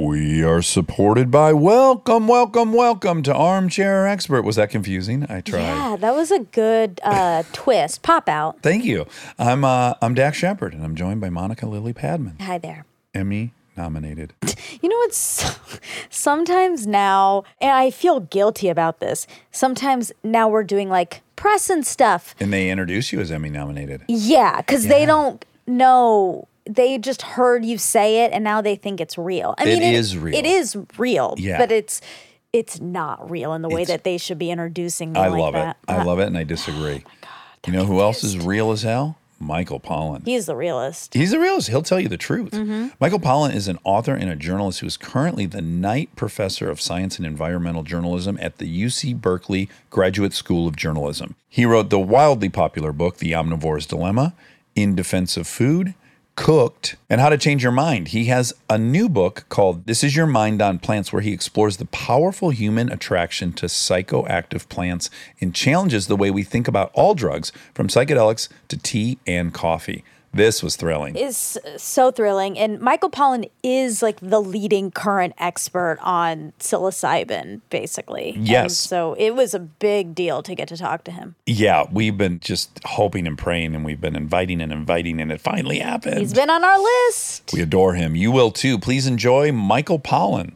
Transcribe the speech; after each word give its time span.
We 0.00 0.44
are 0.44 0.62
supported 0.62 1.32
by 1.32 1.52
welcome, 1.52 2.28
welcome, 2.28 2.72
welcome 2.72 3.24
to 3.24 3.34
Armchair 3.34 4.06
Expert. 4.06 4.42
Was 4.42 4.54
that 4.54 4.70
confusing? 4.70 5.26
I 5.28 5.40
tried. 5.40 5.62
Yeah, 5.62 5.96
that 5.96 6.14
was 6.14 6.30
a 6.30 6.38
good 6.38 7.00
uh, 7.02 7.42
twist. 7.52 8.00
Pop 8.02 8.28
out. 8.28 8.62
Thank 8.62 8.84
you. 8.84 9.06
I'm 9.36 9.64
uh, 9.64 9.94
I'm 10.00 10.14
Dax 10.14 10.36
Shepard, 10.38 10.74
and 10.74 10.84
I'm 10.84 10.94
joined 10.94 11.20
by 11.20 11.28
Monica 11.28 11.66
Lily 11.66 11.92
Padman, 11.92 12.36
Hi 12.40 12.56
there. 12.56 12.84
Emmy 13.14 13.52
nominated. 13.76 14.32
You 14.80 14.88
know 14.88 14.96
what's 14.98 15.58
sometimes 16.08 16.86
now, 16.86 17.42
and 17.60 17.72
I 17.72 17.90
feel 17.90 18.20
guilty 18.20 18.68
about 18.68 19.00
this. 19.00 19.26
Sometimes 19.50 20.12
now 20.22 20.48
we're 20.48 20.62
doing 20.62 20.88
like 20.88 21.22
press 21.34 21.68
and 21.68 21.84
stuff. 21.84 22.36
and 22.38 22.52
they 22.52 22.70
introduce 22.70 23.12
you 23.12 23.18
as 23.18 23.32
Emmy 23.32 23.50
nominated. 23.50 24.04
Yeah, 24.06 24.58
because 24.58 24.86
they 24.86 25.04
don't 25.04 25.44
know. 25.66 26.46
They 26.74 26.98
just 26.98 27.22
heard 27.22 27.64
you 27.64 27.78
say 27.78 28.24
it, 28.24 28.32
and 28.32 28.44
now 28.44 28.60
they 28.60 28.76
think 28.76 29.00
it's 29.00 29.18
real. 29.18 29.54
I 29.58 29.64
It 29.68 29.78
mean, 29.80 29.94
is 29.94 30.16
real. 30.16 30.34
It 30.36 30.46
is 30.46 30.76
real. 30.98 31.34
Yeah. 31.38 31.58
but 31.58 31.72
it's 31.72 32.00
it's 32.52 32.80
not 32.80 33.30
real 33.30 33.54
in 33.54 33.62
the 33.62 33.68
way 33.68 33.82
It's- 33.82 33.96
that 33.96 34.04
they 34.04 34.18
should 34.18 34.38
be 34.38 34.50
introducing 34.50 35.12
me 35.12 35.20
I 35.20 35.28
like 35.28 35.40
love 35.40 35.54
that. 35.54 35.76
it. 35.88 35.92
I 35.92 36.02
love 36.02 36.18
it, 36.20 36.26
and 36.26 36.36
I 36.38 36.44
disagree. 36.44 37.04
you 37.66 37.72
know 37.72 37.84
who 37.84 38.00
else 38.00 38.22
is 38.24 38.38
real 38.38 38.70
as 38.72 38.82
hell? 38.82 39.16
Michael 39.42 39.80
Pollan. 39.80 40.22
He's 40.26 40.44
the 40.46 40.54
realist. 40.54 41.14
He's 41.14 41.32
a 41.32 41.40
realist. 41.40 41.68
He'll 41.68 41.80
tell 41.82 41.98
you 41.98 42.08
the 42.08 42.18
truth. 42.18 42.50
Mm-hmm. 42.50 42.88
Michael 43.00 43.18
Pollan 43.20 43.54
is 43.54 43.68
an 43.68 43.78
author 43.84 44.14
and 44.14 44.28
a 44.30 44.36
journalist 44.36 44.80
who 44.80 44.86
is 44.86 44.98
currently 44.98 45.46
the 45.46 45.62
Knight 45.62 46.14
Professor 46.14 46.68
of 46.68 46.78
Science 46.80 47.16
and 47.16 47.24
Environmental 47.26 47.82
Journalism 47.82 48.36
at 48.42 48.58
the 48.58 48.66
UC 48.84 49.18
Berkeley 49.18 49.70
Graduate 49.88 50.34
School 50.34 50.68
of 50.68 50.76
Journalism. 50.76 51.36
He 51.48 51.64
wrote 51.64 51.88
the 51.88 51.98
wildly 51.98 52.50
popular 52.50 52.92
book, 52.92 53.16
The 53.16 53.32
Omnivore's 53.32 53.86
Dilemma, 53.86 54.34
In 54.76 54.94
Defense 54.94 55.38
of 55.38 55.46
Food, 55.46 55.94
Cooked, 56.40 56.96
and 57.10 57.20
How 57.20 57.28
to 57.28 57.36
Change 57.36 57.62
Your 57.62 57.70
Mind. 57.70 58.08
He 58.08 58.24
has 58.24 58.54
a 58.70 58.78
new 58.78 59.10
book 59.10 59.44
called 59.50 59.84
This 59.84 60.02
Is 60.02 60.16
Your 60.16 60.26
Mind 60.26 60.62
on 60.62 60.78
Plants, 60.78 61.12
where 61.12 61.20
he 61.20 61.34
explores 61.34 61.76
the 61.76 61.84
powerful 61.84 62.48
human 62.48 62.90
attraction 62.90 63.52
to 63.52 63.66
psychoactive 63.66 64.66
plants 64.70 65.10
and 65.42 65.54
challenges 65.54 66.06
the 66.06 66.16
way 66.16 66.30
we 66.30 66.42
think 66.42 66.66
about 66.66 66.92
all 66.94 67.14
drugs, 67.14 67.52
from 67.74 67.88
psychedelics 67.88 68.48
to 68.68 68.78
tea 68.78 69.18
and 69.26 69.52
coffee. 69.52 70.02
This 70.32 70.62
was 70.62 70.76
thrilling. 70.76 71.16
is 71.16 71.58
so 71.76 72.12
thrilling. 72.12 72.56
And 72.56 72.80
Michael 72.80 73.10
Pollan 73.10 73.50
is 73.64 74.00
like 74.00 74.20
the 74.20 74.40
leading 74.40 74.92
current 74.92 75.34
expert 75.38 75.98
on 76.02 76.52
psilocybin, 76.60 77.60
basically. 77.68 78.34
And 78.36 78.46
Yes. 78.46 78.78
so 78.78 79.14
it 79.14 79.30
was 79.34 79.54
a 79.54 79.58
big 79.58 80.14
deal 80.14 80.42
to 80.44 80.54
get 80.54 80.68
to 80.68 80.76
talk 80.76 81.02
to 81.04 81.10
him. 81.10 81.34
Yeah, 81.46 81.84
we've 81.90 82.16
been 82.16 82.38
just 82.38 82.78
hoping 82.84 83.26
and 83.26 83.36
praying, 83.36 83.74
and 83.74 83.84
we've 83.84 84.00
been 84.00 84.14
inviting 84.14 84.60
and 84.60 84.72
inviting, 84.72 85.20
and 85.20 85.32
it 85.32 85.40
finally 85.40 85.80
happened. 85.80 86.18
He's 86.18 86.32
been 86.34 86.48
on 86.50 86.64
our 86.64 86.78
list. 86.78 87.50
we 87.52 87.60
adore 87.60 87.94
him. 87.94 88.14
You 88.14 88.30
will 88.30 88.52
too. 88.52 88.78
Please 88.78 89.08
enjoy 89.08 89.50
Michael 89.50 89.98
Pollan. 89.98 90.52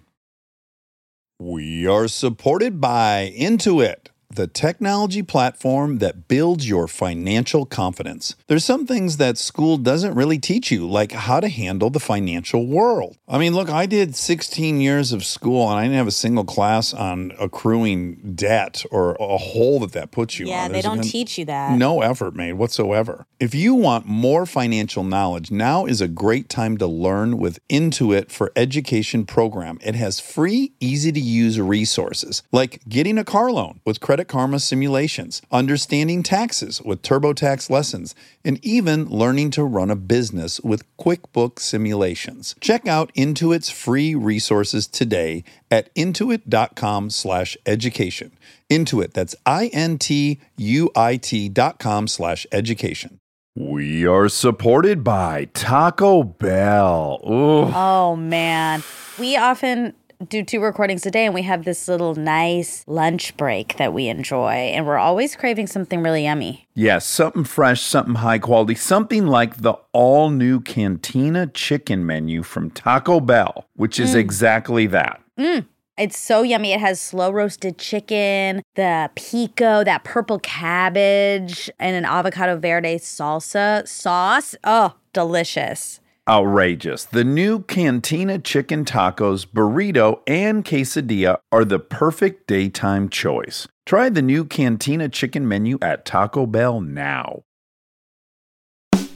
We 1.41 1.87
are 1.87 2.07
supported 2.07 2.81
by 2.81 3.35
Intuit, 3.37 4.07
the 4.35 4.47
technology 4.47 5.23
platform 5.23 5.99
that 5.99 6.29
builds 6.29 6.69
your 6.69 6.89
financial 6.89 7.65
confidence. 7.67 8.35
There's 8.49 8.65
some 8.65 8.87
things 8.87 9.17
that 9.19 9.39
school 9.39 9.77
doesn't 9.79 10.15
really 10.15 10.39
teach 10.39 10.71
you, 10.71 10.89
like 10.89 11.13
how 11.13 11.41
to 11.41 11.49
handle 11.49 11.91
the 11.91 12.01
financial 12.01 12.67
world. 12.67 13.17
I 13.29 13.39
mean, 13.39 13.55
look, 13.55 13.71
I 13.71 13.87
did 13.87 14.17
16 14.17 14.81
years 14.81 15.13
of 15.13 15.25
school 15.25 15.69
and 15.71 15.79
I 15.79 15.83
didn't 15.85 15.97
have 15.97 16.07
a 16.07 16.11
single 16.13 16.45
class 16.45 16.93
on 16.93 17.33
accruing 17.39 18.35
debt 18.35 18.85
or 18.91 19.17
a 19.21 19.39
hole 19.39 19.81
that 19.81 19.93
that 19.93 20.11
puts 20.11 20.39
you 20.39 20.47
Yeah, 20.47 20.65
on. 20.65 20.73
they 20.73 20.83
don't 20.83 21.03
teach 21.03 21.39
you 21.39 21.45
that. 21.47 21.79
No 21.79 22.03
effort 22.03 22.35
made 22.35 22.55
whatsoever. 22.55 23.27
If 23.41 23.55
you 23.55 23.75
want 23.75 24.07
more 24.07 24.47
financial 24.47 25.05
knowledge, 25.05 25.51
now 25.51 25.87
is 25.87 26.01
a 26.01 26.09
great 26.09 26.49
time 26.49 26.77
to 26.79 26.87
learn 26.87 27.39
with 27.39 27.59
Intuit 27.69 28.31
for 28.31 28.53
Education 28.57 29.27
program. 29.27 29.79
It 29.83 29.95
has 29.95 30.19
free, 30.21 30.73
easy 30.81 31.13
to 31.13 31.21
use 31.21 31.61
resources 31.61 32.43
like 32.53 32.81
getting 32.89 33.19
a 33.19 33.25
car 33.25 33.51
loan 33.51 33.81
with 33.85 34.01
Credit 34.01 34.24
Karma 34.29 34.61
simulations, 34.61 35.41
understanding 35.51 36.23
taxes 36.23 36.83
with 36.83 37.03
TurboTax 37.03 37.71
lessons, 37.71 38.15
and 38.45 38.65
even 38.65 39.07
learning 39.07 39.51
to 39.53 39.65
run 39.65 39.91
a 39.91 39.97
business 39.97 40.61
with 40.61 40.85
QuickBooks 40.97 41.61
simulations. 41.61 42.55
Check 42.61 42.87
out 42.87 43.11
Intuit's 43.15 43.71
free 43.71 44.15
resources 44.15 44.87
today 44.87 45.43
at 45.71 45.95
intuit.com/education. 45.95 48.31
Intuit, 48.71 49.13
that's 49.13 49.35
I 49.47 49.71
N 49.73 49.99
T 49.99 50.41
U 50.57 50.91
I 50.97 51.17
T 51.17 51.49
dot 51.49 51.79
com 51.79 52.09
slash 52.09 52.47
education. 52.53 53.19
We 53.57 54.05
are 54.05 54.29
supported 54.29 55.05
by 55.05 55.45
Taco 55.55 56.25
Bell. 56.25 57.21
Ooh. 57.25 57.71
Oh, 57.73 58.17
man. 58.17 58.83
We 59.17 59.37
often 59.37 59.95
do 60.29 60.43
two 60.43 60.61
recordings 60.61 61.07
a 61.07 61.11
day 61.11 61.25
and 61.25 61.35
we 61.35 61.43
have 61.43 61.65
this 61.65 61.89
little 61.89 62.15
nice 62.15 62.85
lunch 62.87 63.37
break 63.37 63.77
that 63.77 63.93
we 63.93 64.09
enjoy. 64.09 64.53
And 64.53 64.87
we're 64.87 64.99
always 64.99 65.37
craving 65.37 65.67
something 65.67 66.03
really 66.03 66.25
yummy. 66.25 66.67
Yes, 66.75 67.07
something 67.07 67.45
fresh, 67.45 67.83
something 67.83 68.17
high 68.17 68.39
quality, 68.39 68.75
something 68.75 69.27
like 69.27 69.59
the 69.59 69.75
all 69.93 70.31
new 70.31 70.61
Cantina 70.61 71.47
chicken 71.47 72.05
menu 72.07 72.43
from 72.43 72.71
Taco 72.71 73.21
Bell, 73.21 73.67
which 73.75 74.01
is 74.01 74.15
mm. 74.15 74.19
exactly 74.19 74.87
that. 74.89 75.21
Mm. 75.39 75.67
It's 75.97 76.19
so 76.19 76.43
yummy. 76.43 76.73
It 76.73 76.81
has 76.81 77.01
slow 77.01 77.31
roasted 77.31 77.79
chicken, 77.79 78.63
the 78.75 79.11
pico, 79.15 79.85
that 79.85 80.03
purple 80.03 80.41
cabbage, 80.41 81.71
and 81.79 81.95
an 81.95 82.05
avocado 82.05 82.57
verde 82.57 82.97
salsa 82.97 83.87
sauce. 83.87 84.57
Oh, 84.65 84.95
delicious. 85.13 86.01
Outrageous. 86.27 87.05
The 87.05 87.23
new 87.23 87.61
Cantina 87.65 88.39
chicken 88.39 88.87
tacos, 88.87 89.47
burrito, 89.47 90.23
and 90.27 90.65
quesadilla 90.65 91.39
are 91.53 91.67
the 91.67 91.79
perfect 91.79 92.47
daytime 92.47 93.11
choice. 93.11 93.69
Try 93.85 94.09
the 94.09 94.23
new 94.23 94.47
Cantina 94.47 95.11
chicken 95.11 95.47
menu 95.47 95.79
at 95.83 96.07
Taco 96.07 96.47
Bell 96.47 96.81
now. 96.81 97.43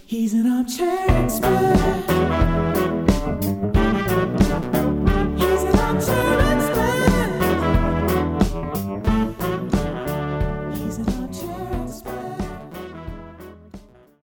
He's 0.05 0.35
an 0.35 0.47
armchair 0.47 1.07
expert. 1.09 2.68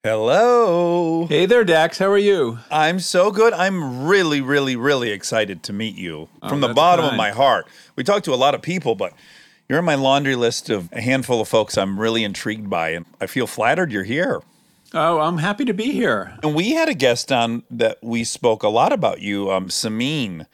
Hello. 0.06 1.26
Hey 1.26 1.48
there, 1.48 1.64
Dax. 1.64 1.98
How 1.98 2.06
are 2.12 2.18
you? 2.20 2.60
I'm 2.70 3.00
so 3.00 3.32
good. 3.32 3.54
I'm 3.54 4.06
really, 4.06 4.40
really, 4.40 4.76
really 4.76 5.10
excited 5.10 5.64
to 5.64 5.74
meet 5.74 5.96
you 5.96 6.30
from 6.48 6.62
the 6.62 6.76
bottom 6.76 7.06
of 7.06 7.16
my 7.16 7.32
heart. 7.32 7.66
We 7.96 8.04
talked 8.04 8.24
to 8.26 8.34
a 8.34 8.36
lot 8.36 8.54
of 8.54 8.62
people, 8.62 8.94
but 8.94 9.14
you're 9.68 9.80
in 9.80 9.86
my 9.86 9.96
laundry 9.96 10.36
list 10.36 10.70
of 10.70 10.94
a 10.94 11.02
handful 11.02 11.42
of 11.42 11.48
folks 11.48 11.76
I'm 11.76 12.00
really 12.00 12.24
intrigued 12.24 12.70
by, 12.70 12.90
and 12.90 13.08
I 13.20 13.26
feel 13.26 13.48
flattered 13.48 13.92
you're 13.92 14.04
here. 14.04 14.44
Oh, 14.94 15.22
I'm 15.22 15.40
happy 15.40 15.66
to 15.66 15.74
be 15.74 15.92
here. 15.92 16.38
And 16.44 16.54
we 16.54 16.74
had 16.74 16.88
a 16.88 16.94
guest 16.94 17.32
on 17.32 17.64
that 17.72 17.98
we 18.04 18.24
spoke 18.24 18.62
a 18.62 18.70
lot 18.70 18.94
about 18.94 19.22
you, 19.22 19.50
um, 19.50 19.70
Samin. 19.70 20.46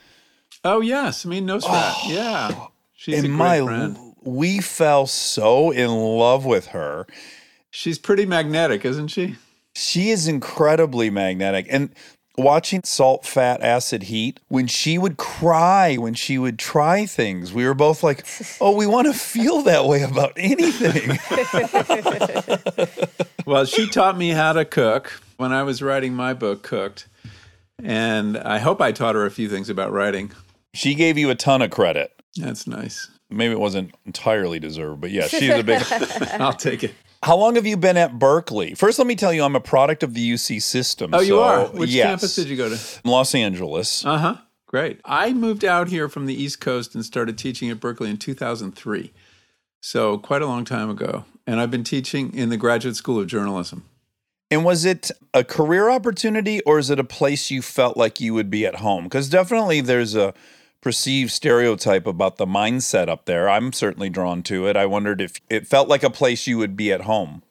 Oh, 0.64 0.80
yes. 0.80 1.26
I 1.26 1.30
mean, 1.30 1.46
Nosrat. 1.46 2.08
yeah. 2.08 2.68
She's 2.94 3.22
a 3.22 3.28
great 3.28 3.32
my, 3.32 3.62
friend. 3.62 4.16
we 4.22 4.62
fell 4.62 5.08
so 5.08 5.72
in 5.72 5.90
love 5.90 6.46
with 6.46 6.68
her. 6.68 7.06
She's 7.72 7.98
pretty 7.98 8.26
magnetic, 8.26 8.86
isn't 8.86 9.08
she? 9.08 9.38
She 9.76 10.10
is 10.10 10.28
incredibly 10.28 11.10
magnetic. 11.10 11.66
And 11.70 11.90
watching 12.38 12.82
Salt, 12.84 13.26
Fat, 13.26 13.62
Acid, 13.62 14.04
Heat, 14.04 14.40
when 14.50 14.68
she 14.68 14.98
would 14.98 15.16
cry, 15.18 15.96
when 15.96 16.14
she 16.14 16.38
would 16.38 16.60
try 16.60 17.06
things, 17.06 17.54
we 17.54 17.66
were 17.66 17.74
both 17.74 18.04
like, 18.04 18.26
oh, 18.62 18.76
we 18.76 18.86
want 18.86 19.08
to 19.08 19.14
feel 19.14 19.62
that 19.64 19.86
way 19.86 20.04
about 20.04 20.34
anything. 20.36 21.18
Well, 23.46 23.66
she 23.66 23.88
taught 23.90 24.18
me 24.18 24.30
how 24.30 24.54
to 24.54 24.64
cook 24.64 25.20
when 25.38 25.52
I 25.52 25.64
was 25.64 25.82
writing 25.82 26.14
my 26.14 26.34
book, 26.34 26.62
Cooked. 26.62 27.08
And 27.84 28.38
I 28.38 28.60
hope 28.60 28.80
I 28.82 28.92
taught 28.92 29.16
her 29.16 29.26
a 29.26 29.32
few 29.32 29.50
things 29.50 29.70
about 29.70 29.92
writing. 29.92 30.32
she 30.76 30.94
gave 30.94 31.18
you 31.18 31.30
a 31.32 31.36
ton 31.36 31.62
of 31.64 31.72
credit. 31.72 32.14
That's 32.38 32.68
nice. 32.68 33.10
Maybe 33.30 33.54
it 33.54 33.60
wasn't 33.60 33.96
entirely 34.06 34.60
deserved, 34.60 35.02
but 35.02 35.10
yeah, 35.10 35.28
she's 35.28 35.50
a 35.50 35.64
big. 35.64 35.82
I'll 36.40 36.54
take 36.54 36.84
it. 36.84 36.94
How 37.24 37.38
long 37.38 37.56
have 37.56 37.68
you 37.68 37.78
been 37.78 37.98
at 37.98 38.18
Berkeley? 38.18 38.74
First, 38.74 38.98
let 38.98 39.08
me 39.08 39.16
tell 39.16 39.32
you, 39.32 39.44
I'm 39.44 39.56
a 39.56 39.62
product 39.62 40.02
of 40.02 40.16
the 40.16 40.34
UC 40.34 40.62
system. 40.62 41.12
Oh, 41.14 41.22
you 41.22 41.40
are? 41.40 41.68
Which 41.68 41.92
yes. 41.92 42.08
campus 42.08 42.36
did 42.36 42.48
you 42.48 42.58
go 42.58 42.70
to? 42.70 42.80
Los 43.04 43.36
Angeles. 43.36 44.04
Uh 44.06 44.18
huh. 44.18 44.36
Great. 44.66 45.00
I 45.06 45.34
moved 45.34 45.64
out 45.64 45.90
here 45.90 46.10
from 46.10 46.26
the 46.26 46.34
East 46.34 46.62
Coast 46.62 46.96
and 46.96 47.06
started 47.06 47.38
teaching 47.38 47.70
at 47.70 47.80
Berkeley 47.80 48.10
in 48.10 48.18
2003. 48.18 49.12
So, 49.82 50.18
quite 50.18 50.42
a 50.42 50.48
long 50.48 50.66
time 50.66 50.90
ago. 50.90 51.26
And 51.46 51.60
I've 51.60 51.72
been 51.72 51.84
teaching 51.84 52.34
in 52.34 52.50
the 52.50 52.58
Graduate 52.58 52.96
School 52.96 53.20
of 53.20 53.28
Journalism. 53.28 53.84
And 54.50 54.66
was 54.66 54.84
it 54.86 55.12
a 55.34 55.44
career 55.44 55.90
opportunity 55.90 56.62
or 56.62 56.80
is 56.80 56.90
it 56.90 57.00
a 57.00 57.04
place 57.04 57.52
you 57.52 57.62
felt 57.62 57.98
like 57.98 58.20
you 58.20 58.34
would 58.34 58.50
be 58.50 58.66
at 58.66 58.76
home? 58.76 59.06
Because 59.06 59.30
definitely 59.30 59.82
there's 59.82 60.16
a 60.16 60.34
perceived 60.82 61.32
stereotype 61.32 62.08
about 62.08 62.38
the 62.38 62.46
mindset 62.46 63.08
up 63.08 63.26
there. 63.26 63.50
I'm 63.50 63.72
certainly 63.72 64.10
drawn 64.10 64.44
to 64.44 64.68
it. 64.68 64.76
I 64.76 64.86
wondered 64.86 65.22
if 65.22 65.40
it 65.50 65.68
felt 65.68 65.88
like 65.88 66.04
a 66.04 66.10
place 66.10 66.48
you 66.48 66.58
would 66.58 66.76
be 66.76 66.92
at 66.92 67.02
home. 67.02 67.44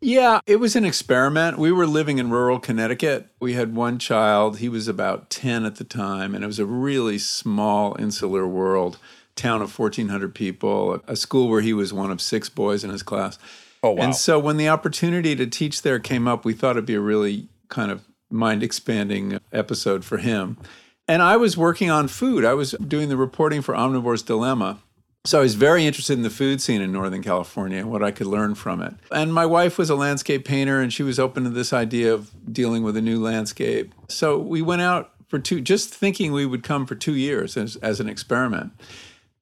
Yeah, 0.00 0.40
it 0.46 0.56
was 0.56 0.76
an 0.76 0.84
experiment. 0.84 1.58
We 1.58 1.72
were 1.72 1.86
living 1.86 2.18
in 2.18 2.30
rural 2.30 2.60
Connecticut. 2.60 3.26
We 3.40 3.54
had 3.54 3.74
one 3.74 3.98
child. 3.98 4.58
He 4.58 4.68
was 4.68 4.86
about 4.86 5.28
10 5.28 5.64
at 5.64 5.74
the 5.74 5.84
time, 5.84 6.36
and 6.36 6.44
it 6.44 6.46
was 6.46 6.60
a 6.60 6.66
really 6.66 7.18
small, 7.18 7.96
insular 7.98 8.46
world, 8.46 8.98
town 9.34 9.60
of 9.60 9.76
1,400 9.76 10.34
people, 10.36 11.02
a 11.08 11.16
school 11.16 11.48
where 11.48 11.62
he 11.62 11.72
was 11.72 11.92
one 11.92 12.12
of 12.12 12.20
six 12.20 12.48
boys 12.48 12.84
in 12.84 12.90
his 12.90 13.02
class. 13.02 13.40
Oh, 13.82 13.92
wow. 13.92 14.04
And 14.04 14.14
so 14.14 14.38
when 14.38 14.56
the 14.56 14.68
opportunity 14.68 15.34
to 15.34 15.46
teach 15.48 15.82
there 15.82 15.98
came 15.98 16.28
up, 16.28 16.44
we 16.44 16.52
thought 16.52 16.76
it'd 16.76 16.86
be 16.86 16.94
a 16.94 17.00
really 17.00 17.48
kind 17.68 17.90
of 17.90 18.04
mind 18.30 18.62
expanding 18.62 19.40
episode 19.52 20.04
for 20.04 20.18
him. 20.18 20.58
And 21.08 21.22
I 21.22 21.38
was 21.38 21.56
working 21.56 21.90
on 21.90 22.06
food. 22.06 22.44
I 22.44 22.54
was 22.54 22.72
doing 22.72 23.08
the 23.08 23.16
reporting 23.16 23.62
for 23.62 23.74
Omnivore's 23.74 24.22
Dilemma. 24.22 24.80
So 25.24 25.38
I 25.38 25.42
was 25.42 25.56
very 25.56 25.84
interested 25.86 26.14
in 26.14 26.22
the 26.22 26.30
food 26.30 26.60
scene 26.60 26.80
in 26.80 26.92
Northern 26.92 27.22
California 27.22 27.78
and 27.78 27.90
what 27.90 28.02
I 28.02 28.10
could 28.10 28.26
learn 28.26 28.54
from 28.54 28.80
it. 28.82 28.94
And 29.10 29.34
my 29.34 29.46
wife 29.46 29.76
was 29.76 29.90
a 29.90 29.94
landscape 29.94 30.44
painter 30.44 30.80
and 30.80 30.92
she 30.92 31.02
was 31.02 31.18
open 31.18 31.44
to 31.44 31.50
this 31.50 31.72
idea 31.72 32.14
of 32.14 32.30
dealing 32.52 32.82
with 32.82 32.96
a 32.96 33.02
new 33.02 33.22
landscape. 33.22 33.94
So 34.08 34.38
we 34.38 34.62
went 34.62 34.82
out 34.82 35.12
for 35.26 35.38
two, 35.38 35.60
just 35.60 35.94
thinking 35.94 36.32
we 36.32 36.46
would 36.46 36.62
come 36.62 36.86
for 36.86 36.94
two 36.94 37.14
years 37.14 37.56
as, 37.56 37.76
as 37.76 38.00
an 38.00 38.08
experiment. 38.08 38.72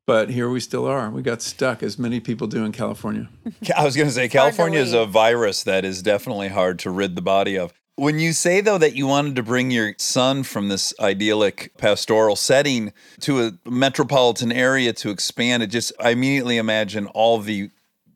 But 0.06 0.30
here 0.30 0.48
we 0.48 0.60
still 0.60 0.86
are. 0.86 1.10
We 1.10 1.22
got 1.22 1.42
stuck, 1.42 1.82
as 1.82 1.98
many 1.98 2.20
people 2.20 2.46
do 2.46 2.64
in 2.64 2.70
California. 2.70 3.28
I 3.76 3.84
was 3.84 3.96
going 3.96 4.08
to 4.08 4.14
say 4.14 4.28
California 4.28 4.78
is 4.78 4.92
a 4.92 5.04
virus 5.04 5.64
that 5.64 5.84
is 5.84 6.00
definitely 6.00 6.48
hard 6.48 6.78
to 6.80 6.90
rid 6.90 7.16
the 7.16 7.22
body 7.22 7.56
of. 7.58 7.72
When 7.96 8.19
you 8.19 8.34
say 8.34 8.60
though 8.60 8.76
that 8.76 8.94
you 8.94 9.06
wanted 9.06 9.37
to 9.37 9.43
bring 9.43 9.70
your 9.70 9.94
son 9.98 10.43
from 10.43 10.69
this 10.69 10.93
idyllic 11.00 11.72
pastoral 11.78 12.37
setting 12.37 12.93
to 13.20 13.43
a 13.43 13.52
metropolitan 13.69 14.52
area 14.52 14.93
to 14.94 15.10
expand, 15.10 15.62
it 15.62 15.69
just 15.69 15.93
I 15.98 16.10
immediately 16.10 16.58
imagine 16.58 17.06
all 17.06 17.38
the 17.38 17.70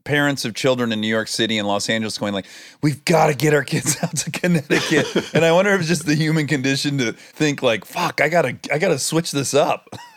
parents 0.04 0.44
of 0.44 0.54
children 0.54 0.92
in 0.92 1.00
New 1.00 1.08
York 1.08 1.28
City 1.28 1.56
and 1.56 1.66
Los 1.66 1.88
Angeles 1.88 2.18
going 2.18 2.34
like, 2.34 2.46
"We've 2.82 3.02
got 3.06 3.28
to 3.28 3.34
get 3.34 3.54
our 3.54 3.64
kids 3.64 3.96
out 4.02 4.16
to 4.18 4.30
Connecticut." 4.30 5.34
and 5.34 5.44
I 5.44 5.52
wonder 5.52 5.72
if 5.72 5.80
it's 5.80 5.88
just 5.88 6.04
the 6.04 6.14
human 6.14 6.46
condition 6.46 6.98
to 6.98 7.12
think 7.12 7.62
like, 7.62 7.86
"Fuck, 7.86 8.20
I 8.20 8.28
gotta, 8.28 8.58
I 8.70 8.78
gotta 8.78 8.98
switch 8.98 9.32
this 9.32 9.54
up." 9.54 9.88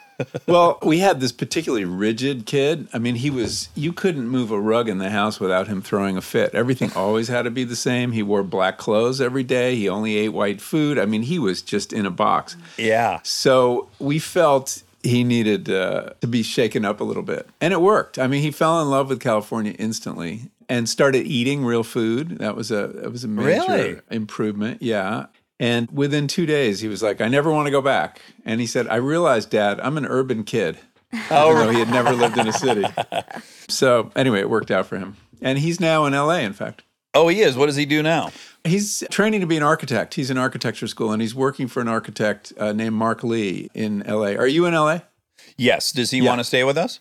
well, 0.47 0.77
we 0.83 0.99
had 0.99 1.19
this 1.19 1.31
particularly 1.31 1.85
rigid 1.85 2.45
kid. 2.45 2.87
I 2.93 2.99
mean, 2.99 3.15
he 3.15 3.29
was, 3.29 3.69
you 3.75 3.93
couldn't 3.93 4.27
move 4.27 4.51
a 4.51 4.59
rug 4.59 4.87
in 4.89 4.97
the 4.97 5.09
house 5.09 5.39
without 5.39 5.67
him 5.67 5.81
throwing 5.81 6.17
a 6.17 6.21
fit. 6.21 6.53
Everything 6.53 6.91
always 6.95 7.27
had 7.27 7.43
to 7.43 7.51
be 7.51 7.63
the 7.63 7.75
same. 7.75 8.11
He 8.11 8.23
wore 8.23 8.43
black 8.43 8.77
clothes 8.77 9.19
every 9.21 9.43
day. 9.43 9.75
He 9.75 9.89
only 9.89 10.15
ate 10.17 10.29
white 10.29 10.61
food. 10.61 10.97
I 10.99 11.05
mean, 11.05 11.23
he 11.23 11.39
was 11.39 11.61
just 11.61 11.93
in 11.93 12.05
a 12.05 12.11
box. 12.11 12.55
yeah. 12.77 13.19
So 13.23 13.89
we 13.99 14.19
felt 14.19 14.83
he 15.01 15.23
needed 15.23 15.69
uh, 15.69 16.11
to 16.21 16.27
be 16.27 16.43
shaken 16.43 16.85
up 16.85 17.01
a 17.01 17.03
little 17.03 17.23
bit. 17.23 17.47
And 17.59 17.73
it 17.73 17.81
worked. 17.81 18.17
I 18.19 18.27
mean, 18.27 18.41
he 18.41 18.51
fell 18.51 18.81
in 18.81 18.89
love 18.89 19.09
with 19.09 19.19
California 19.19 19.73
instantly 19.77 20.43
and 20.69 20.87
started 20.87 21.25
eating 21.27 21.65
real 21.65 21.83
food. 21.83 22.37
That 22.39 22.55
was 22.55 22.71
a 22.71 22.87
that 22.87 23.11
was 23.11 23.23
a 23.25 23.27
major 23.27 23.49
Really? 23.69 23.99
improvement. 24.11 24.81
Yeah. 24.81 25.25
And 25.63 25.89
within 25.91 26.27
two 26.27 26.45
days, 26.45 26.81
he 26.81 26.89
was 26.89 27.01
like, 27.01 27.21
I 27.21 27.29
never 27.29 27.49
want 27.49 27.67
to 27.67 27.71
go 27.71 27.81
back. 27.81 28.21
And 28.43 28.59
he 28.59 28.67
said, 28.67 28.85
I 28.89 28.97
realized, 28.97 29.49
Dad, 29.49 29.79
I'm 29.79 29.97
an 29.97 30.05
urban 30.05 30.43
kid. 30.43 30.77
Oh, 31.29 31.51
even 31.51 31.65
though 31.67 31.71
he 31.71 31.79
had 31.79 31.89
never 31.91 32.11
lived 32.13 32.37
in 32.39 32.47
a 32.47 32.51
city. 32.53 32.83
So 33.69 34.11
anyway, 34.15 34.39
it 34.39 34.49
worked 34.49 34.71
out 34.71 34.87
for 34.87 34.97
him. 34.97 35.15
And 35.43 35.59
he's 35.59 35.79
now 35.79 36.05
in 36.05 36.13
LA, 36.13 36.37
in 36.39 36.53
fact. 36.53 36.81
Oh, 37.13 37.27
he 37.27 37.41
is. 37.41 37.55
What 37.55 37.67
does 37.67 37.75
he 37.75 37.85
do 37.85 38.01
now? 38.01 38.31
He's 38.63 39.03
training 39.11 39.41
to 39.41 39.45
be 39.47 39.55
an 39.55 39.61
architect. 39.63 40.15
He's 40.15 40.31
in 40.31 40.37
architecture 40.39 40.87
school 40.87 41.11
and 41.11 41.21
he's 41.21 41.35
working 41.35 41.67
for 41.67 41.81
an 41.81 41.87
architect 41.87 42.51
uh, 42.57 42.73
named 42.73 42.95
Mark 42.95 43.23
Lee 43.23 43.69
in 43.75 43.99
LA. 44.07 44.31
Are 44.33 44.47
you 44.47 44.65
in 44.65 44.73
LA? 44.73 44.99
Yes. 45.55 45.91
Does 45.91 46.09
he 46.11 46.17
Yeah. 46.19 46.29
want 46.29 46.39
to 46.39 46.43
stay 46.43 46.63
with 46.63 46.77
us? 46.79 46.99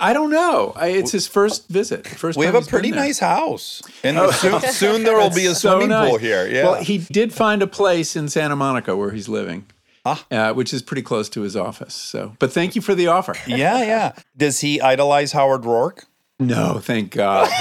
I 0.00 0.12
don't 0.12 0.30
know. 0.30 0.72
I, 0.76 0.88
it's 0.88 1.12
his 1.12 1.26
first 1.28 1.68
visit. 1.68 2.06
First 2.06 2.36
We 2.36 2.46
have 2.46 2.54
a 2.56 2.62
pretty 2.62 2.90
nice 2.90 3.20
house, 3.20 3.80
and 4.02 4.18
soon, 4.34 4.60
soon 4.72 5.02
there 5.04 5.16
will 5.16 5.30
be 5.30 5.44
a 5.46 5.50
That's 5.50 5.60
so 5.60 5.78
swimming 5.78 5.96
pool 5.96 6.18
here. 6.18 6.46
Yeah. 6.48 6.64
Well, 6.64 6.82
he 6.82 6.98
did 6.98 7.32
find 7.32 7.62
a 7.62 7.66
place 7.68 8.16
in 8.16 8.28
Santa 8.28 8.56
Monica 8.56 8.96
where 8.96 9.12
he's 9.12 9.28
living, 9.28 9.66
Ah. 10.04 10.26
uh, 10.30 10.52
which 10.52 10.74
is 10.74 10.82
pretty 10.82 11.02
close 11.02 11.28
to 11.30 11.42
his 11.42 11.54
office. 11.56 11.94
So, 11.94 12.34
but 12.40 12.52
thank 12.52 12.74
you 12.74 12.82
for 12.82 12.94
the 12.94 13.06
offer. 13.06 13.34
yeah, 13.46 13.82
yeah. 13.84 14.12
Does 14.36 14.60
he 14.60 14.80
idolize 14.80 15.30
Howard 15.32 15.62
Roark? 15.62 16.04
No, 16.40 16.80
thank 16.82 17.12
God. 17.12 17.48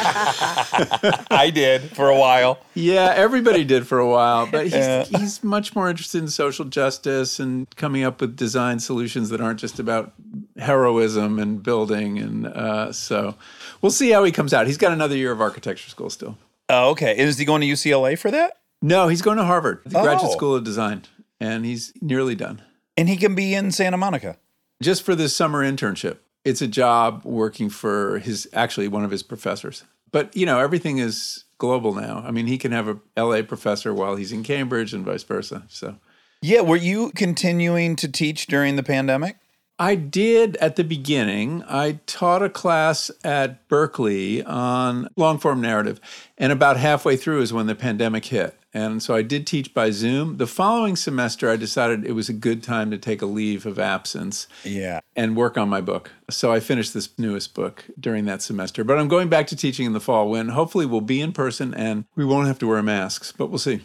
I 0.00 1.50
did 1.52 1.82
for 1.96 2.08
a 2.08 2.16
while. 2.16 2.58
Yeah, 2.74 3.12
everybody 3.14 3.64
did 3.64 3.86
for 3.88 3.98
a 3.98 4.08
while, 4.08 4.46
but 4.46 4.64
he's, 4.64 4.74
Yeah. 4.74 5.04
he's 5.04 5.42
much 5.42 5.74
more 5.74 5.90
interested 5.90 6.22
in 6.22 6.28
social 6.28 6.64
justice 6.64 7.40
and 7.40 7.66
coming 7.74 8.04
up 8.04 8.20
with 8.20 8.36
design 8.36 8.78
solutions 8.78 9.30
that 9.30 9.40
aren't 9.40 9.58
just 9.58 9.80
about 9.80 10.12
heroism 10.58 11.38
and 11.38 11.62
building. 11.62 12.18
And 12.18 12.46
uh, 12.46 12.92
so 12.92 13.34
we'll 13.80 13.92
see 13.92 14.10
how 14.10 14.24
he 14.24 14.32
comes 14.32 14.52
out. 14.52 14.66
He's 14.66 14.76
got 14.78 14.92
another 14.92 15.16
year 15.16 15.32
of 15.32 15.40
architecture 15.40 15.88
school 15.90 16.10
still. 16.10 16.36
Oh, 16.68 16.90
okay. 16.90 17.16
Is 17.18 17.38
he 17.38 17.44
going 17.44 17.60
to 17.62 17.66
UCLA 17.66 18.18
for 18.18 18.30
that? 18.30 18.58
No, 18.80 19.08
he's 19.08 19.22
going 19.22 19.36
to 19.38 19.44
Harvard, 19.44 19.80
the 19.84 20.00
Graduate 20.02 20.30
Oh. 20.30 20.36
School 20.36 20.54
of 20.56 20.64
Design, 20.64 21.02
and 21.40 21.64
he's 21.64 21.92
nearly 22.00 22.34
done. 22.34 22.62
And 22.96 23.08
he 23.08 23.16
can 23.16 23.34
be 23.34 23.54
in 23.54 23.70
Santa 23.70 23.96
Monica. 23.96 24.36
Just 24.82 25.02
for 25.04 25.14
this 25.14 25.34
summer 25.36 25.64
internship. 25.64 26.18
It's 26.44 26.60
a 26.60 26.66
job 26.66 27.22
working 27.24 27.70
for 27.70 28.18
his 28.18 28.48
actually 28.52 28.88
one 28.88 29.04
of 29.04 29.12
his 29.12 29.22
professors. 29.22 29.84
But 30.10 30.36
you 30.36 30.44
know, 30.44 30.58
everything 30.58 30.98
is 30.98 31.44
global 31.58 31.94
now. 31.94 32.24
I 32.26 32.32
mean, 32.32 32.48
he 32.48 32.58
can 32.58 32.72
have 32.72 32.88
a 32.88 32.98
LA 33.16 33.42
professor 33.42 33.94
while 33.94 34.16
he's 34.16 34.32
in 34.32 34.42
Cambridge 34.42 34.92
and 34.92 35.04
vice 35.04 35.22
versa. 35.22 35.62
So 35.68 35.96
Yeah. 36.40 36.62
Were 36.62 36.74
you 36.76 37.12
continuing 37.14 37.94
to 37.96 38.08
teach 38.08 38.48
during 38.48 38.74
the 38.74 38.82
pandemic? 38.82 39.36
I 39.82 39.96
did 39.96 40.56
at 40.58 40.76
the 40.76 40.84
beginning. 40.84 41.64
I 41.68 41.98
taught 42.06 42.40
a 42.40 42.48
class 42.48 43.10
at 43.24 43.66
Berkeley 43.66 44.40
on 44.44 45.08
long 45.16 45.38
form 45.38 45.60
narrative. 45.60 46.00
And 46.38 46.52
about 46.52 46.76
halfway 46.76 47.16
through 47.16 47.40
is 47.40 47.52
when 47.52 47.66
the 47.66 47.74
pandemic 47.74 48.26
hit. 48.26 48.56
And 48.72 49.02
so 49.02 49.16
I 49.16 49.22
did 49.22 49.44
teach 49.44 49.74
by 49.74 49.90
Zoom. 49.90 50.36
The 50.36 50.46
following 50.46 50.94
semester, 50.94 51.50
I 51.50 51.56
decided 51.56 52.06
it 52.06 52.12
was 52.12 52.28
a 52.28 52.32
good 52.32 52.62
time 52.62 52.92
to 52.92 52.96
take 52.96 53.22
a 53.22 53.26
leave 53.26 53.66
of 53.66 53.80
absence 53.80 54.46
Yeah. 54.62 55.00
and 55.16 55.34
work 55.36 55.58
on 55.58 55.68
my 55.68 55.80
book. 55.80 56.12
So 56.30 56.52
I 56.52 56.60
finished 56.60 56.94
this 56.94 57.08
newest 57.18 57.52
book 57.52 57.84
during 57.98 58.24
that 58.26 58.40
semester. 58.40 58.84
But 58.84 58.98
I'm 58.98 59.08
going 59.08 59.28
back 59.28 59.48
to 59.48 59.56
teaching 59.56 59.84
in 59.86 59.94
the 59.94 60.00
fall 60.00 60.30
when 60.30 60.50
hopefully 60.50 60.86
we'll 60.86 61.00
be 61.00 61.20
in 61.20 61.32
person 61.32 61.74
and 61.74 62.04
we 62.14 62.24
won't 62.24 62.46
have 62.46 62.60
to 62.60 62.68
wear 62.68 62.84
masks. 62.84 63.32
But 63.36 63.48
we'll 63.50 63.58
see. 63.58 63.80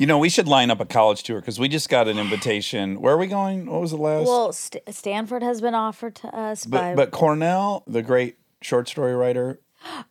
You 0.00 0.06
know, 0.06 0.16
we 0.16 0.30
should 0.30 0.48
line 0.48 0.70
up 0.70 0.80
a 0.80 0.86
college 0.86 1.22
tour 1.24 1.40
because 1.40 1.60
we 1.60 1.68
just 1.68 1.90
got 1.90 2.08
an 2.08 2.18
invitation. 2.18 3.02
Where 3.02 3.12
are 3.12 3.18
we 3.18 3.26
going? 3.26 3.66
What 3.66 3.82
was 3.82 3.90
the 3.90 3.98
last? 3.98 4.26
Well, 4.26 4.50
St- 4.50 4.82
Stanford 4.94 5.42
has 5.42 5.60
been 5.60 5.74
offered 5.74 6.14
to 6.16 6.34
us 6.34 6.64
by. 6.64 6.94
but, 6.94 6.96
but 6.96 7.10
Cornell, 7.10 7.82
the 7.86 8.00
great 8.02 8.38
short 8.62 8.88
story 8.88 9.14
writer, 9.14 9.60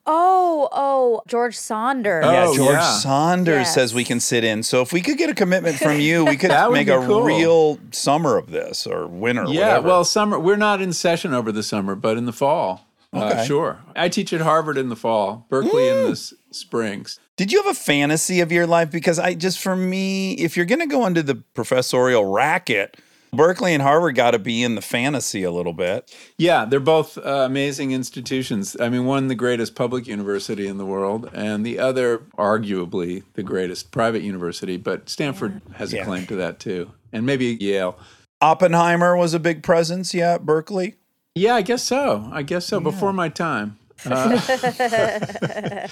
oh, 0.06 0.70
oh, 0.72 1.22
George 1.28 1.58
Saunders. 1.58 2.24
Oh, 2.24 2.32
yeah, 2.32 2.56
George 2.56 2.70
yeah. 2.76 2.92
Saunders 3.00 3.56
Yes. 3.62 3.74
says 3.74 3.94
we 3.96 4.04
can 4.04 4.20
sit 4.20 4.44
in. 4.44 4.62
So 4.62 4.82
if 4.82 4.94
we 4.94 5.02
could 5.02 5.18
get 5.18 5.32
a 5.32 5.34
commitment 5.34 5.78
from 5.78 6.00
you, 6.00 6.24
we 6.24 6.38
could 6.38 6.52
make 6.72 6.88
a 6.88 6.98
cool. 7.06 7.24
real 7.24 7.80
summer 7.90 8.38
of 8.38 8.52
this 8.52 8.86
or 8.86 9.08
winter. 9.08 9.46
Yeah, 9.48 9.70
whatever. 9.70 9.88
well, 9.88 10.04
summer, 10.06 10.40
we're 10.40 10.56
not 10.56 10.82
in 10.82 10.94
session 10.94 11.34
over 11.34 11.52
the 11.52 11.64
summer, 11.64 11.96
but 11.96 12.16
in 12.16 12.26
the 12.26 12.34
fall. 12.34 12.86
Uh, 13.12 13.32
Okay. 13.34 13.46
sure. 13.48 13.80
I 13.96 14.08
teach 14.08 14.32
at 14.34 14.42
Harvard 14.42 14.78
in 14.78 14.90
the 14.90 14.96
fall, 14.96 15.48
Berkeley 15.50 15.88
in 15.90 16.04
the 16.06 16.12
s- 16.12 16.32
springs. 16.52 17.20
Did 17.40 17.54
you 17.54 17.64
have 17.64 17.72
a 17.72 17.80
fantasy 17.80 18.42
of 18.42 18.52
your 18.52 18.68
life? 18.68 18.92
Because 18.92 19.18
I 19.18 19.34
just, 19.34 19.60
for 19.60 19.74
me, 19.74 20.34
if 20.34 20.58
you're 20.58 20.66
going 20.66 20.82
to 20.82 20.86
go 20.86 21.06
into 21.06 21.24
the 21.24 21.36
professorial 21.36 22.26
racket, 22.26 22.98
Berkeley 23.32 23.74
and 23.74 23.82
Harvard 23.82 24.16
got 24.16 24.32
to 24.32 24.40
be 24.40 24.62
in 24.62 24.76
the 24.76 24.82
fantasy 24.82 25.44
a 25.44 25.52
little 25.52 25.72
bit. 25.72 26.14
Yeah, 26.38 26.66
they're 26.66 26.82
both 26.82 27.18
uh, 27.18 27.46
amazing 27.46 27.94
institutions. 27.94 28.76
I 28.78 28.90
mean, 28.90 29.06
one 29.06 29.30
the 29.30 29.36
greatest 29.36 29.74
public 29.74 30.06
university 30.06 30.68
in 30.68 30.78
the 30.78 30.86
world, 30.86 31.30
and 31.34 31.66
the 31.66 31.80
other 31.80 32.18
arguably 32.38 33.24
the 33.36 33.44
greatest 33.44 33.92
private 33.92 34.22
university. 34.22 34.76
But 34.76 35.08
Stanford 35.08 35.62
has 35.76 35.94
Yeah. 35.94 36.02
a 36.02 36.06
claim 36.06 36.26
to 36.26 36.36
that 36.36 36.60
too, 36.60 36.92
and 37.14 37.26
maybe 37.26 37.58
Yale. 37.62 37.98
Oppenheimer 38.42 39.16
was 39.16 39.34
a 39.34 39.40
big 39.40 39.64
presence, 39.64 40.14
yeah, 40.14 40.34
at 40.34 40.46
Berkeley. 40.46 40.96
Yeah, 41.36 41.56
I 41.56 41.62
guess 41.62 41.84
so. 41.84 42.30
I 42.34 42.42
guess 42.42 42.66
so. 42.66 42.82
Before 42.82 43.14
my 43.14 43.30
time. 43.30 43.80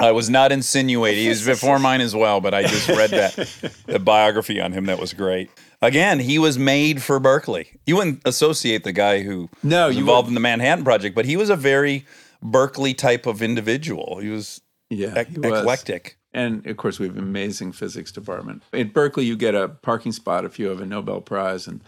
I 0.00 0.12
was 0.12 0.30
not 0.30 0.52
insinuating. 0.52 1.22
He 1.22 1.28
was 1.28 1.44
before 1.46 1.78
mine 1.78 2.00
as 2.00 2.14
well, 2.14 2.40
but 2.40 2.54
I 2.54 2.62
just 2.62 2.88
read 2.88 3.10
that 3.10 3.72
the 3.86 3.98
biography 3.98 4.60
on 4.60 4.72
him 4.72 4.86
that 4.86 4.98
was 4.98 5.12
great. 5.12 5.50
Again, 5.80 6.18
he 6.20 6.38
was 6.38 6.58
made 6.58 7.02
for 7.02 7.20
Berkeley. 7.20 7.78
You 7.86 7.96
wouldn't 7.96 8.20
associate 8.24 8.84
the 8.84 8.92
guy 8.92 9.22
who 9.22 9.48
No, 9.62 9.86
was 9.88 9.96
you 9.96 10.00
involved 10.00 10.26
wouldn't. 10.26 10.30
in 10.30 10.34
the 10.34 10.40
Manhattan 10.40 10.84
Project, 10.84 11.14
but 11.14 11.24
he 11.24 11.36
was 11.36 11.50
a 11.50 11.56
very 11.56 12.04
Berkeley 12.42 12.94
type 12.94 13.26
of 13.26 13.42
individual. 13.42 14.18
He 14.20 14.28
was 14.28 14.60
Yeah, 14.90 15.14
ec- 15.18 15.28
he 15.28 15.38
was. 15.38 15.60
eclectic. 15.60 16.16
And 16.38 16.64
of 16.66 16.76
course, 16.76 17.00
we 17.00 17.06
have 17.08 17.16
an 17.16 17.22
amazing 17.24 17.72
physics 17.72 18.12
department. 18.12 18.62
At 18.72 18.92
Berkeley, 18.92 19.24
you 19.24 19.36
get 19.36 19.54
a 19.56 19.68
parking 19.68 20.12
spot 20.12 20.44
if 20.44 20.58
you 20.58 20.68
have 20.68 20.80
a 20.80 20.86
Nobel 20.86 21.20
Prize, 21.20 21.66
and 21.66 21.80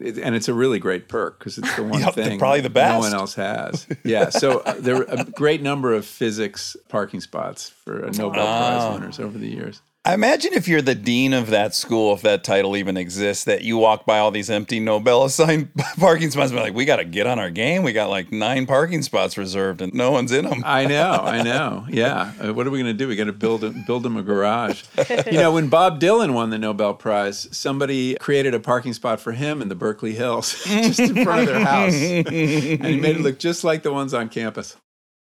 it- 0.00 0.18
and 0.18 0.34
it's 0.34 0.48
a 0.48 0.54
really 0.54 0.78
great 0.78 1.08
perk 1.08 1.38
because 1.38 1.58
it's 1.58 1.76
the 1.76 1.82
one 1.82 2.00
Yep, 2.06 2.14
thing 2.14 2.38
probably 2.38 2.62
the 2.62 2.70
best 2.70 2.94
no 2.94 2.98
one 3.00 3.12
else 3.14 3.34
has. 3.34 3.86
Yeah, 4.04 4.30
so 4.30 4.60
uh, 4.60 4.74
there 4.78 4.96
are 4.96 5.04
a 5.08 5.24
great 5.24 5.62
number 5.62 5.92
of 5.92 6.06
physics 6.06 6.76
parking 6.88 7.20
spots 7.20 7.68
for 7.68 8.06
uh, 8.06 8.10
Nobel 8.12 8.46
Ah. 8.46 8.70
Prize 8.88 8.98
winners 9.00 9.18
over 9.20 9.36
the 9.36 9.48
years. 9.48 9.82
I 10.06 10.14
imagine 10.14 10.52
if 10.52 10.68
you're 10.68 10.82
the 10.82 10.94
dean 10.94 11.32
of 11.32 11.50
that 11.50 11.74
school, 11.74 12.14
if 12.14 12.22
that 12.22 12.44
title 12.44 12.76
even 12.76 12.96
exists, 12.96 13.42
that 13.42 13.62
you 13.62 13.76
walk 13.76 14.06
by 14.06 14.20
all 14.20 14.30
these 14.30 14.48
empty 14.48 14.78
Nobel 14.78 15.24
assigned 15.24 15.74
parking 15.98 16.30
spots 16.30 16.52
and 16.52 16.58
be 16.58 16.62
like, 16.62 16.74
we 16.74 16.84
got 16.84 16.96
to 16.96 17.04
get 17.04 17.26
on 17.26 17.40
our 17.40 17.50
game. 17.50 17.82
We 17.82 17.92
got 17.92 18.08
like 18.08 18.30
nine 18.30 18.66
parking 18.66 19.02
spots 19.02 19.36
reserved 19.36 19.82
and 19.82 19.92
no 19.94 20.12
one's 20.12 20.30
in 20.30 20.44
them. 20.44 20.62
I 20.64 20.86
know, 20.86 21.10
I 21.24 21.42
know. 21.42 21.86
Yeah. 21.90 22.32
Uh, 22.40 22.54
what 22.54 22.68
are 22.68 22.70
we 22.70 22.78
going 22.78 22.92
to 22.92 22.96
do? 22.96 23.08
We 23.08 23.16
got 23.16 23.24
to 23.24 23.32
build 23.32 23.64
a, 23.64 23.70
build 23.70 24.06
him 24.06 24.16
a 24.16 24.22
garage. 24.22 24.84
You 25.26 25.38
know, 25.38 25.52
when 25.52 25.68
Bob 25.68 26.00
Dylan 26.00 26.34
won 26.34 26.50
the 26.50 26.58
Nobel 26.58 26.94
Prize, 26.94 27.48
somebody 27.50 28.14
created 28.16 28.54
a 28.54 28.60
parking 28.60 28.92
spot 28.92 29.18
for 29.18 29.32
him 29.32 29.60
in 29.60 29.68
the 29.68 29.74
Berkeley 29.74 30.14
Hills, 30.14 30.62
just 30.64 31.00
in 31.00 31.24
front 31.24 31.40
of 31.40 31.46
their 31.46 31.64
house, 31.64 31.94
and 31.94 32.28
he 32.28 33.00
made 33.00 33.16
it 33.16 33.22
look 33.22 33.38
just 33.38 33.64
like 33.64 33.82
the 33.82 33.92
ones 33.92 34.14
on 34.14 34.28
campus. 34.28 34.76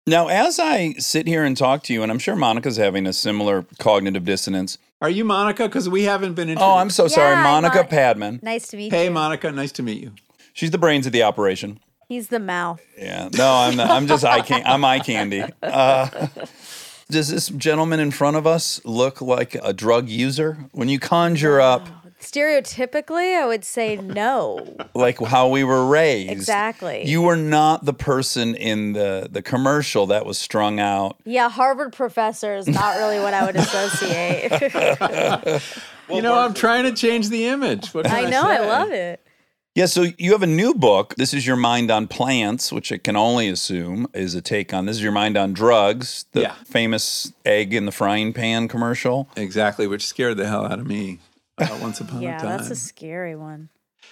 Now, 0.06 0.28
as 0.28 0.60
I 0.60 0.94
sit 0.94 1.28
here 1.28 1.46
and 1.46 1.56
talk 1.56 1.84
to 1.84 1.94
you, 1.94 2.04
and 2.04 2.12
I'm 2.12 2.20
sure 2.20 2.36
Monica's 2.36 2.76
having 2.76 3.08
a 3.08 3.14
similar 3.14 3.66
cognitive 3.80 4.26
dissonance. 4.26 4.78
Are 5.02 5.10
you 5.10 5.24
Monica? 5.24 5.64
Because 5.68 5.88
we 5.88 6.04
haven't 6.04 6.34
been 6.34 6.50
introduced. 6.50 6.66
Oh, 6.70 6.76
I'm 6.76 6.90
so 6.90 7.08
sorry. 7.08 7.36
Monica 7.42 7.78
Mon- 7.78 7.88
Padman. 7.88 8.40
Nice 8.44 8.68
to 8.70 8.78
meet 8.78 8.92
Hey, 8.92 9.04
you. 9.04 9.04
Hey, 9.06 9.10
Monica. 9.14 9.52
Nice 9.52 9.72
to 9.74 9.84
meet 9.84 10.02
you. 10.02 10.12
She's 10.54 10.72
the 10.72 10.78
brains 10.78 11.06
of 11.06 11.14
the 11.14 11.24
operation. 11.24 11.80
He's 12.10 12.28
the 12.28 12.40
mouth. 12.40 12.82
Yeah. 12.98 13.30
No, 13.34 13.50
I'm 13.50 13.76
not, 13.78 13.90
I'm 13.90 14.08
just 14.08 14.26
eye 14.26 14.42
can- 14.42 14.64
I'm 14.66 14.84
eye 14.84 15.00
candy. 15.00 15.44
Uh, 15.64 16.28
does 17.10 17.30
this 17.30 17.48
gentleman 17.50 18.00
in 18.00 18.12
front 18.12 18.36
of 18.38 18.46
us 18.48 18.82
look 18.86 19.22
like 19.22 19.56
a 19.56 19.72
drug 19.74 20.10
user? 20.10 20.66
When 20.72 20.90
you 20.90 21.00
conjure 21.00 21.62
up 21.62 21.88
Stereotypically, 22.24 23.36
I 23.36 23.46
would 23.46 23.64
say 23.66 23.98
no. 23.98 24.66
like 24.94 25.20
how 25.20 25.48
we 25.50 25.64
were 25.64 25.86
raised, 25.86 26.32
Exactly. 26.32 27.06
You 27.06 27.22
were 27.22 27.36
not 27.36 27.86
the 27.86 27.94
person 27.94 28.56
in 28.56 28.94
the 28.94 29.28
the 29.30 29.42
commercial 29.42 30.08
that 30.08 30.26
was 30.26 30.38
strung 30.38 30.80
out. 30.80 31.18
Yeah, 31.26 31.50
Harvard 31.50 31.94
professor 31.94 32.56
is 32.56 32.68
not 32.68 32.98
really 32.98 33.20
what 33.20 33.34
I 33.34 33.46
would 33.46 33.56
associate. 33.56 34.52
you 36.10 36.22
know, 36.22 36.38
I'm 36.38 36.54
trying 36.54 36.84
to 36.86 36.94
change 36.94 37.30
the 37.30 37.46
image. 37.46 37.94
What 37.94 38.10
I 38.10 38.30
know, 38.30 38.44
I 38.44 38.58
say? 38.58 38.68
love 38.68 38.92
it. 38.92 39.20
Yeah, 39.76 39.88
so 39.88 40.06
you 40.20 40.34
have 40.34 40.44
a 40.44 40.48
new 40.48 40.76
book. 40.76 41.16
This 41.16 41.34
is 41.34 41.48
your 41.48 41.56
mind 41.56 41.90
on 41.90 42.08
plants, 42.08 42.72
which 42.72 42.92
I 42.92 42.98
can 43.00 43.16
only 43.16 43.50
assume 43.50 44.06
is 44.14 44.36
a 44.36 44.42
take 44.42 44.72
on. 44.72 44.86
This 44.86 44.98
is 44.98 45.02
your 45.04 45.12
mind 45.12 45.36
on 45.36 45.52
drugs, 45.54 46.26
the 46.34 46.42
Yeah. 46.42 46.54
famous 46.66 47.34
egg 47.44 47.74
in 47.74 47.88
the 47.88 47.92
frying 47.92 48.34
pan 48.34 48.68
commercial. 48.68 49.28
Exactly, 49.36 49.88
which 49.88 50.06
scared 50.06 50.38
the 50.38 50.48
hell 50.48 50.66
out 50.66 50.78
of 50.80 50.86
me 50.86 51.20
uh, 51.60 51.78
once 51.82 52.02
upon 52.02 52.22
Yeah, 52.22 52.38
a 52.38 52.40
time. 52.40 52.50
Yeah, 52.50 52.58
that's 52.58 52.72
a 52.72 52.76
scary 52.76 53.36
one. 53.36 53.70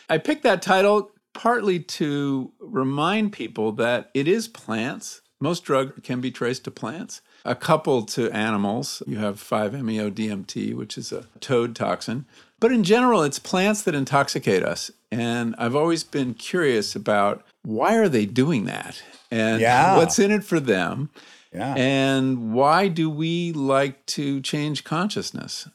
I 0.10 0.18
picked 0.18 0.44
that 0.44 0.62
title 0.62 1.12
partly 1.34 1.80
to 1.80 2.52
remind 2.60 3.32
people 3.34 3.72
that 3.74 4.10
it 4.14 4.28
is 4.28 4.48
plants. 4.48 5.22
Most 5.40 5.64
drug 5.64 6.04
can 6.04 6.22
be 6.22 6.30
traced 6.32 6.66
to 6.66 6.72
plants. 6.72 7.22
A 7.46 7.56
couple 7.56 8.04
to 8.08 8.30
animals. 8.32 9.02
You 9.08 9.18
have 9.18 9.38
5-MeO 9.38 10.12
DMT, 10.12 10.76
which 10.76 10.98
is 10.98 11.12
a 11.12 11.26
toad 11.40 11.76
toxin. 11.76 12.26
But 12.60 12.72
in 12.72 12.84
general, 12.84 13.24
it's 13.24 13.40
plants 13.40 13.82
that 13.84 13.96
intoxicate 13.96 14.64
us. 14.64 14.92
And 15.12 15.56
I've 15.58 15.76
always 15.76 16.04
been 16.04 16.36
curious 16.36 16.96
about 16.96 17.44
why 17.64 17.96
are 17.98 18.08
they 18.10 18.26
doing 18.28 18.66
that? 18.66 19.02
And 19.32 19.62
Yeah. 19.62 19.98
what's 19.98 20.20
in 20.20 20.30
it 20.32 20.44
for 20.44 20.60
them? 20.60 21.10
Yeah. 21.52 21.74
And 21.76 22.54
why 22.54 22.88
do 22.88 23.10
we 23.10 23.52
like 23.52 24.06
to 24.08 24.42
change 24.42 24.84
consciousness? 24.84 25.68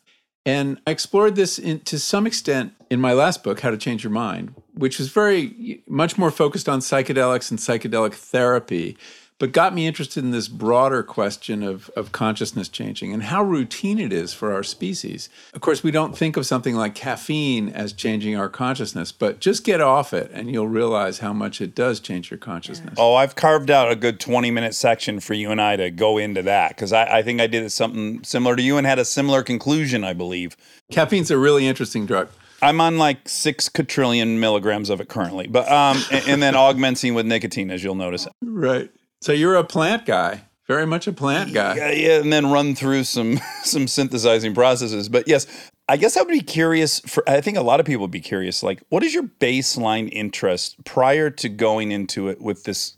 And 0.47 0.81
I 0.87 0.93
explored 0.93 1.35
this 1.35 1.59
in, 1.59 1.81
to 1.81 1.99
some 1.99 2.25
extent 2.25 2.73
in 2.89 3.01
my 3.01 3.13
last 3.13 3.43
book, 3.43 3.61
How 3.61 3.71
to 3.71 3.77
Change 3.77 4.05
Your 4.05 4.13
Mind, 4.13 4.55
which 4.75 4.99
was 4.99 5.09
very 5.09 5.83
much 5.89 6.17
more 6.17 6.31
focused 6.31 6.69
on 6.69 6.79
psychedelics 6.79 7.51
and 7.51 7.59
psychedelic 7.59 8.15
therapy, 8.15 8.97
but 9.39 9.53
got 9.53 9.75
me 9.75 9.87
interested 9.87 10.25
in 10.25 10.31
this 10.31 10.49
broader 10.49 11.03
question 11.03 11.63
of, 11.63 11.91
of 11.97 12.13
consciousness 12.13 12.69
changing 12.69 13.13
and 13.13 13.25
how 13.25 13.43
routine 13.43 13.99
it 13.99 14.13
is 14.13 14.33
for 14.33 14.53
our 14.53 14.63
species. 14.63 15.29
Of 15.53 15.61
course, 15.61 15.83
we 15.83 15.91
don't 15.91 16.17
think 16.17 16.37
of 16.37 16.47
something 16.47 16.75
like 16.75 16.95
caffeine 16.95 17.69
as 17.69 17.93
changing 17.93 18.37
our 18.37 18.49
consciousness, 18.49 19.13
but 19.13 19.41
just 19.41 19.65
get 19.65 19.81
off 19.81 20.15
it 20.15 20.31
and 20.33 20.51
you'll 20.51 20.69
realize 20.69 21.19
how 21.19 21.33
much 21.33 21.61
it 21.61 21.75
does 21.75 22.01
change 22.01 22.31
your 22.31 22.39
consciousness. 22.39 22.95
Oh, 22.97 23.15
I've 23.15 23.35
carved 23.35 23.71
out 23.71 23.91
a 23.91 23.97
good 23.97 24.21
20 24.21 24.51
minute 24.51 24.75
section 24.75 25.21
for 25.21 25.35
you 25.35 25.51
and 25.51 25.61
I 25.61 25.77
to 25.77 25.91
go 25.91 26.17
into 26.19 26.43
that 26.43 26.71
because 26.71 26.93
I, 26.93 27.19
I 27.19 27.23
think 27.23 27.41
I 27.41 27.47
did 27.47 27.71
something 27.71 28.25
similar 28.25 28.57
to 28.57 28.63
you 28.63 28.79
and 28.79 28.87
had 28.87 28.99
a 28.99 29.05
similar 29.05 29.43
conclusion, 29.43 30.03
I 30.03 30.15
believe. 30.15 30.57
Caffeine's 30.91 31.31
a 31.31 31.39
really 31.39 31.67
interesting 31.67 32.07
drug. 32.07 32.29
I'm 32.63 32.81
on 32.81 32.97
like 32.97 33.29
six 33.29 33.69
quadrillion 33.69 34.41
milligrams 34.41 34.89
of 34.89 35.01
it 35.01 35.09
currently, 35.09 35.47
but 35.47 35.71
um, 35.71 36.03
and, 36.11 36.29
and 36.29 36.43
then 36.43 36.57
augmenting 36.57 37.15
with 37.15 37.27
nicotine, 37.27 37.71
as 37.71 37.85
you'll 37.85 37.95
notice. 37.95 38.27
Right. 38.41 38.91
So 39.27 39.33
you're 39.33 39.57
a 39.57 39.65
plant 39.65 40.07
guy, 40.07 40.43
very 40.69 40.87
much 40.87 41.09
a 41.09 41.13
plant 41.13 41.53
guy. 41.53 41.75
Yeah, 41.75 41.91
yeah, 41.91 42.21
and 42.21 42.33
then 42.33 42.53
run 42.53 42.77
through 42.77 43.03
some 43.03 43.41
some 43.65 43.89
synthesizing 43.89 44.55
processes. 44.55 45.09
But 45.09 45.27
yes, 45.27 45.49
I 45.89 45.97
guess 45.97 46.17
I 46.17 46.23
would 46.23 46.29
be 46.29 46.43
curious. 46.43 47.01
For 47.01 47.29
I 47.29 47.41
think 47.41 47.57
a 47.57 47.63
lot 47.63 47.81
of 47.81 47.87
people 47.87 48.03
would 48.03 48.13
be 48.13 48.21
curious. 48.21 48.63
Like, 48.63 48.85
what 48.89 49.03
is 49.03 49.13
your 49.13 49.25
baseline 49.25 50.09
interest 50.13 50.77
prior 50.85 51.29
to 51.29 51.49
going 51.49 51.91
into 51.91 52.29
it 52.29 52.41
with 52.41 52.63
this? 52.63 52.97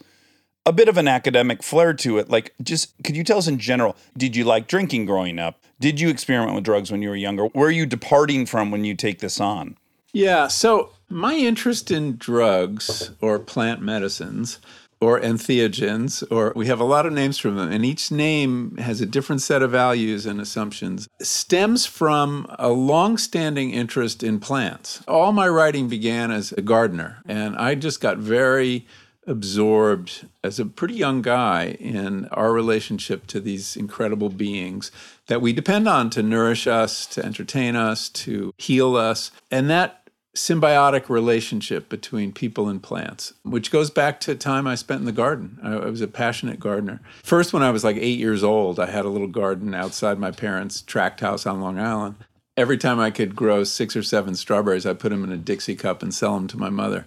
A 0.67 0.73
bit 0.73 0.91
of 0.91 0.99
an 0.99 1.09
academic 1.09 1.63
flair 1.63 1.95
to 1.95 2.19
it. 2.19 2.29
Like, 2.29 2.53
just 2.63 2.93
could 3.05 3.17
you 3.17 3.25
tell 3.25 3.39
us 3.39 3.49
in 3.49 3.59
general? 3.59 3.97
Did 4.15 4.37
you 4.37 4.45
like 4.45 4.67
drinking 4.67 5.07
growing 5.07 5.39
up? 5.39 5.63
Did 5.81 5.99
you 5.99 6.11
experiment 6.11 6.57
with 6.57 6.65
drugs 6.65 6.93
when 6.93 7.01
you 7.01 7.09
were 7.09 7.17
younger? 7.17 7.47
Where 7.47 7.69
are 7.69 7.71
you 7.71 7.87
departing 7.87 8.45
from 8.45 8.71
when 8.71 8.85
you 8.85 8.95
take 8.95 9.21
this 9.21 9.41
on? 9.41 9.79
Yeah. 10.13 10.49
So 10.49 10.93
my 11.09 11.35
interest 11.35 11.91
in 11.91 12.19
drugs 12.19 13.13
or 13.23 13.39
plant 13.39 13.81
medicines 13.81 14.59
or 15.01 15.21
entheogens, 15.21 16.25
or 16.31 16.53
we 16.57 16.67
have 16.67 16.81
a 16.81 16.85
lot 16.85 17.07
of 17.07 17.13
names 17.13 17.39
for 17.39 17.51
them, 17.51 17.71
and 17.71 17.85
each 17.85 18.11
name 18.11 18.77
has 18.79 19.01
a 19.01 19.07
different 19.07 19.41
set 19.43 19.63
of 19.63 19.71
values 19.71 20.27
and 20.27 20.41
assumptions, 20.41 21.09
stems 21.21 21.87
from 21.87 22.47
a 22.59 22.69
long-standing 22.69 23.71
interest 23.71 24.23
in 24.23 24.41
plants. 24.41 25.03
All 25.07 25.33
my 25.33 25.49
writing 25.49 25.89
began 25.89 26.31
as 26.31 26.53
a 26.53 26.63
gardener, 26.63 27.23
and 27.27 27.57
I 27.57 27.75
just 27.75 28.01
got 28.01 28.19
very 28.19 28.87
absorbed 29.27 30.27
as 30.43 30.59
a 30.59 30.65
pretty 30.65 30.95
young 30.95 31.21
guy 31.21 31.77
in 31.79 32.25
our 32.29 32.51
relationship 32.51 33.27
to 33.27 33.39
these 33.39 33.77
incredible 33.77 34.31
beings 34.31 34.91
that 35.27 35.43
we 35.43 35.53
depend 35.53 35.87
on 35.87 36.09
to 36.09 36.23
nourish 36.23 36.67
us, 36.67 37.05
to 37.05 37.23
entertain 37.23 37.77
us, 37.77 38.09
to 38.09 38.55
heal 38.57 38.97
us. 38.97 39.31
And 39.51 39.69
that 39.69 39.98
symbiotic 40.39 41.09
relationship 41.09 41.89
between 41.89 42.33
people 42.33 42.69
and 42.69 42.83
plants, 42.83 43.35
which 43.43 43.71
goes 43.71 43.91
back 43.91 44.21
to 44.21 44.35
time 44.35 44.67
I 44.67 44.77
spent 44.77 45.01
in 45.01 45.07
the 45.07 45.13
garden. 45.13 45.59
I, 45.63 45.77
was 45.77 46.01
a 46.01 46.09
passionate 46.09 46.61
gardener. 46.61 47.01
First, 47.23 47.53
when 47.53 47.63
I 47.63 47.71
was 47.71 47.85
like 47.85 47.97
eight 47.97 48.19
years 48.19 48.45
old, 48.45 48.79
I 48.79 48.87
had 48.87 49.05
a 49.05 49.09
little 49.09 49.27
garden 49.27 49.75
outside 49.75 50.19
my 50.19 50.31
parents' 50.31 50.81
tract 50.81 51.21
house 51.21 51.45
on 51.45 51.61
Long 51.61 51.79
Island. 51.79 52.17
Every 52.57 52.79
time 52.79 52.99
I 52.99 53.11
could 53.11 53.37
grow 53.37 53.63
six 53.63 53.95
or 53.95 54.03
seven 54.03 54.35
strawberries, 54.35 54.87
I 54.87 54.93
put 54.93 55.11
them 55.11 55.23
in 55.23 55.31
a 55.31 55.37
Dixie 55.37 55.77
cup 55.77 56.03
and 56.03 56.13
sell 56.13 56.35
them 56.35 56.49
to 56.49 56.57
my 56.57 56.71
mother. 56.71 57.07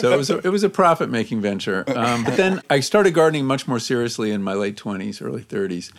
So 0.00 0.12
it 0.12 0.16
was 0.16 0.30
a, 0.30 0.38
it 0.38 0.48
was 0.48 0.64
a 0.64 0.68
profit 0.68 1.08
making 1.08 1.40
venture. 1.40 1.84
Um, 1.94 2.24
but 2.24 2.36
then 2.36 2.62
I 2.68 2.80
started 2.80 3.14
gardening 3.14 3.44
much 3.44 3.68
more 3.68 3.78
seriously 3.78 4.32
in 4.32 4.42
my 4.42 4.54
late 4.54 4.76
20s, 4.76 5.24
early 5.24 5.42
30s, 5.42 5.92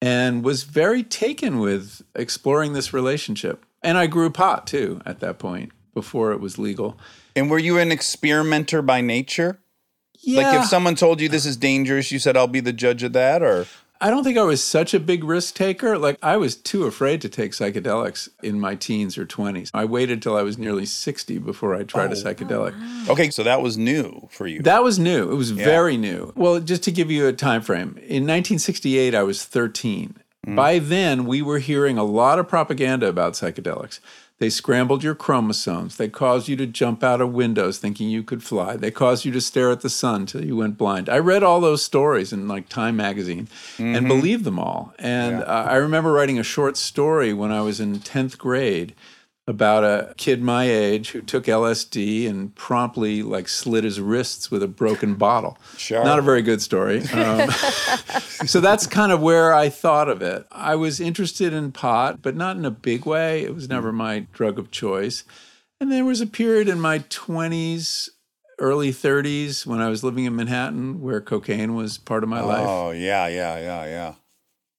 and 0.00 0.44
was 0.44 0.64
very 0.64 1.04
taken 1.04 1.58
with 1.60 2.02
exploring 2.16 2.72
this 2.72 2.92
relationship. 2.92 3.64
And 3.80 3.96
I 3.96 4.06
grew 4.08 4.30
pot 4.30 4.66
too 4.66 5.00
at 5.06 5.20
that 5.20 5.38
point 5.38 5.72
before 5.94 6.32
it 6.32 6.40
was 6.40 6.58
legal. 6.58 6.98
And 7.34 7.50
were 7.50 7.58
you 7.58 7.78
an 7.78 7.92
experimenter 7.92 8.82
by 8.82 9.00
nature? 9.00 9.60
Yeah. 10.20 10.42
Like 10.42 10.60
if 10.60 10.66
someone 10.66 10.94
told 10.94 11.20
you 11.20 11.28
this 11.28 11.46
is 11.46 11.56
dangerous, 11.56 12.12
you 12.12 12.18
said 12.18 12.36
I'll 12.36 12.46
be 12.46 12.60
the 12.60 12.72
judge 12.72 13.02
of 13.02 13.12
that, 13.12 13.42
or 13.42 13.66
I 14.00 14.10
don't 14.10 14.24
think 14.24 14.36
I 14.36 14.42
was 14.42 14.62
such 14.62 14.94
a 14.94 15.00
big 15.00 15.22
risk 15.22 15.54
taker. 15.54 15.96
Like 15.96 16.18
I 16.22 16.36
was 16.36 16.56
too 16.56 16.84
afraid 16.84 17.20
to 17.22 17.28
take 17.28 17.52
psychedelics 17.52 18.28
in 18.42 18.58
my 18.58 18.74
teens 18.74 19.16
or 19.16 19.24
20s. 19.24 19.70
I 19.72 19.84
waited 19.84 20.20
till 20.20 20.36
I 20.36 20.42
was 20.42 20.58
nearly 20.58 20.86
60 20.86 21.38
before 21.38 21.74
I 21.74 21.84
tried 21.84 22.12
a 22.12 22.16
oh. 22.16 22.22
psychedelic. 22.22 23.08
okay, 23.08 23.30
so 23.30 23.44
that 23.44 23.62
was 23.62 23.78
new 23.78 24.28
for 24.30 24.48
you. 24.48 24.60
That 24.62 24.82
was 24.82 24.98
new. 24.98 25.30
It 25.30 25.36
was 25.36 25.52
very 25.52 25.96
new. 25.96 26.32
Well, 26.34 26.58
just 26.58 26.82
to 26.84 26.92
give 26.92 27.10
you 27.10 27.28
a 27.28 27.32
time 27.32 27.62
frame, 27.62 27.96
in 27.98 28.26
1968 28.26 29.14
I 29.14 29.22
was 29.22 29.44
13. 29.44 30.16
Mm. 30.46 30.56
By 30.56 30.80
then 30.80 31.24
we 31.24 31.40
were 31.40 31.60
hearing 31.60 31.96
a 31.96 32.04
lot 32.04 32.40
of 32.40 32.48
propaganda 32.48 33.06
about 33.06 33.34
psychedelics. 33.34 34.00
They 34.42 34.50
scrambled 34.50 35.04
your 35.04 35.14
chromosomes. 35.14 35.98
They 35.98 36.08
caused 36.08 36.48
you 36.48 36.56
to 36.56 36.66
jump 36.66 37.04
out 37.04 37.20
of 37.20 37.32
windows 37.32 37.78
thinking 37.78 38.10
you 38.10 38.24
could 38.24 38.42
fly. 38.42 38.76
They 38.76 38.90
caused 38.90 39.24
you 39.24 39.30
to 39.30 39.40
stare 39.40 39.70
at 39.70 39.82
the 39.82 39.88
sun 39.88 40.26
till 40.26 40.44
you 40.44 40.56
went 40.56 40.76
blind. 40.76 41.08
I 41.08 41.18
read 41.18 41.44
all 41.44 41.60
those 41.60 41.84
stories 41.84 42.32
in 42.32 42.48
like 42.48 42.68
Time 42.68 42.96
magazine 42.96 43.46
and 43.78 44.08
believed 44.08 44.42
them 44.42 44.58
all. 44.58 44.94
And 44.98 45.44
uh, 45.44 45.66
I 45.68 45.76
remember 45.76 46.10
writing 46.10 46.40
a 46.40 46.42
short 46.42 46.76
story 46.76 47.32
when 47.32 47.52
I 47.52 47.60
was 47.60 47.78
in 47.78 48.00
10th 48.00 48.36
grade 48.36 48.96
about 49.52 49.84
a 49.84 50.14
kid 50.16 50.42
my 50.42 50.64
age 50.64 51.10
who 51.10 51.20
took 51.20 51.44
LSD 51.44 52.26
and 52.28 52.54
promptly 52.54 53.22
like 53.22 53.48
slit 53.48 53.84
his 53.84 54.00
wrists 54.00 54.50
with 54.50 54.62
a 54.62 54.66
broken 54.66 55.14
bottle. 55.14 55.58
Sure. 55.76 56.02
Not 56.02 56.18
a 56.18 56.22
very 56.22 56.42
good 56.42 56.60
story. 56.60 57.02
Um, 57.12 57.50
so 58.46 58.60
that's 58.60 58.86
kind 58.86 59.12
of 59.12 59.20
where 59.20 59.54
I 59.54 59.68
thought 59.68 60.08
of 60.08 60.22
it. 60.22 60.46
I 60.50 60.74
was 60.74 60.98
interested 60.98 61.52
in 61.52 61.70
pot, 61.70 62.20
but 62.22 62.34
not 62.34 62.56
in 62.56 62.64
a 62.64 62.70
big 62.70 63.04
way. 63.04 63.44
It 63.44 63.54
was 63.54 63.68
never 63.68 63.92
my 63.92 64.20
drug 64.32 64.58
of 64.58 64.70
choice. 64.70 65.22
And 65.78 65.92
there 65.92 66.04
was 66.04 66.20
a 66.20 66.26
period 66.26 66.68
in 66.68 66.80
my 66.80 67.00
20s, 67.00 68.08
early 68.58 68.90
30s 68.90 69.66
when 69.66 69.80
I 69.80 69.88
was 69.88 70.02
living 70.02 70.24
in 70.24 70.34
Manhattan 70.34 71.00
where 71.02 71.20
cocaine 71.20 71.74
was 71.74 71.98
part 71.98 72.22
of 72.22 72.28
my 72.28 72.40
life. 72.40 72.66
Oh 72.66 72.90
yeah, 72.90 73.28
yeah, 73.28 73.58
yeah, 73.58 73.84
yeah. 73.84 74.14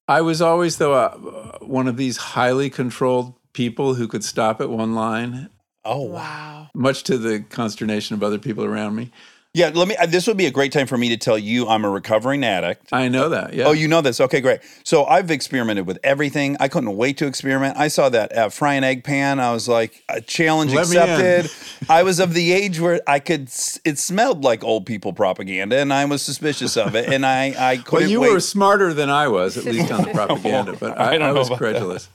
I 0.07 0.21
was 0.21 0.41
always, 0.41 0.77
though, 0.77 0.93
uh, 0.93 1.59
one 1.59 1.87
of 1.87 1.95
these 1.95 2.17
highly 2.17 2.69
controlled 2.69 3.35
people 3.53 3.95
who 3.95 4.07
could 4.07 4.23
stop 4.23 4.61
at 4.61 4.69
one 4.69 4.95
line, 4.95 5.49
Oh 5.85 6.03
wow. 6.03 6.69
much 6.73 7.03
to 7.03 7.17
the 7.17 7.41
consternation 7.41 8.13
of 8.15 8.23
other 8.23 8.39
people 8.39 8.63
around 8.63 8.95
me. 8.95 9.11
Yeah, 9.55 9.69
let 9.71 9.87
me. 9.87 9.95
uh, 9.97 10.07
This 10.07 10.25
would 10.25 10.35
be 10.37 10.47
a 10.47 10.51
great 10.51 10.71
time 10.71 10.87
for 10.87 10.97
me 10.97 11.09
to 11.09 11.17
tell 11.17 11.37
you 11.37 11.67
I'm 11.67 11.85
a 11.85 11.89
recovering 11.89 12.43
addict. 12.43 12.87
I 12.91 13.07
know 13.07 13.29
that. 13.29 13.53
Yeah. 13.53 13.65
Oh, 13.65 13.71
you 13.71 13.87
know 13.87 14.01
this. 14.01 14.19
Okay, 14.19 14.41
great. 14.41 14.61
So 14.83 15.05
I've 15.05 15.29
experimented 15.29 15.85
with 15.85 15.99
everything. 16.03 16.57
I 16.59 16.67
couldn't 16.67 16.97
wait 16.97 17.17
to 17.19 17.27
experiment. 17.27 17.77
I 17.77 17.87
saw 17.87 18.09
that 18.09 18.35
uh, 18.35 18.49
fry 18.49 18.73
an 18.73 18.83
egg 18.83 19.03
pan. 19.03 19.39
I 19.39 19.51
was 19.53 19.67
like, 19.67 20.01
a 20.09 20.21
challenge 20.21 20.73
Let 20.73 20.87
accepted. 20.87 21.51
I 21.89 22.01
was 22.01 22.19
of 22.19 22.33
the 22.33 22.51
age 22.51 22.79
where 22.79 22.99
I 23.05 23.19
could. 23.19 23.43
It 23.85 23.99
smelled 23.99 24.43
like 24.43 24.63
old 24.63 24.87
people 24.87 25.13
propaganda, 25.13 25.77
and 25.77 25.93
I 25.93 26.05
was 26.05 26.23
suspicious 26.23 26.75
of 26.75 26.95
it. 26.95 27.13
And 27.13 27.23
I, 27.23 27.53
I 27.55 27.77
couldn't 27.85 28.05
well, 28.05 28.09
you 28.09 28.21
wait. 28.21 28.33
were 28.33 28.39
smarter 28.39 28.91
than 28.91 29.11
I 29.11 29.27
was, 29.27 29.55
at 29.55 29.65
least 29.65 29.91
on 29.91 30.01
the 30.01 30.09
propaganda, 30.13 30.75
but 30.79 30.99
I, 30.99 31.17
I 31.17 31.29
I 31.29 31.31
was 31.31 31.51
credulous. 31.51 32.09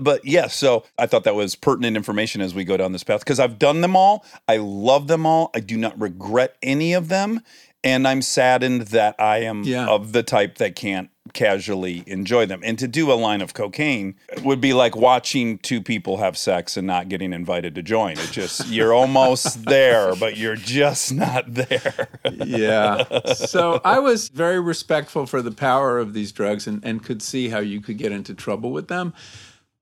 But 0.00 0.24
yes, 0.24 0.56
so 0.56 0.84
I 0.98 1.06
thought 1.06 1.22
that 1.24 1.36
was 1.36 1.54
pertinent 1.54 1.96
information 1.96 2.40
as 2.40 2.54
we 2.54 2.64
go 2.64 2.76
down 2.76 2.90
this 2.90 3.04
path 3.04 3.20
because 3.20 3.38
I've 3.38 3.56
done 3.60 3.82
them 3.82 3.94
all. 3.94 4.24
I 4.48 4.56
love 4.56 5.06
them 5.06 5.26
all. 5.26 5.50
I 5.54 5.60
do 5.60 5.76
not 5.76 5.98
regret 6.00 6.39
any 6.62 6.92
of 6.92 7.08
them. 7.08 7.40
And 7.82 8.06
I'm 8.06 8.20
saddened 8.20 8.88
that 8.88 9.14
I 9.18 9.38
am 9.38 9.62
Yeah. 9.64 9.86
of 9.86 10.12
the 10.12 10.22
type 10.22 10.58
that 10.58 10.76
can't 10.76 11.08
casually 11.32 12.04
enjoy 12.06 12.44
them. 12.44 12.60
And 12.62 12.78
to 12.78 12.86
do 12.86 13.10
a 13.10 13.14
line 13.14 13.40
of 13.40 13.54
cocaine 13.54 14.16
would 14.42 14.60
be 14.60 14.74
like 14.74 14.94
watching 14.94 15.56
two 15.58 15.80
people 15.80 16.18
have 16.18 16.36
sex 16.36 16.76
and 16.76 16.86
not 16.86 17.08
getting 17.08 17.32
invited 17.32 17.74
to 17.76 17.82
join. 17.82 18.12
It 18.18 18.28
just, 18.32 18.66
you're 18.68 18.92
almost 18.92 19.64
there, 19.64 20.14
but 20.16 20.36
you're 20.36 20.56
just 20.56 21.14
not 21.14 21.44
there. 21.54 22.08
yeah. 22.44 23.04
So 23.34 23.80
I 23.82 23.98
was 23.98 24.28
very 24.28 24.60
respectful 24.60 25.24
for 25.24 25.40
the 25.40 25.52
power 25.52 25.98
of 25.98 26.12
these 26.12 26.32
drugs 26.32 26.66
and, 26.66 26.84
and 26.84 27.02
could 27.02 27.22
see 27.22 27.48
how 27.48 27.60
you 27.60 27.80
could 27.80 27.96
get 27.96 28.12
into 28.12 28.34
trouble 28.34 28.72
with 28.72 28.88
them. 28.88 29.14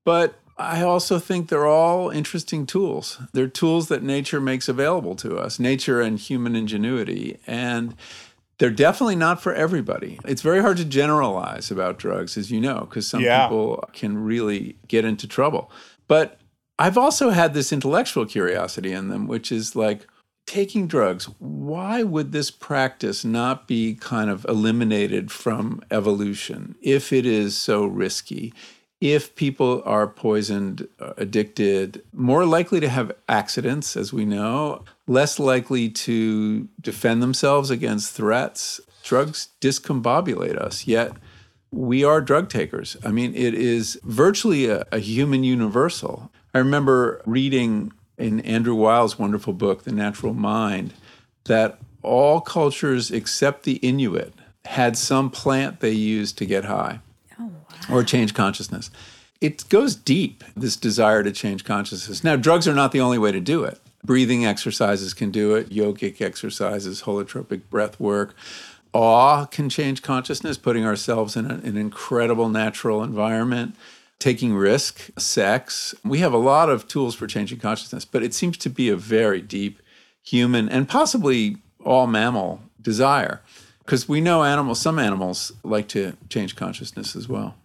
But 0.05 0.39
I 0.59 0.81
also 0.81 1.19
think 1.19 1.47
they're 1.47 1.65
all 1.65 2.09
interesting 2.09 2.65
tools. 2.65 3.17
They're 3.31 3.47
tools 3.47 3.87
that 3.87 4.03
nature 4.03 4.41
makes 4.41 4.67
available 4.67 5.15
to 5.15 5.37
us, 5.37 5.57
nature 5.57 6.01
and 6.01 6.19
human 6.19 6.53
ingenuity. 6.55 7.39
And 7.47 7.95
they're 8.57 8.69
definitely 8.69 9.15
not 9.15 9.41
for 9.41 9.53
everybody. 9.53 10.19
It's 10.25 10.41
very 10.41 10.59
hard 10.59 10.75
to 10.77 10.85
generalize 10.85 11.71
about 11.71 11.97
drugs, 11.97 12.37
as 12.37 12.51
you 12.51 12.59
know, 12.59 12.81
because 12.81 13.07
some 13.07 13.21
Yeah. 13.21 13.47
people 13.47 13.89
can 13.93 14.17
really 14.17 14.75
get 14.89 15.05
into 15.05 15.27
trouble. 15.27 15.71
But 16.09 16.39
I've 16.77 16.97
also 16.97 17.29
had 17.29 17.53
this 17.53 17.71
intellectual 17.71 18.25
curiosity 18.25 18.91
in 18.91 19.07
them, 19.07 19.27
which 19.27 19.53
is 19.53 19.77
like 19.77 20.07
taking 20.45 20.87
drugs. 20.87 21.29
Why 21.39 22.03
would 22.03 22.33
this 22.33 22.51
practice 22.51 23.23
not 23.23 23.65
be 23.65 23.95
kind 23.95 24.29
of 24.29 24.45
eliminated 24.49 25.31
from 25.31 25.81
evolution 25.89 26.75
if 26.81 27.13
it 27.13 27.25
is 27.25 27.55
so 27.55 27.85
risky? 27.85 28.53
If 29.01 29.35
people 29.35 29.81
are 29.85 30.07
poisoned, 30.07 30.87
uh, 30.99 31.13
addicted, 31.15 32.03
more 32.11 32.45
likely 32.45 32.81
to 32.81 32.89
have 32.89 33.13
accidents, 33.29 33.95
as 33.95 34.11
we 34.11 34.25
know, 34.25 34.83
less 35.07 35.39
likely 35.39 35.89
to 35.89 36.67
defend 36.81 37.23
themselves 37.23 37.69
against 37.69 38.11
threats. 38.11 38.81
Drugs 39.03 39.49
discombobulate 39.61 40.57
us, 40.57 40.85
yet 40.85 41.13
we 41.71 42.03
are 42.03 42.19
drug 42.19 42.49
takers. 42.49 42.97
I 43.05 43.11
mean, 43.11 43.33
it 43.35 43.53
is 43.53 43.97
virtually 44.03 44.65
a, 44.65 44.85
a 44.91 44.99
human 44.99 45.45
universal. 45.45 46.29
I 46.53 46.57
remember 46.57 47.21
reading 47.25 47.93
in 48.17 48.41
Andrew 48.41 48.75
Weil's 48.75 49.17
wonderful 49.17 49.53
book, 49.53 49.83
The 49.83 49.93
Natural 49.93 50.33
Mind, 50.33 50.93
that 51.45 51.79
all 52.01 52.41
cultures 52.41 53.11
except 53.11 53.63
the 53.63 53.77
Inuit 53.77 54.33
had 54.65 54.97
some 54.97 55.29
plant 55.29 55.79
they 55.79 55.91
used 55.91 56.37
to 56.39 56.45
get 56.45 56.65
high 56.65 56.99
or 57.91 58.03
change 58.03 58.33
consciousness. 58.33 58.91
It 59.41 59.67
goes 59.69 59.95
deep, 59.95 60.43
this 60.55 60.75
desire 60.75 61.23
to 61.23 61.31
change 61.31 61.63
consciousness. 61.63 62.23
Now, 62.23 62.35
drugs 62.35 62.67
are 62.67 62.75
not 62.75 62.91
the 62.91 63.01
only 63.01 63.17
way 63.17 63.31
to 63.31 63.39
do 63.39 63.63
it. 63.63 63.79
Breathing 64.03 64.45
exercises 64.45 65.13
can 65.13 65.31
do 65.31 65.55
it, 65.55 65.69
yogic 65.69 66.21
exercises, 66.21 67.03
holotropic 67.03 67.61
breath 67.69 67.99
work. 67.99 68.35
Awe 68.93 69.45
can 69.45 69.69
change 69.69 70.01
consciousness, 70.01 70.57
putting 70.57 70.85
ourselves 70.85 71.35
in 71.35 71.49
a- 71.49 71.55
an 71.55 71.77
incredible 71.77 72.49
natural 72.49 73.03
environment, 73.03 73.75
taking 74.17 74.55
risk, 74.55 75.09
sex. 75.17 75.93
We 76.03 76.19
have 76.19 76.33
a 76.33 76.37
lot 76.37 76.69
of 76.69 76.87
tools 76.87 77.15
for 77.15 77.27
changing 77.27 77.59
consciousness, 77.59 78.03
but 78.05 78.23
it 78.23 78.33
seems 78.33 78.57
to 78.57 78.69
be 78.69 78.89
a 78.89 78.95
very 78.95 79.41
deep 79.41 79.79
human 80.21 80.67
and 80.67 80.89
possibly 80.89 81.57
all 81.85 82.07
mammal 82.07 82.61
desire. 82.81 83.41
Because 83.85 84.09
we 84.09 84.21
know 84.21 84.43
animals, 84.43 84.79
some 84.79 84.99
animals 84.99 85.51
like 85.63 85.87
to 85.89 86.17
change 86.29 86.55
consciousness 86.55 87.15
as 87.15 87.29
well. 87.29 87.55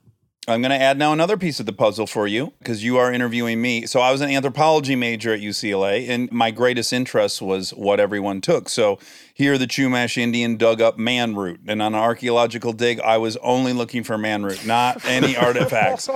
I'm 0.46 0.60
going 0.60 0.70
to 0.70 0.80
add 0.80 0.98
now 0.98 1.14
another 1.14 1.38
piece 1.38 1.58
of 1.58 1.64
the 1.64 1.72
puzzle 1.72 2.06
for 2.06 2.26
you 2.26 2.52
because 2.58 2.84
you 2.84 2.98
are 2.98 3.10
interviewing 3.10 3.62
me. 3.62 3.86
So 3.86 4.00
I 4.00 4.12
was 4.12 4.20
an 4.20 4.28
anthropology 4.28 4.94
major 4.94 5.32
at 5.32 5.40
UCLA, 5.40 6.06
and 6.06 6.30
my 6.30 6.50
greatest 6.50 6.92
interest 6.92 7.40
was 7.40 7.70
what 7.70 7.98
everyone 7.98 8.42
took. 8.42 8.68
So 8.68 8.98
here, 9.36 9.58
the 9.58 9.66
Chumash 9.66 10.16
Indian 10.16 10.56
dug 10.56 10.80
up 10.80 10.96
man 10.96 11.34
root, 11.34 11.58
and 11.66 11.82
on 11.82 11.92
an 11.92 12.00
archaeological 12.00 12.72
dig, 12.72 13.00
I 13.00 13.18
was 13.18 13.36
only 13.38 13.72
looking 13.72 14.04
for 14.04 14.16
man 14.16 14.44
root, 14.44 14.64
not 14.64 15.04
any 15.04 15.36
artifacts. 15.36 16.08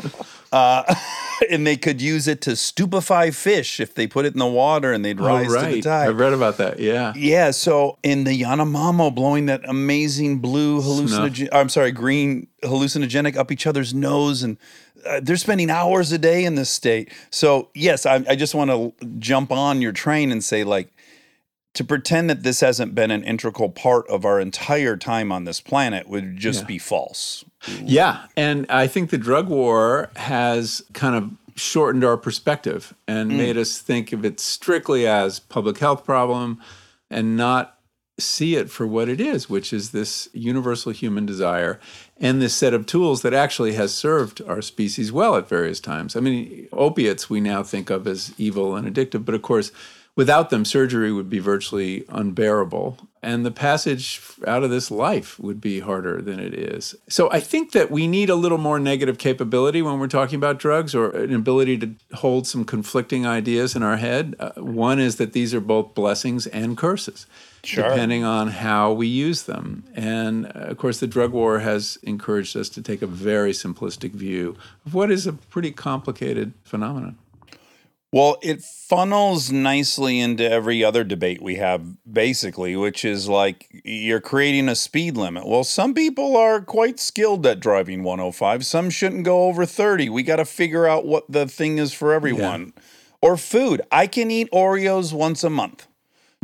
Uh, 0.52 0.94
and 1.50 1.66
they 1.66 1.76
could 1.76 2.00
use 2.00 2.28
it 2.28 2.40
to 2.42 2.54
stupefy 2.54 3.32
fish 3.32 3.80
if 3.80 3.92
they 3.92 4.06
put 4.06 4.24
it 4.24 4.34
in 4.34 4.38
the 4.38 4.46
water 4.46 4.92
and 4.92 5.04
they'd 5.04 5.18
rise 5.18 5.52
to 5.52 5.66
the 5.66 5.80
tide. 5.82 6.08
I've 6.08 6.18
read 6.18 6.32
about 6.32 6.58
that. 6.58 6.78
Yeah. 6.78 7.12
Yeah, 7.16 7.50
so 7.50 7.98
in 8.04 8.22
the 8.22 8.40
Yanomamo 8.40 9.12
blowing 9.12 9.46
that 9.46 9.68
amazing 9.68 10.38
blue 10.38 10.80
hallucinogen, 10.80 11.48
I'm 11.50 11.68
sorry, 11.68 11.90
green 11.90 12.46
hallucinogenic 12.62 13.36
up 13.36 13.50
each 13.50 13.66
other's 13.66 13.92
nose, 13.92 14.44
and 14.44 14.58
uh, 15.04 15.18
they're 15.20 15.36
spending 15.36 15.70
hours 15.70 16.12
a 16.12 16.18
day 16.18 16.44
in 16.44 16.54
this 16.54 16.70
state. 16.70 17.12
So 17.30 17.70
yes, 17.74 18.06
I, 18.06 18.24
I 18.28 18.36
just 18.36 18.54
want 18.54 18.70
to 18.70 18.92
jump 19.18 19.50
on 19.50 19.82
your 19.82 19.92
train 19.92 20.30
and 20.30 20.42
say 20.44 20.62
like, 20.62 20.92
to 21.74 21.84
pretend 21.84 22.28
that 22.28 22.42
this 22.42 22.60
hasn't 22.60 22.94
been 22.94 23.10
an 23.10 23.22
integral 23.22 23.70
part 23.70 24.08
of 24.08 24.24
our 24.24 24.40
entire 24.40 24.96
time 24.96 25.30
on 25.30 25.44
this 25.44 25.60
planet 25.60 26.08
would 26.08 26.36
just 26.36 26.66
be 26.66 26.78
false. 26.78 27.44
Yeah. 27.80 28.26
And 28.36 28.66
I 28.68 28.86
think 28.86 29.10
the 29.10 29.18
drug 29.18 29.48
war 29.48 30.10
has 30.16 30.82
kind 30.92 31.14
of 31.14 31.30
shortened 31.54 32.04
our 32.04 32.16
perspective 32.16 32.94
and 33.06 33.30
mm. 33.30 33.36
made 33.36 33.56
us 33.56 33.78
think 33.78 34.12
of 34.12 34.24
it 34.24 34.40
strictly 34.40 35.06
as 35.06 35.38
public 35.40 35.78
health 35.78 36.04
problem 36.04 36.60
and 37.10 37.36
not 37.36 37.78
see 38.18 38.56
it 38.56 38.68
for 38.68 38.86
what 38.86 39.08
it 39.08 39.20
is, 39.20 39.48
which 39.48 39.72
is 39.72 39.90
this 39.90 40.28
universal 40.32 40.90
human 40.90 41.24
desire 41.24 41.78
and 42.16 42.42
this 42.42 42.54
set 42.54 42.74
of 42.74 42.84
tools 42.86 43.22
that 43.22 43.32
actually 43.32 43.74
has 43.74 43.94
served 43.94 44.42
our 44.42 44.60
species 44.60 45.12
well 45.12 45.36
at 45.36 45.48
various 45.48 45.78
times. 45.78 46.16
I 46.16 46.20
mean, 46.20 46.68
opiates 46.72 47.30
we 47.30 47.40
now 47.40 47.62
think 47.62 47.90
of 47.90 48.06
as 48.06 48.34
evil 48.36 48.74
and 48.74 48.92
addictive, 48.92 49.24
but 49.24 49.36
of 49.36 49.42
course, 49.42 49.70
without 50.18 50.50
them, 50.50 50.64
surgery 50.64 51.12
would 51.12 51.30
be 51.30 51.38
virtually 51.38 52.04
unbearable. 52.08 52.98
And 53.22 53.46
the 53.46 53.52
passage 53.52 54.20
out 54.48 54.64
of 54.64 54.70
this 54.70 54.90
life 54.90 55.38
would 55.38 55.60
be 55.60 55.78
harder 55.78 56.20
than 56.20 56.40
it 56.40 56.54
is. 56.54 56.96
So 57.08 57.30
I 57.30 57.38
think 57.38 57.70
that 57.70 57.88
we 57.88 58.08
need 58.08 58.28
a 58.28 58.34
little 58.34 58.58
more 58.58 58.80
negative 58.80 59.16
capability 59.16 59.80
when 59.80 60.00
we're 60.00 60.08
talking 60.08 60.34
about 60.34 60.58
drugs 60.58 60.92
or 60.92 61.10
an 61.10 61.32
ability 61.32 61.78
to 61.78 61.94
hold 62.14 62.48
some 62.48 62.64
conflicting 62.64 63.26
ideas 63.26 63.76
in 63.76 63.84
our 63.84 63.96
head. 63.96 64.34
Uh, 64.40 64.50
one 64.56 64.98
is 64.98 65.16
that 65.16 65.34
these 65.34 65.54
are 65.54 65.60
both 65.60 65.94
blessings 65.94 66.48
and 66.48 66.76
curses. 66.76 67.26
Sure. 67.62 67.88
Depending 67.88 68.24
on 68.24 68.48
how 68.48 68.92
we 68.92 69.06
use 69.06 69.44
them. 69.44 69.84
And 69.94 70.46
uh, 70.46 70.70
of 70.70 70.78
course, 70.78 70.98
the 70.98 71.06
drug 71.06 71.30
war 71.30 71.60
has 71.60 71.96
encouraged 72.02 72.56
us 72.56 72.68
to 72.70 72.82
take 72.82 73.02
a 73.02 73.06
very 73.06 73.52
simplistic 73.52 74.12
view 74.12 74.56
of 74.84 74.94
what 74.94 75.12
is 75.12 75.28
a 75.28 75.32
pretty 75.32 75.70
complicated 75.70 76.54
phenomenon. 76.64 77.18
Well, 78.10 78.38
it 78.40 78.62
funnels 78.62 79.52
nicely 79.52 80.18
into 80.18 80.50
every 80.50 80.82
other 80.82 81.04
debate 81.04 81.42
we 81.42 81.56
have, 81.56 81.82
basically, 82.10 82.74
which 82.74 83.04
is 83.04 83.28
like 83.28 83.68
you're 83.84 84.20
creating 84.20 84.68
a 84.70 84.74
speed 84.74 85.16
limit. 85.18 85.46
Well, 85.46 85.62
some 85.62 85.92
people 85.92 86.34
are 86.34 86.62
quite 86.62 86.98
skilled 86.98 87.46
at 87.46 87.60
driving 87.60 88.02
105. 88.02 88.64
Some 88.64 88.88
shouldn't 88.88 89.24
go 89.24 89.44
over 89.44 89.66
30. 89.66 90.08
We 90.08 90.22
got 90.22 90.36
to 90.36 90.46
figure 90.46 90.86
out 90.86 91.04
what 91.04 91.30
the 91.30 91.46
thing 91.46 91.76
is 91.76 91.92
for 91.92 92.14
everyone. 92.14 92.72
Or 93.20 93.36
food. 93.36 93.82
I 93.92 94.06
can 94.06 94.30
eat 94.30 94.48
Oreos 94.52 95.12
once 95.12 95.44
a 95.44 95.50
month. 95.50 95.86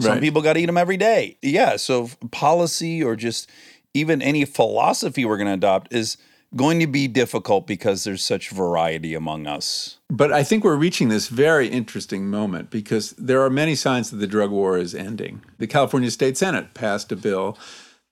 Some 0.01 0.13
Right. 0.15 0.21
people 0.21 0.43
got 0.43 0.55
to 0.55 0.61
eat 0.61 0.67
them 0.67 0.77
every 0.77 0.97
day. 0.97 1.39
Yeah. 1.41 1.77
So, 1.77 2.11
policy 2.31 3.03
or 3.03 3.15
just 3.17 3.49
even 3.95 4.21
any 4.21 4.45
philosophy 4.45 5.25
we're 5.25 5.37
going 5.37 5.47
to 5.47 5.55
adopt 5.55 5.95
is 5.95 6.17
going 6.57 6.81
to 6.81 6.87
be 6.87 7.09
difficult 7.09 7.67
because 7.67 8.05
there's 8.05 8.23
such 8.23 8.51
variety 8.51 9.15
among 9.15 9.47
us. 9.47 9.99
But 10.09 10.33
I 10.33 10.43
think 10.43 10.65
we're 10.65 10.77
reaching 10.77 11.09
this 11.09 11.29
very 11.29 11.69
interesting 11.69 12.29
moment 12.29 12.71
because 12.71 13.11
there 13.13 13.43
are 13.43 13.51
many 13.51 13.75
signs 13.75 14.11
that 14.11 14.17
the 14.17 14.27
drug 14.27 14.51
war 14.51 14.79
is 14.79 14.95
ending. 14.95 15.43
The 15.59 15.67
California 15.67 16.11
State 16.11 16.37
Senate 16.37 16.75
passed 16.75 17.11
a 17.13 17.17
bill 17.17 17.59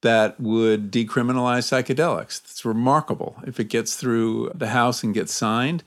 that 0.03 0.39
would 0.41 0.91
decriminalize 0.91 1.67
psychedelics. 1.71 2.41
It's 2.45 2.65
remarkable. 2.65 3.37
If 3.47 3.61
it 3.61 3.69
gets 3.69 3.95
through 3.95 4.51
the 4.55 4.69
House 4.69 5.03
and 5.03 5.15
gets 5.15 5.33
signed, 5.33 5.85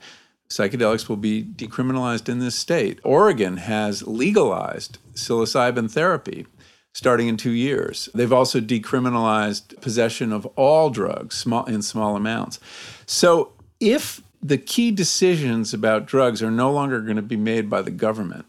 psychedelics 0.48 1.08
will 1.08 1.16
be 1.16 1.44
decriminalized 1.44 2.28
in 2.28 2.38
this 2.38 2.56
state. 2.56 2.98
Oregon 3.04 3.58
has 3.58 4.06
legalized 4.06 4.98
psilocybin 5.14 5.90
therapy. 5.90 6.46
Starting 6.96 7.28
in 7.28 7.36
two 7.36 7.50
years. 7.50 8.08
They've 8.14 8.32
also 8.32 8.58
decriminalized 8.58 9.78
possession 9.82 10.32
of 10.32 10.46
all 10.56 10.88
drugs 10.88 11.36
small, 11.36 11.66
in 11.66 11.82
small 11.82 12.16
amounts. 12.16 12.58
So 13.04 13.52
if 13.80 14.22
the 14.42 14.56
key 14.56 14.92
decisions 14.92 15.74
about 15.74 16.06
drugs 16.06 16.42
are 16.42 16.50
no 16.50 16.72
longer 16.72 17.02
going 17.02 17.16
to 17.16 17.22
be 17.22 17.36
made 17.36 17.68
by 17.68 17.82
the 17.82 17.90
government, 17.90 18.46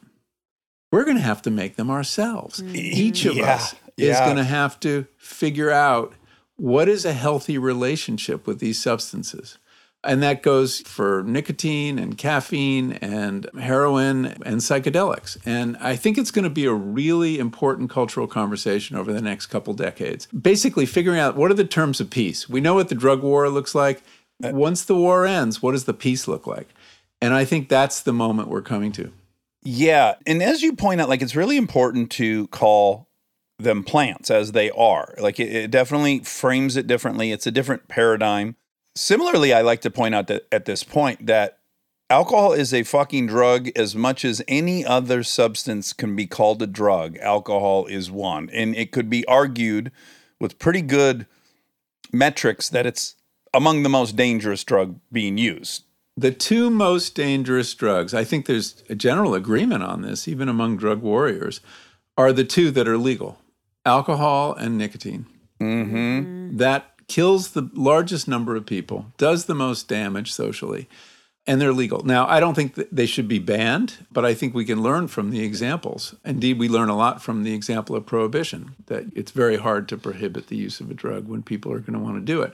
we're 0.93 1.03
going 1.03 1.17
to 1.17 1.23
have 1.23 1.41
to 1.41 1.51
make 1.51 1.75
them 1.75 1.89
ourselves. 1.91 2.62
Mm-hmm. 2.62 2.73
Each 2.73 3.25
of 3.25 3.36
Yeah, 3.36 3.55
us 3.55 3.73
is 3.97 4.07
yeah. 4.15 4.23
going 4.23 4.38
to 4.38 4.45
have 4.45 4.79
to 4.79 5.07
figure 5.17 5.69
out 5.69 6.13
what 6.55 6.88
is 6.88 7.03
a 7.03 7.12
healthy 7.12 7.57
relationship 7.57 8.47
with 8.47 8.60
these 8.60 8.81
substances. 8.81 9.57
And 10.03 10.23
that 10.23 10.43
goes 10.43 10.81
for 10.81 11.23
nicotine 11.23 11.99
and 11.99 12.17
caffeine 12.17 12.93
and 12.93 13.49
heroin 13.60 14.25
and 14.25 14.62
psychedelics. 14.62 15.38
And 15.45 15.75
I 15.77 15.95
think 15.95 16.17
it's 16.17 16.31
going 16.31 16.43
to 16.43 16.49
be 16.49 16.65
a 16.65 16.73
really 16.73 17.39
important 17.39 17.89
cultural 17.89 18.27
conversation 18.27 18.95
over 18.95 19.12
the 19.12 19.21
next 19.21 19.47
couple 19.47 19.73
decades. 19.73 20.27
Basically, 20.27 20.86
figuring 20.86 21.19
out 21.19 21.36
what 21.36 21.51
are 21.51 21.55
the 21.55 21.65
terms 21.65 21.99
of 21.99 22.10
peace. 22.10 22.47
We 22.47 22.62
know 22.62 22.75
what 22.75 22.89
the 22.89 22.95
drug 22.95 23.21
war 23.21 23.49
looks 23.49 23.75
like. 23.75 24.01
Uh, 24.43 24.51
Once 24.53 24.86
the 24.86 24.95
war 24.95 25.25
ends, 25.25 25.62
what 25.62 25.71
does 25.71 25.86
the 25.86 25.93
peace 25.93 26.27
look 26.27 26.47
like? 26.47 26.69
And 27.21 27.33
I 27.33 27.43
think 27.43 27.67
that's 27.67 28.01
the 28.01 28.13
moment 28.13 28.49
we're 28.49 28.62
coming 28.62 28.91
to. 28.93 29.12
Yeah. 29.63 30.15
And 30.25 30.41
as 30.41 30.62
you 30.62 30.75
point 30.75 31.01
out, 31.01 31.10
like 31.10 31.21
it's 31.21 31.36
really 31.36 31.57
important 31.57 32.12
to 32.12 32.47
call 32.47 33.10
them 33.60 33.83
plants 33.83 34.29
as 34.29 34.51
they 34.51 34.69
are. 34.71 35.15
Like 35.19 35.39
it, 35.39 35.51
it 35.51 35.71
definitely 35.71 36.19
frames 36.19 36.77
it 36.77 36.88
differently. 36.88 37.31
It's 37.31 37.47
a 37.47 37.51
different 37.51 37.88
paradigm. 37.88 38.55
Similarly, 38.97 39.53
I 39.53 39.62
like 39.62 39.81
to 39.81 39.91
point 39.91 40.15
out 40.15 40.27
that 40.27 40.47
at 40.51 40.65
this 40.65 40.83
point 40.83 41.27
that 41.27 41.60
alcohol 42.10 42.53
is 42.53 42.73
a 42.73 42.83
fucking 42.83 43.27
drug 43.27 43.69
as 43.75 43.95
much 43.95 44.25
as 44.25 44.41
any 44.47 44.83
other 44.86 45.23
substance 45.23 45.93
can 45.93 46.15
be 46.15 46.25
called 46.25 46.62
a 46.62 46.67
drug. 46.67 47.17
Alcohol 47.17 47.86
is 47.86 48.10
one. 48.10 48.49
And 48.51 48.75
it 48.75 48.91
could 48.91 49.10
be 49.10 49.25
argued 49.27 49.91
with 50.39 50.60
pretty 50.60 50.81
good 50.81 51.27
metrics 52.12 52.69
that 52.69 52.86
it's 52.86 53.15
among 53.53 53.83
the 53.83 53.89
most 53.89 54.15
dangerous 54.15 54.63
drug 54.63 54.99
being 55.12 55.38
used. 55.38 55.83
The 56.15 56.31
two 56.31 56.71
most 56.71 57.13
dangerous 57.13 57.73
drugs, 57.75 58.13
I 58.13 58.23
think 58.23 58.47
there's 58.47 58.83
a 58.89 58.95
general 58.95 59.36
agreement 59.36 59.83
on 59.83 60.01
this, 60.01 60.27
even 60.27 60.49
among 60.49 60.77
drug 60.77 61.01
warriors, 61.01 61.62
are 62.17 62.33
the 62.33 62.43
two 62.43 62.71
that 62.71 62.88
are 62.88 62.97
legal 62.97 63.39
alcohol 63.86 64.53
and 64.53 64.77
nicotine. 64.77 65.27
Mm-hmm. 65.62 66.57
That 66.57 66.96
kills 67.08 67.52
the 67.52 67.70
largest 67.74 68.28
number 68.28 68.56
of 68.56 68.65
people, 68.65 69.08
does 69.17 69.46
the 69.46 69.56
most 69.56 69.88
damage 69.88 70.32
socially, 70.32 70.88
and 71.46 71.62
they're 71.62 71.74
legal. 71.74 72.04
Now, 72.04 72.28
I 72.28 72.41
don't 72.41 72.54
think 72.54 72.76
they 72.91 73.06
should 73.06 73.28
be 73.28 73.39
banned, 73.39 74.06
but 74.12 74.26
I 74.26 74.34
think 74.34 74.54
we 74.54 74.65
can 74.65 74.84
learn 74.84 75.08
from 75.08 75.32
the 75.32 75.43
examples. 75.43 76.13
Indeed, 76.26 76.60
we 76.60 76.67
learn 76.67 76.89
a 76.89 76.98
lot 76.98 77.22
from 77.22 77.43
the 77.43 77.54
example 77.54 77.96
of 77.96 78.06
prohibition, 78.06 78.76
that 78.88 79.06
it's 79.15 79.32
very 79.32 79.56
hard 79.56 79.88
to 79.89 79.98
prohibit 79.98 80.48
the 80.48 80.58
use 80.58 80.82
of 80.82 80.91
a 80.91 80.93
drug 80.93 81.28
when 81.28 81.43
people 81.43 81.72
are 81.72 81.80
going 81.80 81.93
to 81.93 82.00
want 82.00 82.15
to 82.17 82.22
do 82.22 82.41
it. 82.41 82.54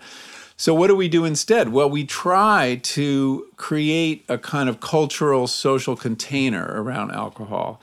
So, 0.56 0.76
what 0.76 0.88
do 0.88 0.96
we 0.96 1.10
do 1.10 1.26
instead? 1.26 1.70
Well, 1.70 1.90
we 1.90 2.06
try 2.06 2.80
to 2.84 3.48
create 3.56 4.24
a 4.30 4.38
kind 4.38 4.70
of 4.70 4.80
cultural, 4.80 5.48
social 5.48 5.96
container 5.96 6.66
around 6.82 7.12
alcohol, 7.12 7.82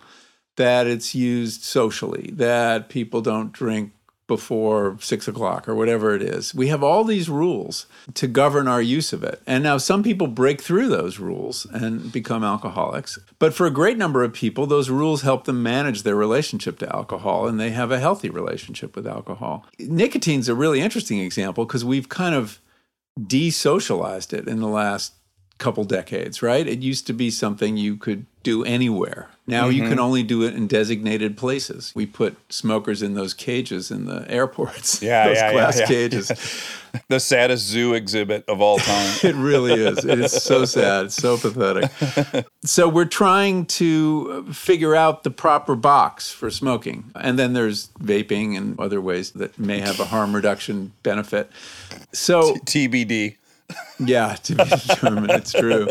that 0.57 0.87
it's 0.87 1.15
used 1.15 1.63
socially, 1.63 2.31
that 2.35 2.89
people 2.89 3.23
don't 3.23 3.51
drink 3.51 3.93
before 4.31 4.97
six 5.01 5.27
o'clock 5.27 5.69
or 5.69 5.75
whatever 5.75 6.15
it 6.15 6.23
is. 6.23 6.55
We 6.55 6.69
have 6.69 6.85
all 6.85 7.03
these 7.03 7.29
rules 7.29 7.87
to 8.15 8.29
govern 8.29 8.69
our 8.69 8.81
use 8.81 9.13
of 9.13 9.25
it. 9.25 9.43
And 9.45 9.65
now 9.65 9.77
some 9.77 10.05
people 10.05 10.29
break 10.29 10.63
through 10.63 10.89
those 10.89 11.19
rules 11.19 11.67
and 11.67 12.13
become 12.13 12.45
alcoholics. 12.45 13.19
But 13.41 13.55
for 13.55 13.67
a 13.67 13.73
great 13.73 13.99
number 13.99 14.23
of 14.23 14.33
people, 14.33 14.69
those 14.69 14.89
rules 14.89 15.23
help 15.23 15.47
them 15.47 15.65
manage 15.65 16.05
their 16.05 16.15
relationship 16.15 16.79
to 16.79 16.95
alcohol 16.95 17.49
and 17.49 17.59
they 17.59 17.71
have 17.71 17.91
a 17.91 17.99
healthy 17.99 18.31
relationship 18.31 18.95
with 18.95 19.05
alcohol. 19.05 19.67
Nicotine's 19.81 20.49
a 20.49 20.55
really 20.55 20.81
interesting 20.81 21.19
example 21.19 21.65
because 21.65 21.85
we've 21.85 22.09
kind 22.09 22.37
of 22.37 22.61
desocialized 23.21 24.33
it 24.33 24.47
in 24.47 24.61
the 24.61 24.69
last 24.69 25.15
couple 25.59 25.83
decades, 25.83 26.41
right? 26.41 26.69
It 26.69 26.83
used 26.83 27.09
to 27.09 27.13
be 27.13 27.33
something 27.33 27.77
you 27.77 27.97
could 27.97 28.27
do 28.45 28.65
anywhere. 28.65 29.29
Now 29.51 29.69
you 29.69 29.83
Mm-hmm. 29.83 29.91
can 29.91 29.99
only 29.99 30.23
do 30.23 30.43
it 30.45 30.55
in 30.55 30.67
designated 30.67 31.37
places. 31.37 31.93
We 31.95 32.07
put 32.07 32.37
smokers 32.53 33.03
in 33.03 33.15
those 33.15 33.35
cages 33.35 33.91
in 33.91 34.07
the 34.07 34.25
airports. 34.31 35.03
Yeah, 35.03 35.25
those 35.29 35.37
yeah, 35.37 35.47
yeah, 35.49 35.53
glass 35.53 35.79
yeah. 35.81 35.87
cages. 35.87 36.33
The 37.07 37.21
saddest 37.21 37.67
zoo 37.69 37.95
exhibit 37.95 38.45
of 38.49 38.61
all 38.61 38.79
time. 38.79 39.15
It 39.23 39.37
really 39.37 39.75
is. 39.75 40.05
It 40.05 40.19
is 40.19 40.33
so 40.33 40.65
sad. 40.65 41.05
It's 41.05 41.15
so 41.15 41.39
pathetic. 41.39 41.89
So 42.65 42.89
we're 42.89 43.05
trying 43.05 43.67
to 43.67 44.45
figure 44.53 44.97
out 44.97 45.23
the 45.23 45.31
proper 45.31 45.77
box 45.77 46.33
for 46.33 46.51
smoking. 46.51 47.05
And 47.15 47.39
then 47.39 47.53
there's 47.53 47.91
vaping 48.03 48.57
and 48.57 48.77
other 48.81 49.01
ways 49.01 49.31
that 49.33 49.57
may 49.57 49.79
have 49.79 50.01
a 50.01 50.05
harm 50.07 50.35
reduction 50.35 50.93
benefit. 51.05 51.53
So 52.13 52.57
TBD. 52.67 53.37
Yeah, 54.01 54.35
to 54.43 54.55
be 54.57 54.65
determined. 54.65 55.31
It's 55.31 55.53
true. 55.53 55.87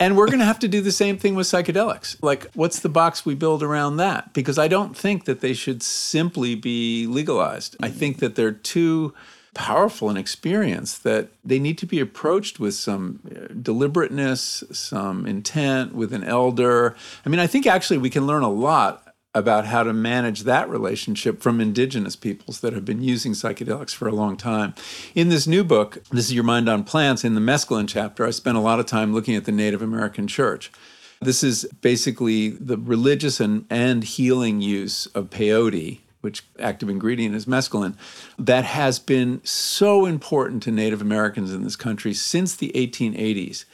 And 0.00 0.16
we're 0.16 0.26
going 0.26 0.38
to 0.38 0.46
have 0.46 0.58
to 0.60 0.68
do 0.68 0.80
the 0.80 0.92
same 0.92 1.18
thing 1.18 1.34
with 1.34 1.46
psychedelics. 1.46 2.16
Like, 2.22 2.50
what's 2.54 2.80
the 2.80 2.88
box 2.88 3.26
we 3.26 3.34
build 3.34 3.62
around 3.62 3.98
that? 3.98 4.32
Because 4.32 4.58
I 4.58 4.66
don't 4.66 4.96
think 4.96 5.26
that 5.26 5.40
they 5.40 5.52
should 5.52 5.82
simply 5.82 6.54
be 6.54 7.06
legalized. 7.06 7.76
I 7.80 7.90
think 7.90 8.18
that 8.20 8.34
they're 8.34 8.50
too 8.50 9.12
powerful 9.52 10.08
an 10.08 10.16
experience 10.16 10.96
that 10.98 11.28
they 11.44 11.58
need 11.58 11.76
to 11.76 11.86
be 11.86 12.00
approached 12.00 12.58
with 12.58 12.72
some 12.72 13.20
uh, 13.30 13.52
deliberateness, 13.60 14.64
some 14.72 15.26
intent, 15.26 15.94
with 15.94 16.14
an 16.14 16.24
elder. 16.24 16.96
I 17.26 17.28
mean, 17.28 17.40
I 17.40 17.46
think 17.46 17.66
actually 17.66 17.98
we 17.98 18.10
can 18.10 18.26
learn 18.26 18.42
a 18.42 18.50
lot 18.50 19.09
about 19.34 19.66
how 19.66 19.82
to 19.82 19.92
manage 19.92 20.42
that 20.42 20.68
relationship 20.68 21.40
from 21.40 21.60
indigenous 21.60 22.16
peoples 22.16 22.60
that 22.60 22.72
have 22.72 22.84
been 22.84 23.02
using 23.02 23.32
psychedelics 23.32 23.94
for 23.94 24.08
a 24.08 24.14
long 24.14 24.36
time. 24.36 24.74
In 25.14 25.28
this 25.28 25.46
new 25.46 25.62
book, 25.62 26.02
This 26.10 26.26
is 26.26 26.34
Your 26.34 26.44
Mind 26.44 26.68
on 26.68 26.82
Plants, 26.82 27.24
in 27.24 27.34
the 27.34 27.40
mescaline 27.40 27.88
chapter, 27.88 28.26
I 28.26 28.30
spent 28.30 28.56
a 28.56 28.60
lot 28.60 28.80
of 28.80 28.86
time 28.86 29.14
looking 29.14 29.36
at 29.36 29.44
the 29.44 29.52
Native 29.52 29.82
American 29.82 30.26
church. 30.26 30.72
This 31.20 31.44
is 31.44 31.64
basically 31.80 32.50
the 32.50 32.76
religious 32.76 33.40
and, 33.40 33.66
and 33.70 34.02
healing 34.02 34.60
use 34.60 35.06
of 35.06 35.30
peyote, 35.30 36.00
which 36.22 36.44
active 36.58 36.88
ingredient 36.88 37.34
is 37.36 37.46
mescaline, 37.46 37.96
that 38.38 38.64
has 38.64 38.98
been 38.98 39.40
so 39.44 40.06
important 40.06 40.62
to 40.64 40.72
Native 40.72 41.00
Americans 41.00 41.52
in 41.54 41.62
this 41.62 41.76
country 41.76 42.14
since 42.14 42.56
the 42.56 42.72
1880s. 42.74 43.64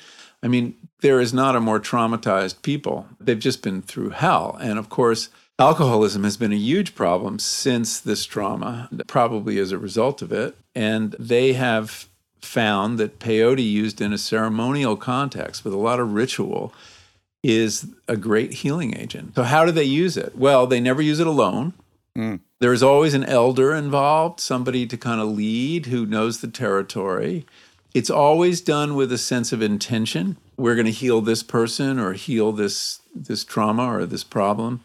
I 0.43 0.49
mean, 0.49 0.77
there 1.01 1.21
is 1.21 1.33
not 1.33 1.57
a 1.57 1.61
more 1.61 1.81
traumatized 1.81 2.63
people. 2.63 3.07
They've 3.21 3.39
just 3.39 3.63
been 3.63 3.81
through 3.81 4.11
hell. 4.11 4.59
And 4.61 4.79
of 4.79 4.89
course, 4.89 5.29
alcoholism 5.59 6.25
has 6.25 6.37
been 6.37 6.53
a 6.53 6.57
huge 6.57 6.95
problem 6.95 7.39
since 7.39 8.01
this 8.01 8.25
trauma, 8.25 8.89
probably 9.07 9.59
as 9.59 9.73
a 9.73 9.79
result 9.79 10.23
of 10.23 10.33
it. 10.33 10.57
And 10.75 11.15
they 11.19 11.55
have 11.55 12.09
found 12.41 12.99
that 12.99 13.19
peyote 13.19 13.65
used 13.65 14.01
in 14.01 14.13
a 14.13 14.19
ceremonial 14.19 14.97
context 14.97 15.65
with 15.65 15.75
a 15.75 15.79
lot 15.79 16.01
of 16.01 16.13
ritual 16.13 16.73
is 17.43 17.87
a 18.09 18.17
great 18.17 18.55
healing 18.55 18.97
agent. 18.97 19.35
So, 19.35 19.43
how 19.43 19.65
do 19.65 19.73
they 19.73 19.85
use 19.85 20.17
it? 20.17 20.37
Well, 20.37 20.67
they 20.67 20.81
never 20.81 21.03
use 21.03 21.21
it 21.21 21.27
alone. 21.27 21.75
Mm. 22.17 22.41
There 22.61 22.73
is 22.73 22.83
always 22.83 23.15
an 23.15 23.25
elder 23.25 23.75
involved, 23.75 24.41
somebody 24.41 24.87
to 24.87 24.97
kind 24.97 25.21
of 25.21 25.29
lead 25.29 25.87
who 25.87 26.07
knows 26.07 26.41
the 26.41 26.49
territory. 26.49 27.47
It's 27.95 28.11
always 28.11 28.61
done 28.61 28.95
with 28.95 29.13
a 29.13 29.19
sense 29.19 29.53
of 29.53 29.63
intention. 29.63 30.37
We're 30.57 30.75
going 30.75 30.87
to 30.87 30.93
heal 30.93 31.21
this 31.21 31.43
person 31.43 31.99
or 31.99 32.15
heal 32.15 32.53
this 32.53 33.01
this 33.15 33.45
trauma 33.45 33.85
or 33.85 34.07
this 34.07 34.25
problem. 34.25 34.83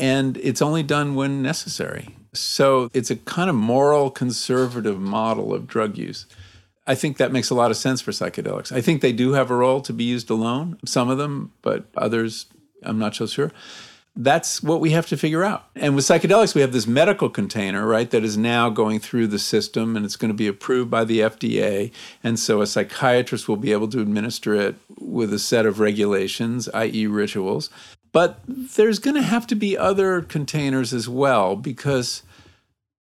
And 0.00 0.38
it's 0.38 0.62
only 0.62 0.82
done 0.82 1.14
when 1.14 1.42
necessary. 1.42 2.16
So 2.32 2.90
it's 2.94 3.10
a 3.10 3.16
kind 3.16 3.50
of 3.50 3.56
moral 3.56 4.10
conservative 4.10 4.98
model 4.98 5.52
of 5.52 5.66
drug 5.66 5.98
use. 5.98 6.26
I 6.86 6.94
think 6.94 7.18
that 7.18 7.32
makes 7.32 7.50
a 7.50 7.54
lot 7.54 7.70
of 7.70 7.76
sense 7.76 8.00
for 8.00 8.10
psychedelics. 8.10 8.72
I 8.72 8.80
think 8.80 9.02
they 9.02 9.12
do 9.12 9.32
have 9.34 9.50
a 9.50 9.54
role 9.54 9.80
to 9.82 9.92
be 9.92 10.04
used 10.04 10.30
alone, 10.30 10.78
some 10.84 11.08
of 11.10 11.18
them, 11.18 11.52
but 11.62 11.84
others, 11.96 12.46
I'm 12.82 12.98
not 12.98 13.14
so 13.14 13.26
sure. 13.26 13.52
That's 14.16 14.62
what 14.62 14.80
we 14.80 14.90
have 14.90 15.06
to 15.08 15.16
figure 15.16 15.44
out. 15.44 15.66
And 15.76 15.94
with 15.94 16.04
psychedelics, 16.04 16.54
we 16.54 16.62
have 16.62 16.72
this 16.72 16.86
medical 16.86 17.30
container, 17.30 17.86
right, 17.86 18.10
that 18.10 18.24
is 18.24 18.36
now 18.36 18.68
going 18.68 18.98
through 18.98 19.28
the 19.28 19.38
system 19.38 19.96
and 19.96 20.04
it's 20.04 20.16
going 20.16 20.32
to 20.32 20.36
be 20.36 20.48
approved 20.48 20.90
by 20.90 21.04
the 21.04 21.20
FDA. 21.20 21.92
And 22.24 22.38
so 22.38 22.60
a 22.60 22.66
psychiatrist 22.66 23.48
will 23.48 23.56
be 23.56 23.72
able 23.72 23.88
to 23.88 24.00
administer 24.00 24.54
it 24.54 24.74
with 24.98 25.32
a 25.32 25.38
set 25.38 25.64
of 25.64 25.78
regulations, 25.78 26.68
i.e., 26.70 27.06
rituals. 27.06 27.70
But 28.12 28.40
there's 28.46 28.98
going 28.98 29.16
to 29.16 29.22
have 29.22 29.46
to 29.48 29.54
be 29.54 29.78
other 29.78 30.22
containers 30.22 30.92
as 30.92 31.08
well 31.08 31.54
because 31.56 32.22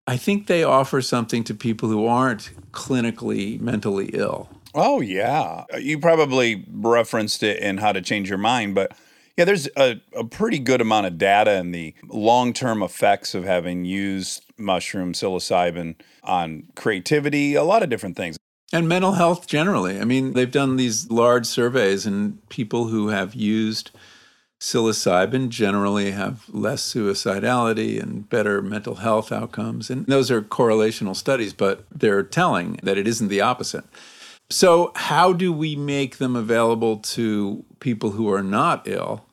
I 0.06 0.16
think 0.16 0.46
they 0.46 0.62
offer 0.62 1.00
something 1.00 1.44
to 1.44 1.54
people 1.54 1.88
who 1.88 2.06
aren't 2.06 2.50
clinically 2.72 3.60
mentally 3.60 4.10
ill. 4.12 4.50
Oh 4.74 5.00
yeah, 5.00 5.64
you 5.78 5.98
probably 5.98 6.64
referenced 6.70 7.42
it 7.42 7.58
in 7.58 7.78
How 7.78 7.92
to 7.92 8.00
Change 8.00 8.28
Your 8.28 8.38
Mind, 8.38 8.74
but 8.74 8.96
yeah, 9.36 9.44
there's 9.44 9.68
a, 9.76 10.00
a 10.14 10.24
pretty 10.24 10.58
good 10.58 10.80
amount 10.80 11.06
of 11.06 11.18
data 11.18 11.54
in 11.54 11.72
the 11.72 11.94
long-term 12.08 12.82
effects 12.82 13.34
of 13.34 13.44
having 13.44 13.84
used 13.84 14.44
mushroom 14.58 15.12
psilocybin 15.12 15.96
on 16.22 16.64
creativity, 16.74 17.54
a 17.54 17.64
lot 17.64 17.82
of 17.82 17.88
different 17.90 18.16
things. 18.16 18.36
And 18.72 18.88
mental 18.88 19.12
health 19.12 19.46
generally. 19.46 20.00
I 20.00 20.04
mean, 20.04 20.32
they've 20.32 20.50
done 20.50 20.76
these 20.76 21.10
large 21.10 21.46
surveys 21.46 22.06
and 22.06 22.46
people 22.48 22.88
who 22.88 23.08
have 23.08 23.34
used 23.34 23.90
psilocybin 24.62 25.48
generally 25.48 26.12
have 26.12 26.44
less 26.48 26.82
suicidality 26.94 28.00
and 28.00 28.28
better 28.30 28.62
mental 28.62 28.94
health 28.94 29.32
outcomes. 29.32 29.90
And 29.90 30.06
those 30.06 30.30
are 30.30 30.40
correlational 30.40 31.16
studies, 31.16 31.52
but 31.52 31.84
they're 31.90 32.22
telling 32.22 32.78
that 32.84 32.96
it 32.96 33.08
isn't 33.08 33.26
the 33.26 33.40
opposite. 33.40 33.84
So, 34.50 34.92
how 34.94 35.32
do 35.32 35.52
we 35.52 35.74
make 35.74 36.18
them 36.18 36.36
available 36.36 36.98
to 36.98 37.64
people 37.80 38.12
who 38.12 38.30
are 38.32 38.42
not 38.42 38.86
ill 38.86 39.24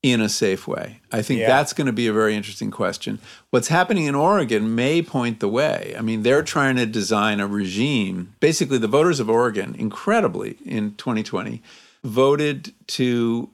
in 0.00 0.20
a 0.20 0.28
safe 0.28 0.68
way? 0.68 1.00
I 1.10 1.22
think 1.22 1.40
Yeah. 1.40 1.48
that's 1.48 1.72
going 1.72 1.86
to 1.88 1.92
be 1.92 2.06
a 2.06 2.12
very 2.12 2.36
interesting 2.36 2.70
question. 2.70 3.18
What's 3.50 3.68
happening 3.68 4.04
in 4.04 4.14
Oregon 4.14 4.76
may 4.76 5.02
point 5.02 5.40
the 5.40 5.48
way. 5.48 5.92
I 5.98 6.02
mean, 6.02 6.22
they're 6.22 6.42
trying 6.44 6.76
to 6.76 6.86
design 6.86 7.40
a 7.40 7.48
regime. 7.48 8.34
Basically, 8.38 8.78
the 8.78 8.86
voters 8.86 9.18
of 9.18 9.28
Oregon, 9.28 9.74
incredibly, 9.76 10.56
in 10.64 10.94
2020, 10.94 11.62
voted 12.04 12.72
to 12.88 13.48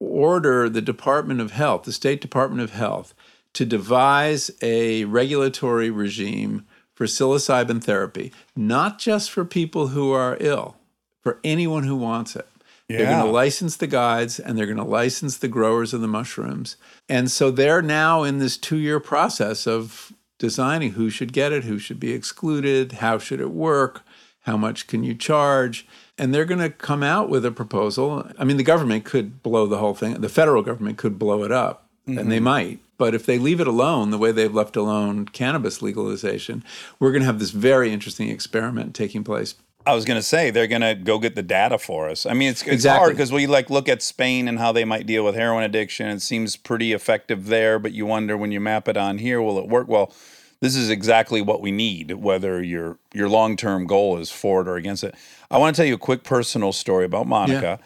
order 0.00 0.68
the 0.68 0.82
Department 0.82 1.40
of 1.40 1.52
Health, 1.52 1.84
the 1.84 1.92
State 1.92 2.20
Department 2.20 2.62
of 2.62 2.72
Health, 2.72 3.14
to 3.52 3.64
devise 3.64 4.50
a 4.62 5.04
regulatory 5.04 5.90
regime 5.90 6.66
for 6.94 7.06
psilocybin 7.06 7.82
therapy, 7.82 8.32
not 8.56 8.98
just 8.98 9.30
for 9.30 9.44
people 9.44 9.88
who 9.88 10.12
are 10.12 10.36
ill, 10.40 10.76
for 11.22 11.38
anyone 11.44 11.84
who 11.84 11.96
wants 11.96 12.34
it. 12.34 12.46
They're 12.88 13.06
going 13.06 13.24
to 13.24 13.30
license 13.30 13.76
the 13.76 13.86
guides 13.86 14.40
and 14.40 14.58
they're 14.58 14.66
going 14.66 14.76
to 14.76 14.82
license 14.82 15.36
the 15.36 15.48
growers 15.48 15.94
of 15.94 16.00
the 16.00 16.08
mushrooms. 16.08 16.76
And 17.08 17.30
so 17.30 17.52
they're 17.52 17.82
now 17.82 18.24
in 18.24 18.38
this 18.38 18.56
two 18.56 18.78
year 18.78 18.98
process 18.98 19.66
of 19.66 20.12
designing 20.40 20.92
who 20.92 21.08
should 21.08 21.32
get 21.32 21.52
it, 21.52 21.62
who 21.64 21.78
should 21.78 22.00
be 22.00 22.12
excluded, 22.12 22.92
how 22.92 23.18
should 23.18 23.40
it 23.40 23.52
work, 23.52 24.02
how 24.40 24.56
much 24.56 24.88
can 24.88 25.04
you 25.04 25.14
charge. 25.14 25.86
And 26.20 26.34
they're 26.34 26.44
going 26.44 26.60
to 26.60 26.70
come 26.70 27.02
out 27.02 27.30
with 27.30 27.44
a 27.46 27.50
proposal. 27.50 28.30
I 28.38 28.44
mean, 28.44 28.58
the 28.58 28.62
government 28.62 29.04
could 29.04 29.42
blow 29.42 29.66
the 29.66 29.78
whole 29.78 29.94
thing, 29.94 30.20
the 30.20 30.28
federal 30.28 30.62
government 30.62 30.98
could 30.98 31.18
blow 31.18 31.44
it 31.44 31.50
up, 31.50 31.86
and 32.06 32.30
they 32.30 32.36
mm-hmm. 32.36 32.44
might. 32.44 32.78
But 32.98 33.14
if 33.14 33.24
they 33.24 33.38
leave 33.38 33.60
it 33.60 33.66
alone, 33.66 34.10
the 34.10 34.18
way 34.18 34.30
they've 34.30 34.52
left 34.52 34.76
alone 34.76 35.24
cannabis 35.24 35.80
legalization, 35.80 36.62
we're 36.98 37.12
going 37.12 37.22
to 37.22 37.26
have 37.26 37.38
this 37.38 37.50
very 37.50 37.90
interesting 37.90 38.28
experiment 38.28 38.94
taking 38.94 39.24
place. 39.24 39.54
I 39.86 39.94
was 39.94 40.04
going 40.04 40.18
to 40.18 40.22
say 40.22 40.50
they're 40.50 40.66
going 40.66 40.82
to 40.82 40.94
go 40.94 41.18
get 41.18 41.34
the 41.34 41.42
data 41.42 41.78
for 41.78 42.10
us. 42.10 42.26
I 42.26 42.34
mean, 42.34 42.50
it's, 42.50 42.60
it's 42.60 42.70
Exactly. 42.70 42.98
hard 42.98 43.12
because 43.12 43.32
we 43.32 43.46
like 43.46 43.70
look 43.70 43.88
at 43.88 44.02
Spain 44.02 44.46
and 44.46 44.58
how 44.58 44.72
they 44.72 44.84
might 44.84 45.06
deal 45.06 45.24
with 45.24 45.34
heroin 45.34 45.64
addiction. 45.64 46.08
It 46.08 46.20
seems 46.20 46.56
pretty 46.56 46.92
effective 46.92 47.46
there, 47.46 47.78
but 47.78 47.92
you 47.92 48.04
wonder 48.04 48.36
when 48.36 48.52
you 48.52 48.60
map 48.60 48.88
it 48.88 48.98
on 48.98 49.16
here, 49.16 49.40
will 49.40 49.58
it 49.58 49.68
work? 49.68 49.88
Well, 49.88 50.12
this 50.60 50.76
is 50.76 50.90
exactly 50.90 51.40
what 51.40 51.62
we 51.62 51.72
need. 51.72 52.12
Whether 52.12 52.62
your 52.62 52.98
your 53.14 53.28
long 53.28 53.56
term 53.56 53.86
goal 53.86 54.18
is 54.18 54.30
for 54.30 54.60
it 54.60 54.68
or 54.68 54.76
against 54.76 55.02
it. 55.04 55.14
I 55.50 55.58
want 55.58 55.74
to 55.74 55.82
tell 55.82 55.86
you 55.86 55.94
a 55.94 55.98
quick 55.98 56.22
personal 56.22 56.72
story 56.72 57.04
about 57.04 57.26
Monica, 57.26 57.80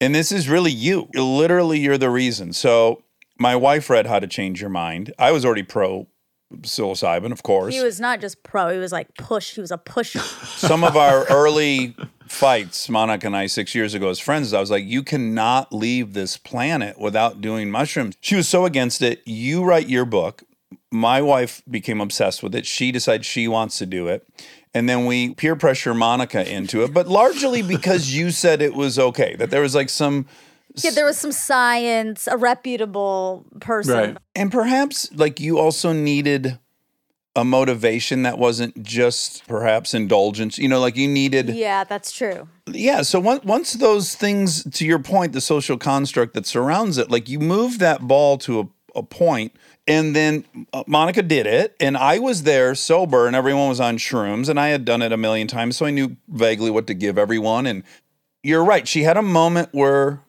and 0.00 0.14
this 0.14 0.32
is 0.32 0.48
really 0.48 0.72
you. 0.72 1.08
Literally, 1.14 1.78
you're 1.78 1.98
the 1.98 2.10
reason. 2.10 2.52
So 2.52 3.02
my 3.38 3.56
wife 3.56 3.90
read 3.90 4.06
How 4.06 4.18
to 4.18 4.26
Change 4.26 4.60
Your 4.60 4.70
Mind. 4.70 5.12
I 5.18 5.32
was 5.32 5.44
already 5.44 5.62
pro 5.62 6.06
psilocybin, 6.52 7.32
of 7.32 7.42
course 7.42 7.74
He 7.74 7.82
was 7.82 7.98
not 7.98 8.20
just 8.20 8.42
pro, 8.42 8.68
he 8.68 8.78
was 8.78 8.92
like 8.92 9.14
push. 9.16 9.54
He 9.54 9.60
was 9.60 9.70
a 9.70 9.78
pusher. 9.78 10.18
some 10.56 10.84
of 10.84 10.96
our 10.96 11.24
early 11.30 11.96
fights, 12.28 12.88
Monica 12.88 13.26
and 13.26 13.36
I, 13.36 13.46
six 13.46 13.74
years 13.74 13.94
ago 13.94 14.08
as 14.08 14.18
friends, 14.18 14.52
I 14.52 14.60
was 14.60 14.70
like, 14.70 14.84
you 14.84 15.02
cannot 15.02 15.72
leave 15.72 16.12
this 16.12 16.36
planet 16.36 16.98
without 16.98 17.40
doing 17.40 17.70
mushrooms. 17.70 18.16
She 18.20 18.36
was 18.36 18.48
so 18.48 18.64
against 18.64 19.02
it. 19.02 19.22
You 19.26 19.64
write 19.64 19.88
your 19.88 20.04
book. 20.04 20.44
My 20.90 21.20
wife 21.20 21.62
became 21.68 22.00
obsessed 22.00 22.42
with 22.42 22.54
it. 22.54 22.66
She 22.66 22.92
decided 22.92 23.24
she 23.24 23.48
wants 23.48 23.78
to 23.78 23.86
do 23.86 24.06
it. 24.06 24.26
And 24.74 24.88
then 24.88 25.06
we 25.06 25.34
peer 25.34 25.54
pressure 25.54 25.94
Monica 25.94 26.50
into 26.52 26.82
it, 26.82 26.92
but 26.92 27.06
largely 27.06 27.62
because 27.62 28.12
you 28.12 28.30
said 28.32 28.60
it 28.60 28.74
was 28.74 28.98
okay, 28.98 29.36
that 29.36 29.50
there 29.50 29.60
was 29.60 29.74
like 29.74 29.88
some, 29.88 30.26
yeah, 30.74 30.90
there 30.90 31.04
was 31.04 31.16
some 31.16 31.30
science, 31.30 32.26
a 32.26 32.36
reputable 32.36 33.46
person. 33.60 33.94
Right. 33.94 34.18
and 34.34 34.50
perhaps 34.50 35.08
like 35.12 35.38
you 35.38 35.58
also 35.60 35.92
needed 35.92 36.58
a 37.36 37.44
motivation 37.44 38.22
that 38.22 38.38
wasn't 38.38 38.80
just 38.82 39.46
perhaps 39.46 39.94
indulgence. 39.94 40.58
You 40.58 40.68
know, 40.68 40.80
like 40.80 40.96
you 40.96 41.08
needed. 41.08 41.50
Yeah, 41.50 41.84
that's 41.84 42.10
true. 42.12 42.48
yeah 42.66 43.02
so 43.02 43.20
once 43.20 43.44
once 43.44 43.74
those 43.74 44.16
things 44.16 44.64
to 44.72 44.84
your 44.84 44.98
point 44.98 45.32
the 45.32 45.40
social 45.40 45.76
construct 45.76 46.34
that 46.34 46.46
surrounds 46.46 46.96
it 46.98 47.10
like 47.10 47.28
you 47.28 47.38
move 47.38 47.78
that 47.78 48.00
ball 48.08 48.38
to 48.38 48.60
a, 48.60 48.98
a 48.98 49.02
point 49.02 49.52
and 49.86 50.14
then 50.16 50.44
uh, 50.72 50.82
monica 50.86 51.22
did 51.22 51.46
it 51.46 51.76
and 51.80 51.96
i 51.96 52.18
was 52.18 52.42
there 52.44 52.74
sober 52.74 53.26
and 53.26 53.36
everyone 53.36 53.68
was 53.68 53.80
on 53.80 53.96
shrooms 53.98 54.48
and 54.48 54.58
i 54.58 54.68
had 54.68 54.84
done 54.84 55.02
it 55.02 55.12
a 55.12 55.16
million 55.16 55.46
times 55.46 55.76
so 55.76 55.86
i 55.86 55.90
knew 55.90 56.16
vaguely 56.28 56.70
what 56.70 56.86
to 56.86 56.94
give 56.94 57.18
everyone 57.18 57.66
and 57.66 57.82
you're 58.42 58.64
right 58.64 58.86
she 58.88 59.02
had 59.02 59.16
a 59.16 59.22
moment 59.22 59.68
where 59.72 60.20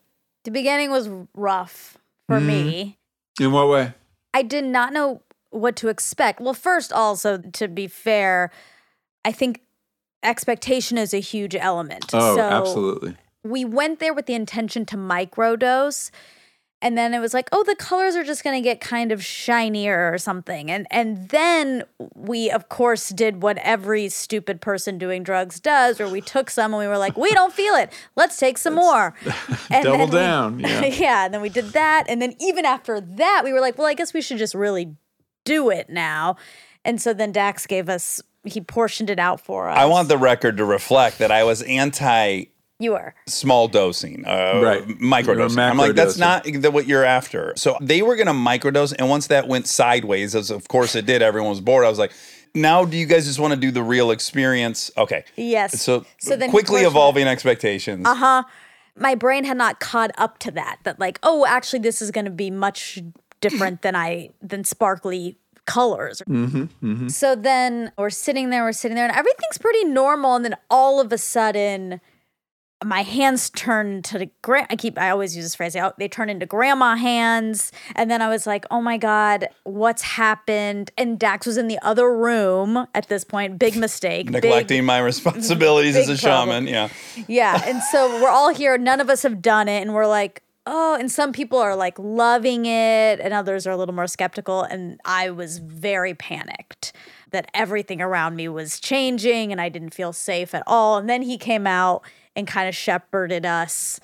The 0.44 0.52
beginning 0.52 0.92
was 0.92 1.10
rough 1.34 1.98
for 2.28 2.40
me. 2.40 2.98
In 3.40 3.52
what 3.52 3.68
way? 3.68 3.94
I 4.34 4.42
did 4.42 4.64
not 4.64 4.94
know 4.94 5.22
what 5.50 5.76
to 5.78 5.90
expect. 5.90 6.40
Well, 6.40 6.54
first, 6.54 6.92
also, 6.94 7.38
to 7.38 7.68
be 7.68 7.88
fair, 7.88 8.52
I 9.24 9.32
think 9.32 9.62
expectation 10.24 10.98
is 10.98 11.14
a 11.14 11.20
huge 11.20 11.56
element. 11.56 12.06
Oh, 12.14 12.36
so 12.36 12.42
absolutely. 12.42 13.16
we 13.44 13.66
went 13.66 14.00
there 14.00 14.14
with 14.14 14.26
the 14.26 14.34
intention 14.34 14.86
to 14.88 14.98
microdose. 14.98 16.12
And 16.82 16.98
then 16.98 17.14
it 17.14 17.20
was 17.20 17.34
like, 17.34 17.48
oh, 17.52 17.64
the 17.64 17.76
colors 17.76 18.16
are 18.16 18.24
just 18.24 18.44
going 18.44 18.56
to 18.56 18.62
get 18.62 18.80
kind 18.82 19.12
of 19.12 19.24
shinier 19.24 20.12
or 20.14 20.18
something. 20.18 20.70
And 20.70 20.86
and 20.92 21.30
then 21.30 21.84
we, 22.14 22.52
of 22.52 22.70
course, 22.70 23.10
did 23.10 23.42
what 23.42 23.58
every 23.60 24.10
stupid 24.10 24.62
person 24.62 24.98
doing 24.98 25.24
drugs 25.24 25.60
does, 25.60 25.98
where 26.00 26.10
we 26.10 26.22
took 26.36 26.50
some 26.50 26.74
and 26.74 26.80
we 26.82 26.88
were 26.88 26.98
like, 26.98 27.18
we 27.18 27.32
don't 27.32 27.54
feel 27.54 27.74
it. 27.76 27.92
Let's 28.16 28.38
take 28.38 28.58
some 28.58 28.76
more. 28.76 29.16
And 29.72 29.84
Double 29.84 30.06
then 30.08 30.58
we- 30.58 30.64
down, 30.64 30.82
yeah. 30.84 30.86
yeah. 30.86 31.26
And 31.26 31.34
then 31.34 31.42
we 31.42 31.50
did 31.50 31.70
that. 31.74 32.06
And 32.08 32.22
then 32.22 32.36
even 32.40 32.66
after 32.66 33.02
that, 33.02 33.42
we 33.44 33.52
were 33.52 33.62
like, 33.62 33.78
well, 33.78 33.88
I 33.88 33.94
guess 33.96 34.14
we 34.14 34.22
should 34.22 34.38
just 34.38 34.54
really 34.54 34.96
do 35.44 35.70
it 35.72 35.90
now. 35.90 36.36
And 36.84 37.02
so 37.02 37.14
then 37.14 37.32
Dax 37.32 37.66
gave 37.66 37.90
us, 37.90 38.22
he 38.44 38.62
portioned 38.62 39.10
it 39.10 39.18
out 39.18 39.42
for 39.42 39.70
us. 39.70 39.78
i 39.78 39.86
want 39.86 40.08
the 40.08 40.18
record 40.20 40.58
to 40.58 40.66
reflect 40.66 41.18
that 41.18 41.32
i 41.32 41.44
was 41.44 41.64
anti 41.64 42.46
You 42.78 42.92
were. 42.92 43.16
small 43.28 43.68
dosing, 43.70 44.26
uh, 44.26 44.60
Right. 44.62 44.86
microdosing. 45.00 45.56
You're 45.56 45.66
a 45.66 45.70
I'm 45.70 45.78
like, 45.78 45.96
that's 45.96 46.18
not 46.18 46.44
the, 46.44 46.72
what 46.72 46.88
you're 46.88 47.06
after. 47.06 47.54
So 47.56 47.78
they 47.80 48.02
were 48.02 48.16
going 48.18 48.28
to 48.28 48.34
microdose, 48.34 48.94
and 48.98 49.10
once 49.10 49.28
that 49.28 49.48
went 49.48 49.68
sideways, 49.68 50.36
as 50.36 50.52
of 50.52 50.68
course 50.68 50.94
it 50.96 51.06
did, 51.06 51.22
everyone 51.22 51.50
was 51.52 51.62
bored. 51.62 51.86
I 51.86 51.90
was 51.90 52.00
like, 52.00 52.12
now 52.54 52.84
do 52.84 52.98
you 52.98 53.06
guys 53.06 53.26
just 53.26 53.40
want 53.40 53.54
to 53.54 53.60
do 53.60 53.72
the 53.72 53.84
real 53.84 54.12
experience? 54.12 54.92
Okay. 54.98 55.24
Yes. 55.38 55.82
So, 55.82 56.06
So 56.20 56.36
then 56.36 56.50
quickly 56.50 56.82
evolving 56.82 57.28
expectations. 57.28 58.06
Uh 58.06 58.16
huh. 58.16 58.44
My 58.98 59.16
brain 59.16 59.44
had 59.44 59.58
not 59.58 59.80
caught 59.80 60.12
up 60.18 60.38
to 60.40 60.52
that. 60.52 60.80
That 60.84 61.00
like, 61.00 61.20
oh, 61.24 61.46
actually, 61.46 61.80
this 61.80 62.02
is 62.02 62.12
going 62.12 62.26
to 62.26 62.32
be 62.32 62.50
much 62.52 63.02
different 63.42 63.82
than 63.84 63.96
I 63.96 64.32
than 64.42 64.64
sparkly 64.64 65.38
colors. 65.66 66.22
mm-hmm 66.30 67.08
So 67.08 67.36
then 67.36 67.92
we're 67.98 68.10
sitting 68.10 68.50
there, 68.52 68.64
we're 68.64 68.72
sitting 68.72 68.96
there, 68.96 69.06
and 69.06 69.16
everything's 69.16 69.58
pretty 69.58 69.84
normal. 69.86 70.36
And 70.36 70.46
then 70.46 70.56
all 70.70 71.02
of 71.02 71.12
a 71.12 71.18
sudden, 71.18 72.00
my 72.84 73.04
hands 73.04 73.50
turn 73.52 74.02
to 74.04 74.18
the 74.20 74.30
gra- 74.42 74.68
I 74.70 74.76
keep 74.76 75.00
I 75.00 75.10
always 75.10 75.36
use 75.36 75.46
this 75.46 75.56
phrase. 75.56 75.76
They, 75.98 76.08
turn 76.08 76.30
into 76.30 76.46
grandma 76.46 76.96
hands, 76.96 77.72
and 77.96 78.12
then 78.12 78.22
I 78.22 78.28
was 78.28 78.46
like, 78.46 78.66
"Oh 78.70 78.82
my 78.82 78.98
god, 78.98 79.48
what's 79.64 80.02
happened?" 80.02 80.92
And 80.98 81.18
Dax 81.18 81.46
was 81.48 81.58
in 81.58 81.68
the 81.68 81.80
other 81.82 82.14
room 82.16 82.86
at 82.94 83.08
this 83.08 83.24
point. 83.24 83.58
Big 83.58 83.76
mistake. 83.78 84.26
big- 84.32 84.44
Neglecting 84.44 84.84
my 84.86 85.00
responsibilities 85.00 85.96
as 85.96 86.10
a 86.10 86.22
problem. 86.22 86.66
shaman. 86.66 86.68
Yeah. 86.68 86.90
yeah. 87.28 87.62
And 87.66 87.82
so 87.84 88.22
we're 88.22 88.30
all 88.30 88.54
here. 88.54 88.78
None 88.78 89.00
of 89.00 89.10
us 89.10 89.24
have 89.24 89.42
done 89.42 89.68
it. 89.70 89.82
And 89.82 89.94
we're 89.94 90.08
like, 90.08 90.44
oh, 90.68 90.96
and 91.00 91.12
some 91.12 91.32
people 91.32 91.58
are 91.60 91.76
like 91.76 91.98
loving 91.98 92.66
it, 92.66 93.20
and 93.22 93.34
others 93.34 93.66
are 93.66 93.72
a 93.72 93.78
little 93.78 93.96
more 93.96 94.08
skeptical. 94.08 94.64
And 94.64 95.00
I 95.06 95.30
was 95.30 95.60
very 95.60 96.14
panicked 96.14 96.92
that 97.32 97.50
everything 97.54 98.02
around 98.02 98.36
me 98.36 98.48
was 98.48 98.80
changing 98.80 99.52
and 99.52 99.60
I 99.60 99.68
didn't 99.70 99.94
feel 99.94 100.14
safe 100.14 100.54
at 100.54 100.64
all. 100.68 100.98
And 100.98 101.10
then 101.10 101.22
he 101.22 101.38
came 101.38 101.68
out 101.68 102.04
and 102.36 102.48
kind 102.48 102.68
of 102.70 102.76
shepherded 102.76 103.46
us 103.46 104.00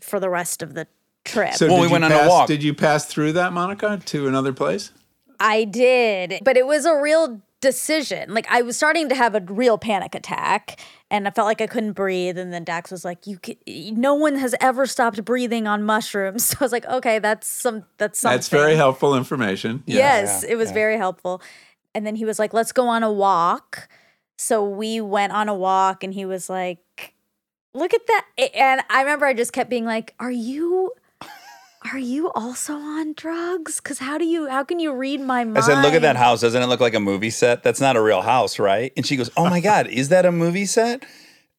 for 0.00 0.18
the 0.20 0.30
rest 0.30 0.62
of 0.62 0.74
the 0.74 0.86
trip. 1.24 1.54
So 1.54 1.66
Well, 1.66 1.76
did 1.76 1.80
we 1.82 1.86
you 1.88 1.92
went 1.92 2.04
on 2.04 2.12
a 2.12 2.18
pass- 2.18 2.28
walk. 2.28 2.46
Did 2.48 2.62
you 2.62 2.74
pass 2.74 3.04
through 3.06 3.32
that, 3.32 3.52
Monica, 3.52 4.00
to 4.06 4.26
another 4.28 4.52
place? 4.52 4.92
I 5.38 5.64
did, 5.64 6.40
but 6.42 6.56
it 6.56 6.66
was 6.66 6.84
a 6.84 6.94
real 6.96 7.40
decision. 7.60 8.32
Like 8.34 8.46
I 8.50 8.62
was 8.62 8.76
starting 8.76 9.08
to 9.10 9.14
have 9.14 9.34
a 9.34 9.40
real 9.40 9.78
panic 9.78 10.14
attack, 10.14 10.78
and 11.10 11.26
I 11.26 11.30
felt 11.30 11.46
like 11.46 11.60
I 11.60 11.66
couldn't 11.66 11.92
breathe. 11.92 12.36
And 12.38 12.52
then 12.52 12.64
Dax 12.64 12.90
was 12.90 13.04
like, 13.04 13.26
"You, 13.26 13.38
can, 13.38 13.56
no 13.66 14.14
one 14.14 14.36
has 14.36 14.54
ever 14.60 14.86
stopped 14.86 15.22
breathing 15.24 15.66
on 15.66 15.82
mushrooms." 15.82 16.44
So 16.48 16.56
I 16.60 16.64
was 16.64 16.72
like, 16.72 16.86
"Okay, 16.86 17.18
that's 17.18 17.46
some, 17.46 17.84
that's 17.98 18.18
something." 18.18 18.36
That's 18.36 18.48
very 18.48 18.76
helpful 18.76 19.14
information. 19.14 19.82
Yeah. 19.86 19.96
Yes, 19.96 20.42
Yeah, 20.44 20.52
it 20.52 20.56
was 20.56 20.68
yeah. 20.70 20.74
very 20.74 20.96
helpful. 20.98 21.40
And 21.94 22.06
then 22.06 22.16
he 22.16 22.24
was 22.24 22.38
like, 22.38 22.52
"Let's 22.52 22.72
go 22.72 22.88
on 22.88 23.02
a 23.02 23.12
walk." 23.12 23.88
So 24.38 24.62
we 24.66 25.00
went 25.00 25.32
on 25.32 25.48
a 25.48 25.54
walk, 25.54 26.02
and 26.04 26.12
he 26.14 26.24
was 26.24 26.48
like, 26.50 27.14
"Look 27.74 27.94
at 27.94 28.06
that!" 28.06 28.26
And 28.54 28.82
I 28.90 29.00
remember 29.00 29.26
I 29.26 29.34
just 29.34 29.52
kept 29.52 29.70
being 29.70 29.84
like, 29.84 30.14
"Are 30.18 30.30
you?" 30.30 30.92
Are 31.92 31.98
you 31.98 32.30
also 32.32 32.74
on 32.74 33.14
drugs? 33.14 33.80
Because 33.80 34.00
how 34.00 34.18
do 34.18 34.26
you? 34.26 34.48
How 34.48 34.64
can 34.64 34.78
you 34.78 34.92
read 34.92 35.20
my 35.20 35.44
mind? 35.44 35.58
I 35.58 35.60
said, 35.62 35.82
look 35.82 35.94
at 35.94 36.02
that 36.02 36.16
house. 36.16 36.42
Doesn't 36.42 36.62
it 36.62 36.66
look 36.66 36.78
like 36.78 36.92
a 36.92 37.00
movie 37.00 37.30
set? 37.30 37.62
That's 37.62 37.80
not 37.80 37.96
a 37.96 38.02
real 38.02 38.20
house, 38.20 38.58
right? 38.58 38.92
And 38.98 39.06
she 39.06 39.16
goes, 39.16 39.30
oh 39.34 39.48
my 39.48 39.60
God, 39.70 39.86
is 39.86 40.10
that 40.10 40.26
a 40.26 40.30
movie 40.30 40.66
set? 40.66 41.04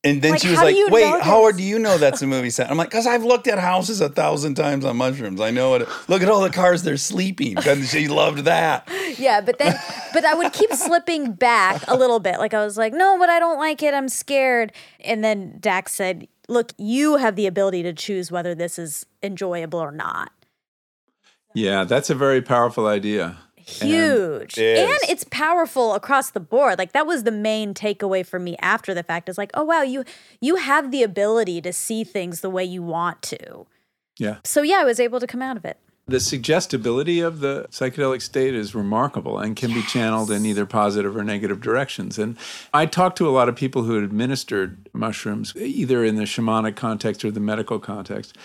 And 0.03 0.19
then 0.21 0.31
Like, 0.31 0.41
she 0.41 0.49
was 0.49 0.57
like, 0.57 0.75
"Wait, 0.89 1.01
know 1.01 1.19
how 1.19 1.45
this?" 1.47 1.57
do 1.57 1.63
you 1.63 1.77
know 1.77 1.99
that's 1.99 2.23
a 2.23 2.27
movie 2.27 2.49
set?" 2.49 2.71
I'm 2.71 2.77
like, 2.77 2.89
"Cause 2.89 3.05
I've 3.05 3.23
looked 3.23 3.47
at 3.47 3.59
houses 3.59 4.01
a 4.01 4.09
thousand 4.09 4.55
times 4.55 4.83
on 4.83 4.97
mushrooms. 4.97 5.39
I 5.39 5.51
know 5.51 5.75
it. 5.75 5.87
Look 6.07 6.23
at 6.23 6.29
all 6.29 6.41
the 6.41 6.49
cars 6.49 6.81
they're 6.81 6.97
sleeping." 6.97 7.53
Because 7.53 7.89
she 7.89 8.07
loved 8.07 8.45
that. 8.45 8.87
Yeah, 9.17 9.41
but 9.41 9.59
then, 9.59 9.75
but 10.13 10.23
I 10.23 10.33
would 10.33 10.53
keep 10.53 10.71
slipping 10.71 11.33
back 11.33 11.83
a 11.89 11.95
little 11.95 12.19
bit. 12.19 12.39
Like 12.39 12.53
I 12.53 12.63
was 12.63 12.77
like, 12.77 12.93
no, 12.93 13.19
but 13.19 13.29
I 13.29 13.39
don't 13.39 13.57
like 13.59 13.83
it. 13.83 13.93
I'm 13.93 14.07
scared. 14.07 14.71
And 15.01 15.21
then 15.21 15.57
Dax 15.59 15.91
said, 15.91 16.29
look, 16.47 16.71
you 16.77 17.17
have 17.17 17.35
the 17.35 17.45
ability 17.45 17.83
to 17.83 17.93
choose 17.93 18.31
whether 18.31 18.55
this 18.55 18.79
is 18.79 19.05
enjoyable 19.21 19.79
or 19.79 19.91
not. 19.91 20.31
Yeah, 21.53 21.83
that's 21.83 22.09
a 22.09 22.15
very 22.15 22.41
powerful 22.41 22.87
idea. 22.87 23.37
Huge. 23.65 24.57
It 24.57 24.77
And, 24.77 25.09
it's 25.09 25.23
powerful 25.25 25.93
across 25.93 26.29
the 26.29 26.39
board. 26.39 26.77
Like 26.77 26.93
that 26.93 27.05
was 27.05 27.23
the 27.23 27.31
main 27.31 27.73
takeaway 27.73 28.25
for 28.25 28.39
me 28.39 28.55
after 28.61 28.93
the 28.93 29.03
fact 29.03 29.29
is 29.29 29.37
like, 29.37 29.51
oh 29.53 29.63
wow, 29.63 29.81
you 29.81 30.03
you 30.39 30.57
have 30.57 30.91
the 30.91 31.03
ability 31.03 31.61
to 31.61 31.73
see 31.73 32.03
things 32.03 32.41
the 32.41 32.49
way 32.49 32.63
you 32.63 32.83
want 32.83 33.21
to. 33.23 33.65
Yeah. 34.17 34.37
So 34.43 34.61
yeah, 34.61 34.77
I 34.77 34.83
was 34.83 34.99
able 34.99 35.19
to 35.19 35.27
come 35.27 35.41
out 35.41 35.57
of 35.57 35.65
it. 35.65 35.77
The 36.07 36.19
suggestibility 36.19 37.21
of 37.21 37.39
the 37.39 37.67
psychedelic 37.71 38.21
state 38.21 38.53
is 38.53 38.75
remarkable 38.75 39.37
and 39.39 39.55
can 39.55 39.73
be 39.73 39.81
channeled 39.83 40.29
in 40.31 40.45
either 40.45 40.65
positive 40.65 41.15
or 41.15 41.23
negative 41.23 41.61
directions. 41.61 42.19
And 42.19 42.37
I 42.73 42.85
talked 42.85 43.17
to 43.19 43.29
a 43.29 43.31
lot 43.31 43.47
of 43.47 43.55
people 43.55 43.83
who 43.83 43.95
had 43.95 44.03
administered 44.03 44.89
mushrooms, 44.93 45.55
either 45.55 46.03
in 46.03 46.15
the 46.15 46.23
shamanic 46.23 46.75
context 46.75 47.23
or 47.23 47.31
the 47.31 47.39
medical 47.39 47.79
context. 47.79 48.35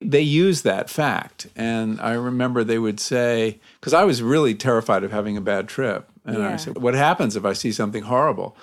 They 0.00 0.20
use 0.20 0.62
that 0.62 0.90
fact. 0.90 1.46
And 1.56 2.00
I 2.00 2.12
remember 2.12 2.62
they 2.62 2.78
would 2.78 3.00
say, 3.00 3.60
because 3.80 3.94
I 3.94 4.04
was 4.04 4.22
really 4.22 4.54
terrified 4.54 5.04
of 5.04 5.12
having 5.12 5.36
a 5.36 5.40
bad 5.40 5.68
trip. 5.68 6.08
And 6.24 6.42
I 6.42 6.56
said, 6.56 6.78
What 6.78 6.94
happens 6.94 7.36
if 7.36 7.44
I 7.44 7.52
see 7.52 7.70
something 7.70 8.02
horrible? 8.02 8.56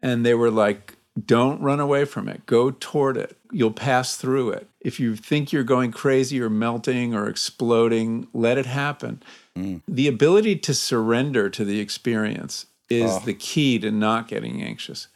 And 0.00 0.24
they 0.24 0.34
were 0.34 0.50
like, 0.52 0.98
don't 1.26 1.60
run 1.60 1.80
away 1.80 2.04
from 2.04 2.28
it. 2.28 2.46
Go 2.46 2.70
toward 2.70 3.16
it. 3.16 3.36
You'll 3.50 3.72
pass 3.72 4.16
through 4.16 4.50
it. 4.50 4.68
If 4.80 5.00
you 5.00 5.16
think 5.16 5.52
you're 5.52 5.64
going 5.64 5.90
crazy 5.92 6.40
or 6.40 6.50
melting 6.50 7.14
or 7.14 7.28
exploding, 7.28 8.28
let 8.32 8.58
it 8.58 8.66
happen. 8.66 9.22
Mm. 9.56 9.82
The 9.88 10.08
ability 10.08 10.56
to 10.56 10.74
surrender 10.74 11.50
to 11.50 11.64
the 11.64 11.80
experience 11.80 12.66
is 12.88 13.10
ah. 13.10 13.18
the 13.20 13.34
key 13.34 13.78
to 13.80 13.90
not 13.90 14.28
getting 14.28 14.62
anxious. 14.62 15.08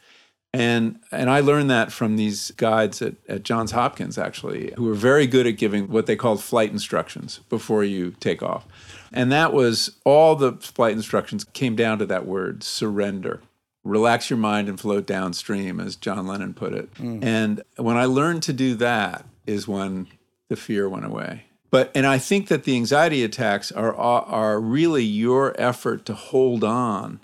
And 0.53 0.99
and 1.11 1.29
I 1.29 1.39
learned 1.39 1.69
that 1.71 1.91
from 1.91 2.15
these 2.15 2.51
guides 2.51 3.01
at, 3.01 3.15
at 3.27 3.43
Johns 3.43 3.71
Hopkins, 3.71 4.17
actually, 4.17 4.73
who 4.77 4.83
were 4.83 4.93
very 4.93 5.25
good 5.25 5.47
at 5.47 5.57
giving 5.57 5.89
what 5.89 6.05
they 6.05 6.15
called 6.15 6.43
flight 6.43 6.69
instructions 6.71 7.39
before 7.49 7.83
you 7.83 8.11
take 8.19 8.43
off. 8.43 8.65
And 9.11 9.31
that 9.31 9.51
was 9.51 9.97
all 10.05 10.35
the 10.35 10.53
flight 10.53 10.93
instructions 10.93 11.43
came 11.43 11.75
down 11.75 11.97
to 11.99 12.05
that 12.05 12.25
word 12.25 12.63
surrender. 12.63 13.41
Relax 13.83 14.29
your 14.29 14.37
mind 14.37 14.69
and 14.69 14.79
float 14.79 15.05
downstream, 15.05 15.79
as 15.79 15.95
John 15.95 16.25
Lennon 16.25 16.53
put 16.53 16.73
it. 16.73 16.93
Mm. 16.95 17.23
And 17.23 17.63
when 17.75 17.97
I 17.97 18.05
learned 18.05 18.43
to 18.43 18.53
do 18.53 18.75
that, 18.75 19.25
is 19.45 19.67
when 19.67 20.07
the 20.49 20.55
fear 20.55 20.87
went 20.87 21.05
away. 21.05 21.45
But 21.69 21.91
and 21.95 22.05
I 22.05 22.19
think 22.19 22.47
that 22.49 22.63
the 22.63 22.75
anxiety 22.75 23.23
attacks 23.23 23.71
are 23.71 23.95
are 23.95 24.21
are 24.23 24.59
really 24.59 25.03
your 25.03 25.59
effort 25.59 26.05
to 26.05 26.13
hold 26.13 26.63
on 26.63 27.19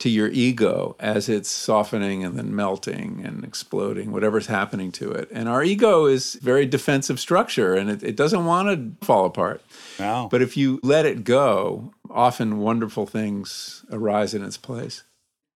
to 0.00 0.08
your 0.08 0.28
ego 0.28 0.96
as 0.98 1.28
it's 1.28 1.48
softening 1.48 2.24
and 2.24 2.36
then 2.36 2.54
melting 2.54 3.22
and 3.24 3.44
exploding, 3.44 4.12
whatever's 4.12 4.46
happening 4.46 4.90
to 4.92 5.10
it. 5.10 5.28
And 5.30 5.48
our 5.48 5.62
ego 5.62 6.06
is 6.06 6.34
very 6.42 6.66
defensive 6.66 7.20
structure 7.20 7.74
and 7.74 7.90
it, 7.90 8.02
it 8.02 8.16
doesn't 8.16 8.44
want 8.44 8.98
to 9.00 9.06
fall 9.06 9.26
apart. 9.26 9.62
Wow. 9.98 10.28
But 10.30 10.42
if 10.42 10.56
you 10.56 10.80
let 10.82 11.06
it 11.06 11.22
go, 11.24 11.92
often 12.10 12.58
wonderful 12.58 13.06
things 13.06 13.84
arise 13.92 14.34
in 14.34 14.42
its 14.42 14.56
place. 14.56 15.04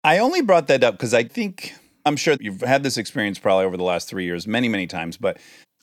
I 0.05 0.19
only 0.19 0.43
brought 0.43 0.67
that 0.69 0.85
up 0.85 0.95
because 0.95 1.15
I 1.15 1.25
think 1.25 1.75
I'm 2.05 2.17
sure 2.17 2.37
you've 2.39 2.61
had 2.61 2.83
this 2.83 2.99
experience 2.99 3.39
probably 3.39 3.65
over 3.65 3.79
the 3.79 3.83
last 3.83 4.09
three 4.09 4.25
years, 4.25 4.47
many, 4.47 4.69
many 4.69 4.87
times, 4.87 5.17
but 5.17 5.39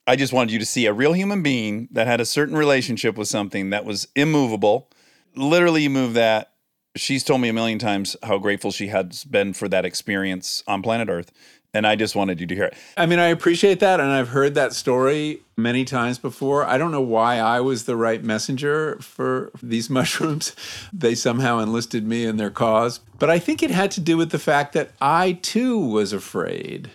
I 0.05 0.15
just 0.15 0.33
wanted 0.33 0.51
you 0.51 0.59
to 0.59 0.65
see 0.65 0.85
a 0.85 0.93
real 0.93 1.13
human 1.13 1.41
being 1.41 1.87
that 1.91 2.05
had 2.05 2.21
a 2.21 2.25
certain 2.25 2.55
relationship 2.55 3.17
with 3.17 3.27
something 3.27 3.71
that 3.71 3.85
was 3.85 4.07
immovable. 4.15 4.89
Literally, 5.35 5.83
you 5.83 5.89
move 5.89 6.13
that. 6.13 6.50
She's 6.95 7.23
told 7.23 7.41
me 7.41 7.49
a 7.49 7.53
million 7.53 7.79
times 7.79 8.17
how 8.23 8.37
grateful 8.37 8.71
she 8.71 8.87
has 8.87 9.23
been 9.23 9.53
for 9.53 9.69
that 9.69 9.85
experience 9.85 10.63
on 10.67 10.81
planet 10.81 11.09
Earth. 11.09 11.31
And 11.73 11.87
I 11.87 11.95
just 11.95 12.17
wanted 12.17 12.41
you 12.41 12.47
to 12.47 12.55
hear 12.55 12.65
it. 12.65 12.73
I 12.97 13.05
mean, 13.05 13.19
I 13.19 13.27
appreciate 13.27 13.79
that, 13.79 14.01
and 14.01 14.09
I've 14.09 14.29
heard 14.29 14.55
that 14.55 14.73
story 14.73 15.41
many 15.55 15.85
times 15.85 16.17
before. 16.17 16.65
I 16.65 16.77
don't 16.77 16.91
know 16.91 16.99
why 16.99 17.37
I 17.37 17.61
was 17.61 17.85
the 17.85 17.95
right 17.95 18.21
messenger 18.21 18.97
for 18.99 19.51
these 19.63 19.89
mushrooms. 19.89 20.53
They 20.91 21.15
somehow 21.15 21.59
enlisted 21.59 22.05
me 22.05 22.25
in 22.25 22.35
their 22.35 22.49
cause. 22.49 22.99
But 23.19 23.29
I 23.29 23.39
think 23.39 23.63
it 23.63 23.71
had 23.71 23.89
to 23.91 24.01
do 24.01 24.17
with 24.17 24.31
the 24.31 24.39
fact 24.39 24.73
that 24.73 24.91
I 24.99 25.33
too 25.41 25.79
was 25.79 26.11
afraid, 26.11 26.91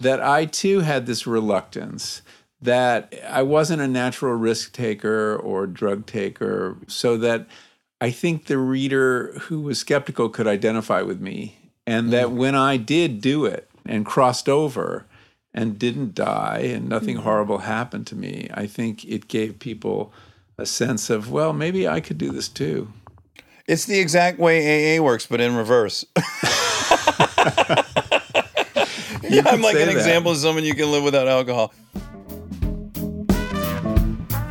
that 0.00 0.20
I 0.20 0.46
too 0.46 0.80
had 0.80 1.06
this 1.06 1.24
reluctance, 1.24 2.22
that 2.60 3.14
I 3.28 3.42
wasn't 3.42 3.82
a 3.82 3.86
natural 3.86 4.34
risk 4.34 4.72
taker 4.72 5.36
or 5.36 5.68
drug 5.68 6.04
taker, 6.04 6.78
so 6.88 7.16
that 7.18 7.46
I 8.00 8.10
think 8.10 8.46
the 8.46 8.58
reader 8.58 9.32
who 9.42 9.60
was 9.60 9.78
skeptical 9.78 10.28
could 10.28 10.46
identify 10.46 11.02
with 11.02 11.20
me. 11.20 11.56
And 11.86 12.06
hmm. 12.06 12.10
that 12.12 12.32
when 12.32 12.54
I 12.54 12.76
did 12.76 13.20
do 13.20 13.44
it 13.44 13.70
and 13.84 14.04
crossed 14.04 14.48
over 14.48 15.06
and 15.54 15.78
didn't 15.78 16.14
die 16.14 16.60
and 16.64 16.88
nothing 16.88 17.16
hmm. 17.16 17.22
horrible 17.22 17.58
happened 17.58 18.06
to 18.08 18.16
me, 18.16 18.48
I 18.52 18.66
think 18.66 19.04
it 19.04 19.28
gave 19.28 19.58
people 19.58 20.12
a 20.58 20.66
sense 20.66 21.10
of, 21.10 21.30
well, 21.30 21.52
maybe 21.52 21.86
I 21.86 22.00
could 22.00 22.18
do 22.18 22.30
this 22.30 22.48
too. 22.48 22.92
It's 23.66 23.84
the 23.84 23.98
exact 23.98 24.38
way 24.38 24.96
AA 24.96 25.02
works, 25.02 25.26
but 25.26 25.40
in 25.40 25.56
reverse. 25.56 26.04
yeah, 29.28 29.42
I'm 29.46 29.60
like 29.60 29.74
an 29.74 29.86
that. 29.86 29.96
example 29.96 30.32
of 30.32 30.38
someone 30.38 30.64
you 30.64 30.74
can 30.74 30.90
live 30.92 31.02
without 31.02 31.26
alcohol. 31.28 31.72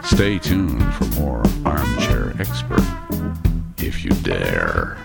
Stay 0.04 0.38
tuned 0.40 0.94
for 0.96 1.06
more 1.20 1.44
Armchair 1.66 2.34
Expert, 2.40 2.80
if 2.80 2.95
you 4.06 4.12
dare. 4.22 4.98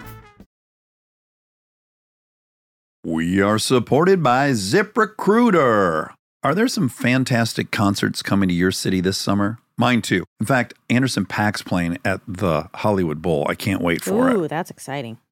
We 3.03 3.41
are 3.41 3.59
supported 3.59 4.23
by 4.23 4.51
ZipRecruiter. 4.51 6.13
Are 6.43 6.55
there 6.55 6.69
some 6.69 6.91
fantastic 6.91 7.71
concerts 7.71 8.23
coming 8.23 8.51
to 8.51 8.55
your 8.55 8.71
city 8.71 9.01
this 9.01 9.17
summer? 9.17 9.59
Mine 9.79 10.03
too. 10.03 10.25
In 10.39 10.45
fact, 10.45 10.75
Anderson 10.91 11.25
Paak's 11.25 11.63
playing 11.63 11.97
at 12.05 12.21
the 12.29 12.69
Hollywood 12.75 13.23
Bowl. 13.23 13.47
I 13.49 13.55
can't 13.55 13.81
wait 13.81 14.03
for 14.03 14.29
Ooh, 14.29 14.31
it. 14.31 14.37
Ooh, 14.37 14.49
that's 14.49 14.71
exciting. 14.71 15.17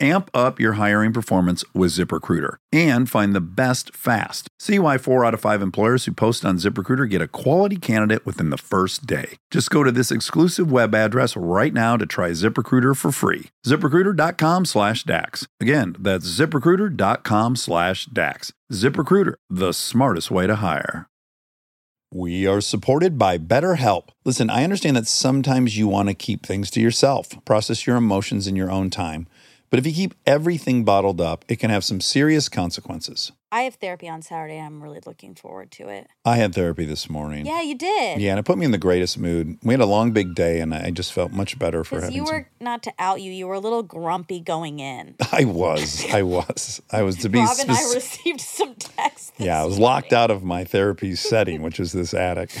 Amp 0.00 0.30
up 0.32 0.58
your 0.58 0.74
hiring 0.74 1.12
performance 1.12 1.62
with 1.74 1.90
ZipRecruiter 1.90 2.56
and 2.72 3.08
find 3.08 3.34
the 3.34 3.40
best 3.40 3.94
fast. 3.94 4.48
See 4.58 4.78
why 4.78 4.96
four 4.96 5.24
out 5.26 5.34
of 5.34 5.42
five 5.42 5.60
employers 5.60 6.06
who 6.06 6.12
post 6.12 6.44
on 6.44 6.56
ZipRecruiter 6.56 7.08
get 7.08 7.20
a 7.20 7.28
quality 7.28 7.76
candidate 7.76 8.24
within 8.24 8.48
the 8.48 8.56
first 8.56 9.06
day. 9.06 9.36
Just 9.50 9.70
go 9.70 9.84
to 9.84 9.92
this 9.92 10.10
exclusive 10.10 10.72
web 10.72 10.94
address 10.94 11.36
right 11.36 11.74
now 11.74 11.98
to 11.98 12.06
try 12.06 12.30
ZipRecruiter 12.30 12.96
for 12.96 13.12
free. 13.12 13.50
ZipRecruiter.com 13.66 14.64
slash 14.64 15.04
DAX. 15.04 15.46
Again, 15.60 15.96
that's 15.98 16.26
ZipRecruiter.com 16.26 17.56
slash 17.56 18.06
DAX. 18.06 18.52
ZipRecruiter, 18.72 19.34
the 19.50 19.72
smartest 19.72 20.30
way 20.30 20.46
to 20.46 20.56
hire. 20.56 21.10
We 22.12 22.44
are 22.44 22.60
supported 22.60 23.18
by 23.18 23.38
BetterHelp. 23.38 24.08
Listen, 24.24 24.50
I 24.50 24.64
understand 24.64 24.96
that 24.96 25.06
sometimes 25.06 25.78
you 25.78 25.86
want 25.86 26.08
to 26.08 26.14
keep 26.14 26.44
things 26.44 26.68
to 26.70 26.80
yourself, 26.80 27.28
process 27.44 27.86
your 27.86 27.94
emotions 27.96 28.48
in 28.48 28.56
your 28.56 28.68
own 28.68 28.90
time. 28.90 29.28
But 29.70 29.78
if 29.78 29.86
you 29.86 29.92
keep 29.92 30.14
everything 30.26 30.84
bottled 30.84 31.20
up, 31.20 31.44
it 31.48 31.56
can 31.56 31.70
have 31.70 31.84
some 31.84 32.00
serious 32.00 32.48
consequences. 32.48 33.30
I 33.52 33.62
have 33.62 33.76
therapy 33.76 34.08
on 34.08 34.22
Saturday. 34.22 34.58
I'm 34.58 34.80
really 34.80 35.00
looking 35.04 35.34
forward 35.34 35.72
to 35.72 35.88
it. 35.88 36.06
I 36.24 36.36
had 36.36 36.54
therapy 36.54 36.84
this 36.84 37.10
morning. 37.10 37.46
Yeah, 37.46 37.62
you 37.62 37.76
did. 37.76 38.20
Yeah, 38.20 38.30
and 38.30 38.38
it 38.38 38.44
put 38.44 38.58
me 38.58 38.64
in 38.64 38.70
the 38.70 38.78
greatest 38.78 39.18
mood. 39.18 39.58
We 39.64 39.72
had 39.74 39.80
a 39.80 39.86
long, 39.86 40.12
big 40.12 40.36
day, 40.36 40.60
and 40.60 40.72
I 40.72 40.90
just 40.90 41.12
felt 41.12 41.32
much 41.32 41.58
better 41.58 41.82
for 41.82 42.00
having 42.00 42.14
you 42.14 42.26
some- 42.26 42.34
were 42.34 42.48
not 42.60 42.82
to 42.84 42.92
out 42.98 43.20
you, 43.20 43.32
you 43.32 43.48
were 43.48 43.54
a 43.54 43.60
little 43.60 43.82
grumpy 43.82 44.40
going 44.40 44.78
in. 44.78 45.16
I 45.32 45.44
was. 45.44 46.04
I 46.12 46.22
was. 46.22 46.80
I 46.92 47.02
was 47.02 47.16
to 47.18 47.28
be 47.28 47.38
Rob 47.38 47.56
and 47.60 47.70
I 47.70 47.94
received 47.94 48.40
some 48.40 48.74
texts. 48.74 49.32
Yeah, 49.38 49.60
I 49.60 49.64
was 49.64 49.78
locked 49.78 50.12
out 50.12 50.30
of 50.30 50.44
my 50.44 50.64
therapy 50.64 51.16
setting, 51.16 51.62
which 51.62 51.80
is 51.80 51.92
this 51.92 52.14
attic. 52.14 52.50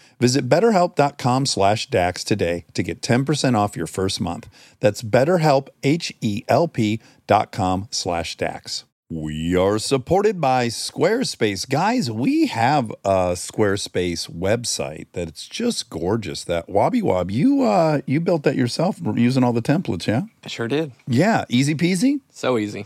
Visit 0.21 0.47
betterhelp.com 0.47 1.47
slash 1.47 1.87
DAX 1.87 2.23
today 2.23 2.65
to 2.75 2.83
get 2.83 3.01
10% 3.01 3.57
off 3.57 3.75
your 3.75 3.87
first 3.87 4.21
month. 4.21 4.47
That's 4.79 5.01
betterhelp, 5.01 5.69
H-E-L-P 5.81 7.01
dot 7.25 7.51
com 7.51 7.87
slash 7.89 8.37
DAX. 8.37 8.85
We 9.09 9.55
are 9.55 9.79
supported 9.79 10.39
by 10.39 10.67
Squarespace. 10.67 11.67
Guys, 11.67 12.11
we 12.11 12.45
have 12.45 12.91
a 13.03 13.33
Squarespace 13.33 14.29
website 14.29 15.07
that 15.13 15.27
it's 15.27 15.47
just 15.47 15.89
gorgeous. 15.89 16.43
That 16.43 16.67
Wobby 16.67 17.01
Wob, 17.01 17.31
you 17.31 17.63
uh 17.63 18.01
you 18.05 18.21
built 18.21 18.43
that 18.43 18.55
yourself 18.55 18.99
using 19.15 19.43
all 19.43 19.53
the 19.53 19.61
templates, 19.61 20.05
yeah? 20.05 20.21
I 20.43 20.49
sure 20.49 20.67
did. 20.67 20.91
Yeah, 21.07 21.45
easy 21.49 21.73
peasy. 21.73 22.21
So 22.29 22.59
easy. 22.59 22.85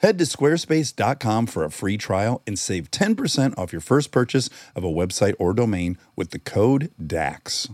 Head 0.00 0.16
to 0.18 0.24
squarespace.com 0.24 1.46
for 1.46 1.62
a 1.62 1.70
free 1.70 1.98
trial 1.98 2.42
and 2.46 2.58
save 2.58 2.90
10% 2.90 3.58
off 3.58 3.70
your 3.70 3.82
first 3.82 4.10
purchase 4.10 4.48
of 4.74 4.82
a 4.82 4.88
website 4.88 5.34
or 5.38 5.52
domain 5.52 5.98
with 6.16 6.30
the 6.30 6.38
code 6.38 6.90
DAX. 7.04 7.68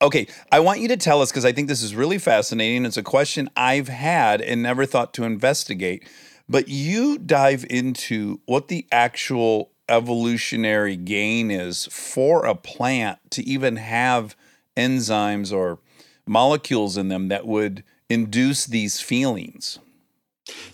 Okay, 0.00 0.26
I 0.50 0.60
want 0.60 0.80
you 0.80 0.88
to 0.88 0.96
tell 0.96 1.20
us 1.20 1.30
because 1.30 1.44
I 1.44 1.52
think 1.52 1.68
this 1.68 1.82
is 1.82 1.94
really 1.94 2.18
fascinating. 2.18 2.86
It's 2.86 2.96
a 2.96 3.02
question 3.02 3.50
I've 3.56 3.88
had 3.88 4.40
and 4.40 4.62
never 4.62 4.86
thought 4.86 5.12
to 5.14 5.24
investigate. 5.24 6.08
But 6.48 6.68
you 6.68 7.18
dive 7.18 7.64
into 7.68 8.40
what 8.46 8.68
the 8.68 8.86
actual 8.90 9.71
evolutionary 9.92 10.96
gain 10.96 11.50
is 11.50 11.86
for 11.86 12.46
a 12.46 12.54
plant 12.54 13.18
to 13.30 13.42
even 13.44 13.76
have 13.76 14.34
enzymes 14.76 15.52
or 15.52 15.78
molecules 16.26 16.96
in 16.96 17.08
them 17.08 17.28
that 17.28 17.46
would 17.46 17.84
induce 18.08 18.64
these 18.64 19.00
feelings. 19.00 19.78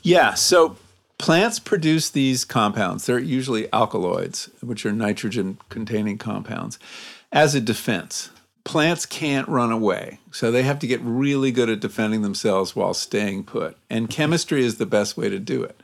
Yeah. 0.02 0.34
So 0.34 0.76
plants 1.18 1.58
produce 1.58 2.10
these 2.10 2.44
compounds. 2.44 3.06
They're 3.06 3.18
usually 3.18 3.72
alkaloids, 3.72 4.50
which 4.60 4.86
are 4.86 4.92
nitrogen 4.92 5.58
containing 5.68 6.18
compounds, 6.18 6.78
as 7.32 7.54
a 7.54 7.60
defense. 7.60 8.30
Plants 8.64 9.06
can't 9.06 9.48
run 9.48 9.72
away. 9.72 10.20
So 10.30 10.50
they 10.50 10.62
have 10.62 10.78
to 10.80 10.86
get 10.86 11.00
really 11.00 11.50
good 11.50 11.70
at 11.70 11.80
defending 11.80 12.22
themselves 12.22 12.76
while 12.76 12.94
staying 12.94 13.44
put. 13.44 13.76
And 13.88 14.10
chemistry 14.10 14.64
is 14.64 14.76
the 14.76 14.86
best 14.86 15.16
way 15.16 15.28
to 15.28 15.38
do 15.38 15.62
it. 15.62 15.80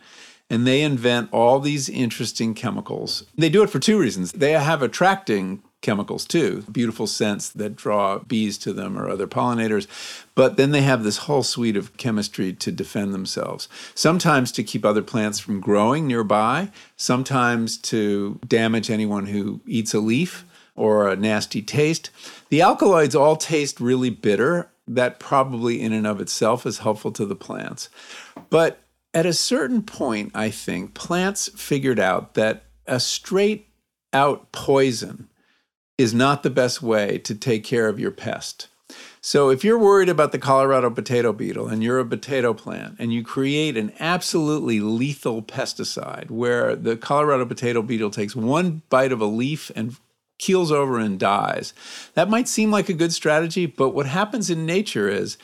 And 0.54 0.68
they 0.68 0.82
invent 0.82 1.30
all 1.32 1.58
these 1.58 1.88
interesting 1.88 2.54
chemicals. 2.54 3.24
They 3.36 3.48
do 3.48 3.64
it 3.64 3.70
for 3.70 3.80
two 3.80 3.98
reasons. 3.98 4.30
They 4.30 4.52
have 4.52 4.82
attracting 4.82 5.64
chemicals 5.80 6.24
too, 6.24 6.64
beautiful 6.70 7.08
scents 7.08 7.48
that 7.48 7.74
draw 7.74 8.20
bees 8.20 8.56
to 8.58 8.72
them 8.72 8.96
or 8.96 9.08
other 9.08 9.26
pollinators. 9.26 9.88
But 10.36 10.56
then 10.56 10.70
they 10.70 10.82
have 10.82 11.02
this 11.02 11.16
whole 11.16 11.42
suite 11.42 11.76
of 11.76 11.96
chemistry 11.96 12.52
to 12.52 12.70
defend 12.70 13.12
themselves. 13.12 13.68
Sometimes 13.96 14.52
to 14.52 14.62
keep 14.62 14.84
other 14.84 15.02
plants 15.02 15.40
from 15.40 15.58
growing 15.58 16.06
nearby, 16.06 16.70
sometimes 16.96 17.76
to 17.78 18.38
damage 18.46 18.90
anyone 18.90 19.26
who 19.26 19.60
eats 19.66 19.92
a 19.92 19.98
leaf 19.98 20.44
or 20.76 21.08
a 21.08 21.16
nasty 21.16 21.62
taste. 21.62 22.10
The 22.48 22.62
alkaloids 22.62 23.16
all 23.16 23.34
taste 23.34 23.80
really 23.80 24.10
bitter. 24.10 24.70
That 24.86 25.18
probably 25.18 25.80
in 25.80 25.92
and 25.92 26.06
of 26.06 26.20
itself 26.20 26.64
is 26.64 26.78
helpful 26.78 27.10
to 27.12 27.26
the 27.26 27.34
plants. 27.34 27.88
But 28.50 28.83
at 29.14 29.26
a 29.26 29.32
certain 29.32 29.82
point, 29.82 30.32
I 30.34 30.50
think 30.50 30.92
plants 30.92 31.48
figured 31.56 32.00
out 32.00 32.34
that 32.34 32.64
a 32.86 32.98
straight 32.98 33.68
out 34.12 34.52
poison 34.52 35.28
is 35.96 36.12
not 36.12 36.42
the 36.42 36.50
best 36.50 36.82
way 36.82 37.18
to 37.18 37.34
take 37.34 37.64
care 37.64 37.88
of 37.88 38.00
your 38.00 38.10
pest. 38.10 38.68
So 39.20 39.48
if 39.48 39.64
you're 39.64 39.78
worried 39.78 40.10
about 40.10 40.32
the 40.32 40.38
Colorado 40.38 40.90
potato 40.90 41.32
beetle 41.32 41.68
and 41.68 41.82
you're 41.82 42.00
a 42.00 42.04
potato 42.04 42.52
plant 42.52 42.96
and 42.98 43.12
you 43.12 43.24
create 43.24 43.76
an 43.76 43.92
absolutely 43.98 44.80
lethal 44.80 45.42
pesticide 45.42 46.30
where 46.30 46.76
the 46.76 46.96
Colorado 46.96 47.46
potato 47.46 47.80
beetle 47.80 48.10
takes 48.10 48.36
one 48.36 48.82
bite 48.90 49.12
of 49.12 49.22
a 49.22 49.26
leaf 49.26 49.70
and 49.74 49.96
keels 50.38 50.70
over 50.70 50.98
and 50.98 51.18
dies, 51.18 51.72
that 52.14 52.28
might 52.28 52.48
seem 52.48 52.70
like 52.70 52.88
a 52.88 52.94
good 52.94 53.12
strategy, 53.12 53.66
but 53.66 53.90
what 53.90 54.06
happens 54.06 54.50
in 54.50 54.66
nature 54.66 55.08
is 55.08 55.38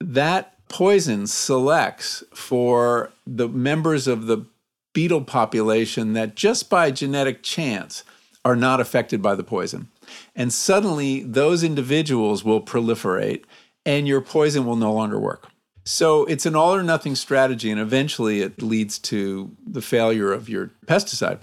that 0.00 0.53
poison 0.68 1.26
selects 1.26 2.24
for 2.34 3.10
the 3.26 3.48
members 3.48 4.06
of 4.06 4.26
the 4.26 4.46
beetle 4.92 5.22
population 5.22 6.12
that 6.12 6.34
just 6.34 6.70
by 6.70 6.90
genetic 6.90 7.42
chance 7.42 8.04
are 8.44 8.56
not 8.56 8.80
affected 8.80 9.20
by 9.20 9.34
the 9.34 9.44
poison. 9.44 9.88
And 10.36 10.52
suddenly 10.52 11.22
those 11.22 11.62
individuals 11.62 12.44
will 12.44 12.60
proliferate 12.60 13.44
and 13.86 14.06
your 14.06 14.20
poison 14.20 14.64
will 14.66 14.76
no 14.76 14.92
longer 14.92 15.18
work. 15.18 15.48
So 15.84 16.24
it's 16.24 16.46
an 16.46 16.56
all 16.56 16.74
or 16.74 16.82
nothing 16.82 17.14
strategy, 17.14 17.70
and 17.70 17.78
eventually 17.78 18.40
it 18.40 18.62
leads 18.62 18.98
to 19.00 19.54
the 19.66 19.82
failure 19.82 20.32
of 20.32 20.48
your 20.48 20.70
pesticide. 20.86 21.40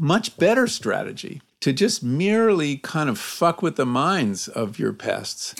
Much 0.00 0.38
better 0.38 0.66
strategy 0.66 1.42
to 1.62 1.72
just 1.72 2.02
merely 2.02 2.76
kind 2.76 3.08
of 3.08 3.18
fuck 3.18 3.62
with 3.62 3.76
the 3.76 3.86
minds 3.86 4.48
of 4.48 4.78
your 4.78 4.92
pests, 4.92 5.54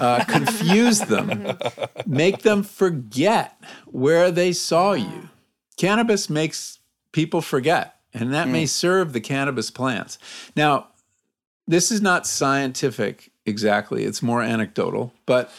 uh, 0.00 0.24
confuse 0.28 1.00
them, 1.00 1.58
make 2.06 2.42
them 2.42 2.62
forget 2.62 3.60
where 3.86 4.30
they 4.30 4.52
saw 4.52 4.92
you. 4.92 5.28
Cannabis 5.76 6.30
makes 6.30 6.78
people 7.12 7.42
forget, 7.42 7.96
and 8.14 8.32
that 8.32 8.48
may 8.48 8.66
serve 8.66 9.12
the 9.12 9.20
cannabis 9.20 9.70
plants. 9.70 10.16
Now, 10.54 10.88
this 11.66 11.90
is 11.90 12.00
not 12.00 12.26
scientific 12.26 13.32
exactly, 13.44 14.04
it's 14.04 14.22
more 14.22 14.42
anecdotal, 14.42 15.12
but 15.26 15.50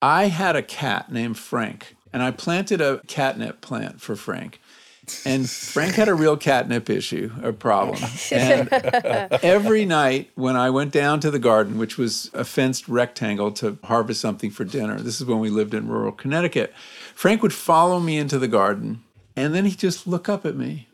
I 0.00 0.28
had 0.28 0.54
a 0.54 0.62
cat 0.62 1.10
named 1.10 1.36
Frank, 1.36 1.96
and 2.12 2.22
I 2.22 2.30
planted 2.30 2.80
a 2.80 3.00
catnip 3.08 3.60
plant 3.60 4.00
for 4.00 4.14
Frank. 4.14 4.60
And 5.24 5.48
Frank 5.48 5.94
had 5.94 6.08
a 6.08 6.14
real 6.14 6.36
catnip 6.36 6.88
issue, 6.90 7.30
a 7.42 7.52
problem. 7.52 7.98
And 8.32 8.72
every 9.42 9.84
night 9.84 10.30
when 10.34 10.56
I 10.56 10.70
went 10.70 10.92
down 10.92 11.20
to 11.20 11.30
the 11.30 11.38
garden, 11.38 11.78
which 11.78 11.96
was 11.98 12.30
a 12.34 12.44
fenced 12.44 12.88
rectangle 12.88 13.50
to 13.52 13.78
harvest 13.84 14.20
something 14.20 14.50
for 14.50 14.64
dinner, 14.64 14.98
this 15.00 15.20
is 15.20 15.26
when 15.26 15.40
we 15.40 15.50
lived 15.50 15.74
in 15.74 15.88
rural 15.88 16.12
Connecticut, 16.12 16.72
Frank 17.14 17.42
would 17.42 17.54
follow 17.54 18.00
me 18.00 18.18
into 18.18 18.38
the 18.38 18.48
garden 18.48 19.02
and 19.36 19.54
then 19.54 19.64
he'd 19.64 19.78
just 19.78 20.06
look 20.06 20.28
up 20.28 20.44
at 20.44 20.56
me. 20.56 20.88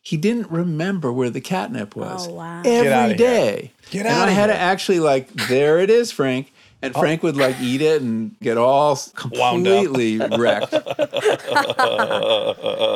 He 0.00 0.16
didn't 0.16 0.50
remember 0.50 1.12
where 1.12 1.28
the 1.30 1.40
catnip 1.40 1.94
was. 1.94 2.28
Oh, 2.28 2.34
wow. 2.34 2.62
Get 2.62 2.86
outta 2.86 2.94
Every 2.94 3.08
here. 3.08 3.16
day. 3.16 3.72
Get 3.90 4.06
and 4.06 4.14
outta 4.14 4.30
I 4.30 4.34
had 4.34 4.48
here. 4.48 4.56
to 4.56 4.62
actually 4.62 5.00
like, 5.00 5.28
there 5.48 5.78
it 5.80 5.90
is, 5.90 6.10
Frank. 6.12 6.52
And 6.80 6.94
Frank 6.94 7.22
would 7.24 7.36
like 7.36 7.60
eat 7.60 7.82
it 7.82 8.02
and 8.02 8.38
get 8.40 8.56
all 8.56 8.96
completely 9.14 10.18
wrecked. 10.18 10.72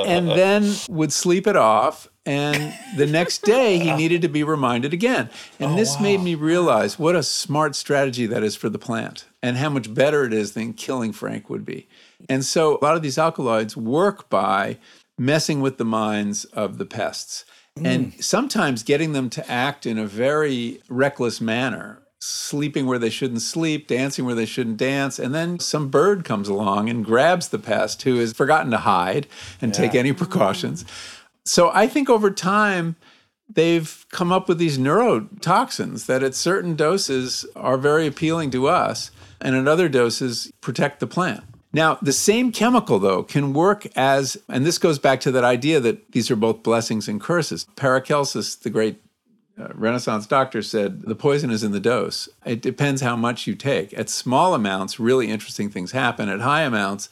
and 0.07 0.28
then 0.28 0.72
would 0.89 1.12
sleep 1.12 1.47
it 1.47 1.57
off. 1.57 2.09
And 2.24 2.72
the 2.97 3.07
next 3.07 3.43
day, 3.43 3.80
he 3.80 3.93
needed 3.93 4.22
to 4.22 4.28
be 4.28 4.45
reminded 4.45 4.93
again. 4.93 5.28
And 5.59 5.72
oh, 5.72 5.76
this 5.76 6.01
made 6.01 6.20
me 6.20 6.37
realize 6.37 6.97
what 6.97 7.16
a 7.16 7.22
smart 7.24 7.74
strategy 7.74 8.26
that 8.26 8.45
is 8.45 8.55
for 8.55 8.68
the 8.68 8.78
plant 8.78 9.24
and 9.43 9.57
how 9.57 9.68
much 9.68 9.93
better 9.93 10.24
it 10.24 10.33
is 10.33 10.53
than 10.53 10.74
killing 10.74 11.12
Frank 11.12 11.51
would 11.51 11.64
be. 11.64 11.89
And 12.28 12.45
so 12.45 12.78
a 12.78 12.80
lot 12.85 12.95
of 12.95 13.03
these 13.03 13.18
alkaloids 13.18 13.76
work 13.76 14.30
by 14.30 14.78
messing 15.18 15.61
with 15.61 15.78
the 15.78 15.85
minds 15.85 16.45
of 16.47 16.78
the 16.78 16.87
pests 16.87 17.45
and 17.76 18.12
mm. 18.12 18.22
sometimes 18.22 18.83
getting 18.83 19.12
them 19.12 19.30
to 19.30 19.51
act 19.51 19.87
in 19.87 19.99
a 19.99 20.07
very 20.07 20.83
reckless 20.89 21.41
manner. 21.41 22.01
Sleeping 22.25 22.87
where 22.87 23.01
they 23.01 23.11
shouldn't 23.11 23.43
sleep, 23.43 23.89
dancing 23.89 24.25
where 24.25 24.37
they 24.37 24.47
shouldn't 24.47 24.77
dance, 24.77 25.18
and 25.18 25.35
then 25.35 25.59
some 25.59 25.89
bird 25.89 26.25
comes 26.25 26.49
along 26.49 26.89
and 26.89 27.05
grabs 27.05 27.49
the 27.49 27.59
pest 27.59 28.03
who 28.03 28.20
has 28.20 28.33
forgotten 28.33 28.70
to 28.70 28.77
hide 28.77 29.27
and 29.61 29.75
take 29.75 29.97
any 29.97 30.12
precautions. 30.12 30.85
So 31.45 31.73
I 31.75 31.89
think 31.89 32.09
over 32.09 32.31
time, 32.31 32.95
they've 33.53 34.07
come 34.12 34.31
up 34.31 34.49
with 34.49 34.59
these 34.59 34.79
neurotoxins 34.79 36.07
that 36.07 36.23
at 36.23 36.37
certain 36.37 36.77
doses 36.77 37.45
are 37.57 37.77
very 37.77 38.07
appealing 38.07 38.53
to 38.53 38.68
us, 38.68 39.11
and 39.41 39.57
at 39.57 39.66
other 39.66 39.89
doses 39.89 40.53
protect 40.61 41.01
the 41.01 41.09
plant. 41.09 41.43
Now, 41.73 41.99
the 42.03 42.12
same 42.12 42.53
chemical, 42.53 43.01
though, 43.01 43.25
can 43.25 43.53
work 43.53 43.89
as, 43.97 44.37
and 44.49 44.64
this 44.64 44.79
goes 44.79 45.01
back 45.01 45.20
to 45.23 45.33
that 45.33 45.43
idea 45.43 45.81
that 45.81 46.12
these 46.12 46.31
are 46.31 46.37
both 46.37 46.62
blessings 46.62 47.09
and 47.09 47.20
curses. 47.20 47.66
Paracelsus, 47.75 48.55
the 48.55 48.70
great 48.70 49.01
uh, 49.59 49.68
Renaissance 49.74 50.26
doctor, 50.26 50.62
said 50.62 51.03
the 51.03 51.14
poison 51.14 51.50
is 51.50 51.62
in 51.62 51.72
the 51.72 51.80
dose. 51.80 52.28
It 52.44 52.62
depends 52.62 53.00
how 53.00 53.16
much 53.16 53.46
you 53.46 53.55
take. 53.55 53.92
At 53.94 54.09
small 54.09 54.55
amounts, 54.55 54.98
really 54.98 55.28
interesting 55.28 55.70
things 55.70 55.92
happen. 55.92 56.28
At 56.28 56.40
high 56.40 56.62
amounts, 56.62 57.09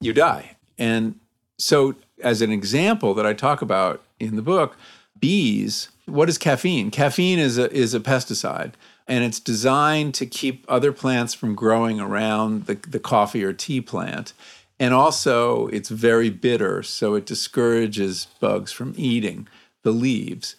you 0.00 0.12
die. 0.12 0.56
And 0.78 1.20
so, 1.58 1.94
as 2.22 2.42
an 2.42 2.50
example 2.50 3.14
that 3.14 3.26
I 3.26 3.32
talk 3.32 3.62
about 3.62 4.02
in 4.18 4.36
the 4.36 4.42
book, 4.42 4.76
bees, 5.18 5.88
what 6.06 6.28
is 6.28 6.38
caffeine? 6.38 6.90
Caffeine 6.90 7.38
is 7.38 7.58
a, 7.58 7.70
is 7.72 7.94
a 7.94 8.00
pesticide 8.00 8.74
and 9.06 9.24
it's 9.24 9.40
designed 9.40 10.14
to 10.14 10.26
keep 10.26 10.64
other 10.68 10.92
plants 10.92 11.34
from 11.34 11.54
growing 11.54 12.00
around 12.00 12.66
the, 12.66 12.74
the 12.74 12.98
coffee 12.98 13.44
or 13.44 13.52
tea 13.52 13.80
plant. 13.80 14.32
And 14.80 14.94
also, 14.94 15.68
it's 15.68 15.88
very 15.88 16.30
bitter, 16.30 16.82
so 16.82 17.14
it 17.14 17.26
discourages 17.26 18.26
bugs 18.40 18.72
from 18.72 18.94
eating 18.96 19.46
the 19.82 19.92
leaves. 19.92 20.56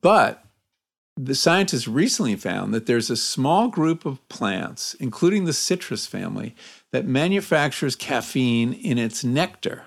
But 0.00 0.44
the 1.16 1.34
scientists 1.34 1.86
recently 1.86 2.36
found 2.36 2.72
that 2.72 2.86
there's 2.86 3.10
a 3.10 3.16
small 3.16 3.68
group 3.68 4.06
of 4.06 4.26
plants, 4.28 4.94
including 4.94 5.44
the 5.44 5.52
citrus 5.52 6.06
family, 6.06 6.54
that 6.90 7.06
manufactures 7.06 7.96
caffeine 7.96 8.72
in 8.72 8.98
its 8.98 9.22
nectar. 9.22 9.84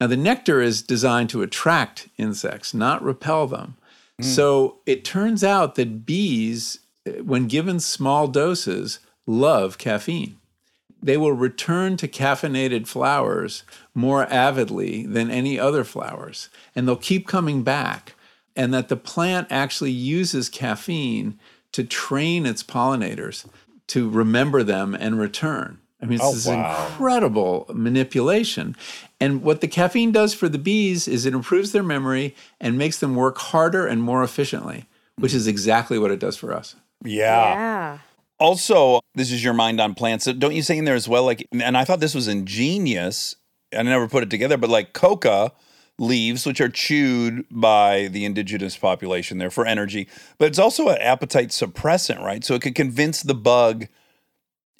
Now, 0.00 0.06
the 0.06 0.16
nectar 0.16 0.60
is 0.60 0.82
designed 0.82 1.30
to 1.30 1.42
attract 1.42 2.08
insects, 2.16 2.72
not 2.74 3.02
repel 3.02 3.46
them. 3.46 3.76
So 4.22 4.78
it 4.84 5.04
turns 5.04 5.42
out 5.42 5.76
that 5.76 6.04
bees, 6.04 6.80
eh, 7.06 7.20
when 7.20 7.46
given 7.46 7.80
small 7.80 8.28
doses, 8.28 8.98
love 9.26 9.78
caffeine. 9.78 10.36
They 11.02 11.16
will 11.16 11.32
return 11.32 11.96
to 11.96 12.08
caffeinated 12.08 12.86
flowers 12.86 13.62
more 13.94 14.26
avidly 14.26 15.06
than 15.06 15.30
any 15.30 15.58
other 15.58 15.84
flowers, 15.84 16.50
and 16.76 16.86
they'll 16.86 16.96
keep 16.96 17.26
coming 17.26 17.62
back. 17.62 18.14
And 18.56 18.74
that 18.74 18.88
the 18.88 18.96
plant 18.96 19.46
actually 19.50 19.92
uses 19.92 20.48
caffeine 20.48 21.38
to 21.72 21.84
train 21.84 22.46
its 22.46 22.62
pollinators 22.62 23.46
to 23.88 24.08
remember 24.08 24.62
them 24.62 24.94
and 24.94 25.18
return. 25.18 25.78
I 26.02 26.06
mean, 26.06 26.16
it's 26.16 26.24
Oh, 26.24 26.32
this 26.32 26.46
wow. 26.46 26.86
incredible 26.86 27.66
manipulation. 27.72 28.74
And 29.20 29.42
what 29.42 29.60
the 29.60 29.68
caffeine 29.68 30.12
does 30.12 30.32
for 30.34 30.48
the 30.48 30.58
bees 30.58 31.06
is 31.06 31.26
it 31.26 31.34
improves 31.34 31.72
their 31.72 31.82
memory 31.82 32.34
and 32.60 32.78
makes 32.78 32.98
them 32.98 33.14
work 33.14 33.38
harder 33.38 33.86
and 33.86 34.02
more 34.02 34.22
efficiently, 34.24 34.86
which 35.16 35.34
is 35.34 35.46
exactly 35.46 35.98
what 35.98 36.10
it 36.10 36.18
does 36.18 36.36
for 36.36 36.54
us. 36.54 36.74
Yeah. 37.04 37.54
Yeah. 37.54 37.98
Also, 38.38 39.00
this 39.14 39.30
is 39.30 39.44
your 39.44 39.52
mind 39.52 39.80
on 39.80 39.94
plants. 39.94 40.24
So 40.24 40.32
Don't 40.32 40.54
you 40.54 40.62
say 40.62 40.78
in 40.78 40.86
there 40.86 40.94
as 40.94 41.06
well? 41.08 41.24
Like, 41.24 41.46
and 41.52 41.76
I 41.76 41.84
thought 41.84 42.00
this 42.00 42.14
was 42.14 42.26
ingenious. 42.28 43.36
I 43.76 43.82
never 43.82 44.08
put 44.08 44.22
it 44.22 44.30
together, 44.30 44.56
but 44.56 44.70
like 44.70 44.94
coca 44.94 45.52
leaves, 46.00 46.46
which 46.46 46.60
are 46.60 46.68
chewed 46.68 47.44
by 47.50 48.08
the 48.08 48.24
indigenous 48.24 48.76
population 48.76 49.38
there 49.38 49.50
for 49.50 49.66
energy, 49.66 50.08
but 50.38 50.48
it's 50.48 50.58
also 50.58 50.88
an 50.88 50.98
appetite 50.98 51.50
suppressant, 51.50 52.20
right? 52.20 52.42
So 52.42 52.54
it 52.54 52.62
could 52.62 52.74
convince 52.74 53.22
the 53.22 53.34
bug 53.34 53.86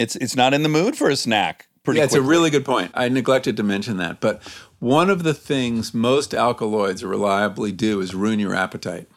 it's 0.00 0.16
it's 0.16 0.34
not 0.34 0.54
in 0.54 0.62
the 0.62 0.68
mood 0.68 0.96
for 0.96 1.10
a 1.10 1.16
snack. 1.16 1.68
Pretty 1.84 1.98
yeah, 1.98 2.04
it's 2.04 2.14
a 2.14 2.22
really 2.22 2.50
good 2.50 2.64
point. 2.64 2.90
I 2.94 3.08
neglected 3.08 3.56
to 3.58 3.62
mention 3.62 3.98
that. 3.98 4.20
But 4.20 4.42
one 4.78 5.10
of 5.10 5.22
the 5.22 5.34
things 5.34 5.94
most 5.94 6.34
alkaloids 6.34 7.04
reliably 7.04 7.70
do 7.70 8.00
is 8.00 8.14
ruin 8.14 8.38
your 8.38 8.54
appetite. 8.54 9.08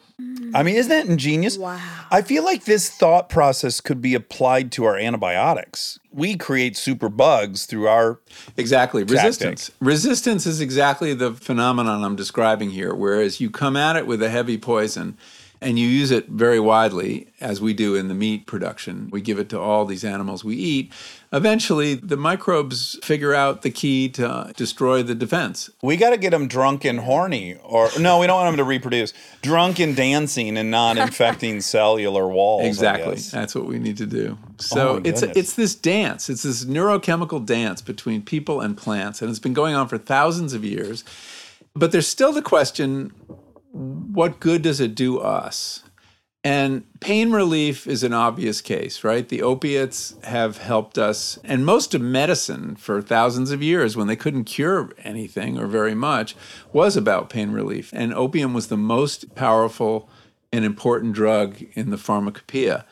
I 0.54 0.62
mean, 0.62 0.76
isn't 0.76 0.90
that 0.90 1.06
ingenious? 1.06 1.58
Wow. 1.58 1.80
I 2.10 2.22
feel 2.22 2.44
like 2.44 2.64
this 2.64 2.88
thought 2.88 3.28
process 3.28 3.80
could 3.80 4.00
be 4.00 4.14
applied 4.14 4.72
to 4.72 4.84
our 4.84 4.96
antibiotics. 4.96 5.98
We 6.12 6.36
create 6.36 6.76
super 6.76 7.08
bugs 7.08 7.66
through 7.66 7.88
our 7.88 8.20
Exactly. 8.56 9.02
Tactic. 9.02 9.16
Resistance. 9.16 9.70
Resistance 9.80 10.46
is 10.46 10.60
exactly 10.60 11.12
the 11.12 11.32
phenomenon 11.32 12.04
I'm 12.04 12.16
describing 12.16 12.70
here. 12.70 12.94
Whereas 12.94 13.40
you 13.40 13.50
come 13.50 13.76
at 13.76 13.96
it 13.96 14.06
with 14.06 14.22
a 14.22 14.30
heavy 14.30 14.56
poison 14.56 15.18
and 15.60 15.78
you 15.78 15.88
use 15.88 16.10
it 16.10 16.28
very 16.28 16.60
widely, 16.60 17.28
as 17.40 17.60
we 17.60 17.72
do 17.72 17.94
in 17.94 18.08
the 18.08 18.14
meat 18.14 18.46
production, 18.46 19.08
we 19.10 19.20
give 19.22 19.38
it 19.38 19.48
to 19.48 19.58
all 19.58 19.86
these 19.86 20.04
animals 20.04 20.44
we 20.44 20.56
eat. 20.56 20.92
Eventually, 21.34 21.94
the 21.94 22.16
microbes 22.16 22.96
figure 23.02 23.34
out 23.34 23.62
the 23.62 23.70
key 23.70 24.08
to 24.10 24.30
uh, 24.30 24.52
destroy 24.52 25.02
the 25.02 25.16
defense. 25.16 25.68
We 25.82 25.96
got 25.96 26.10
to 26.10 26.16
get 26.16 26.30
them 26.30 26.46
drunk 26.46 26.84
and 26.84 27.00
horny, 27.00 27.56
or 27.56 27.90
no, 27.98 28.20
we 28.20 28.28
don't 28.28 28.36
want 28.36 28.56
them 28.56 28.58
to 28.58 28.64
reproduce. 28.64 29.12
Drunk 29.42 29.80
and 29.80 29.96
dancing 29.96 30.56
and 30.56 30.70
not 30.70 30.96
infecting 30.98 31.60
cellular 31.60 32.28
walls. 32.28 32.66
Exactly. 32.66 33.16
That's 33.16 33.54
what 33.54 33.66
we 33.66 33.80
need 33.80 33.96
to 33.96 34.06
do. 34.06 34.38
Oh 34.40 34.54
So 34.58 34.94
my 34.94 35.00
it's 35.04 35.22
it's 35.22 35.54
this 35.54 35.74
dance. 35.74 36.30
It's 36.30 36.44
this 36.44 36.64
neurochemical 36.64 37.44
dance 37.44 37.82
between 37.82 38.22
people 38.22 38.60
and 38.60 38.76
plants, 38.76 39.20
and 39.20 39.28
it's 39.28 39.40
been 39.40 39.54
going 39.54 39.74
on 39.74 39.88
for 39.88 39.98
thousands 39.98 40.52
of 40.52 40.64
years. 40.64 41.04
But 41.74 41.90
there's 41.90 42.06
still 42.06 42.32
the 42.32 42.42
question: 42.42 43.10
What 43.72 44.38
good 44.38 44.62
does 44.62 44.78
it 44.80 44.94
do 44.94 45.18
us? 45.18 45.83
And 46.46 46.84
pain 47.00 47.32
relief 47.32 47.86
is 47.86 48.02
an 48.02 48.12
obvious 48.12 48.60
case, 48.60 49.02
right? 49.02 49.26
The 49.26 49.42
opiates 49.42 50.14
have 50.24 50.58
helped 50.58 50.98
us, 50.98 51.38
and 51.42 51.64
most 51.64 51.94
of 51.94 52.02
medicine 52.02 52.76
for 52.76 53.00
thousands 53.00 53.50
of 53.50 53.62
years, 53.62 53.96
when 53.96 54.08
they 54.08 54.14
couldn't 54.14 54.44
cure 54.44 54.92
anything 55.02 55.58
or 55.58 55.66
very 55.66 55.94
much, 55.94 56.36
was 56.70 56.98
about 56.98 57.30
pain 57.30 57.52
relief. 57.52 57.90
And 57.94 58.12
opium 58.12 58.52
was 58.52 58.66
the 58.66 58.76
most 58.76 59.34
powerful 59.34 60.10
and 60.52 60.66
important 60.66 61.14
drug 61.14 61.64
in 61.72 61.88
the 61.88 61.96
pharmacopoeia. 61.96 62.84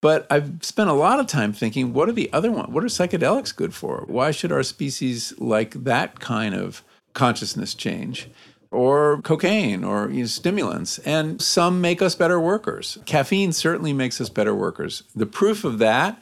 But 0.00 0.26
I've 0.30 0.64
spent 0.64 0.88
a 0.88 0.94
lot 0.94 1.18
of 1.18 1.26
time 1.26 1.52
thinking, 1.52 1.92
what 1.92 2.08
are 2.08 2.12
the 2.12 2.32
other 2.32 2.52
ones? 2.52 2.68
What 2.68 2.84
are 2.84 2.88
psychedelics 2.88 3.54
good 3.54 3.74
for? 3.74 4.04
Why 4.06 4.30
should 4.30 4.52
our 4.52 4.62
species 4.62 5.34
like 5.38 5.72
that 5.84 6.20
kind 6.20 6.54
of 6.54 6.84
consciousness 7.14 7.74
change? 7.74 8.28
Or 8.72 9.20
cocaine 9.22 9.84
or 9.84 10.10
you 10.10 10.20
know, 10.20 10.26
stimulants. 10.26 10.98
And 11.00 11.40
some 11.40 11.80
make 11.80 12.02
us 12.02 12.14
better 12.14 12.40
workers. 12.40 12.98
Caffeine 13.04 13.52
certainly 13.52 13.92
makes 13.92 14.20
us 14.20 14.30
better 14.30 14.54
workers. 14.54 15.02
The 15.14 15.26
proof 15.26 15.64
of 15.64 15.78
that 15.78 16.20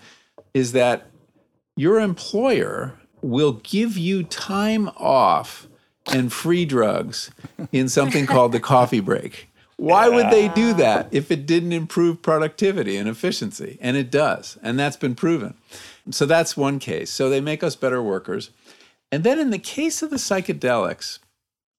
is 0.52 0.72
that 0.72 1.06
your 1.76 2.00
employer 2.00 2.98
will 3.22 3.52
give 3.62 3.96
you 3.96 4.24
time 4.24 4.90
off 4.96 5.68
and 6.12 6.32
free 6.32 6.64
drugs 6.64 7.30
in 7.72 7.88
something 7.88 8.26
called 8.26 8.52
the 8.52 8.60
coffee 8.60 9.00
break. 9.00 9.48
Why 9.76 10.08
would 10.10 10.30
they 10.30 10.48
do 10.48 10.74
that 10.74 11.08
if 11.10 11.30
it 11.30 11.46
didn't 11.46 11.72
improve 11.72 12.20
productivity 12.20 12.98
and 12.98 13.08
efficiency? 13.08 13.78
And 13.80 13.96
it 13.96 14.10
does. 14.10 14.58
And 14.62 14.78
that's 14.78 14.96
been 14.96 15.14
proven. 15.14 15.54
So 16.10 16.26
that's 16.26 16.54
one 16.56 16.78
case. 16.78 17.10
So 17.10 17.30
they 17.30 17.40
make 17.40 17.62
us 17.62 17.76
better 17.76 18.02
workers. 18.02 18.50
And 19.10 19.24
then 19.24 19.38
in 19.38 19.50
the 19.50 19.58
case 19.58 20.02
of 20.02 20.10
the 20.10 20.16
psychedelics, 20.16 21.18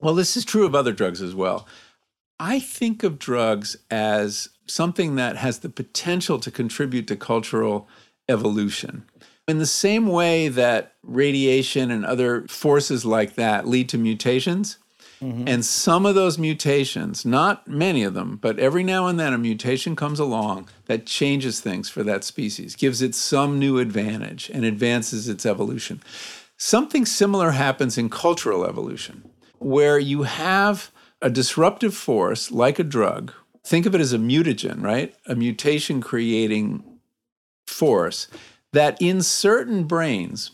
well, 0.02 0.16
this 0.16 0.36
is 0.36 0.46
true 0.46 0.66
of 0.66 0.76
other 0.76 0.92
drugs 0.92 1.22
as 1.22 1.36
well. 1.36 1.68
I 2.40 2.60
think 2.60 3.04
of 3.04 3.20
drugs 3.20 3.78
as 3.92 4.50
something 4.66 5.16
that 5.16 5.38
has 5.38 5.60
the 5.60 5.70
potential 5.70 6.40
to 6.40 6.50
contribute 6.50 7.08
to 7.08 7.16
cultural 7.16 7.88
evolution. 8.28 9.06
In 9.48 9.60
the 9.60 9.66
same 9.66 10.08
way 10.08 10.48
that 10.48 10.94
radiation 11.04 11.92
and 11.92 12.06
other 12.06 12.48
forces 12.48 13.06
like 13.06 13.36
that 13.36 13.68
lead 13.68 13.90
to 13.90 13.98
mutations, 13.98 14.78
mm-hmm. 15.22 15.48
and 15.48 15.66
some 15.66 16.06
of 16.06 16.16
those 16.16 16.38
mutations, 16.38 17.26
not 17.26 17.68
many 17.68 18.04
of 18.04 18.14
them, 18.14 18.38
but 18.42 18.60
every 18.60 18.84
now 18.84 19.08
and 19.08 19.20
then 19.20 19.34
a 19.34 19.38
mutation 19.38 19.96
comes 19.96 20.20
along 20.20 20.70
that 20.86 21.06
changes 21.06 21.60
things 21.60 21.90
for 21.90 22.04
that 22.04 22.24
species, 22.24 22.76
gives 22.76 23.02
it 23.02 23.14
some 23.14 23.60
new 23.60 23.78
advantage, 23.78 24.50
and 24.50 24.64
advances 24.64 25.28
its 25.28 25.46
evolution. 25.46 26.02
Something 26.58 27.06
similar 27.06 27.52
happens 27.52 27.98
in 27.98 28.10
cultural 28.10 28.66
evolution, 28.66 29.31
where 29.62 30.00
you 30.00 30.24
have 30.24 30.92
a 31.22 31.30
disruptive 31.30 31.96
force 31.96 32.52
like 32.52 32.80
a 32.80 32.84
drug. 32.84 33.32
Think 33.64 33.86
of 33.86 33.94
it 33.94 34.02
as 34.02 34.12
a 34.12 34.18
mutagen, 34.18 34.82
right? 34.82 35.14
A 35.28 35.36
mutation 35.36 36.02
creating 36.02 36.84
force 37.68 38.28
that 38.74 39.00
in 39.02 39.22
certain 39.22 39.84
brains 39.84 40.52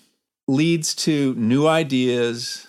leads 0.48 0.94
to 0.96 1.34
new 1.36 1.68
ideas, 1.68 2.68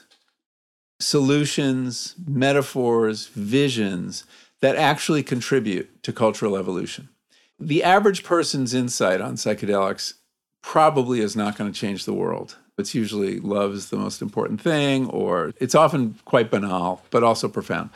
solutions, 1.00 2.14
metaphors, 2.26 3.26
visions 3.28 4.24
that 4.60 4.76
actually 4.76 5.22
contribute 5.22 6.02
to 6.02 6.12
cultural 6.12 6.56
evolution. 6.56 7.08
The 7.58 7.82
average 7.82 8.22
person's 8.22 8.74
insight 8.74 9.20
on 9.20 9.34
psychedelics 9.34 10.14
probably 10.62 11.20
is 11.20 11.34
not 11.34 11.56
going 11.56 11.72
to 11.72 11.78
change 11.78 12.04
the 12.04 12.14
world. 12.14 12.56
It's 12.78 12.94
usually 12.94 13.40
love 13.40 13.72
is 13.72 13.90
the 13.90 13.96
most 13.96 14.22
important 14.22 14.60
thing, 14.60 15.08
or 15.08 15.52
it's 15.58 15.74
often 15.74 16.18
quite 16.24 16.50
banal, 16.50 17.02
but 17.10 17.24
also 17.24 17.48
profound. 17.48 17.90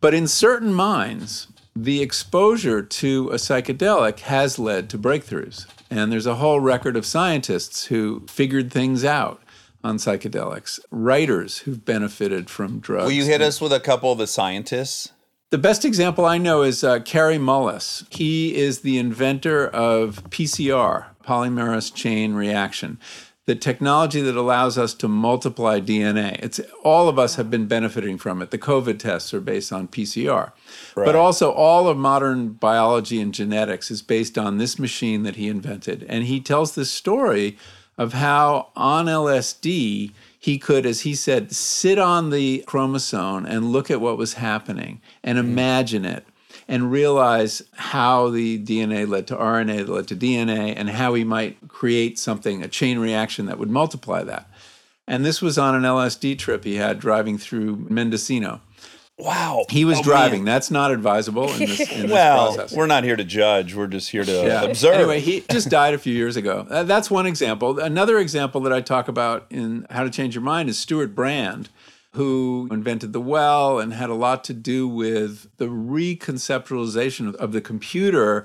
But 0.00 0.14
in 0.14 0.28
certain 0.28 0.72
minds, 0.74 1.48
the 1.74 2.02
exposure 2.02 2.82
to 2.82 3.30
a 3.30 3.36
psychedelic 3.36 4.20
has 4.20 4.58
led 4.58 4.90
to 4.90 4.98
breakthroughs. 4.98 5.66
And 5.90 6.12
there's 6.12 6.26
a 6.26 6.36
whole 6.36 6.60
record 6.60 6.96
of 6.96 7.06
scientists 7.06 7.86
who 7.86 8.24
figured 8.28 8.70
things 8.70 9.04
out 9.04 9.40
on 9.82 9.96
psychedelics, 9.96 10.80
writers 10.90 11.58
who've 11.58 11.84
benefited 11.84 12.50
from 12.50 12.80
drugs. 12.80 13.04
Will 13.04 13.12
you 13.12 13.24
hit 13.24 13.40
us 13.40 13.60
with 13.60 13.72
a 13.72 13.80
couple 13.80 14.12
of 14.12 14.18
the 14.18 14.26
scientists? 14.26 15.12
The 15.50 15.58
best 15.58 15.84
example 15.84 16.26
I 16.26 16.36
know 16.36 16.62
is 16.62 16.84
uh, 16.84 17.00
Kary 17.00 17.38
Mullis. 17.38 18.04
He 18.14 18.54
is 18.54 18.80
the 18.80 18.98
inventor 18.98 19.66
of 19.66 20.22
PCR, 20.28 21.06
polymerase 21.24 21.94
chain 21.94 22.34
reaction, 22.34 22.98
the 23.48 23.54
technology 23.54 24.20
that 24.20 24.36
allows 24.36 24.76
us 24.76 24.92
to 24.92 25.08
multiply 25.08 25.80
DNA. 25.80 26.38
It's 26.42 26.60
all 26.84 27.08
of 27.08 27.18
us 27.18 27.36
have 27.36 27.50
been 27.50 27.64
benefiting 27.64 28.18
from 28.18 28.42
it. 28.42 28.50
The 28.50 28.58
COVID 28.58 28.98
tests 28.98 29.32
are 29.32 29.40
based 29.40 29.72
on 29.72 29.88
PCR. 29.88 30.52
But 30.94 31.16
also 31.16 31.50
all 31.52 31.88
of 31.88 31.96
modern 31.96 32.50
biology 32.50 33.22
and 33.22 33.32
genetics 33.32 33.90
is 33.90 34.02
based 34.02 34.36
on 34.36 34.58
this 34.58 34.78
machine 34.78 35.22
that 35.22 35.36
he 35.36 35.48
invented. 35.48 36.04
And 36.10 36.24
he 36.24 36.40
tells 36.40 36.74
this 36.74 36.90
story 36.90 37.56
of 37.96 38.12
how 38.12 38.68
on 38.76 39.06
LSD 39.06 40.12
he 40.38 40.58
could, 40.58 40.84
as 40.84 41.00
he 41.00 41.14
said, 41.14 41.50
sit 41.50 41.98
on 41.98 42.28
the 42.28 42.62
chromosome 42.66 43.46
and 43.46 43.72
look 43.72 43.90
at 43.90 44.02
what 44.02 44.18
was 44.18 44.34
happening 44.34 45.00
and 45.24 45.38
hmm. 45.38 45.46
imagine 45.46 46.04
it 46.04 46.26
and 46.68 46.90
realize 46.92 47.62
how 47.74 48.28
the 48.28 48.58
DNA 48.62 49.08
led 49.08 49.26
to 49.28 49.34
RNA 49.36 49.78
that 49.86 49.88
led 49.88 50.08
to 50.08 50.16
DNA 50.16 50.74
and 50.76 50.90
how 50.90 51.14
he 51.14 51.24
might 51.24 51.56
create 51.68 52.18
something, 52.18 52.62
a 52.62 52.68
chain 52.68 52.98
reaction 52.98 53.46
that 53.46 53.58
would 53.58 53.70
multiply 53.70 54.22
that. 54.22 54.50
And 55.06 55.24
this 55.24 55.40
was 55.40 55.56
on 55.56 55.74
an 55.74 55.82
LSD 55.82 56.38
trip 56.38 56.64
he 56.64 56.76
had 56.76 57.00
driving 57.00 57.38
through 57.38 57.86
Mendocino. 57.88 58.60
Wow. 59.16 59.64
He 59.70 59.84
was 59.84 59.98
Oh, 59.98 60.02
driving. 60.02 60.44
man. 60.44 60.52
That's 60.54 60.70
not 60.70 60.92
advisable 60.92 61.50
in 61.54 61.58
this, 61.60 61.80
in 61.80 62.02
this 62.02 62.10
Well, 62.10 62.54
process. 62.54 62.76
we're 62.76 62.86
not 62.86 63.02
here 63.02 63.16
to 63.16 63.24
judge. 63.24 63.74
We're 63.74 63.86
just 63.88 64.10
here 64.10 64.22
to 64.24 64.30
Yeah. 64.30 64.62
observe. 64.62 64.94
Anyway, 64.94 65.18
he 65.20 65.42
just 65.50 65.70
died 65.70 65.94
a 65.94 65.98
few 65.98 66.14
years 66.14 66.36
ago. 66.36 66.66
Uh, 66.70 66.82
That's 66.84 67.10
one 67.10 67.26
example. 67.26 67.80
Another 67.80 68.18
example 68.18 68.60
that 68.60 68.72
I 68.72 68.80
talk 68.80 69.08
about 69.08 69.46
in 69.50 69.86
How 69.90 70.04
to 70.04 70.10
Change 70.10 70.34
Your 70.36 70.44
Mind 70.44 70.68
is 70.68 70.78
Stewart 70.78 71.14
Brand, 71.16 71.68
who 72.18 72.66
invented 72.72 73.12
the 73.12 73.20
well 73.20 73.78
and 73.78 73.92
had 73.92 74.10
a 74.10 74.14
lot 74.14 74.42
to 74.42 74.52
do 74.52 74.88
with 74.88 75.46
the 75.58 75.66
reconceptualization 75.66 77.32
of, 77.36 77.52
the 77.52 77.60
computer 77.60 78.44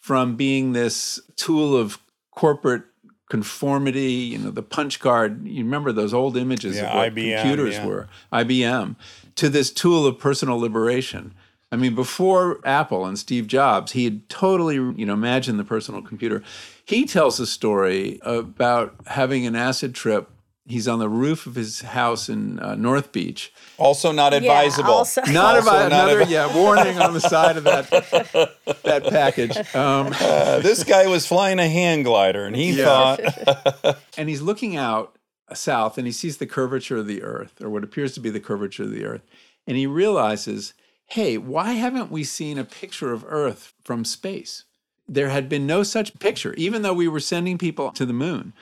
from 0.00 0.34
being 0.34 0.72
this 0.72 1.20
tool 1.36 1.76
of 1.76 2.00
corporate 2.32 2.82
conformity, 3.30 4.10
you 4.10 4.38
know, 4.38 4.50
the 4.50 4.60
punch 4.60 4.98
card. 4.98 5.46
You 5.46 5.62
remember 5.62 5.92
those 5.92 6.12
old 6.12 6.36
images 6.36 6.76
Yeah, 6.76 6.86
of 6.88 6.96
what 6.96 7.14
IBM, 7.14 7.40
computers 7.42 7.74
yeah. 7.76 7.86
were, 7.86 8.08
IBM, 8.32 8.96
to 9.36 9.48
this 9.48 9.70
tool 9.70 10.04
of 10.04 10.18
personal 10.18 10.58
liberation. 10.58 11.32
I 11.70 11.76
mean, 11.76 11.94
before 11.94 12.60
Apple 12.64 13.06
and 13.06 13.16
Steve 13.16 13.46
Jobs, 13.46 13.92
he 13.92 14.02
had 14.02 14.28
totally, 14.28 14.74
you 14.74 15.06
know, 15.06 15.14
imagined 15.14 15.60
the 15.60 15.64
personal 15.64 16.02
computer. 16.02 16.42
He 16.84 17.06
tells 17.06 17.38
a 17.38 17.46
story 17.46 18.18
about 18.22 18.96
having 19.06 19.46
an 19.46 19.54
acid 19.54 19.94
trip. 19.94 20.28
He's 20.64 20.86
on 20.86 21.00
the 21.00 21.08
roof 21.08 21.46
of 21.46 21.56
his 21.56 21.80
house 21.80 22.28
in 22.28 22.60
uh, 22.60 22.76
North 22.76 23.10
Beach. 23.10 23.52
also 23.78 24.12
not 24.12 24.32
advisable. 24.32 24.90
also- 24.92 25.20
Not 25.22 25.56
Also 25.56 25.68
about 25.68 25.90
not 25.90 26.08
another, 26.08 26.24
advi- 26.24 26.30
yeah, 26.30 26.54
warning 26.54 27.00
on 27.00 27.14
the 27.14 27.20
side 27.20 27.56
of 27.56 27.64
that 27.64 27.90
that 28.84 29.04
package. 29.08 29.56
Um, 29.74 30.12
Uh, 30.20 30.60
this 30.60 30.84
guy 30.84 31.06
was 31.08 31.26
flying 31.26 31.58
a 31.58 31.68
hand 31.68 32.04
glider, 32.04 32.44
and 32.44 32.54
he 32.54 32.72
Yeah. 32.72 32.84
thought, 33.16 33.98
and 34.16 34.28
he's 34.28 34.40
looking 34.40 34.76
out 34.76 35.16
south 35.54 35.98
and 35.98 36.06
he 36.06 36.12
sees 36.12 36.38
the 36.38 36.46
curvature 36.46 36.96
of 36.96 37.06
the 37.06 37.22
earth 37.22 37.60
or 37.60 37.68
what 37.68 37.84
appears 37.84 38.14
to 38.14 38.20
be 38.20 38.30
the 38.30 38.40
curvature 38.40 38.84
of 38.84 38.90
the 38.90 39.04
earth 39.04 39.20
and 39.66 39.76
he 39.76 39.86
realizes 39.86 40.72
hey 41.08 41.36
why 41.36 41.72
haven't 41.74 42.10
we 42.10 42.24
seen 42.24 42.56
a 42.56 42.64
picture 42.64 43.12
of 43.12 43.22
earth 43.28 43.74
from 43.84 44.02
space 44.02 44.64
there 45.06 45.28
had 45.28 45.50
been 45.50 45.66
no 45.66 45.82
such 45.82 46.18
picture 46.18 46.54
even 46.54 46.80
though 46.80 46.94
we 46.94 47.06
were 47.06 47.20
sending 47.20 47.58
people 47.58 47.90
to 47.90 48.06
the 48.06 48.14
moon 48.14 48.54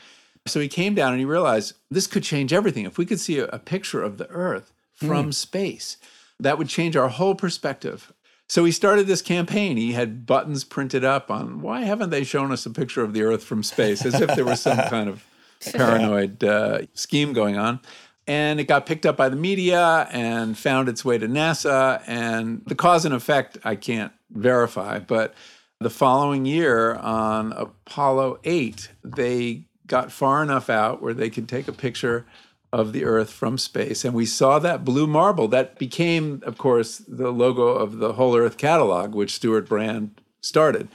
so 0.47 0.61
he 0.61 0.69
came 0.69 0.95
down 0.95 1.13
and 1.13 1.21
he 1.21 1.25
realized 1.25 1.75
this 1.91 2.07
could 2.07 2.23
change 2.23 2.53
everything 2.53 2.85
if 2.85 2.99
we 2.99 3.07
could 3.07 3.21
see 3.21 3.39
a, 3.39 3.47
a 3.47 3.59
picture 3.59 4.03
of 4.03 4.19
the 4.19 4.29
earth 4.29 4.73
from 4.95 5.33
space 5.33 5.97
that 6.39 6.59
would 6.59 6.69
change 6.69 6.97
our 6.97 7.09
whole 7.09 7.35
perspective 7.35 8.13
so 8.51 8.65
he 8.65 8.73
started 8.73 9.07
this 9.07 9.23
campaign. 9.23 9.77
He 9.77 9.93
had 9.93 10.27
buttons 10.27 10.65
printed 10.65 11.05
up 11.05 11.31
on 11.31 11.61
why 11.61 11.83
haven't 11.83 12.11
they 12.11 12.25
shown 12.25 12.51
us 12.51 12.67
a 12.67 12.71
picture 12.71 13.01
of 13.01 13.13
the 13.13 13.23
Earth 13.23 13.45
from 13.45 13.63
space, 13.63 14.05
as 14.05 14.21
if 14.21 14.35
there 14.35 14.45
was 14.45 14.61
some 14.61 14.77
kind 14.77 15.09
of 15.09 15.25
paranoid 15.73 16.43
uh, 16.43 16.81
scheme 16.93 17.33
going 17.33 17.57
on. 17.57 17.79
And 18.27 18.59
it 18.59 18.65
got 18.65 18.87
picked 18.87 19.07
up 19.07 19.17
by 19.17 19.29
the 19.29 19.37
media 19.37 20.09
and 20.11 20.59
found 20.59 20.89
its 20.89 21.05
way 21.05 21.17
to 21.17 21.29
NASA. 21.29 22.03
And 22.09 22.63
the 22.67 22.75
cause 22.75 23.05
and 23.05 23.15
effect 23.15 23.57
I 23.63 23.77
can't 23.77 24.13
verify, 24.33 24.99
but 24.99 25.33
the 25.79 25.89
following 25.89 26.45
year 26.45 26.97
on 26.97 27.53
Apollo 27.53 28.41
8, 28.43 28.91
they 29.05 29.67
got 29.91 30.11
far 30.11 30.43
enough 30.43 30.71
out 30.71 31.03
where 31.03 31.13
they 31.13 31.29
could 31.29 31.49
take 31.49 31.69
a 31.69 31.73
picture 31.73 32.25
of 32.73 32.93
the 32.93 33.05
Earth 33.05 33.31
from 33.31 33.59
space. 33.59 34.05
And 34.05 34.15
we 34.15 34.25
saw 34.25 34.61
that 34.61 34.85
blue 34.85 35.09
marble 35.09 35.49
that 35.49 35.79
became, 35.79 36.41
of 36.47 36.57
course, 36.57 36.99
the 36.99 37.33
logo 37.33 37.67
of 37.67 37.99
the 37.99 38.13
Whole 38.13 38.37
Earth 38.37 38.57
catalog, 38.57 39.15
which 39.15 39.35
Stewart 39.35 39.69
Brand 39.69 40.21
started. 40.41 40.89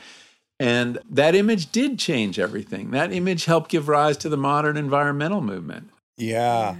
And 0.57 0.99
that 1.09 1.35
image 1.35 1.71
did 1.73 1.99
change 1.99 2.39
everything. 2.39 2.91
That 2.91 3.11
image 3.11 3.43
helped 3.43 3.69
give 3.69 3.89
rise 3.89 4.15
to 4.17 4.29
the 4.29 4.37
modern 4.37 4.77
environmental 4.77 5.41
movement. 5.41 5.89
yeah. 6.17 6.75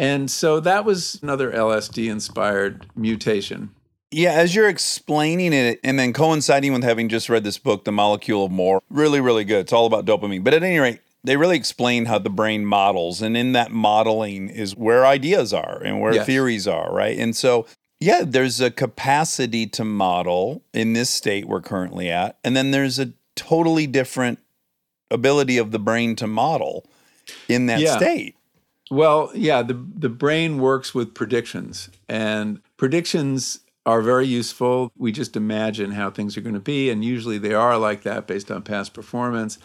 And 0.00 0.30
so 0.30 0.60
that 0.60 0.86
was 0.86 1.20
another 1.22 1.52
LSD 1.52 2.10
inspired 2.10 2.86
mutation. 2.96 3.70
Yeah, 4.10 4.32
as 4.32 4.54
you're 4.54 4.68
explaining 4.68 5.52
it 5.52 5.78
and 5.84 5.98
then 5.98 6.14
coinciding 6.14 6.72
with 6.72 6.82
having 6.82 7.10
just 7.10 7.28
read 7.28 7.44
this 7.44 7.58
book, 7.58 7.84
The 7.84 7.92
Molecule 7.92 8.46
of 8.46 8.50
More, 8.50 8.82
really, 8.88 9.20
really 9.20 9.44
good. 9.44 9.60
It's 9.60 9.74
all 9.74 9.84
about 9.84 10.06
dopamine. 10.06 10.42
But 10.42 10.54
at 10.54 10.62
any 10.62 10.78
rate, 10.78 11.00
they 11.24 11.36
really 11.36 11.56
explain 11.56 12.06
how 12.06 12.18
the 12.18 12.30
brain 12.30 12.64
models. 12.64 13.20
And 13.22 13.36
in 13.36 13.52
that 13.52 13.70
modeling 13.70 14.48
is 14.48 14.74
where 14.76 15.06
ideas 15.06 15.52
are 15.52 15.82
and 15.82 16.00
where 16.00 16.14
Yes. 16.14 16.26
theories 16.26 16.66
are, 16.66 16.92
right? 16.92 17.18
And 17.18 17.36
so, 17.36 17.66
yeah, 18.00 18.22
there's 18.26 18.60
a 18.60 18.70
capacity 18.70 19.66
to 19.66 19.84
model 19.84 20.62
in 20.72 20.94
this 20.94 21.10
state 21.10 21.46
we're 21.46 21.60
currently 21.60 22.10
at. 22.10 22.38
And 22.42 22.56
then 22.56 22.70
there's 22.70 22.98
a 22.98 23.12
totally 23.36 23.86
different 23.86 24.38
ability 25.10 25.58
of 25.58 25.70
the 25.70 25.78
brain 25.78 26.16
to 26.16 26.26
model 26.26 26.86
in 27.48 27.66
that 27.66 27.80
Yeah. 27.80 27.96
state. 27.96 28.34
Well, 28.90 29.30
yeah, 29.34 29.62
the 29.62 29.74
the 29.74 30.08
brain 30.08 30.58
works 30.58 30.94
with 30.94 31.14
predictions, 31.14 31.90
and 32.08 32.60
predictions 32.76 33.60
are 33.86 34.02
very 34.02 34.26
useful. 34.26 34.90
We 34.98 35.12
just 35.12 35.36
imagine 35.36 35.92
how 35.92 36.10
things 36.10 36.36
are 36.36 36.40
going 36.40 36.54
to 36.54 36.60
be, 36.60 36.90
and 36.90 37.04
usually 37.04 37.38
they 37.38 37.54
are 37.54 37.78
like 37.78 38.02
that 38.02 38.26
based 38.26 38.50
on 38.50 38.62
past 38.62 38.92
performance. 38.92 39.58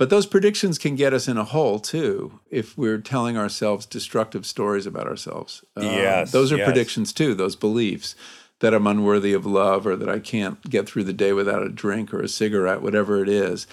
But 0.00 0.08
those 0.08 0.24
predictions 0.24 0.78
can 0.78 0.96
get 0.96 1.12
us 1.12 1.28
in 1.28 1.36
a 1.36 1.44
hole 1.44 1.78
too 1.78 2.40
if 2.50 2.78
we're 2.78 2.96
telling 2.96 3.36
ourselves 3.36 3.84
destructive 3.84 4.46
stories 4.46 4.86
about 4.86 5.06
ourselves. 5.06 5.62
Uh, 5.76 5.82
Yes, 5.82 6.32
those 6.32 6.50
are 6.52 6.56
yes. 6.56 6.64
predictions 6.64 7.12
too. 7.12 7.34
Those 7.34 7.54
beliefs 7.54 8.14
that 8.60 8.72
I'm 8.72 8.86
unworthy 8.86 9.34
of 9.34 9.44
love, 9.44 9.86
or 9.86 9.96
that 9.96 10.08
I 10.08 10.18
can't 10.18 10.58
get 10.70 10.88
through 10.88 11.04
the 11.04 11.12
day 11.12 11.34
without 11.34 11.62
a 11.62 11.68
drink 11.68 12.14
or 12.14 12.22
a 12.22 12.28
cigarette, 12.28 12.80
whatever 12.80 13.22
it 13.22 13.28
is. 13.28 13.66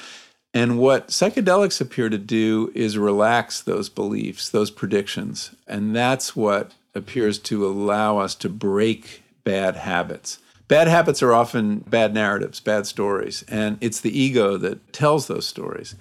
And 0.54 0.78
what 0.78 1.08
psychedelics 1.08 1.80
appear 1.80 2.10
to 2.10 2.18
do 2.18 2.74
is 2.76 2.98
relax 2.98 3.62
those 3.62 3.88
beliefs, 3.88 4.50
those 4.50 4.70
predictions. 4.70 5.52
And 5.66 5.96
that's 5.96 6.36
what 6.36 6.74
appears 6.94 7.40
to 7.40 7.66
allow 7.66 8.18
us 8.18 8.36
to 8.36 8.50
break 8.50 9.24
bad 9.46 9.78
habits. 9.78 10.40
Bad 10.68 10.90
habits 10.90 11.24
are 11.24 11.32
often 11.32 11.80
bad 11.80 12.14
narratives, 12.14 12.60
bad 12.60 12.86
stories. 12.86 13.46
And 13.48 13.78
it's 13.80 14.02
the 14.02 14.18
ego 14.18 14.58
that 14.58 14.92
tells 14.92 15.28
those 15.28 15.48
stories. 15.48 15.96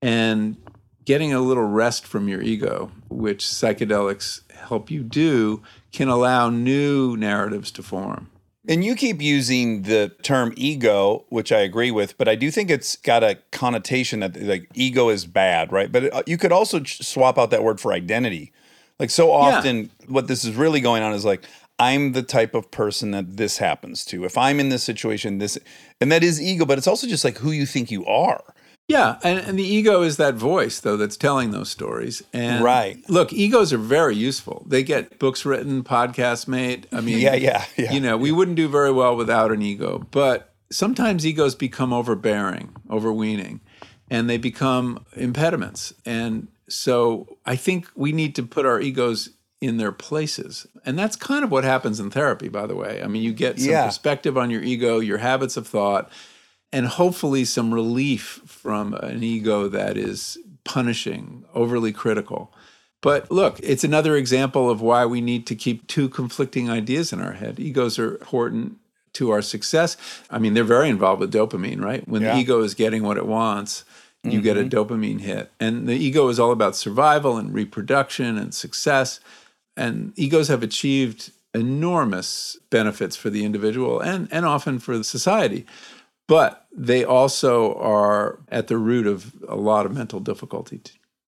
And 0.00 0.56
getting 1.04 1.32
a 1.32 1.40
little 1.40 1.64
rest 1.64 2.06
from 2.06 2.28
your 2.28 2.42
ego, 2.42 2.92
which 3.08 3.44
psychedelics 3.44 4.42
help 4.52 4.90
you 4.90 5.02
do, 5.02 5.62
can 5.92 6.08
allow 6.08 6.50
new 6.50 7.16
narratives 7.16 7.70
to 7.72 7.82
form. 7.82 8.30
And 8.68 8.84
you 8.84 8.94
keep 8.94 9.22
using 9.22 9.82
the 9.82 10.12
term 10.22 10.52
ego, 10.54 11.24
which 11.30 11.50
I 11.50 11.60
agree 11.60 11.90
with, 11.90 12.18
but 12.18 12.28
I 12.28 12.34
do 12.34 12.50
think 12.50 12.68
it's 12.68 12.96
got 12.96 13.24
a 13.24 13.38
connotation 13.50 14.20
that 14.20 14.40
like 14.42 14.68
ego 14.74 15.08
is 15.08 15.24
bad, 15.24 15.72
right? 15.72 15.90
But 15.90 16.12
uh, 16.12 16.22
you 16.26 16.36
could 16.36 16.52
also 16.52 16.80
ch- 16.80 17.02
swap 17.02 17.38
out 17.38 17.50
that 17.50 17.64
word 17.64 17.80
for 17.80 17.94
identity. 17.94 18.52
Like 18.98 19.08
so 19.08 19.32
often, 19.32 19.90
what 20.06 20.28
this 20.28 20.44
is 20.44 20.54
really 20.54 20.80
going 20.82 21.02
on 21.02 21.14
is 21.14 21.24
like, 21.24 21.46
I'm 21.78 22.12
the 22.12 22.22
type 22.22 22.54
of 22.54 22.70
person 22.70 23.12
that 23.12 23.38
this 23.38 23.56
happens 23.56 24.04
to. 24.06 24.24
If 24.24 24.36
I'm 24.36 24.60
in 24.60 24.68
this 24.68 24.82
situation, 24.82 25.38
this, 25.38 25.56
and 26.00 26.12
that 26.12 26.22
is 26.22 26.42
ego, 26.42 26.66
but 26.66 26.76
it's 26.76 26.88
also 26.88 27.06
just 27.06 27.24
like 27.24 27.38
who 27.38 27.52
you 27.52 27.64
think 27.64 27.90
you 27.90 28.04
are. 28.04 28.42
Yeah, 28.88 29.18
and, 29.22 29.38
and 29.38 29.58
the 29.58 29.64
ego 29.64 30.00
is 30.02 30.16
that 30.16 30.34
voice 30.34 30.80
though 30.80 30.96
that's 30.96 31.16
telling 31.18 31.50
those 31.50 31.68
stories. 31.70 32.22
And 32.32 32.64
Right. 32.64 32.98
Look, 33.08 33.32
egos 33.34 33.72
are 33.72 33.78
very 33.78 34.16
useful. 34.16 34.64
They 34.66 34.82
get 34.82 35.18
books 35.18 35.44
written, 35.44 35.84
podcasts 35.84 36.48
made. 36.48 36.86
I 36.90 37.02
mean, 37.02 37.18
Yeah, 37.18 37.34
yeah, 37.34 37.64
yeah. 37.76 37.92
You 37.92 38.00
know, 38.00 38.16
we 38.16 38.32
wouldn't 38.32 38.56
do 38.56 38.66
very 38.66 38.90
well 38.90 39.14
without 39.14 39.52
an 39.52 39.60
ego. 39.60 40.06
But 40.10 40.54
sometimes 40.70 41.26
egos 41.26 41.54
become 41.54 41.92
overbearing, 41.92 42.74
overweening, 42.90 43.60
and 44.10 44.28
they 44.28 44.38
become 44.38 45.04
impediments. 45.14 45.92
And 46.06 46.48
so 46.68 47.36
I 47.44 47.56
think 47.56 47.88
we 47.94 48.12
need 48.12 48.34
to 48.36 48.42
put 48.42 48.64
our 48.64 48.80
egos 48.80 49.30
in 49.60 49.76
their 49.76 49.92
places. 49.92 50.66
And 50.86 50.98
that's 50.98 51.16
kind 51.16 51.44
of 51.44 51.50
what 51.50 51.64
happens 51.64 52.00
in 52.00 52.10
therapy, 52.10 52.48
by 52.48 52.66
the 52.66 52.76
way. 52.76 53.02
I 53.02 53.06
mean, 53.06 53.22
you 53.22 53.32
get 53.34 53.58
some 53.58 53.68
Yeah. 53.70 53.84
perspective 53.86 54.38
on 54.38 54.50
your 54.50 54.62
ego, 54.62 54.98
your 54.98 55.18
habits 55.18 55.56
of 55.58 55.66
thought, 55.66 56.10
and 56.72 56.86
hopefully 56.86 57.44
some 57.44 57.72
relief 57.72 58.40
from 58.46 58.94
an 58.94 59.22
ego 59.22 59.68
that 59.68 59.96
is 59.96 60.38
punishing, 60.64 61.44
overly 61.54 61.92
critical. 61.92 62.52
But 63.00 63.30
look, 63.30 63.60
it's 63.62 63.84
another 63.84 64.16
example 64.16 64.68
of 64.68 64.80
why 64.80 65.06
we 65.06 65.20
need 65.20 65.46
to 65.46 65.54
keep 65.54 65.86
two 65.86 66.08
conflicting 66.08 66.68
ideas 66.68 67.12
in 67.12 67.20
our 67.20 67.32
head. 67.32 67.60
Egos 67.60 67.98
are 67.98 68.16
important 68.18 68.78
to 69.14 69.30
our 69.30 69.42
success. 69.42 69.96
I 70.30 70.38
mean, 70.38 70.54
they're 70.54 70.64
very 70.64 70.88
involved 70.88 71.20
with 71.20 71.32
dopamine, 71.32 71.82
right? 71.82 72.06
When 72.08 72.22
Yeah. 72.22 72.34
the 72.34 72.40
ego 72.40 72.60
is 72.62 72.74
getting 72.74 73.02
what 73.02 73.16
it 73.16 73.26
wants, 73.26 73.84
you 74.24 74.40
get 74.40 74.56
a 74.56 74.64
mm-hmm. 74.64 74.76
dopamine 74.76 75.20
hit. 75.20 75.50
And 75.60 75.88
the 75.88 75.94
ego 75.94 76.28
is 76.28 76.38
all 76.38 76.50
about 76.50 76.76
survival 76.76 77.36
and 77.36 77.54
reproduction 77.54 78.36
and 78.36 78.52
success. 78.52 79.20
And 79.76 80.12
egos 80.16 80.48
have 80.48 80.62
achieved 80.62 81.30
enormous 81.54 82.58
benefits 82.68 83.16
for 83.16 83.30
the 83.30 83.44
individual 83.44 84.00
and, 84.00 84.28
and 84.30 84.44
often 84.44 84.78
for 84.78 84.98
the 84.98 85.04
society. 85.04 85.64
But 86.28 86.66
they 86.70 87.04
also 87.04 87.74
are 87.74 88.38
at 88.48 88.68
the 88.68 88.76
root 88.76 89.06
of 89.08 89.32
a 89.48 89.56
lot 89.56 89.86
of 89.86 89.92
mental 89.92 90.20
difficulty. 90.20 90.80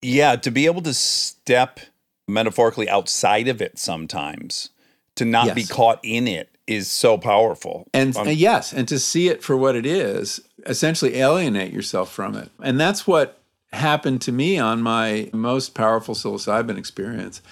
Yeah, 0.03 0.35
to 0.37 0.51
be 0.51 0.67
able 0.67 0.83
to 0.83 0.95
step 0.95 1.79
metaphorically 2.27 2.89
outside 2.89 3.49
of 3.49 3.63
it 3.63 3.79
sometimes, 3.79 4.71
to 5.15 5.25
not 5.25 5.55
be 5.55 5.65
caught 5.65 6.01
in 6.03 6.27
it 6.27 6.49
is 6.67 6.89
so 6.89 7.17
powerful. 7.19 7.87
And, 7.95 8.17
Um, 8.17 8.29
and 8.29 8.37
yes, 8.37 8.73
and 8.73 8.87
to 8.89 8.99
see 8.99 9.29
it 9.29 9.43
for 9.43 9.57
what 9.57 9.77
it 9.77 9.87
is, 9.87 10.41
essentially 10.67 11.17
alienate 11.17 11.73
yourself 11.73 12.13
from 12.13 12.35
it. 12.35 12.51
And 12.63 12.79
that's 12.79 13.07
what 13.07 13.41
happened 13.73 14.21
to 14.23 14.33
me 14.33 14.59
on 14.59 14.83
my 14.83 15.31
most 15.33 15.75
powerful 15.75 16.15
psilocybin 16.15 16.79
experience 16.79 17.43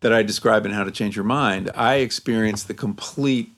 that 0.00 0.12
I 0.12 0.22
describe 0.22 0.66
in 0.66 0.72
How 0.72 0.84
to 0.84 0.90
Change 0.90 1.16
Your 1.16 1.24
Mind. 1.24 1.70
I 1.74 1.96
experienced 1.96 2.68
the 2.68 2.74
complete 2.74 3.52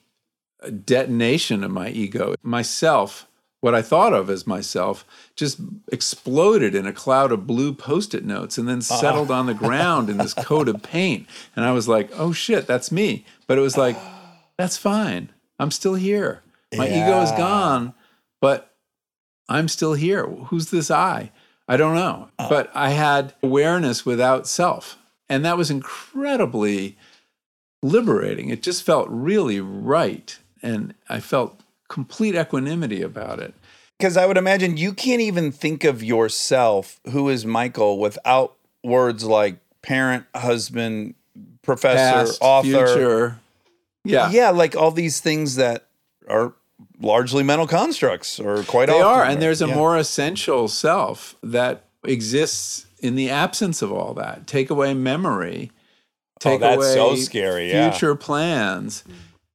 detonation 0.71 1.65
of 1.65 1.71
my 1.71 1.89
ego. 1.89 2.35
Myself, 2.43 3.27
what 3.61 3.75
I 3.75 3.83
thought 3.83 4.13
of 4.13 4.29
as 4.29 4.47
myself, 4.47 5.07
just 5.37 5.61
exploded 5.91 6.75
in 6.75 6.87
a 6.87 6.93
cloud 6.93 7.33
of 7.33 7.47
blue 7.47 7.73
post 7.73 8.15
it 8.15 8.25
notes 8.25 8.59
and 8.59 8.69
then 8.69 8.79
ah. 8.79 8.97
settled 9.01 9.31
on 9.31 9.47
the 9.47 9.55
ground 9.55 10.11
in 10.11 10.19
this 10.19 10.35
coat 10.39 10.69
of 10.69 10.83
paint. 10.83 11.27
And 11.57 11.65
I 11.65 11.73
was 11.73 11.89
like, 11.89 12.11
oh 12.15 12.33
shit, 12.33 12.67
that's 12.67 12.93
me. 12.93 13.25
But 13.47 13.59
it 13.59 13.63
was 13.63 13.77
like, 13.77 13.97
that's 14.59 14.77
fine. 14.77 15.31
I'm 15.59 15.71
still 15.71 15.95
here. 15.95 16.43
My 16.77 16.89
ego 16.89 17.23
is 17.23 17.31
gone, 17.33 17.95
but 18.41 18.75
I'm 19.49 19.69
still 19.69 19.95
here. 19.95 20.27
Who's 20.27 20.71
this 20.71 20.91
I? 20.91 21.31
I 21.69 21.77
don't 21.77 21.95
know. 21.95 22.29
Ah. 22.39 22.49
But 22.49 22.71
I 22.75 22.91
had 22.91 23.35
awareness 23.43 24.05
without 24.05 24.47
self. 24.47 24.99
And 25.29 25.45
that 25.45 25.57
was 25.57 25.71
incredibly 25.71 26.99
liberating. 27.83 28.51
It 28.51 28.63
just 28.63 28.83
felt 28.83 29.09
really 29.11 29.61
right. 29.61 30.39
And 30.65 30.95
I 31.09 31.21
felt 31.21 31.61
complete 31.89 32.35
equanimity 32.35 33.03
about 33.03 33.39
it. 33.39 33.55
Because 33.99 34.17
I 34.17 34.27
would 34.27 34.37
imagine 34.39 34.77
you 34.77 34.93
can't 34.93 35.21
even 35.21 35.53
think 35.53 35.85
of 35.85 36.03
yourself, 36.03 36.99
who 37.11 37.29
is 37.29 37.47
Michael, 37.47 37.99
without 37.99 38.57
words 38.83 39.23
like 39.25 39.59
parent, 39.83 40.25
husband, 40.35 41.15
professor, 41.63 41.97
Past, 42.27 42.39
author. 42.41 42.67
future. 42.87 43.41
Yeah. 44.05 44.31
Yeah, 44.31 44.51
like 44.51 44.75
all 44.75 44.91
these 44.91 45.21
things 45.21 45.57
that 45.57 45.87
are 46.29 46.55
largely 47.01 47.43
mental 47.43 47.67
constructs 47.67 48.41
or 48.41 48.63
quite 48.65 48.87
They 48.87 49.01
often. 49.01 49.07
are. 49.21 49.25
And 49.25 49.41
there's 49.41 49.63
a 49.63 49.69
Yeah. 49.69 49.75
more 49.75 49.97
essential 49.97 50.67
self 50.69 51.37
that 51.43 51.85
exists 52.05 52.87
in 53.01 53.15
the 53.15 53.31
absence 53.31 53.81
of 53.83 53.93
all 53.93 54.13
that. 54.15 54.47
Take 54.47 54.71
away 54.71 54.93
memory. 54.95 55.71
Oh, 55.73 55.81
Take 56.41 56.63
Oh, 56.63 56.77
that's 56.77 56.77
away 56.77 56.95
so 56.95 57.15
scary, 57.17 57.71
yeah. 57.71 57.91
future 57.91 58.15
plans. 58.15 59.05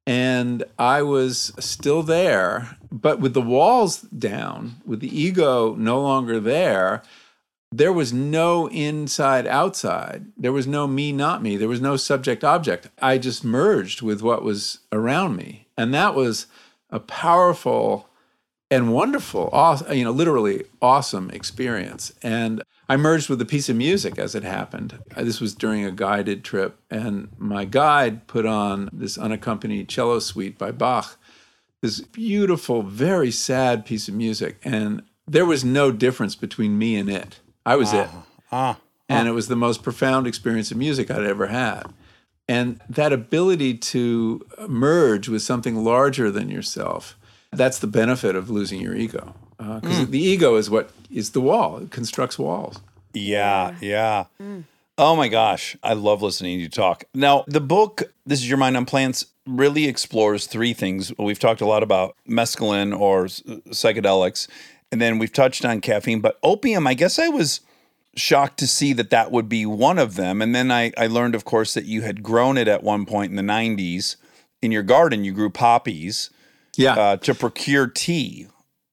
And 0.10 0.64
I 0.80 1.03
was 1.03 1.53
still 1.60 2.01
there, 2.01 2.76
but 2.91 3.20
with 3.20 3.36
the 3.36 3.43
walls 3.43 4.01
down, 4.01 4.78
with 4.84 5.01
the 5.01 5.22
ego 5.22 5.76
no 5.76 6.01
longer 6.01 6.39
there, 6.39 7.03
there 7.72 7.93
was 7.93 8.12
no 8.12 8.68
inside 8.70 9.45
outside. 9.45 10.26
There 10.36 10.51
was 10.51 10.66
no 10.66 10.88
me, 10.88 11.12
not 11.12 11.43
me. 11.43 11.57
There 11.57 11.68
was 11.68 11.80
no 11.80 11.95
subject 11.95 12.43
object. 12.43 12.89
I 12.99 13.20
just 13.20 13.43
merged 13.43 14.01
with 14.01 14.24
what 14.24 14.41
was 14.41 14.80
around 14.91 15.36
me. 15.36 15.68
And 15.78 15.93
that 15.93 16.16
was 16.16 16.47
a 16.89 16.99
powerful 16.99 18.10
and 18.72 18.91
wonderful, 18.91 19.51
you 19.91 20.03
know, 20.03 20.12
literally 20.12 20.64
awesome 20.82 21.30
experience. 21.30 22.12
And 22.24 22.64
I 22.91 22.97
merged 22.97 23.29
with 23.29 23.39
a 23.39 23.45
piece 23.45 23.69
of 23.69 23.75
music 23.75 24.17
as 24.17 24.33
it 24.33 24.43
happened. 24.43 24.99
Uh, 25.15 25.23
This 25.23 25.39
was 25.39 25.53
during 25.53 25.85
a 25.85 25.91
guided 25.91 26.43
trip, 26.43 26.79
and 26.89 27.29
my 27.37 27.63
guide 27.63 28.25
put 28.25 28.47
on 28.47 28.89
this 28.91 29.15
unaccompanied 29.17 29.87
cello 29.87 30.17
suite 30.19 30.57
by 30.57 30.71
Bach, 30.71 31.17
this 31.81 32.01
beautiful, 32.01 32.81
very 32.81 33.29
sad 33.31 33.85
piece 33.85 34.07
of 34.07 34.15
music. 34.15 34.57
And 34.63 35.03
there 35.27 35.45
was 35.45 35.63
no 35.63 35.91
difference 35.91 36.35
between 36.35 36.79
me 36.79 36.95
and 36.95 37.09
it. 37.09 37.39
I 37.63 37.75
was 37.75 37.93
it. 37.93 38.07
Ah, 38.11 38.23
ah, 38.51 38.77
ah. 38.77 38.79
And 39.07 39.27
it 39.27 39.31
was 39.31 39.47
the 39.47 39.55
most 39.55 39.83
profound 39.83 40.25
experience 40.27 40.71
of 40.71 40.77
music 40.77 41.11
I'd 41.11 41.23
ever 41.23 41.47
had. 41.47 41.83
And 42.47 42.81
that 42.89 43.13
ability 43.13 43.77
to 43.77 44.45
merge 44.67 45.29
with 45.29 45.43
something 45.43 45.83
larger 45.83 46.31
than 46.31 46.49
yourself, 46.49 47.15
that's 47.51 47.77
the 47.77 47.87
benefit 47.87 48.35
of 48.35 48.49
losing 48.49 48.81
your 48.81 48.95
ego. 48.95 49.35
Uh, 49.60 49.80
because 49.80 50.05
hmm. 50.05 50.12
the 50.12 50.20
ego 50.20 50.55
is 50.55 50.70
what 50.70 50.89
is 51.12 51.32
the 51.32 51.41
wall, 51.41 51.78
it 51.78 51.91
constructs 51.91 52.39
walls. 52.39 52.80
Yeah, 53.14 53.76
yeah. 53.82 54.26
Hmm. 54.39 54.62
Oh 54.97 55.16
my 55.16 55.28
gosh, 55.30 55.78
I 55.82 55.93
love 55.93 56.22
listening 56.22 56.57
to 56.57 56.64
you 56.64 56.70
talk. 56.70 57.05
Now, 57.14 57.45
the 57.47 57.62
book, 57.62 58.03
This 58.26 58.39
is 58.39 58.49
Your 58.49 58.57
Mind 58.57 58.76
on 58.76 58.86
Plants, 58.86 59.26
really 59.45 59.88
explores 59.88 60.45
three 60.45 60.74
things. 60.74 61.12
We've 61.18 61.39
talked 61.39 61.62
a 61.62 61.66
lot 61.66 61.84
about 61.84 62.16
mescaline 62.28 62.97
or 62.97 63.26
s- 63.26 63.41
psychedelics, 63.70 64.47
and 64.91 65.01
then 65.01 65.18
we've 65.18 65.32
touched 65.32 65.64
on 65.64 65.82
caffeine, 65.82 66.20
but 66.20 66.38
opium, 66.43 66.86
I 66.86 66.93
guess 66.95 67.18
I 67.18 67.30
was 67.30 67.62
shocked 68.16 68.60
to 68.60 68.68
see 68.68 68.91
that 68.93 69.10
that 69.12 69.32
would 69.32 69.47
be 69.47 69.66
one 69.66 69.97
of 69.97 70.16
them. 70.16 70.41
And 70.41 70.53
then 70.53 70.72
I, 70.72 70.91
I 70.97 71.07
learned, 71.07 71.36
of 71.36 71.45
course, 71.45 71.74
that 71.74 71.86
you 71.86 72.01
had 72.01 72.22
grown 72.22 72.57
it 72.57 72.68
at 72.68 72.84
one 72.84 73.05
point 73.05 73.30
in 73.30 73.36
the 73.36 73.53
90s. 73.53 74.18
In 74.62 74.72
your 74.72 74.84
garden, 74.84 75.24
you 75.24 75.32
grew 75.32 75.49
poppies 75.49 76.30
Yeah. 76.76 76.93
uh, 76.93 77.18
to 77.18 77.34
procure 77.34 77.88
tea. 77.88 78.47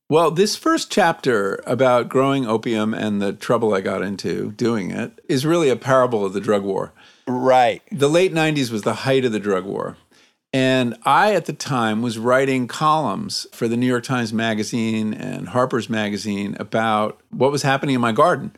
Well, 0.09 0.30
this 0.30 0.54
first 0.54 0.88
chapter 0.88 1.61
about 1.66 2.09
growing 2.09 2.46
opium 2.46 2.94
and 2.94 3.20
the 3.20 3.32
trouble 3.32 3.74
I 3.74 3.80
got 3.80 4.02
into 4.02 4.52
doing 4.52 4.92
it 4.92 5.18
is 5.28 5.44
really 5.44 5.68
a 5.68 5.74
parable 5.74 6.24
of 6.24 6.32
the 6.32 6.40
drug 6.40 6.62
war. 6.62 6.92
Right. 7.26 7.82
The 7.90 8.09
late 8.09 8.32
90s 8.32 8.70
was 8.70 8.82
the 8.82 8.94
height 8.94 9.24
of 9.24 9.32
the 9.32 9.40
drug 9.40 9.64
war. 9.64 9.96
And 10.52 10.96
I, 11.04 11.34
at 11.34 11.46
the 11.46 11.52
time, 11.52 12.02
was 12.02 12.18
writing 12.18 12.68
columns 12.68 13.48
for 13.52 13.66
the 13.66 13.76
New 13.76 13.86
York 13.86 14.04
Times 14.04 14.32
Magazine 14.32 15.12
and 15.12 15.48
Harper's 15.48 15.90
Magazine 15.90 16.57
about 16.61 17.20
what 17.30 17.50
was 17.50 17.62
happening 17.62 17.96
in 17.96 18.00
my 18.00 18.12
garden. 18.12 18.52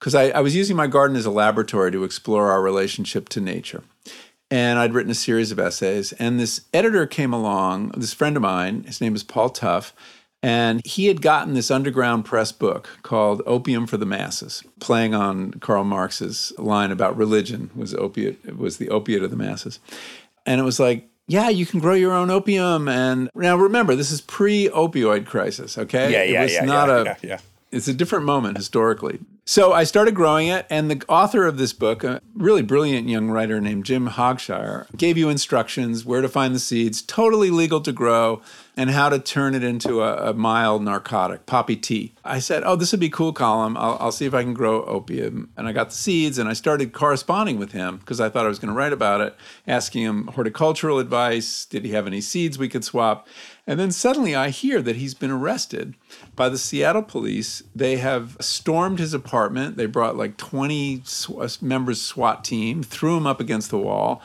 Because 0.00 0.16
I, 0.16 0.30
I 0.30 0.40
was 0.40 0.56
using 0.56 0.76
my 0.76 0.88
garden 0.88 1.16
as 1.16 1.26
a 1.26 1.30
laboratory 1.30 1.92
to 1.92 2.02
explore 2.02 2.50
our 2.50 2.60
relationship 2.60 3.28
to 3.30 3.40
nature. 3.40 3.84
And 4.50 4.80
I'd 4.80 4.94
written 4.94 5.12
a 5.12 5.14
series 5.14 5.52
of 5.52 5.60
essays. 5.60 6.12
And 6.14 6.40
this 6.40 6.62
editor 6.74 7.06
came 7.06 7.32
along, 7.32 7.90
this 7.96 8.14
friend 8.14 8.36
of 8.36 8.42
mine, 8.42 8.82
his 8.82 9.00
name 9.00 9.14
is 9.14 9.22
Paul 9.22 9.50
Tough. 9.50 9.94
And 10.42 10.84
he 10.86 11.06
had 11.06 11.20
gotten 11.20 11.54
this 11.54 11.70
underground 11.70 12.24
press 12.24 12.52
book 12.52 12.88
called 13.02 13.42
Opium 13.44 13.86
for 13.88 13.96
the 13.96 14.06
Masses, 14.06 14.62
playing 14.78 15.12
on 15.12 15.52
Karl 15.54 15.82
Marx's 15.82 16.52
line 16.58 16.92
about 16.92 17.16
religion 17.16 17.70
was 17.74 17.92
opiate 17.94 18.56
was 18.56 18.76
the 18.76 18.88
opiate 18.88 19.24
of 19.24 19.30
the 19.30 19.36
masses. 19.36 19.80
And 20.46 20.60
it 20.60 20.64
was 20.64 20.78
like, 20.78 21.08
yeah, 21.26 21.48
you 21.48 21.66
can 21.66 21.80
grow 21.80 21.94
your 21.94 22.12
own 22.12 22.30
opium. 22.30 22.88
And 22.88 23.30
now 23.34 23.56
remember, 23.56 23.96
this 23.96 24.10
is 24.12 24.20
pre-opioid 24.20 25.26
crisis, 25.26 25.76
okay? 25.76 26.12
Yeah, 26.12 26.22
It 26.22 26.30
yeah, 26.30 26.42
was 26.42 26.52
yeah, 26.52 26.64
not 26.64 26.88
yeah, 26.88 26.94
a 26.94 27.04
yeah, 27.04 27.16
yeah. 27.22 27.38
It's 27.70 27.88
a 27.88 27.94
different 27.94 28.24
moment 28.24 28.56
historically. 28.56 29.20
So 29.44 29.72
I 29.72 29.84
started 29.84 30.14
growing 30.14 30.48
it, 30.48 30.66
and 30.68 30.90
the 30.90 31.02
author 31.08 31.46
of 31.46 31.56
this 31.56 31.72
book, 31.72 32.04
a 32.04 32.20
really 32.34 32.60
brilliant 32.60 33.08
young 33.08 33.30
writer 33.30 33.62
named 33.62 33.86
Jim 33.86 34.08
Hogshire, 34.08 34.86
gave 34.94 35.16
you 35.16 35.30
instructions 35.30 36.04
where 36.04 36.20
to 36.20 36.28
find 36.28 36.54
the 36.54 36.58
seeds, 36.58 37.00
totally 37.00 37.50
legal 37.50 37.80
to 37.80 37.90
grow, 37.90 38.42
and 38.76 38.90
how 38.90 39.08
to 39.08 39.18
turn 39.18 39.54
it 39.54 39.64
into 39.64 40.02
a, 40.02 40.30
a 40.30 40.34
mild 40.34 40.82
narcotic, 40.82 41.46
poppy 41.46 41.76
tea. 41.76 42.12
I 42.26 42.40
said, 42.40 42.62
Oh, 42.62 42.76
this 42.76 42.92
would 42.92 43.00
be 43.00 43.08
cool 43.08 43.32
column. 43.32 43.76
I'll, 43.78 43.96
I'll 43.98 44.12
see 44.12 44.26
if 44.26 44.34
I 44.34 44.42
can 44.42 44.52
grow 44.52 44.84
opium. 44.84 45.50
And 45.56 45.66
I 45.66 45.72
got 45.72 45.88
the 45.90 45.96
seeds, 45.96 46.36
and 46.36 46.46
I 46.46 46.52
started 46.52 46.92
corresponding 46.92 47.58
with 47.58 47.72
him 47.72 47.96
because 47.96 48.20
I 48.20 48.28
thought 48.28 48.44
I 48.44 48.50
was 48.50 48.58
going 48.58 48.72
to 48.72 48.78
write 48.78 48.92
about 48.92 49.22
it, 49.22 49.34
asking 49.66 50.02
him 50.02 50.26
horticultural 50.28 50.98
advice. 50.98 51.64
Did 51.64 51.86
he 51.86 51.92
have 51.92 52.06
any 52.06 52.20
seeds 52.20 52.58
we 52.58 52.68
could 52.68 52.84
swap? 52.84 53.26
And 53.68 53.78
then 53.78 53.90
suddenly 53.90 54.34
I 54.34 54.48
hear 54.48 54.80
that 54.80 54.96
he's 54.96 55.12
been 55.12 55.30
arrested 55.30 55.94
by 56.34 56.48
the 56.48 56.56
Seattle 56.56 57.02
police. 57.02 57.62
They 57.76 57.98
have 57.98 58.34
stormed 58.40 58.98
his 58.98 59.12
apartment. 59.12 59.76
They 59.76 59.84
brought 59.84 60.16
like 60.16 60.38
20 60.38 61.02
sw- 61.04 61.30
uh, 61.38 61.48
members 61.60 62.00
SWAT 62.00 62.44
team, 62.44 62.82
threw 62.82 63.18
him 63.18 63.26
up 63.26 63.40
against 63.40 63.68
the 63.68 63.76
wall, 63.76 64.22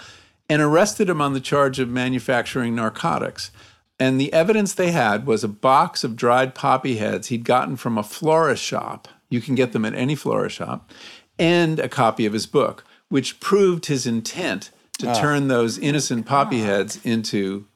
and 0.49 0.61
arrested 0.61 1.09
him 1.09 1.21
on 1.21 1.33
the 1.33 1.41
charge 1.41 1.77
of 1.77 1.89
manufacturing 1.89 2.73
narcotics. 2.73 3.51
And 3.99 4.19
the 4.19 4.31
evidence 4.31 4.73
they 4.73 4.91
had 4.91 5.27
was 5.27 5.43
a 5.43 5.49
box 5.49 6.05
of 6.05 6.15
dried 6.15 6.55
poppy 6.55 6.95
heads 6.95 7.27
he'd 7.27 7.43
gotten 7.43 7.75
from 7.75 7.97
a 7.97 8.03
florist 8.03 8.63
shop. 8.63 9.09
You 9.29 9.41
can 9.41 9.55
get 9.55 9.73
them 9.73 9.83
at 9.83 9.93
any 9.93 10.15
florist 10.15 10.55
shop, 10.55 10.89
and 11.37 11.79
a 11.79 11.89
copy 11.89 12.25
of 12.25 12.31
his 12.31 12.45
book, 12.45 12.85
which 13.09 13.41
proved 13.41 13.87
his 13.87 14.07
intent 14.07 14.71
to 14.99 15.09
ah. 15.09 15.19
turn 15.19 15.49
those 15.49 15.77
innocent 15.77 16.25
poppy 16.25 16.61
heads 16.61 16.97
into 17.03 17.67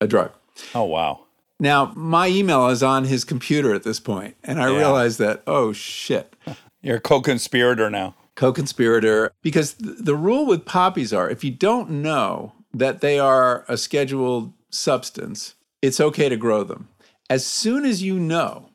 a 0.00 0.06
drug. 0.06 0.32
Oh 0.74 0.84
wow. 0.84 1.20
Now, 1.60 1.92
my 1.94 2.26
email 2.28 2.68
is 2.68 2.82
on 2.82 3.04
his 3.04 3.24
computer 3.24 3.72
at 3.72 3.84
this 3.84 4.00
point, 4.00 4.34
and 4.42 4.60
I 4.60 4.68
Yeah. 4.70 4.78
realized 4.78 5.18
that, 5.20 5.42
oh 5.46 5.72
shit, 5.72 6.34
You're 6.82 6.96
a 6.96 7.00
co-conspirator 7.00 7.88
now. 7.90 8.14
co 8.34 8.52
conspirator. 8.52 9.30
Because 9.42 9.74
th- 9.74 9.96
the 10.00 10.16
rule 10.16 10.44
with 10.46 10.64
poppies 10.64 11.12
are 11.12 11.30
if 11.30 11.44
you 11.44 11.50
don't 11.52 11.88
know 11.90 12.52
that 12.74 13.00
they 13.00 13.18
are 13.20 13.64
a 13.68 13.76
scheduled 13.76 14.52
substance, 14.70 15.54
it's 15.80 16.00
okay 16.00 16.28
to 16.28 16.36
grow 16.36 16.64
them. 16.64 16.88
As 17.32 17.46
soon 17.46 17.84
as 17.84 18.02
you 18.02 18.18
know 18.18 18.66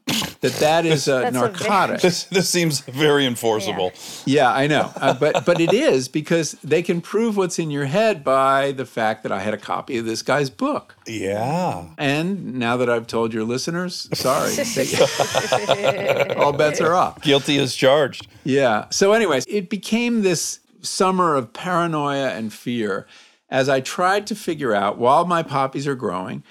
that 0.42 0.54
that 0.60 0.86
is 0.86 1.08
a 1.08 1.12
That's 1.22 1.36
a 1.36 1.40
very- 1.40 1.52
narcotic, 1.52 2.02
This 2.02 2.24
this 2.24 2.50
seems 2.50 2.80
very 2.82 3.26
enforceable. 3.26 3.92
yeah, 4.26 4.52
I 4.52 4.66
know, 4.68 4.92
uh, 4.96 5.14
but 5.14 5.46
but 5.46 5.60
it 5.60 5.74
is 5.74 6.08
because 6.08 6.54
they 6.64 6.82
can 6.82 7.02
prove 7.02 7.36
what's 7.38 7.60
in 7.60 7.70
your 7.72 7.86
head 7.86 8.24
by 8.24 8.72
the 8.72 8.86
fact 8.86 9.24
that 9.24 9.32
I 9.32 9.40
had 9.40 9.54
a 9.54 9.58
copy 9.58 9.98
of 9.98 10.06
this 10.06 10.22
guy's 10.22 10.50
book. 10.50 10.96
Yeah. 11.06 11.86
And 11.98 12.56
now 12.56 12.78
that 12.78 12.90
I've 12.90 13.08
told 13.08 13.34
your 13.34 13.44
listeners, 13.44 14.08
sorry, 14.14 14.52
they- 14.76 16.34
all 16.38 16.54
bets 16.54 16.82
are 16.82 16.94
off. 16.96 17.22
Guilty 17.22 17.58
as 17.60 17.76
charged. 17.76 18.28
Yeah. 18.44 18.86
So, 18.90 19.14
anyways, 19.14 19.46
it 19.48 19.70
became 19.70 20.22
this 20.22 20.60
summer 20.82 21.36
of 21.36 21.52
paranoia 21.54 22.30
and 22.30 22.54
fear 22.54 23.08
as 23.50 23.68
I 23.70 23.82
tried 23.82 24.28
to 24.28 24.36
figure 24.36 24.74
out 24.74 24.98
while 24.98 25.26
my 25.26 25.42
poppies 25.44 25.88
are 25.88 25.96
growing 25.96 26.44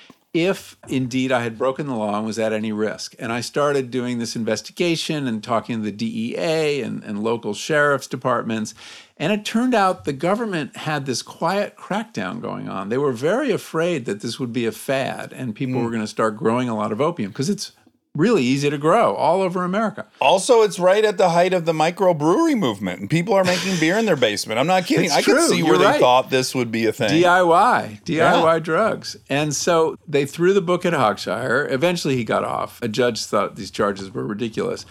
if 0.44 0.76
indeed 0.88 1.32
I 1.32 1.42
had 1.42 1.58
broken 1.58 1.86
the 1.86 1.94
law 1.94 2.16
and 2.16 2.26
was 2.26 2.38
at 2.38 2.52
any 2.52 2.72
risk. 2.72 3.14
And 3.18 3.32
I 3.32 3.40
started 3.40 3.90
doing 3.90 4.18
this 4.18 4.36
investigation 4.36 5.26
and 5.26 5.42
talking 5.42 5.76
to 5.76 5.82
the 5.82 5.92
DEA 5.92 6.82
and, 6.82 7.02
and 7.04 7.22
local 7.22 7.54
sheriff's 7.54 8.06
departments. 8.06 8.74
And 9.16 9.32
it 9.32 9.44
turned 9.44 9.74
out 9.74 10.04
the 10.04 10.12
government 10.12 10.76
had 10.76 11.06
this 11.06 11.22
quiet 11.22 11.76
crackdown 11.76 12.40
going 12.40 12.68
on. 12.68 12.88
They 12.88 12.98
were 12.98 13.12
very 13.12 13.50
afraid 13.50 14.04
that 14.04 14.20
this 14.20 14.38
would 14.38 14.52
be 14.52 14.66
a 14.66 14.72
fad 14.72 15.32
and 15.32 15.54
people 15.54 15.78
hmm. 15.78 15.84
were 15.84 15.90
going 15.90 16.02
to 16.02 16.06
start 16.06 16.36
growing 16.36 16.68
a 16.68 16.76
lot 16.76 16.92
of 16.92 17.00
opium 17.00 17.30
because 17.30 17.48
it's 17.48 17.72
really 18.16 18.42
easy 18.42 18.70
to 18.70 18.78
grow 18.78 19.14
all 19.14 19.42
over 19.42 19.64
America. 19.64 20.06
Also, 20.20 20.62
it's 20.62 20.78
right 20.78 21.04
at 21.04 21.18
the 21.18 21.30
height 21.30 21.52
of 21.52 21.64
the 21.64 21.72
microbrewery 21.72 22.56
movement, 22.58 23.00
and 23.00 23.10
people 23.10 23.34
are 23.34 23.44
making 23.44 23.78
beer 23.78 23.98
in 23.98 24.06
their 24.06 24.16
basement. 24.16 24.58
I'm 24.58 24.66
not 24.66 24.86
kidding. 24.86 25.06
It's 25.06 25.14
I 25.14 25.22
could 25.22 25.40
see 25.48 25.62
where 25.62 25.72
You're 25.72 25.78
they 25.78 25.84
right. 25.84 26.00
thought 26.00 26.30
this 26.30 26.54
would 26.54 26.70
be 26.72 26.86
a 26.86 26.92
thing. 26.92 27.10
DIY, 27.10 28.00
DIY 28.04 28.54
Yeah. 28.54 28.58
drugs. 28.58 29.16
And 29.28 29.54
so 29.54 29.96
they 30.08 30.24
threw 30.26 30.52
the 30.52 30.60
book 30.62 30.84
at 30.84 30.92
Hogshire. 30.92 31.66
Eventually 31.70 32.16
he 32.16 32.24
got 32.24 32.44
off. 32.44 32.80
A 32.82 32.88
judge 32.88 33.24
thought 33.24 33.56
these 33.56 33.70
charges 33.70 34.12
were 34.12 34.24
ridiculous. 34.24 34.86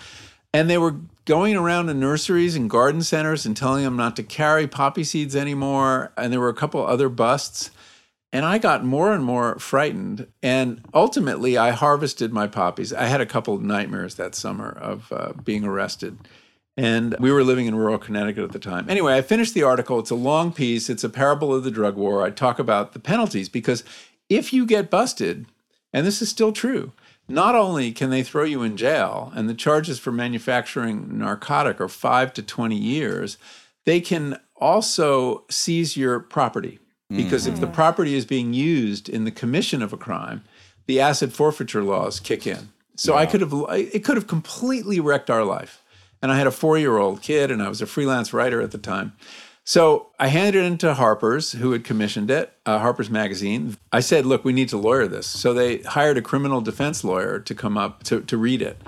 And 0.53 0.69
they 0.69 0.77
were 0.77 0.95
going 1.25 1.55
around 1.55 1.87
to 1.87 1.93
nurseries 1.93 2.55
and 2.55 2.69
garden 2.69 3.01
centers 3.01 3.45
and 3.45 3.57
telling 3.57 3.83
them 3.83 3.97
not 3.97 4.15
to 4.15 4.23
carry 4.23 4.67
poppy 4.67 5.03
seeds 5.03 5.35
anymore. 5.35 6.11
And 6.17 6.31
there 6.31 6.39
were 6.39 6.49
a 6.49 6.53
couple 6.53 6.85
other 6.85 7.09
busts. 7.09 7.71
And 8.35 8.43
I 8.43 8.57
got 8.57 8.83
more 8.83 9.13
and 9.13 9.23
more 9.23 9.57
frightened. 9.59 10.27
And 10.43 10.81
ultimately, 10.93 11.57
I 11.57 11.71
harvested 11.71 12.33
my 12.33 12.47
poppies. 12.47 12.91
I 12.91 13.05
had 13.05 13.21
a 13.21 13.25
couple 13.25 13.53
of 13.53 13.61
nightmares 13.61 14.15
that 14.15 14.35
summer 14.35 14.71
of 14.71 15.09
uh, 15.13 15.31
being 15.41 15.63
arrested. 15.63 16.17
And 16.75 17.15
we 17.17 17.31
were 17.31 17.45
living 17.45 17.65
in 17.65 17.75
rural 17.75 17.97
Connecticut 17.97 18.43
at 18.43 18.51
the 18.51 18.59
time. 18.59 18.89
Anyway, 18.89 19.15
I 19.15 19.21
finished 19.21 19.53
the 19.53 19.63
article. 19.63 19.99
It's 19.99 20.09
a 20.09 20.15
long 20.15 20.51
piece, 20.51 20.89
it's 20.89 21.05
a 21.05 21.09
parable 21.09 21.55
of 21.55 21.63
the 21.63 21.71
drug 21.71 21.95
war. 21.95 22.23
I 22.23 22.29
talk 22.29 22.59
about 22.59 22.91
the 22.91 22.99
penalties 22.99 23.47
because 23.47 23.85
if 24.27 24.51
you 24.51 24.65
get 24.65 24.89
busted, 24.89 25.45
and 25.93 26.05
this 26.05 26.21
is 26.21 26.27
still 26.27 26.51
true, 26.51 26.91
not 27.29 27.55
only 27.55 27.93
can 27.93 28.09
they 28.09 28.21
throw 28.21 28.43
you 28.43 28.63
in 28.63 28.75
jail, 28.75 29.31
and 29.33 29.47
the 29.47 29.53
charges 29.53 29.97
for 29.97 30.11
manufacturing 30.11 31.17
narcotic 31.17 31.79
are 31.79 31.87
five 31.87 32.33
to 32.33 32.43
20 32.43 32.75
years, 32.75 33.37
they 33.85 34.01
can 34.01 34.41
also 34.57 35.45
seize 35.49 35.95
your 35.95 36.19
property. 36.19 36.79
Because 37.09 37.45
if 37.45 37.59
the 37.59 37.67
property 37.67 38.15
is 38.15 38.25
being 38.25 38.53
used 38.53 39.09
in 39.09 39.25
the 39.25 39.31
commission 39.31 39.83
of 39.83 39.93
a 39.93 39.97
crime, 39.97 40.43
the 40.87 40.99
asset 40.99 41.31
forfeiture 41.31 41.83
laws 41.83 42.19
kick 42.19 42.47
in. 42.47 42.69
So 42.95 43.15
I 43.15 43.25
could 43.25 43.41
have, 43.41 43.53
it 43.69 44.03
could 44.03 44.17
have 44.17 44.27
completely 44.27 44.99
wrecked 44.99 45.29
our 45.29 45.43
life. 45.43 45.81
And 46.21 46.31
I 46.31 46.37
had 46.37 46.47
a 46.47 46.51
four 46.51 46.77
year 46.77 46.97
old 46.97 47.21
kid, 47.21 47.51
and 47.51 47.61
I 47.61 47.69
was 47.69 47.81
a 47.81 47.85
freelance 47.85 48.33
writer 48.33 48.61
at 48.61 48.71
the 48.71 48.77
time. 48.77 49.13
So 49.63 50.11
I 50.19 50.27
handed 50.27 50.63
it 50.63 50.65
into 50.65 50.93
Harper's, 50.93 51.53
who 51.53 51.71
had 51.71 51.83
commissioned 51.83 52.29
it, 52.29 52.53
uh, 52.65 52.79
Harper's 52.79 53.09
Magazine. 53.09 53.77
I 53.91 53.99
said, 53.99 54.25
look, 54.25 54.45
we 54.45 54.53
need 54.53 54.69
to 54.69 54.77
lawyer 54.77 55.07
this. 55.07 55.25
So 55.25 55.53
they 55.53 55.79
hired 55.79 56.17
a 56.17 56.21
criminal 56.21 56.61
defense 56.61 57.03
lawyer 57.03 57.39
to 57.39 57.55
come 57.55 57.77
up 57.77 58.03
to, 58.03 58.21
to 58.21 58.37
read 58.37 58.61
it. 58.61 58.79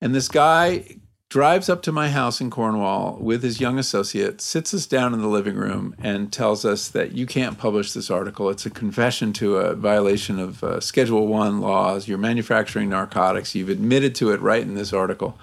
And 0.00 0.14
this 0.14 0.28
guy 0.28 0.98
drives 1.28 1.68
up 1.68 1.82
to 1.82 1.92
my 1.92 2.08
house 2.08 2.40
in 2.40 2.48
Cornwall 2.48 3.18
with 3.20 3.42
his 3.42 3.60
young 3.60 3.78
associate, 3.78 4.40
sits 4.40 4.72
us 4.72 4.86
down 4.86 5.12
in 5.12 5.20
the 5.20 5.28
living 5.28 5.56
room, 5.56 5.94
and 5.98 6.32
tells 6.32 6.64
us 6.64 6.88
that 6.88 7.12
you 7.12 7.26
can't 7.26 7.58
publish 7.58 7.92
this 7.92 8.10
article. 8.10 8.48
It's 8.48 8.64
a 8.64 8.70
confession 8.70 9.32
to 9.34 9.56
a 9.56 9.74
violation 9.74 10.38
of 10.38 10.64
uh, 10.64 10.80
Schedule 10.80 11.26
One 11.26 11.60
laws. 11.60 12.08
You're 12.08 12.18
manufacturing 12.18 12.88
narcotics. 12.88 13.54
You've 13.54 13.68
admitted 13.68 14.14
to 14.16 14.30
it 14.32 14.40
right 14.40 14.62
in 14.62 14.74
this 14.74 14.92
article. 14.92 15.38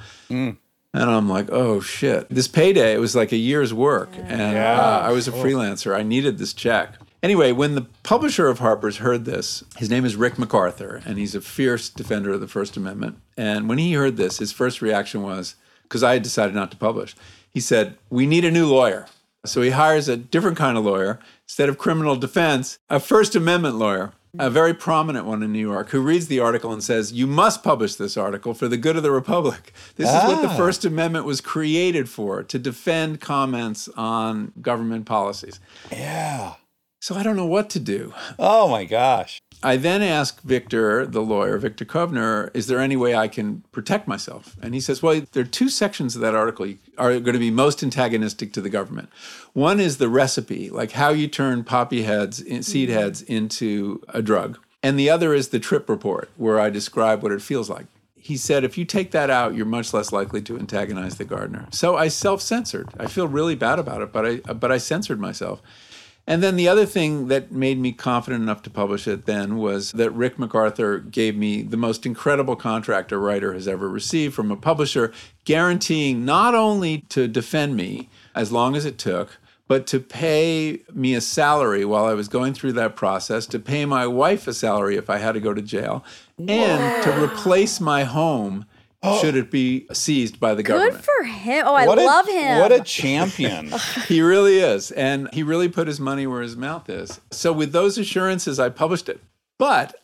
And 0.93 1.03
I'm 1.03 1.29
like, 1.29 1.49
oh 1.51 1.81
shit. 1.81 2.29
This 2.29 2.47
payday, 2.47 2.93
it 2.93 2.99
was 2.99 3.15
like 3.15 3.31
a 3.31 3.37
year's 3.37 3.73
work. 3.73 4.09
And 4.15 4.57
uh, 4.57 5.01
I 5.03 5.11
was 5.11 5.27
a 5.27 5.31
freelancer. 5.31 5.95
I 5.95 6.03
needed 6.03 6.37
this 6.37 6.53
check. 6.53 6.95
Anyway, 7.21 7.51
when 7.51 7.75
the 7.75 7.87
publisher 8.03 8.47
of 8.47 8.59
Harper's 8.59 8.97
heard 8.97 9.25
this, 9.25 9.63
his 9.77 9.89
name 9.89 10.05
is 10.05 10.15
Rick 10.15 10.37
MacArthur, 10.37 11.01
and 11.05 11.17
he's 11.17 11.33
a 11.33 11.41
fierce 11.41 11.89
defender 11.89 12.33
of 12.33 12.39
the 12.39 12.47
First 12.47 12.77
Amendment. 12.77 13.17
And 13.35 13.67
when 13.67 13.77
he 13.77 13.93
heard 13.93 14.15
this, 14.15 14.37
his 14.37 14.51
first 14.51 14.81
reaction 14.81 15.23
was 15.23 15.55
because 15.87 16.03
I 16.03 16.13
had 16.13 16.23
decided 16.23 16.53
not 16.55 16.71
to 16.71 16.77
publish, 16.77 17.15
he 17.49 17.59
said, 17.59 17.97
We 18.09 18.25
need 18.25 18.45
a 18.45 18.51
new 18.51 18.67
lawyer. 18.67 19.07
So 19.45 19.61
he 19.61 19.69
hires 19.69 20.07
a 20.09 20.17
different 20.17 20.57
kind 20.57 20.77
of 20.77 20.83
lawyer. 20.85 21.19
Instead 21.47 21.69
of 21.69 21.77
criminal 21.77 22.15
defense, 22.15 22.79
a 22.89 22.99
First 22.99 23.35
Amendment 23.35 23.75
lawyer, 23.75 24.11
a 24.39 24.49
very 24.49 24.73
prominent 24.73 25.25
one 25.25 25.43
in 25.43 25.53
New 25.53 25.59
York, 25.59 25.89
who 25.91 26.01
reads 26.01 26.27
the 26.27 26.39
article 26.39 26.73
and 26.73 26.83
says, 26.83 27.13
You 27.13 27.27
must 27.27 27.63
publish 27.63 27.95
this 27.95 28.17
article 28.17 28.53
for 28.55 28.67
the 28.67 28.75
good 28.77 28.97
of 28.97 29.03
the 29.03 29.11
Republic. 29.11 29.71
This 29.95 30.09
is 30.09 30.15
what 30.27 30.41
the 30.41 30.49
Ah. 30.49 30.57
First 30.57 30.83
Amendment 30.83 31.25
was 31.25 31.39
created 31.41 32.09
for 32.09 32.41
to 32.43 32.57
defend 32.59 33.21
comments 33.21 33.87
on 33.95 34.51
government 34.61 35.05
policies. 35.05 35.59
Yeah. 35.91 36.55
So 37.05 37.13
I 37.13 37.21
don't 37.21 37.35
know 37.35 37.45
what 37.45 37.69
to 37.69 37.79
do. 37.79 38.15
Oh 38.39 38.67
my 38.67 38.83
gosh. 38.83 39.39
I 39.61 39.77
then 39.77 40.01
asked 40.01 40.41
Victor, 40.41 41.05
the 41.05 41.21
lawyer, 41.21 41.59
Victor 41.59 41.85
Kovner, 41.85 42.49
is 42.55 42.65
there 42.65 42.79
any 42.79 42.95
way 42.95 43.13
I 43.13 43.27
can 43.27 43.63
protect 43.71 44.07
myself? 44.07 44.55
And 44.59 44.73
he 44.73 44.79
says, 44.79 45.03
well, 45.03 45.21
there 45.33 45.43
are 45.43 45.45
two 45.45 45.69
sections 45.69 46.15
of 46.15 46.23
that 46.23 46.33
article 46.33 46.73
are 46.97 47.19
going 47.19 47.33
to 47.33 47.37
be 47.37 47.51
most 47.51 47.83
antagonistic 47.83 48.53
to 48.53 48.61
the 48.61 48.71
government. 48.71 49.09
One 49.53 49.79
is 49.79 49.97
the 49.97 50.09
recipe, 50.09 50.71
like 50.71 50.93
how 50.93 51.09
you 51.09 51.27
turn 51.27 51.63
poppy 51.63 52.01
heads, 52.01 52.37
seed 52.65 52.89
mm-hmm. 52.89 52.97
heads 52.97 53.21
into 53.21 54.01
a 54.07 54.23
drug. 54.23 54.57
And 54.81 54.97
the 54.97 55.11
other 55.11 55.31
is 55.35 55.49
the 55.49 55.59
trip 55.59 55.87
report, 55.87 56.31
where 56.37 56.59
I 56.59 56.71
describe 56.71 57.21
what 57.21 57.31
it 57.31 57.41
feels 57.43 57.69
like. 57.69 57.85
He 58.15 58.35
said, 58.35 58.63
if 58.63 58.79
you 58.79 58.85
take 58.85 59.11
that 59.11 59.29
out, 59.29 59.53
you're 59.53 59.67
much 59.67 59.93
less 59.93 60.11
likely 60.11 60.41
to 60.41 60.57
antagonize 60.57 61.17
the 61.17 61.25
gardener. 61.25 61.67
So 61.69 61.95
I 61.97 62.07
self-censored. 62.07 62.89
I 62.99 63.05
feel 63.05 63.27
really 63.27 63.53
bad 63.53 63.77
about 63.77 64.01
it, 64.01 64.11
but 64.11 64.25
I 64.25 64.37
but 64.37 64.71
I 64.71 64.79
censored 64.79 65.19
myself. 65.19 65.61
And 66.27 66.41
then 66.41 66.55
the 66.55 66.67
other 66.67 66.87
thing 66.87 67.27
that 67.27 67.51
made 67.51 67.79
me 67.79 67.91
confident 67.91 68.41
enough 68.41 68.63
to 68.63 68.69
publish 68.71 69.07
it 69.07 69.25
then 69.25 69.57
was 69.57 69.91
that 69.91 70.09
Rick 70.11 70.39
MacArthur 70.39 70.97
gave 70.99 71.35
me 71.35 71.61
the 71.61 71.77
most 71.77 72.05
incredible 72.05 72.55
contract 72.55 73.11
a 73.11 73.17
writer 73.17 73.53
has 73.53 73.67
ever 73.67 73.87
received 73.87 74.33
from 74.33 74.51
a 74.51 74.55
publisher, 74.55 75.13
guaranteeing 75.43 76.25
not 76.25 76.55
only 76.55 76.99
to 77.09 77.27
defend 77.27 77.75
me 77.75 78.09
as 78.33 78.51
long 78.51 78.75
as 78.75 78.85
it 78.85 78.97
took, 78.97 79.37
but 79.67 79.85
to 79.87 79.99
pay 79.99 80.81
me 80.93 81.13
a 81.13 81.21
salary 81.21 81.85
while 81.85 82.05
I 82.05 82.13
was 82.13 82.27
going 82.27 82.53
through 82.53 82.73
that 82.73 82.95
process, 82.95 83.45
to 83.47 83.59
pay 83.59 83.85
my 83.85 84.07
wife 84.07 84.47
a 84.47 84.53
salary 84.53 84.95
if 84.95 85.09
I 85.09 85.17
had 85.17 85.33
to 85.33 85.39
go 85.39 85.53
to 85.53 85.61
jail, 85.61 86.03
and 86.39 87.03
to 87.03 87.23
replace 87.23 87.79
my 87.79 88.03
home 88.03 88.65
Oh. 89.05 89.19
should 89.19 89.35
it 89.35 89.51
be 89.51 89.87
seized 89.93 90.39
by 90.39 90.53
the 90.53 90.63
government. 90.63 90.95
Good 90.95 91.03
for 91.03 91.23
him. 91.23 91.65
Oh, 91.67 91.73
I 91.73 91.85
what 91.85 91.97
love 91.97 92.27
a, 92.27 92.31
him. 92.31 92.59
What 92.59 92.71
a 92.71 92.81
champion. 92.81 93.71
He 94.07 94.21
really 94.21 94.59
is. 94.59 94.91
And 94.91 95.33
he 95.33 95.43
really 95.43 95.69
put 95.69 95.87
his 95.87 95.99
money 95.99 96.27
where 96.27 96.41
his 96.41 96.55
mouth 96.55 96.89
is. 96.89 97.19
So, 97.31 97.51
with 97.51 97.71
those 97.71 97.97
assurances, 97.97 98.59
I 98.59 98.69
published 98.69 99.09
it. 99.09 99.19
But 99.57 99.95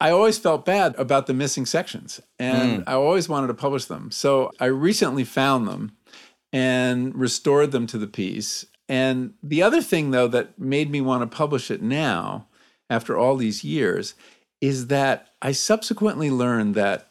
I 0.00 0.10
always 0.10 0.38
felt 0.38 0.64
bad 0.64 0.94
about 0.96 1.26
the 1.26 1.34
missing 1.34 1.66
sections, 1.66 2.20
and 2.38 2.80
mm. 2.80 2.84
I 2.86 2.94
always 2.94 3.28
wanted 3.28 3.48
to 3.48 3.54
publish 3.54 3.84
them. 3.86 4.10
So, 4.10 4.50
I 4.60 4.66
recently 4.66 5.24
found 5.24 5.68
them 5.68 5.96
and 6.52 7.14
restored 7.14 7.72
them 7.72 7.86
to 7.88 7.98
the 7.98 8.06
piece. 8.06 8.66
And 8.88 9.34
the 9.42 9.62
other 9.62 9.80
thing, 9.80 10.10
though, 10.10 10.28
that 10.28 10.58
made 10.58 10.90
me 10.90 11.00
want 11.00 11.22
to 11.22 11.36
publish 11.36 11.70
it 11.70 11.82
now, 11.82 12.48
after 12.88 13.16
all 13.16 13.36
these 13.36 13.62
years, 13.62 14.14
is 14.60 14.88
that 14.88 15.28
I 15.40 15.52
subsequently 15.52 16.30
learned 16.30 16.74
that 16.74 17.09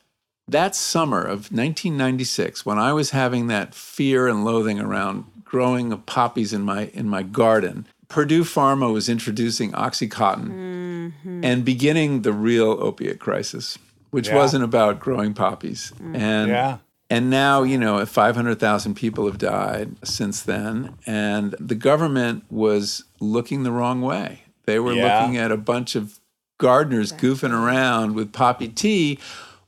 that 0.52 0.76
summer 0.76 1.22
of 1.22 1.52
1996 1.52 2.66
when 2.66 2.78
i 2.80 2.92
was 2.94 3.12
having 3.12 3.48
that 3.48 3.74
fear 3.74 4.28
and 4.28 4.44
loathing 4.46 4.80
around 4.80 5.26
growing 5.44 5.92
of 5.92 6.06
poppies 6.06 6.54
in 6.54 6.62
my 6.62 6.86
in 6.94 7.08
my 7.08 7.24
garden 7.24 7.86
purdue 8.08 8.44
pharma 8.44 8.92
was 8.92 9.08
introducing 9.10 9.72
oxycontin 9.72 10.50
mm-hmm. 10.50 11.44
and 11.44 11.64
beginning 11.66 12.22
the 12.22 12.34
real 12.34 12.72
opiate 12.82 13.20
crisis 13.20 13.78
which 14.12 14.28
Yeah. 14.30 14.36
wasn't 14.36 14.64
about 14.64 15.00
growing 15.00 15.34
poppies 15.34 15.92
mm. 16.02 16.16
and 16.16 16.50
yeah. 16.50 16.78
and 17.12 17.30
now, 17.30 17.64
you 17.64 17.78
know, 17.78 18.04
500,000 18.06 18.94
people 18.96 19.26
have 19.26 19.38
died 19.38 19.96
since 20.04 20.42
then. 20.44 20.96
And 21.08 21.56
the 21.60 21.76
government 21.76 22.44
was 22.50 23.04
looking 23.20 23.64
the 23.64 23.72
wrong 23.72 24.02
way. 24.02 24.44
They 24.66 24.80
were 24.80 24.94
Yeah. 24.94 25.22
looking 25.22 25.38
at 25.38 25.52
a 25.52 25.58
bunch 25.58 25.96
of 25.96 26.20
gardeners 26.60 27.12
goofing 27.12 27.52
around 27.54 28.16
with 28.16 28.32
poppy 28.32 28.68
tea 28.68 29.18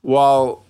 while 0.02 0.64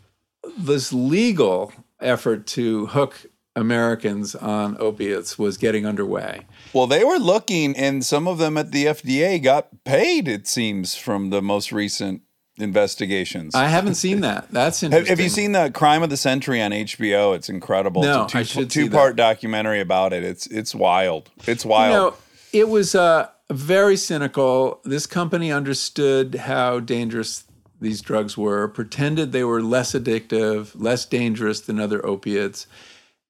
this 0.57 0.93
legal 0.93 1.73
effort 2.01 2.47
to 2.49 2.87
hook 2.87 3.27
Americans 3.55 4.35
on 4.35 4.77
opiates 4.81 5.39
was 5.39 5.59
getting 5.59 5.87
underway. 5.87 6.47
Well, 6.73 6.87
they 6.87 7.05
were 7.05 7.19
looking, 7.19 7.77
and 7.77 8.05
some 8.05 8.27
of 8.27 8.39
them 8.39 8.57
at 8.57 8.73
the 8.73 8.87
FDA 8.87 9.43
got 9.43 9.85
paid, 9.85 10.27
it 10.27 10.47
seems, 10.47 10.95
from 10.95 11.31
the 11.31 11.43
most 11.43 11.71
recent 11.71 12.23
investigations. 12.59 13.55
I 13.55 13.67
haven't 13.67 13.95
seen 13.95 14.21
that. 14.23 14.51
That's 14.51 14.83
interesting. 14.83 15.09
have 15.09 15.21
you 15.21 15.29
seen 15.29 15.53
the 15.53 15.71
Crime 15.71 16.03
of 16.03 16.11
the 16.11 16.17
Century 16.17 16.63
on 16.63 16.71
HBO? 16.71 17.35
It's 17.37 17.49
incredible. 17.49 18.03
No, 18.03 18.25
it's 18.25 18.35
a 18.35 18.39
I 18.39 18.43
should 18.43 18.73
see 18.73 18.85
two 18.85 18.91
part 18.91 19.17
documentary 19.17 19.81
about 19.81 20.13
it. 20.13 20.25
It's 20.25 20.47
it's 20.47 20.75
wild. 20.75 21.31
It's 21.47 21.65
wild. 21.65 21.93
You 21.93 21.99
know, 21.99 22.17
it 22.53 22.69
was 22.69 22.95
uh, 22.95 23.29
very 23.51 23.97
cynical. 23.97 24.81
This 24.85 25.07
company 25.07 25.53
understood 25.53 26.35
how 26.35 26.81
dangerous 26.81 27.45
these 27.83 28.01
drugs 28.01 28.39
were, 28.39 28.69
pretended 28.69 29.33
they 29.33 29.45
were 29.45 29.63
less 29.63 29.93
addictive, 29.93 30.71
less 30.75 31.05
dangerous 31.05 31.61
than 31.61 31.79
other 31.79 32.05
opiates. 32.07 32.67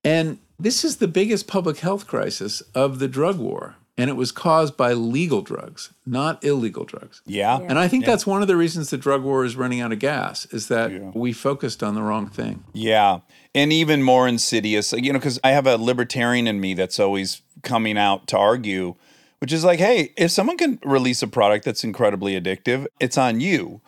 And 0.04 0.38
this 0.58 0.84
is 0.84 0.96
the 0.96 1.08
biggest 1.08 1.46
public 1.46 1.78
health 1.78 2.06
crisis 2.06 2.60
of 2.74 2.98
the 2.98 3.08
drug 3.08 3.38
war. 3.38 3.76
And 3.98 4.08
it 4.08 4.14
was 4.14 4.32
caused 4.32 4.76
by 4.76 4.94
legal 4.94 5.42
drugs, 5.42 5.90
not 6.06 6.42
illegal 6.42 6.84
drugs. 6.84 7.20
yeah. 7.26 7.58
And 7.58 7.78
I 7.78 7.88
think 7.88 8.06
that's 8.06 8.26
one 8.26 8.40
of 8.40 8.48
the 8.48 8.56
reasons 8.56 8.88
the 8.88 8.96
drug 8.96 9.22
war 9.22 9.44
is 9.44 9.54
running 9.54 9.80
out 9.80 9.92
of 9.92 9.98
gas, 9.98 10.46
is 10.46 10.68
that 10.68 11.14
we 11.14 11.34
focused 11.34 11.82
on 11.82 11.94
the 11.94 12.02
wrong 12.02 12.26
thing. 12.26 12.64
Yeah. 12.72 13.20
And 13.54 13.70
even 13.70 14.02
more 14.02 14.26
insidious, 14.26 14.92
you 14.94 15.12
know, 15.12 15.18
because 15.18 15.38
I 15.44 15.50
have 15.50 15.66
a 15.66 15.76
libertarian 15.76 16.46
in 16.46 16.58
me 16.58 16.72
that's 16.72 16.98
always 16.98 17.42
coming 17.62 17.98
out 17.98 18.26
to 18.28 18.38
argue, 18.38 18.94
which 19.40 19.52
is 19.52 19.62
like, 19.62 19.78
hey, 19.78 20.14
if 20.16 20.30
someone 20.30 20.56
can 20.56 20.78
release 20.84 21.22
a 21.22 21.28
product 21.28 21.66
that's 21.66 21.84
incredibly 21.84 22.40
addictive, 22.40 22.86
it's 22.98 23.18
on 23.18 23.40
you. 23.40 23.82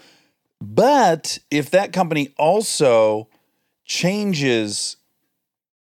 But 0.61 1.39
if 1.51 1.71
that 1.71 1.93
company 1.93 2.35
also 2.39 3.29
changes 3.85 4.97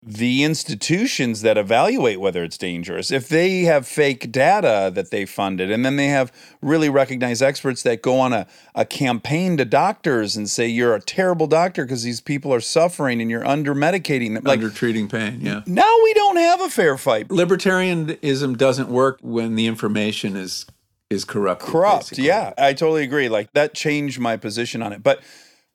the 0.09 0.45
institutions 0.45 1.43
that 1.43 1.59
evaluate 1.59 2.21
whether 2.21 2.45
it's 2.45 2.57
dangerous, 2.57 3.11
if 3.11 3.29
they 3.29 3.63
have 3.63 3.89
fake 3.89 4.31
data 4.31 4.93
that 4.95 5.11
they 5.11 5.27
funded, 5.27 5.69
and 5.69 5.85
then 5.85 5.97
they 5.97 6.07
have 6.07 6.33
really 6.63 6.89
recognized 6.89 7.43
experts 7.43 7.83
that 7.83 8.03
go 8.03 8.21
on 8.21 8.33
a, 8.33 8.47
a 8.77 8.85
campaign 8.85 9.57
to 9.57 9.65
doctors 9.65 10.37
and 10.37 10.49
say, 10.49 10.69
you're 10.69 10.95
a 10.95 11.01
terrible 11.01 11.49
doctor 11.49 11.85
because 11.85 12.05
these 12.05 12.21
people 12.21 12.55
are 12.55 12.61
suffering 12.61 13.21
and 13.21 13.31
you're 13.31 13.47
under 13.47 13.75
medicating 13.75 14.35
them. 14.35 14.45
Like, 14.45 14.61
under 14.61 14.71
treating 14.71 15.09
pain, 15.09 15.41
yeah. 15.41 15.63
now 15.67 15.93
we 16.05 16.15
don't 16.15 16.37
have 16.37 16.61
a 16.61 16.71
fair 16.71 16.97
fight. 16.97 17.27
Libertarianism 17.29 18.57
doesn't 18.57 18.89
work 18.89 19.19
when 19.23 19.57
the 19.57 19.67
information 19.67 20.37
is 20.37 20.67
is 21.11 21.25
corrupt. 21.25 21.63
corrupt. 21.63 22.11
basically. 22.11 22.27
Yeah, 22.27 22.53
I 22.59 22.73
totally 22.73 23.05
agree. 23.05 23.29
Like 23.29 23.53
that 23.53 23.75
changed 23.75 24.19
my 24.19 24.37
position 24.37 24.83
on 24.83 24.93
it. 24.93 25.03
But 25.03 25.21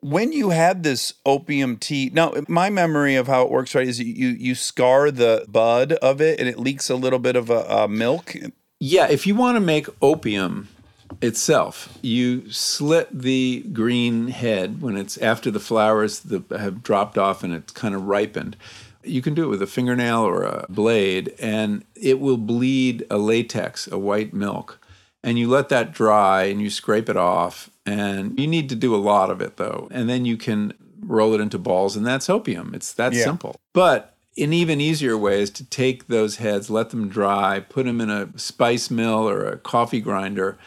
when 0.01 0.31
you 0.31 0.49
had 0.49 0.83
this 0.83 1.13
opium 1.25 1.77
tea, 1.77 2.11
now 2.13 2.33
my 2.47 2.69
memory 2.69 3.15
of 3.15 3.27
how 3.27 3.43
it 3.43 3.51
works, 3.51 3.73
right, 3.75 3.87
is 3.87 3.99
you 3.99 4.29
you, 4.29 4.55
scar 4.55 5.11
the 5.11 5.45
bud 5.47 5.93
of 5.93 6.21
it 6.21 6.39
and 6.39 6.49
it 6.49 6.59
leaks 6.59 6.89
a 6.89 6.95
little 6.95 7.19
bit 7.19 7.35
of 7.35 7.49
a, 7.49 7.61
a 7.61 7.87
milk. 7.87 8.35
Yeah, 8.79 9.07
if 9.09 9.27
you 9.27 9.35
want 9.35 9.57
to 9.57 9.59
make 9.59 9.87
opium 10.01 10.67
itself, 11.21 11.97
you 12.01 12.49
slit 12.49 13.07
the 13.11 13.63
green 13.71 14.29
head 14.29 14.81
when 14.81 14.97
it's 14.97 15.17
after 15.19 15.51
the 15.51 15.59
flowers 15.59 16.25
have 16.49 16.81
dropped 16.81 17.17
off 17.17 17.43
and 17.43 17.53
it's 17.53 17.71
kind 17.73 17.93
of 17.93 18.05
ripened. 18.05 18.57
You 19.03 19.21
can 19.21 19.33
do 19.33 19.43
it 19.43 19.47
with 19.47 19.61
a 19.61 19.67
fingernail 19.67 20.19
or 20.19 20.43
a 20.43 20.65
blade, 20.69 21.33
and 21.39 21.83
it 21.95 22.19
will 22.19 22.37
bleed 22.37 23.03
a 23.09 23.17
latex, 23.17 23.87
a 23.87 23.97
white 23.97 24.31
milk. 24.31 24.79
And 25.23 25.37
you 25.37 25.47
let 25.47 25.69
that 25.69 25.91
dry 25.93 26.43
and 26.43 26.61
you 26.61 26.69
scrape 26.69 27.07
it 27.09 27.17
off. 27.17 27.69
And 27.85 28.39
you 28.39 28.47
need 28.47 28.69
to 28.69 28.75
do 28.75 28.95
a 28.95 28.97
lot 28.97 29.29
of 29.29 29.41
it 29.41 29.57
though. 29.57 29.87
And 29.91 30.09
then 30.09 30.25
you 30.25 30.37
can 30.37 30.73
roll 30.99 31.33
it 31.33 31.41
into 31.41 31.57
balls, 31.57 31.95
and 31.95 32.05
that's 32.05 32.29
opium. 32.29 32.73
It's 32.73 32.93
that 32.93 33.13
Yeah. 33.13 33.23
simple. 33.23 33.55
But 33.73 34.15
an 34.37 34.53
even 34.53 34.79
easier 34.79 35.17
way 35.17 35.41
is 35.41 35.49
to 35.51 35.65
take 35.65 36.07
those 36.07 36.37
heads, 36.37 36.69
let 36.69 36.91
them 36.91 37.09
dry, 37.09 37.59
put 37.59 37.85
them 37.85 37.99
in 37.99 38.09
a 38.09 38.29
spice 38.37 38.89
mill 38.89 39.27
or 39.27 39.45
a 39.45 39.57
coffee 39.57 39.99
grinder, 39.99 40.57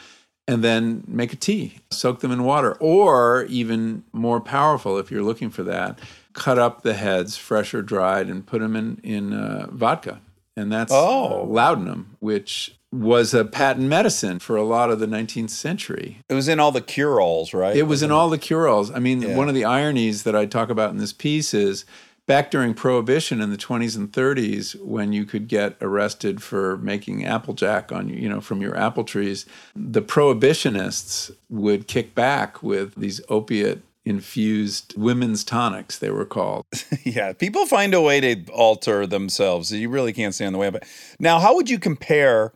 and 0.46 0.62
then 0.62 1.04
make 1.06 1.32
a 1.32 1.36
tea. 1.36 1.78
Soak 1.90 2.20
them 2.20 2.30
in 2.30 2.44
water. 2.44 2.76
Or 2.78 3.46
even 3.48 4.04
more 4.12 4.40
powerful, 4.40 4.98
if 4.98 5.10
you're 5.10 5.22
looking 5.22 5.50
for 5.50 5.62
that, 5.62 5.98
cut 6.34 6.58
up 6.58 6.82
the 6.82 6.94
heads, 6.94 7.36
fresh 7.38 7.72
or 7.72 7.80
dried, 7.80 8.28
and 8.28 8.44
put 8.46 8.60
them 8.60 8.76
in, 8.76 9.00
in 9.02 9.32
uh, 9.32 9.68
vodka. 9.70 10.20
And 10.56 10.70
that's 10.70 10.92
Oh. 10.92 11.44
laudanum, 11.48 12.16
which 12.20 12.74
was 12.94 13.34
a 13.34 13.44
patent 13.44 13.88
medicine 13.88 14.38
for 14.38 14.54
a 14.56 14.62
lot 14.62 14.88
of 14.90 15.00
the 15.00 15.06
19th 15.06 15.50
century. 15.50 16.18
It 16.28 16.34
was 16.34 16.46
in 16.48 16.60
all 16.60 16.70
the 16.70 16.80
cure-alls, 16.80 17.52
right? 17.52 17.76
It 17.76 17.84
was 17.88 18.02
in 18.02 18.12
all 18.12 18.30
the 18.30 18.38
cure-alls. 18.38 18.90
I 18.92 19.00
mean, 19.00 19.22
Yeah. 19.22 19.36
one 19.36 19.48
of 19.48 19.54
the 19.54 19.64
ironies 19.64 20.22
that 20.22 20.36
I 20.36 20.46
talk 20.46 20.70
about 20.70 20.90
in 20.90 20.98
this 20.98 21.12
piece 21.12 21.52
is 21.52 21.84
back 22.26 22.50
during 22.52 22.72
Prohibition 22.72 23.40
in 23.40 23.50
the 23.50 23.56
20s 23.56 23.96
and 23.96 24.12
30s, 24.12 24.76
when 24.80 25.12
you 25.12 25.24
could 25.24 25.48
get 25.48 25.76
arrested 25.82 26.42
for 26.42 26.76
making 26.78 27.24
applejack 27.24 27.90
on 27.90 28.08
you, 28.08 28.16
you 28.16 28.28
know, 28.28 28.40
from 28.40 28.62
your 28.62 28.76
apple 28.76 29.02
trees, 29.04 29.44
the 29.74 30.00
prohibitionists 30.00 31.30
would 31.50 31.86
kick 31.88 32.14
back 32.14 32.62
with 32.62 32.94
these 32.94 33.20
opiate 33.28 33.82
infused 34.06 34.92
women's 34.98 35.42
tonics 35.44 35.98
they 35.98 36.10
were 36.10 36.26
called 36.26 36.62
yeah, 37.04 37.32
people 37.32 37.64
find 37.64 37.94
a 37.94 38.00
way 38.02 38.20
to 38.20 38.44
alter 38.52 39.06
themselves. 39.06 39.72
You 39.72 39.88
really 39.88 40.12
can't 40.12 40.34
stand 40.34 40.54
the 40.54 40.58
way 40.58 40.66
of 40.66 40.74
it. 40.74 40.84
Now, 41.18 41.38
how 41.40 41.54
would 41.54 41.70
you 41.70 41.78
compare? 41.78 42.52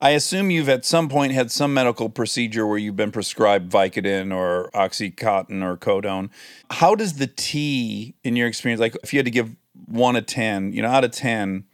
I 0.00 0.10
assume 0.10 0.50
you've 0.50 0.68
at 0.68 0.84
some 0.84 1.08
point 1.08 1.32
had 1.32 1.50
some 1.50 1.74
medical 1.74 2.08
procedure 2.08 2.66
where 2.66 2.78
you've 2.78 2.96
been 2.96 3.10
prescribed 3.10 3.72
Vicodin 3.72 4.34
or 4.34 4.70
Oxycontin 4.72 5.62
or 5.62 5.76
Codone. 5.76 6.30
How 6.70 6.94
does 6.94 7.14
the 7.14 7.26
tea, 7.26 8.14
in 8.22 8.36
your 8.36 8.46
experience, 8.46 8.80
like 8.80 8.96
if 9.02 9.12
you 9.12 9.18
had 9.18 9.24
to 9.24 9.32
give 9.32 9.56
one 9.86 10.14
to 10.14 10.22
10, 10.22 10.72
you 10.72 10.82
know, 10.82 10.88
out 10.88 11.04
of 11.04 11.10
10, 11.10 11.64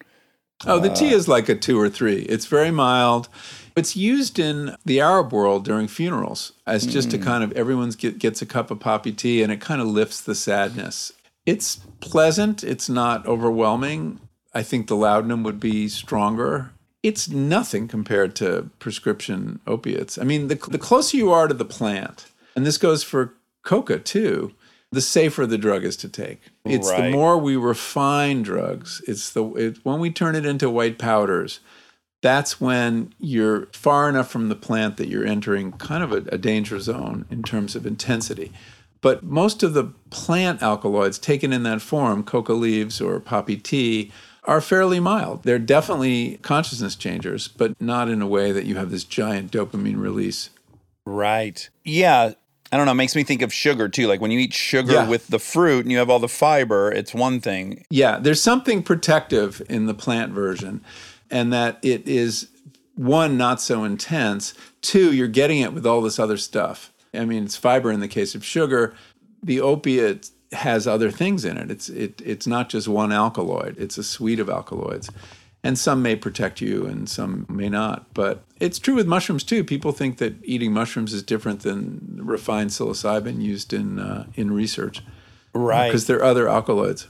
Oh, 0.66 0.78
the 0.78 0.88
tea 0.88 1.12
uh, 1.12 1.16
is 1.16 1.28
like 1.28 1.48
a 1.48 1.54
two 1.54 1.78
or 1.78 1.88
three. 1.88 2.20
It's 2.22 2.46
very 2.46 2.70
mild. 2.70 3.28
It's 3.76 3.96
used 3.96 4.38
in 4.38 4.76
the 4.84 5.00
Arab 5.00 5.32
world 5.32 5.64
during 5.64 5.88
funerals 5.88 6.52
as 6.66 6.86
just 6.86 7.12
a 7.12 7.18
hmm. 7.18 7.24
kind 7.24 7.44
of 7.44 7.52
everyone's 7.52 7.96
get, 7.96 8.18
gets 8.18 8.40
a 8.40 8.46
cup 8.46 8.70
of 8.70 8.80
poppy 8.80 9.12
tea 9.12 9.42
and 9.42 9.52
it 9.52 9.60
kind 9.60 9.80
of 9.80 9.88
lifts 9.88 10.20
the 10.20 10.34
sadness. 10.34 11.12
It's 11.44 11.80
pleasant. 12.00 12.64
It's 12.64 12.88
not 12.88 13.26
overwhelming. 13.26 14.20
I 14.54 14.62
think 14.62 14.86
the 14.86 14.96
laudanum 14.96 15.42
would 15.42 15.60
be 15.60 15.88
stronger. 15.88 16.70
It's 17.04 17.28
nothing 17.28 17.86
compared 17.86 18.34
to 18.36 18.70
prescription 18.78 19.60
opiates. 19.66 20.16
I 20.16 20.24
mean, 20.24 20.48
the, 20.48 20.54
the 20.54 20.78
closer 20.78 21.18
you 21.18 21.30
are 21.30 21.46
to 21.46 21.52
the 21.52 21.64
plant, 21.64 22.32
and 22.56 22.64
this 22.64 22.78
goes 22.78 23.02
for 23.02 23.34
coca 23.62 23.98
too, 23.98 24.54
the 24.90 25.02
safer 25.02 25.44
the 25.44 25.58
drug 25.58 25.84
is 25.84 25.98
to 25.98 26.08
take. 26.08 26.40
It's 26.64 26.90
the 26.90 27.10
more 27.10 27.36
we 27.36 27.56
refine 27.56 28.42
drugs. 28.42 29.02
It's 29.06 29.30
the 29.30 29.44
it, 29.54 29.78
when 29.82 30.00
we 30.00 30.10
turn 30.10 30.34
it 30.34 30.46
into 30.46 30.70
white 30.70 30.98
powders. 30.98 31.60
That's 32.22 32.58
when 32.58 33.12
you're 33.18 33.66
far 33.74 34.08
enough 34.08 34.30
from 34.30 34.48
the 34.48 34.56
plant 34.56 34.96
that 34.96 35.08
you're 35.08 35.26
entering 35.26 35.72
kind 35.72 36.02
of 36.02 36.10
a, 36.10 36.24
a 36.32 36.38
danger 36.38 36.80
zone 36.80 37.26
in 37.30 37.42
terms 37.42 37.76
of 37.76 37.84
intensity. 37.84 38.50
But 39.02 39.22
most 39.22 39.62
of 39.62 39.74
the 39.74 39.92
plant 40.08 40.62
alkaloids 40.62 41.18
taken 41.18 41.52
in 41.52 41.64
that 41.64 41.82
form, 41.82 42.24
coca 42.24 42.54
leaves 42.54 42.98
or 42.98 43.20
poppy 43.20 43.58
tea, 43.58 44.10
are 44.44 44.60
fairly 44.60 45.00
mild. 45.00 45.42
They're 45.42 45.58
definitely 45.58 46.38
consciousness 46.42 46.96
changers, 46.96 47.48
but 47.48 47.80
not 47.80 48.08
in 48.08 48.20
a 48.22 48.26
way 48.26 48.52
that 48.52 48.64
you 48.66 48.76
have 48.76 48.90
this 48.90 49.04
giant 49.04 49.50
dopamine 49.50 50.00
release. 50.00 50.50
Right. 51.06 51.68
Yeah. 51.84 52.32
I 52.72 52.76
don't 52.76 52.86
know, 52.86 52.92
it 52.92 52.96
makes 52.96 53.14
me 53.14 53.22
think 53.22 53.42
of 53.42 53.52
sugar 53.52 53.88
too. 53.88 54.06
Like 54.08 54.20
when 54.20 54.30
you 54.30 54.38
eat 54.40 54.52
sugar 54.52 54.92
Yeah. 54.94 55.08
with 55.08 55.28
the 55.28 55.38
fruit 55.38 55.84
and 55.84 55.92
you 55.92 55.98
have 55.98 56.10
all 56.10 56.18
the 56.18 56.28
fiber, 56.28 56.90
it's 56.90 57.14
one 57.14 57.40
thing. 57.40 57.84
Yeah, 57.90 58.18
there's 58.18 58.42
something 58.42 58.82
protective 58.82 59.62
in 59.68 59.86
the 59.86 59.94
plant 59.94 60.32
version, 60.32 60.80
and 61.30 61.52
that 61.52 61.78
it 61.82 62.08
is 62.08 62.48
one, 62.96 63.36
not 63.36 63.60
so 63.60 63.84
intense. 63.84 64.54
Two, 64.82 65.12
you're 65.12 65.28
getting 65.28 65.60
it 65.60 65.72
with 65.72 65.86
all 65.86 66.00
this 66.00 66.18
other 66.18 66.36
stuff. 66.36 66.92
I 67.12 67.24
mean, 67.24 67.44
it's 67.44 67.56
fiber 67.56 67.92
in 67.92 68.00
the 68.00 68.08
case 68.08 68.34
of 68.34 68.44
sugar. 68.44 68.94
The 69.42 69.60
opiate 69.60 70.30
has 70.54 70.86
other 70.86 71.10
things 71.10 71.44
in 71.44 71.56
it. 71.58 71.70
It's 71.70 71.88
it 71.88 72.22
it's 72.24 72.46
not 72.46 72.68
just 72.68 72.88
one 72.88 73.12
alkaloid. 73.12 73.76
It's 73.78 73.98
a 73.98 74.04
suite 74.04 74.40
of 74.40 74.48
alkaloids. 74.48 75.10
And 75.62 75.78
some 75.78 76.02
may 76.02 76.14
protect 76.14 76.60
you 76.60 76.84
and 76.84 77.08
some 77.08 77.46
may 77.48 77.70
not. 77.70 78.12
But 78.12 78.44
it's 78.60 78.78
true 78.78 78.94
with 78.96 79.06
mushrooms 79.06 79.44
too. 79.44 79.64
People 79.64 79.92
think 79.92 80.18
that 80.18 80.34
eating 80.44 80.72
mushrooms 80.72 81.14
is 81.14 81.22
different 81.22 81.60
than 81.60 82.20
refined 82.22 82.70
psilocybin 82.70 83.40
used 83.40 83.72
in 83.72 83.98
uh, 83.98 84.26
in 84.34 84.50
research 84.52 85.02
Right. 85.54 85.88
because 85.88 86.06
there 86.06 86.18
are 86.18 86.24
other 86.24 86.48
alkaloids. 86.48 87.08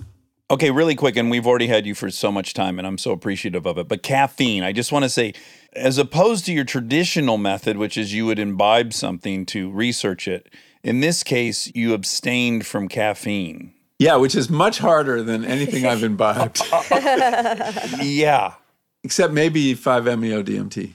Okay, 0.50 0.70
really 0.70 0.94
quick, 0.94 1.16
and 1.16 1.30
we've 1.30 1.46
already 1.46 1.68
had 1.68 1.86
you 1.86 1.94
for 1.94 2.10
so 2.10 2.30
much 2.30 2.52
time, 2.52 2.78
and 2.78 2.86
I'm 2.86 2.98
so 2.98 3.12
appreciative 3.12 3.64
of 3.64 3.78
it. 3.78 3.88
But 3.88 4.02
caffeine, 4.02 4.62
I 4.62 4.72
just 4.72 4.92
want 4.92 5.04
to 5.04 5.08
say, 5.08 5.32
as 5.72 5.96
opposed 5.96 6.44
to 6.44 6.52
your 6.52 6.64
traditional 6.64 7.38
method, 7.38 7.78
which 7.78 7.96
is 7.96 8.12
you 8.12 8.26
would 8.26 8.38
imbibe 8.38 8.92
something 8.92 9.46
to 9.46 9.70
research 9.70 10.28
it, 10.28 10.48
in 10.84 11.00
this 11.00 11.24
case, 11.24 11.70
you 11.74 11.94
abstained 11.94 12.64
from 12.66 12.86
caffeine. 12.86 13.72
Yeah, 13.98 14.16
which 14.16 14.34
is 14.36 14.48
much 14.50 14.78
harder 14.78 15.22
than 15.22 15.44
anything 15.44 15.86
I've 15.86 16.02
imbibed, 16.04 16.60
Yeah. 18.02 18.54
except 19.02 19.32
maybe 19.32 19.74
5-MeO 19.74 20.42
DMT. 20.42 20.92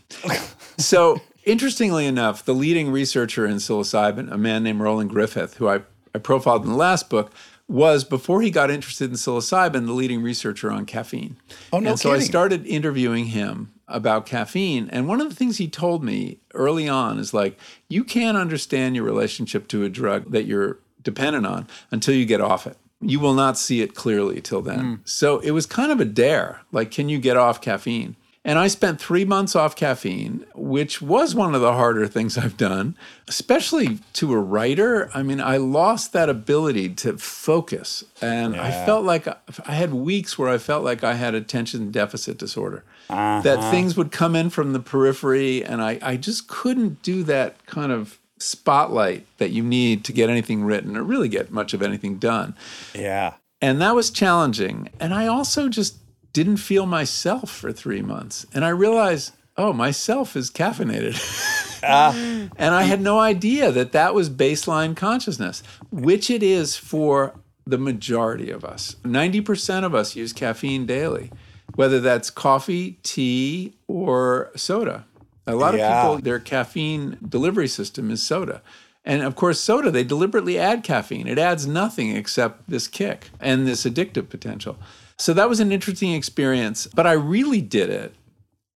so, 0.77 1.19
interestingly 1.45 2.05
enough, 2.05 2.43
the 2.45 2.53
leading 2.53 2.91
researcher 2.91 3.45
in 3.45 3.55
psilocybin, 3.57 4.31
a 4.31 4.37
man 4.37 4.63
named 4.63 4.81
Roland 4.81 5.09
Griffith, 5.09 5.55
who 5.55 5.67
I, 5.69 5.81
I 6.13 6.19
profiled 6.19 6.63
in 6.63 6.69
the 6.71 6.75
last 6.77 7.09
book, 7.09 7.31
was 7.67 8.03
before 8.03 8.41
he 8.41 8.49
got 8.51 8.71
interested 8.71 9.09
in 9.11 9.15
psilocybin, 9.15 9.85
the 9.85 9.93
leading 9.93 10.21
researcher 10.23 10.71
on 10.71 10.85
caffeine. 10.85 11.37
Oh, 11.71 11.79
no 11.79 11.91
and 11.91 11.99
so 11.99 12.11
I 12.11 12.19
started 12.19 12.65
interviewing 12.65 13.25
him 13.27 13.71
about 13.89 14.25
caffeine. 14.25 14.89
And 14.91 15.07
one 15.07 15.19
of 15.19 15.29
the 15.29 15.35
things 15.35 15.57
he 15.57 15.67
told 15.67 16.03
me 16.03 16.37
early 16.53 16.87
on 16.87 17.19
is 17.19 17.33
like, 17.33 17.57
you 17.87 18.03
can't 18.03 18.37
understand 18.37 18.95
your 18.95 19.05
relationship 19.05 19.67
to 19.69 19.83
a 19.83 19.89
drug 19.89 20.31
that 20.31 20.45
you're 20.45 20.79
dependent 21.01 21.45
on 21.45 21.67
until 21.91 22.13
you 22.13 22.25
get 22.25 22.41
off 22.41 22.67
it. 22.67 22.77
You 23.01 23.19
will 23.19 23.33
not 23.33 23.57
see 23.57 23.81
it 23.81 23.95
clearly 23.95 24.41
till 24.41 24.61
then. 24.61 24.79
Hmm. 24.79 24.95
So 25.05 25.39
it 25.39 25.51
was 25.51 25.65
kind 25.65 25.91
of 25.91 25.99
a 25.99 26.05
dare. 26.05 26.61
Like, 26.71 26.91
can 26.91 27.09
you 27.09 27.17
get 27.17 27.37
off 27.37 27.61
caffeine? 27.61 28.15
And 28.45 28.57
I 28.57 28.67
spent 28.67 29.01
three 29.01 29.25
months 29.25 29.53
off 29.53 29.75
caffeine, 29.75 30.45
which 30.55 31.01
was 31.01 31.35
one 31.35 31.53
of 31.53 31.61
the 31.61 31.73
harder 31.73 32.07
things 32.07 32.37
I've 32.37 32.55
done, 32.55 32.95
especially 33.27 33.99
to 34.13 34.31
a 34.31 34.39
writer. 34.39 35.11
I 35.13 35.23
mean, 35.23 35.41
I 35.41 35.57
lost 35.57 36.13
that 36.13 36.29
ability 36.29 36.89
to 36.95 37.17
focus. 37.17 38.05
And 38.21 38.55
I 38.55 38.71
felt 38.85 39.03
like 39.03 39.27
I 39.27 39.73
had 39.73 39.93
weeks 39.93 40.37
where 40.37 40.49
I 40.49 40.57
felt 40.57 40.85
like 40.85 41.03
I 41.03 41.15
had 41.15 41.35
attention 41.35 41.91
deficit 41.91 42.37
disorder. 42.37 42.85
That 43.09 43.45
uh-huh. 43.45 43.71
things 43.71 43.97
would 43.97 44.11
come 44.11 44.35
in 44.35 44.49
from 44.49 44.73
the 44.73 44.79
periphery, 44.79 45.63
and 45.63 45.81
I, 45.81 45.99
I 46.01 46.15
just 46.15 46.47
couldn't 46.47 47.01
do 47.01 47.23
that 47.23 47.65
kind 47.65 47.91
of 47.91 48.19
spotlight 48.37 49.25
that 49.37 49.49
you 49.49 49.63
need 49.63 50.05
to 50.05 50.13
get 50.13 50.29
anything 50.29 50.63
written 50.63 50.95
or 50.95 51.03
really 51.03 51.27
get 51.27 51.51
much 51.51 51.73
of 51.73 51.81
anything 51.81 52.17
done. 52.17 52.55
Yeah. 52.95 53.33
And 53.61 53.81
that 53.81 53.95
was 53.95 54.09
challenging. 54.09 54.89
And 54.99 55.13
I 55.13 55.27
also 55.27 55.67
just 55.67 55.97
didn't 56.39 56.57
feel 56.57 56.85
myself 56.85 57.51
for 57.51 57.73
three 57.73 58.01
months. 58.01 58.45
And 58.53 58.63
I 58.63 58.69
realized, 58.69 59.33
oh, 59.57 59.73
myself 59.73 60.37
is 60.37 60.49
caffeinated. 60.49 61.15
Ah. 61.81 62.13
and 62.57 62.75
I 62.75 62.83
had 62.83 62.99
no 62.99 63.19
idea 63.19 63.71
that 63.71 63.93
that 63.93 64.13
was 64.13 64.29
baseline 64.29 64.97
consciousness, 64.97 65.63
which 65.91 66.29
it 66.29 66.43
is 66.43 66.75
for 66.75 67.35
the 67.65 67.77
majority 67.77 68.51
of 68.51 68.65
us. 68.65 68.97
90% 69.05 69.85
of 69.85 69.95
us 69.95 70.13
use 70.13 70.33
caffeine 70.33 70.85
daily, 70.85 71.31
whether 71.75 72.01
that's 72.01 72.29
coffee, 72.29 72.99
tea, 73.03 73.75
or 73.87 74.51
soda. 74.57 75.05
A 75.47 75.55
lot 75.55 75.73
Yeah. 75.73 75.87
of 75.87 76.17
people, 76.17 76.21
their 76.21 76.39
caffeine 76.39 77.17
delivery 77.25 77.69
system 77.69 78.11
is 78.11 78.21
soda. 78.21 78.61
And 79.05 79.21
of 79.21 79.37
course, 79.37 79.61
soda, 79.61 79.89
they 79.89 80.03
deliberately 80.03 80.59
add 80.59 80.83
caffeine. 80.83 81.27
It 81.27 81.39
adds 81.39 81.65
nothing 81.65 82.13
except 82.13 82.69
this 82.69 82.89
kick 82.89 83.29
and 83.39 83.65
this 83.65 83.85
addictive 83.85 84.27
potential. 84.27 84.75
So 85.19 85.33
that 85.33 85.49
was 85.49 85.59
an 85.59 85.71
interesting 85.71 86.13
experience. 86.13 86.87
But 86.87 87.05
I 87.05 87.11
really 87.11 87.61
did 87.61 87.89
it 87.89 88.15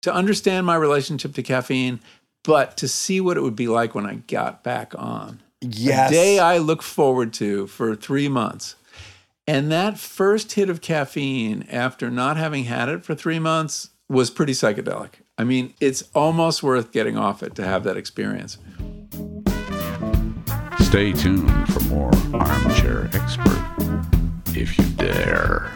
to 0.01 0.13
understand 0.13 0.65
my 0.65 0.75
relationship 0.75 1.33
to 1.35 1.43
caffeine, 1.43 1.99
but 2.43 2.75
to 2.77 2.87
see 2.87 3.21
what 3.21 3.37
it 3.37 3.41
would 3.41 3.55
be 3.55 3.67
like 3.67 3.93
when 3.93 4.05
I 4.05 4.15
got 4.15 4.63
back 4.63 4.93
on. 4.97 5.41
Yes. 5.61 6.09
A 6.09 6.13
day 6.13 6.39
I 6.39 6.57
look 6.57 6.81
forward 6.81 7.33
to 7.33 7.67
for 7.67 7.95
three 7.95 8.27
months. 8.27 8.75
And 9.47 9.71
that 9.71 9.99
first 9.99 10.53
hit 10.53 10.69
of 10.69 10.81
caffeine 10.81 11.67
after 11.69 12.09
not 12.09 12.37
having 12.37 12.63
had 12.63 12.89
it 12.89 13.03
for 13.03 13.13
three 13.13 13.39
months 13.39 13.89
was 14.09 14.29
pretty 14.31 14.53
psychedelic. 14.53 15.13
I 15.37 15.43
mean, 15.43 15.73
it's 15.79 16.03
almost 16.15 16.63
worth 16.63 16.91
getting 16.91 17.17
off 17.17 17.43
it 17.43 17.55
to 17.55 17.63
have 17.63 17.83
that 17.83 17.97
experience. 17.97 18.57
Stay 20.79 21.13
tuned 21.13 21.73
for 21.73 21.79
more 21.85 22.11
Armchair 22.33 23.09
Expert, 23.13 24.05
if 24.55 24.77
you 24.77 24.85
dare. 24.95 25.71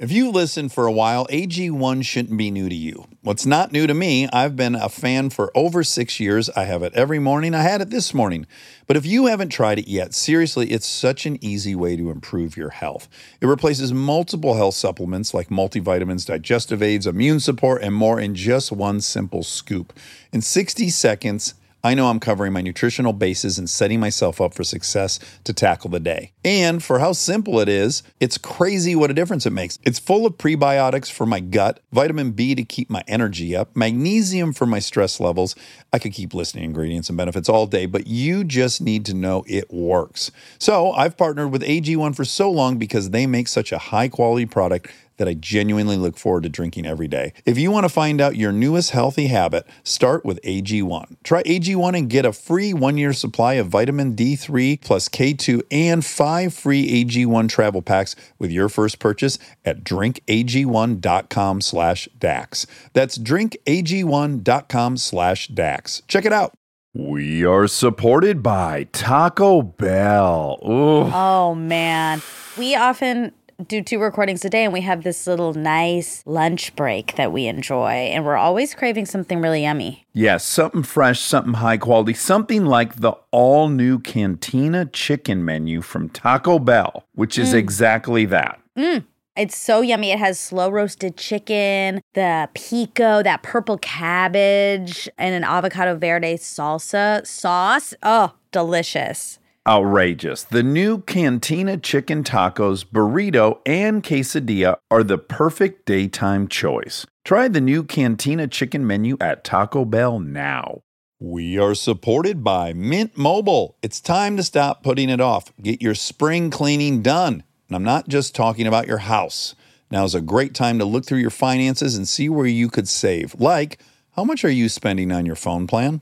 If 0.00 0.10
you've 0.10 0.34
listened 0.34 0.72
for 0.72 0.86
a 0.86 0.92
while, 0.92 1.26
AG1 1.26 2.06
shouldn't 2.06 2.38
be 2.38 2.50
new 2.50 2.70
to 2.70 2.74
you. 2.74 3.06
What's 3.20 3.44
not 3.44 3.70
new 3.70 3.86
to 3.86 3.92
me, 3.92 4.30
I've 4.32 4.56
been 4.56 4.74
a 4.74 4.88
fan 4.88 5.28
for 5.28 5.52
over 5.54 5.84
six 5.84 6.18
years. 6.18 6.48
I 6.48 6.64
have 6.64 6.82
it 6.82 6.94
every 6.94 7.18
morning. 7.18 7.54
I 7.54 7.60
had 7.60 7.82
it 7.82 7.90
this 7.90 8.14
morning. 8.14 8.46
But 8.86 8.96
if 8.96 9.04
you 9.04 9.26
haven't 9.26 9.50
tried 9.50 9.78
it 9.78 9.88
yet, 9.88 10.14
seriously, 10.14 10.70
it's 10.70 10.86
such 10.86 11.26
an 11.26 11.36
easy 11.44 11.74
way 11.74 11.96
to 11.96 12.10
improve 12.10 12.56
your 12.56 12.70
health. 12.70 13.10
It 13.42 13.46
replaces 13.46 13.92
multiple 13.92 14.54
health 14.54 14.74
supplements 14.74 15.34
like 15.34 15.50
multivitamins, 15.50 16.24
digestive 16.24 16.82
aids, 16.82 17.06
immune 17.06 17.38
support, 17.38 17.82
and 17.82 17.94
more 17.94 18.18
in 18.18 18.34
just 18.34 18.72
one 18.72 19.02
simple 19.02 19.42
scoop. 19.42 19.92
In 20.32 20.40
60 20.40 20.88
seconds, 20.88 21.52
I 21.82 21.94
know 21.94 22.08
I'm 22.08 22.20
covering 22.20 22.52
my 22.52 22.60
nutritional 22.60 23.12
bases 23.12 23.58
and 23.58 23.68
setting 23.68 24.00
myself 24.00 24.40
up 24.40 24.54
for 24.54 24.64
success 24.64 25.18
to 25.44 25.52
tackle 25.52 25.90
the 25.90 26.00
day. 26.00 26.32
And 26.44 26.82
for 26.82 26.98
how 26.98 27.12
simple 27.12 27.58
it 27.60 27.68
is, 27.68 28.02
it's 28.20 28.36
crazy 28.36 28.94
what 28.94 29.10
a 29.10 29.14
difference 29.14 29.46
it 29.46 29.50
makes. 29.50 29.78
It's 29.82 29.98
full 29.98 30.26
of 30.26 30.36
prebiotics 30.36 31.10
for 31.10 31.26
my 31.26 31.40
gut, 31.40 31.80
vitamin 31.92 32.32
B 32.32 32.54
to 32.54 32.64
keep 32.64 32.90
my 32.90 33.02
energy 33.08 33.56
up, 33.56 33.74
magnesium 33.74 34.52
for 34.52 34.66
my 34.66 34.78
stress 34.78 35.20
levels. 35.20 35.56
I 35.92 35.98
could 35.98 36.12
keep 36.12 36.34
listing 36.34 36.62
ingredients 36.62 37.08
and 37.08 37.16
benefits 37.16 37.48
all 37.48 37.66
day, 37.66 37.86
but 37.86 38.06
you 38.06 38.44
just 38.44 38.80
need 38.80 39.06
to 39.06 39.14
know 39.14 39.44
it 39.46 39.72
works. 39.72 40.30
So 40.58 40.92
I've 40.92 41.16
partnered 41.16 41.50
with 41.50 41.62
AG1 41.62 42.14
for 42.14 42.24
so 42.24 42.50
long 42.50 42.76
because 42.76 43.10
they 43.10 43.26
make 43.26 43.48
such 43.48 43.72
a 43.72 43.78
high 43.78 44.08
quality 44.08 44.46
product 44.46 44.90
that 45.20 45.28
I 45.28 45.34
genuinely 45.34 45.98
look 45.98 46.16
forward 46.16 46.44
to 46.44 46.48
drinking 46.48 46.86
every 46.86 47.06
day. 47.06 47.34
If 47.44 47.58
you 47.58 47.70
want 47.70 47.84
to 47.84 47.90
find 47.90 48.22
out 48.22 48.36
your 48.36 48.52
newest 48.52 48.92
healthy 48.92 49.26
habit, 49.26 49.66
start 49.84 50.24
with 50.24 50.40
AG1. 50.44 51.18
Try 51.22 51.42
AG1 51.42 51.98
and 51.98 52.08
get 52.08 52.24
a 52.24 52.32
free 52.32 52.72
one 52.72 52.96
year 52.96 53.12
supply 53.12 53.54
of 53.54 53.66
vitamin 53.66 54.16
D3 54.16 54.80
plus 54.80 55.10
K2 55.10 55.60
and 55.70 56.02
five 56.02 56.54
free 56.54 57.04
AG1 57.04 57.50
travel 57.50 57.82
packs 57.82 58.16
with 58.38 58.50
your 58.50 58.70
first 58.70 58.98
purchase 58.98 59.38
at 59.62 59.84
drinkag1.com 59.84 61.60
slash 61.60 62.08
DAX. 62.18 62.66
That's 62.94 63.18
drinkag1.com 63.18 64.96
slash 64.96 65.48
DAX. 65.48 66.02
Check 66.08 66.24
it 66.24 66.32
out. 66.32 66.54
We 66.94 67.44
are 67.44 67.66
supported 67.66 68.42
by 68.42 68.84
Taco 68.84 69.60
Bell. 69.60 70.58
Ooh. 70.64 71.12
Oh 71.12 71.54
man. 71.54 72.22
We 72.58 72.74
often 72.74 73.32
do 73.66 73.82
two 73.82 73.98
recordings 73.98 74.44
a 74.44 74.50
day 74.50 74.64
and 74.64 74.72
we 74.72 74.80
have 74.80 75.02
this 75.02 75.26
little 75.26 75.54
nice 75.54 76.22
lunch 76.26 76.74
break 76.76 77.16
that 77.16 77.32
we 77.32 77.46
enjoy 77.46 77.90
and 77.90 78.24
we're 78.24 78.36
always 78.36 78.74
craving 78.74 79.06
something 79.06 79.40
really 79.40 79.62
yummy. 79.62 80.06
Yes, 80.12 80.44
something 80.44 80.82
fresh, 80.82 81.20
something 81.20 81.54
high 81.54 81.76
quality, 81.76 82.14
something 82.14 82.64
like 82.64 82.96
the 82.96 83.12
all 83.30 83.68
new 83.68 83.98
Cantina 83.98 84.86
chicken 84.86 85.44
menu 85.44 85.80
from 85.80 86.08
Taco 86.08 86.58
Bell, 86.58 87.04
which 87.14 87.38
is 87.38 87.52
mm. 87.52 87.58
exactly 87.58 88.24
that. 88.26 88.60
Mm. 88.76 89.04
It's 89.36 89.56
so 89.56 89.80
yummy. 89.80 90.10
It 90.10 90.18
has 90.18 90.38
slow 90.38 90.68
roasted 90.70 91.16
chicken, 91.16 92.02
the 92.14 92.48
pico, 92.54 93.22
that 93.22 93.42
purple 93.42 93.78
cabbage, 93.78 95.08
and 95.16 95.34
an 95.34 95.44
avocado 95.44 95.96
verde 95.96 96.34
salsa 96.34 97.26
sauce. 97.26 97.94
Oh, 98.02 98.34
delicious. 98.52 99.39
Outrageous. 99.66 100.42
The 100.44 100.62
new 100.62 101.02
Cantina 101.02 101.76
chicken 101.76 102.24
tacos, 102.24 102.82
burrito, 102.82 103.58
and 103.66 104.02
quesadilla 104.02 104.78
are 104.90 105.02
the 105.02 105.18
perfect 105.18 105.84
daytime 105.84 106.48
choice. 106.48 107.06
Try 107.26 107.46
the 107.46 107.60
new 107.60 107.84
Cantina 107.84 108.48
chicken 108.48 108.86
menu 108.86 109.18
at 109.20 109.44
Taco 109.44 109.84
Bell 109.84 110.18
now. 110.18 110.80
We 111.18 111.58
are 111.58 111.74
supported 111.74 112.42
by 112.42 112.72
Mint 112.72 113.18
Mobile. 113.18 113.76
It's 113.82 114.00
time 114.00 114.38
to 114.38 114.42
stop 114.42 114.82
putting 114.82 115.10
it 115.10 115.20
off. 115.20 115.52
Get 115.60 115.82
your 115.82 115.94
spring 115.94 116.48
cleaning 116.48 117.02
done. 117.02 117.44
And 117.68 117.76
I'm 117.76 117.84
not 117.84 118.08
just 118.08 118.34
talking 118.34 118.66
about 118.66 118.86
your 118.86 118.98
house. 118.98 119.54
Now 119.90 120.04
is 120.04 120.14
a 120.14 120.22
great 120.22 120.54
time 120.54 120.78
to 120.78 120.86
look 120.86 121.04
through 121.04 121.18
your 121.18 121.28
finances 121.28 121.96
and 121.96 122.08
see 122.08 122.30
where 122.30 122.46
you 122.46 122.70
could 122.70 122.88
save. 122.88 123.38
Like, 123.38 123.78
how 124.12 124.24
much 124.24 124.42
are 124.42 124.50
you 124.50 124.70
spending 124.70 125.12
on 125.12 125.26
your 125.26 125.36
phone 125.36 125.66
plan? 125.66 126.00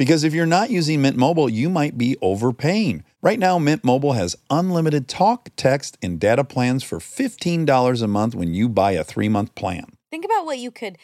Because 0.00 0.24
if 0.24 0.32
you're 0.32 0.46
not 0.46 0.70
using 0.70 1.02
Mint 1.02 1.18
Mobile, 1.18 1.50
you 1.50 1.68
might 1.68 1.98
be 1.98 2.16
overpaying. 2.22 3.04
Right 3.20 3.38
now, 3.38 3.58
Mint 3.58 3.84
Mobile 3.84 4.14
has 4.14 4.34
unlimited 4.48 5.08
talk, 5.08 5.50
text, 5.56 5.98
and 6.00 6.18
data 6.18 6.42
plans 6.42 6.82
for 6.82 7.00
$15 7.00 8.02
a 8.02 8.06
month 8.06 8.34
when 8.34 8.54
you 8.54 8.70
buy 8.70 8.92
a 8.92 9.04
three 9.04 9.28
month 9.28 9.54
plan. 9.54 9.84
Think 10.10 10.24
about 10.24 10.46
what 10.46 10.56
you 10.56 10.70
could 10.70 10.96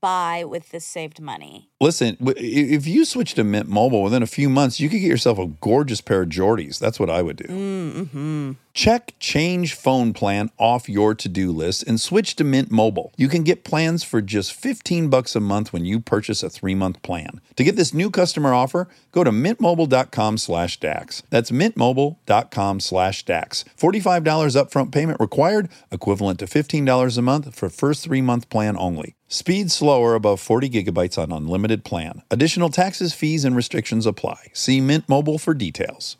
buy 0.00 0.44
with 0.44 0.70
this 0.70 0.84
saved 0.84 1.20
money. 1.20 1.70
Listen, 1.80 2.16
if 2.20 2.86
you 2.86 3.04
switch 3.04 3.34
to 3.34 3.44
Mint 3.44 3.68
Mobile 3.68 4.02
within 4.02 4.22
a 4.22 4.26
few 4.26 4.48
months, 4.48 4.80
you 4.80 4.88
could 4.88 5.00
get 5.00 5.08
yourself 5.08 5.38
a 5.38 5.46
gorgeous 5.46 6.00
pair 6.00 6.22
of 6.22 6.30
Jordis. 6.30 6.78
That's 6.78 6.98
what 6.98 7.10
I 7.10 7.20
would 7.20 7.36
do. 7.36 7.44
Mm-hmm. 7.44 8.52
Check 8.72 9.14
change 9.18 9.74
phone 9.74 10.12
plan 10.12 10.50
off 10.58 10.88
your 10.88 11.14
to-do 11.14 11.50
list 11.50 11.82
and 11.82 12.00
switch 12.00 12.36
to 12.36 12.44
Mint 12.44 12.70
Mobile. 12.70 13.12
You 13.16 13.28
can 13.28 13.42
get 13.42 13.64
plans 13.64 14.04
for 14.04 14.22
just 14.22 14.52
15 14.52 15.08
bucks 15.08 15.34
a 15.34 15.40
month 15.40 15.72
when 15.72 15.84
you 15.84 15.98
purchase 15.98 16.42
a 16.42 16.48
3-month 16.48 17.02
plan. 17.02 17.40
To 17.56 17.64
get 17.64 17.76
this 17.76 17.94
new 17.94 18.10
customer 18.10 18.54
offer, 18.54 18.88
go 19.12 19.24
to 19.24 19.30
mintmobile.com 19.30 20.38
slash 20.38 20.78
DAX. 20.78 21.22
That's 21.30 21.50
mintmobile.com 21.50 22.80
slash 22.80 23.24
DAX. 23.24 23.64
$45 23.78 24.22
upfront 24.24 24.92
payment 24.92 25.20
required, 25.20 25.68
equivalent 25.90 26.38
to 26.38 26.46
$15 26.46 27.18
a 27.18 27.22
month 27.22 27.54
for 27.54 27.68
first 27.68 28.04
three-month 28.04 28.48
plan 28.50 28.76
only. 28.78 29.15
Speed 29.28 29.72
slower 29.72 30.14
above 30.14 30.40
40 30.40 30.70
gigabytes 30.70 31.18
on 31.18 31.32
unlimited 31.32 31.84
plan. 31.84 32.22
Additional 32.30 32.68
taxes, 32.68 33.12
fees, 33.12 33.44
and 33.44 33.56
restrictions 33.56 34.06
apply. 34.06 34.50
See 34.52 34.80
Mint 34.80 35.08
Mobile 35.08 35.36
for 35.36 35.52
details. 35.52 36.16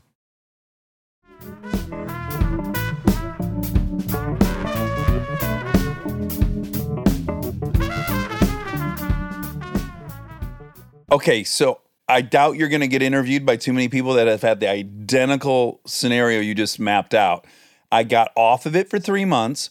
Okay, 11.13 11.45
so 11.45 11.81
I 12.09 12.23
doubt 12.23 12.57
you're 12.57 12.69
going 12.69 12.81
to 12.81 12.89
get 12.89 13.03
interviewed 13.03 13.47
by 13.47 13.55
too 13.55 13.73
many 13.73 13.89
people 13.89 14.15
that 14.15 14.27
have 14.27 14.43
had 14.43 14.59
the 14.59 14.69
identical 14.69 15.81
scenario 15.87 16.41
you 16.41 16.57
just 16.57 16.81
mapped 16.81 17.15
out. 17.15 17.47
I 17.93 18.03
got 18.03 18.33
off 18.35 18.67
of 18.67 18.75
it 18.75 18.91
for 18.91 18.99
three 18.99 19.25
months. 19.25 19.71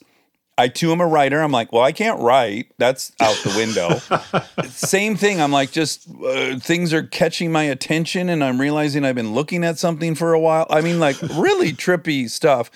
I 0.57 0.69
too 0.69 0.91
am 0.91 1.01
a 1.01 1.07
writer. 1.07 1.41
I'm 1.41 1.51
like, 1.51 1.73
well, 1.73 1.81
I 1.81 1.91
can't 1.91 2.19
write. 2.21 2.71
That's 2.77 3.11
out 3.19 3.35
the 3.43 3.53
window. 3.57 4.67
Same 4.69 5.17
thing. 5.17 5.41
I'm 5.41 5.51
like, 5.51 5.71
just 5.71 6.07
uh, 6.09 6.57
things 6.59 6.93
are 6.93 7.03
catching 7.03 7.51
my 7.51 7.63
attention, 7.63 8.29
and 8.29 8.43
I'm 8.43 8.59
realizing 8.59 9.03
I've 9.03 9.15
been 9.15 9.33
looking 9.33 9.65
at 9.65 9.77
something 9.77 10.15
for 10.15 10.33
a 10.33 10.39
while. 10.39 10.65
I 10.69 10.79
mean, 10.81 10.99
like 10.99 11.21
really 11.21 11.73
trippy 11.73 12.29
stuff. 12.29 12.71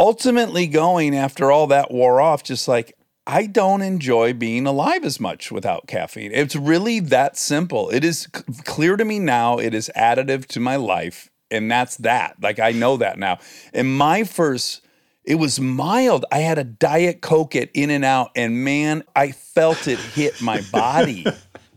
Ultimately, 0.00 0.66
going 0.66 1.16
after 1.16 1.52
all 1.52 1.68
that 1.68 1.90
wore 1.92 2.20
off, 2.20 2.42
just 2.42 2.66
like 2.66 2.96
I 3.28 3.46
don't 3.46 3.82
enjoy 3.82 4.32
being 4.32 4.66
alive 4.66 5.04
as 5.04 5.20
much 5.20 5.52
without 5.52 5.86
caffeine. 5.86 6.32
It's 6.32 6.56
really 6.56 6.98
that 6.98 7.36
simple. 7.36 7.90
It 7.90 8.02
is 8.02 8.26
c- 8.34 8.42
clear 8.64 8.96
to 8.96 9.04
me 9.04 9.18
now. 9.18 9.58
It 9.58 9.74
is 9.74 9.90
additive 9.94 10.46
to 10.46 10.60
my 10.60 10.76
life, 10.76 11.30
and 11.50 11.70
that's 11.70 11.96
that. 11.98 12.36
Like 12.42 12.58
I 12.58 12.72
know 12.72 12.96
that 12.96 13.18
now. 13.18 13.38
And 13.72 13.96
my 13.96 14.24
first, 14.24 14.80
it 15.28 15.34
was 15.34 15.60
mild. 15.60 16.24
I 16.32 16.38
had 16.38 16.56
a 16.56 16.64
diet 16.64 17.20
coke 17.20 17.54
at 17.54 17.68
In 17.74 17.90
and 17.90 18.02
Out, 18.02 18.30
and 18.34 18.64
man, 18.64 19.04
I 19.14 19.32
felt 19.32 19.86
it 19.86 19.98
hit 19.98 20.40
my 20.40 20.62
body. 20.72 21.26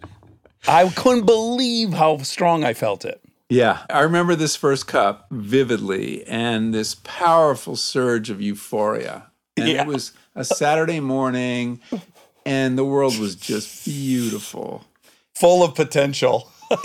I 0.70 0.88
couldn't 0.90 1.26
believe 1.26 1.92
how 1.92 2.20
strong 2.20 2.64
I 2.64 2.74
felt 2.74 3.04
it. 3.04 3.22
Yeah, 3.50 3.80
I 3.90 4.04
remember 4.04 4.36
this 4.36 4.56
first 4.56 4.88
cup 4.88 5.28
vividly 5.32 6.26
and 6.28 6.74
this 6.74 6.96
powerful 7.04 7.76
surge 7.76 8.30
of 8.30 8.40
euphoria. 8.40 9.26
And 9.58 9.68
Yeah. 9.68 9.82
it 9.82 9.88
was 9.88 10.14
a 10.34 10.46
Saturday 10.46 11.02
morning 11.02 11.82
and 12.46 12.78
the 12.78 12.86
world 12.86 13.20
was 13.20 13.36
just 13.36 13.84
beautiful. 13.84 14.86
Full 15.36 15.62
of 15.62 15.76
potential. 15.76 16.50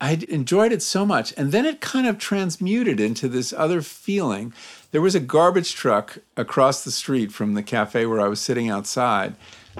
I 0.00 0.18
enjoyed 0.28 0.72
it 0.72 0.82
so 0.82 1.04
much. 1.04 1.34
And 1.36 1.52
then 1.52 1.66
it 1.66 1.80
kind 1.80 2.06
of 2.06 2.18
transmuted 2.18 3.00
into 3.00 3.28
this 3.28 3.52
other 3.52 3.82
feeling. 3.82 4.52
There 4.92 5.02
was 5.02 5.14
a 5.14 5.20
garbage 5.20 5.74
truck 5.74 6.18
across 6.36 6.84
the 6.84 6.90
street 6.90 7.32
from 7.32 7.54
the 7.54 7.62
cafe 7.62 8.06
where 8.06 8.20
I 8.20 8.28
was 8.28 8.40
sitting 8.40 8.70
outside, 8.70 9.36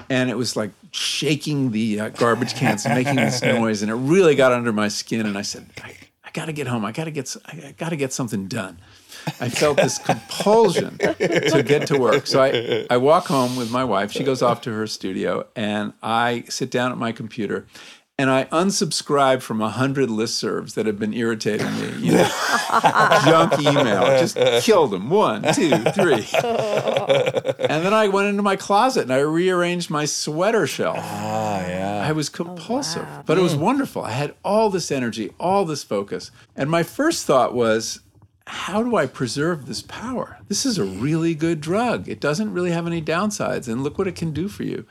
and 0.09 0.29
it 0.29 0.37
was 0.37 0.55
like 0.55 0.71
shaking 0.91 1.71
the 1.71 1.99
uh, 1.99 2.09
garbage 2.09 2.53
cans 2.53 2.85
and 2.85 2.95
making 2.95 3.15
this 3.15 3.41
noise, 3.43 3.81
and 3.81 3.91
it 3.91 3.95
really 3.95 4.35
got 4.35 4.51
under 4.51 4.71
my 4.71 4.87
skin. 4.87 5.25
And 5.25 5.37
I 5.37 5.41
said, 5.41 5.69
I, 5.83 5.95
I 6.23 6.29
got 6.31 6.45
to 6.45 6.53
get 6.53 6.67
home. 6.67 6.85
I 6.85 6.91
got 6.91 7.05
to 7.05 7.11
get. 7.11 7.35
I 7.45 7.73
got 7.77 7.89
to 7.89 7.97
get 7.97 8.13
something 8.13 8.47
done. 8.47 8.77
I 9.39 9.49
felt 9.49 9.77
this 9.77 9.97
compulsion 9.97 10.97
to 10.97 11.63
get 11.65 11.87
to 11.87 11.99
work. 11.99 12.25
So 12.25 12.41
I, 12.41 12.87
I 12.89 12.97
walk 12.97 13.27
home 13.27 13.55
with 13.55 13.69
my 13.69 13.83
wife. 13.83 14.11
She 14.11 14.23
goes 14.23 14.41
off 14.41 14.61
to 14.61 14.71
her 14.71 14.87
studio, 14.87 15.45
and 15.55 15.93
I 16.01 16.45
sit 16.49 16.71
down 16.71 16.91
at 16.91 16.97
my 16.97 17.11
computer. 17.11 17.67
And 18.17 18.29
I 18.29 18.43
unsubscribe 18.45 19.41
from 19.41 19.61
a 19.61 19.69
hundred 19.69 20.09
listservs 20.09 20.75
that 20.75 20.85
have 20.85 20.99
been 20.99 21.13
irritating 21.13 21.71
me. 21.79 22.07
You 22.07 22.11
know, 22.13 22.29
junk 23.25 23.59
email, 23.59 24.05
just 24.19 24.37
killed 24.63 24.91
them. 24.91 25.09
One, 25.09 25.41
two, 25.53 25.71
three. 25.91 26.27
And 27.71 27.85
then 27.85 27.93
I 27.93 28.09
went 28.09 28.27
into 28.27 28.41
my 28.41 28.57
closet 28.57 29.03
and 29.03 29.13
I 29.13 29.19
rearranged 29.19 29.89
my 29.89 30.03
sweater 30.05 30.67
shelf. 30.67 30.97
Ah, 30.99 31.61
yeah. 31.61 32.05
I 32.05 32.11
was 32.11 32.27
compulsive, 32.27 33.07
but 33.25 33.37
it 33.37 33.41
was 33.41 33.55
wonderful. 33.55 34.03
I 34.03 34.11
had 34.11 34.35
all 34.43 34.69
this 34.69 34.91
energy, 34.91 35.31
all 35.39 35.63
this 35.63 35.83
focus. 35.83 36.31
And 36.55 36.69
my 36.69 36.83
first 36.83 37.25
thought 37.25 37.53
was, 37.53 38.01
how 38.47 38.83
do 38.83 38.97
I 38.97 39.05
preserve 39.05 39.67
this 39.67 39.81
power? 39.81 40.39
This 40.49 40.65
is 40.65 40.77
a 40.77 40.83
really 40.83 41.33
good 41.33 41.61
drug. 41.61 42.09
It 42.09 42.19
doesn't 42.19 42.51
really 42.51 42.71
have 42.71 42.87
any 42.87 43.01
downsides. 43.01 43.69
And 43.69 43.83
look 43.83 43.97
what 43.97 44.07
it 44.07 44.15
can 44.15 44.31
do 44.31 44.49
for 44.49 44.63
you. 44.63 44.85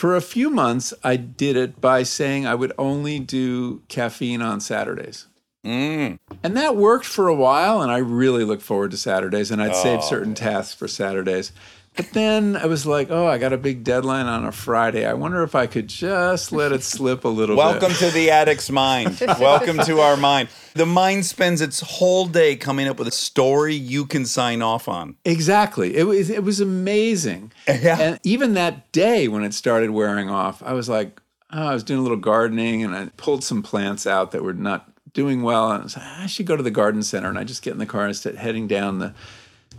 For 0.00 0.16
a 0.16 0.22
few 0.22 0.48
months, 0.48 0.94
I 1.04 1.16
did 1.16 1.58
it 1.58 1.78
by 1.78 2.04
saying 2.04 2.46
I 2.46 2.54
would 2.54 2.72
only 2.78 3.18
do 3.18 3.82
caffeine 3.88 4.40
on 4.40 4.58
Saturdays. 4.60 5.26
Mm. 5.62 6.18
And 6.42 6.56
that 6.56 6.74
worked 6.74 7.04
for 7.04 7.28
a 7.28 7.34
while, 7.34 7.82
and 7.82 7.92
I 7.92 7.98
really 7.98 8.42
look 8.42 8.62
forward 8.62 8.92
to 8.92 8.96
Saturdays, 8.96 9.50
and 9.50 9.60
I'd 9.60 9.76
save 9.76 9.98
oh, 9.98 10.08
certain 10.08 10.32
tasks 10.34 10.72
for 10.72 10.88
Saturdays. 10.88 11.52
But 11.96 12.12
then 12.12 12.56
I 12.56 12.66
was 12.66 12.86
like, 12.86 13.10
oh, 13.10 13.26
I 13.26 13.38
got 13.38 13.52
a 13.52 13.58
big 13.58 13.82
deadline 13.84 14.26
on 14.26 14.44
a 14.44 14.52
Friday. 14.52 15.04
I 15.04 15.12
wonder 15.12 15.42
if 15.42 15.54
I 15.54 15.66
could 15.66 15.88
just 15.88 16.52
let 16.52 16.72
it 16.72 16.82
slip 16.82 17.24
a 17.24 17.28
little 17.28 17.56
bit. 17.56 17.62
Welcome 17.62 17.88
bit. 17.88 17.98
to 17.98 18.10
the 18.10 18.30
addict's 18.30 18.70
mind. 18.70 19.20
Welcome 19.20 19.78
to 19.78 20.00
our 20.00 20.16
mind. 20.16 20.48
The 20.74 20.86
mind 20.86 21.26
spends 21.26 21.60
its 21.60 21.80
whole 21.80 22.26
day 22.26 22.54
coming 22.54 22.86
up 22.86 22.98
with 22.98 23.08
a 23.08 23.12
story 23.12 23.74
you 23.74 24.06
can 24.06 24.24
sign 24.24 24.62
off 24.62 24.88
on. 24.88 25.16
Exactly. 25.24 25.96
It 25.96 26.04
was 26.04 26.30
it 26.30 26.44
was 26.44 26.60
amazing. 26.60 27.52
Yeah. 27.80 27.98
And 27.98 28.20
even 28.24 28.54
that 28.54 28.92
day 28.92 29.26
when 29.28 29.42
it 29.42 29.54
started 29.54 29.90
wearing 29.90 30.28
off, 30.28 30.62
I 30.62 30.74
was 30.74 30.88
like, 30.88 31.20
oh, 31.50 31.68
I 31.68 31.72
was 31.72 31.82
doing 31.82 32.00
a 32.00 32.02
little 32.02 32.18
gardening 32.18 32.82
and 32.84 32.94
I 32.94 33.06
pulled 33.16 33.42
some 33.42 33.62
plants 33.62 34.06
out 34.06 34.32
that 34.32 34.42
were 34.42 34.52
not 34.52 34.90
doing 35.14 35.42
well. 35.42 35.70
And 35.70 35.80
I 35.80 35.84
was 35.84 35.96
like, 35.96 36.06
ah, 36.06 36.22
I 36.24 36.26
should 36.26 36.46
go 36.46 36.56
to 36.56 36.62
the 36.62 36.70
garden 36.70 37.02
center. 37.02 37.28
And 37.28 37.38
I 37.38 37.44
just 37.44 37.62
get 37.62 37.72
in 37.72 37.78
the 37.78 37.86
car 37.86 38.04
and 38.04 38.14
start 38.14 38.36
heading 38.36 38.66
down 38.66 38.98
the 38.98 39.14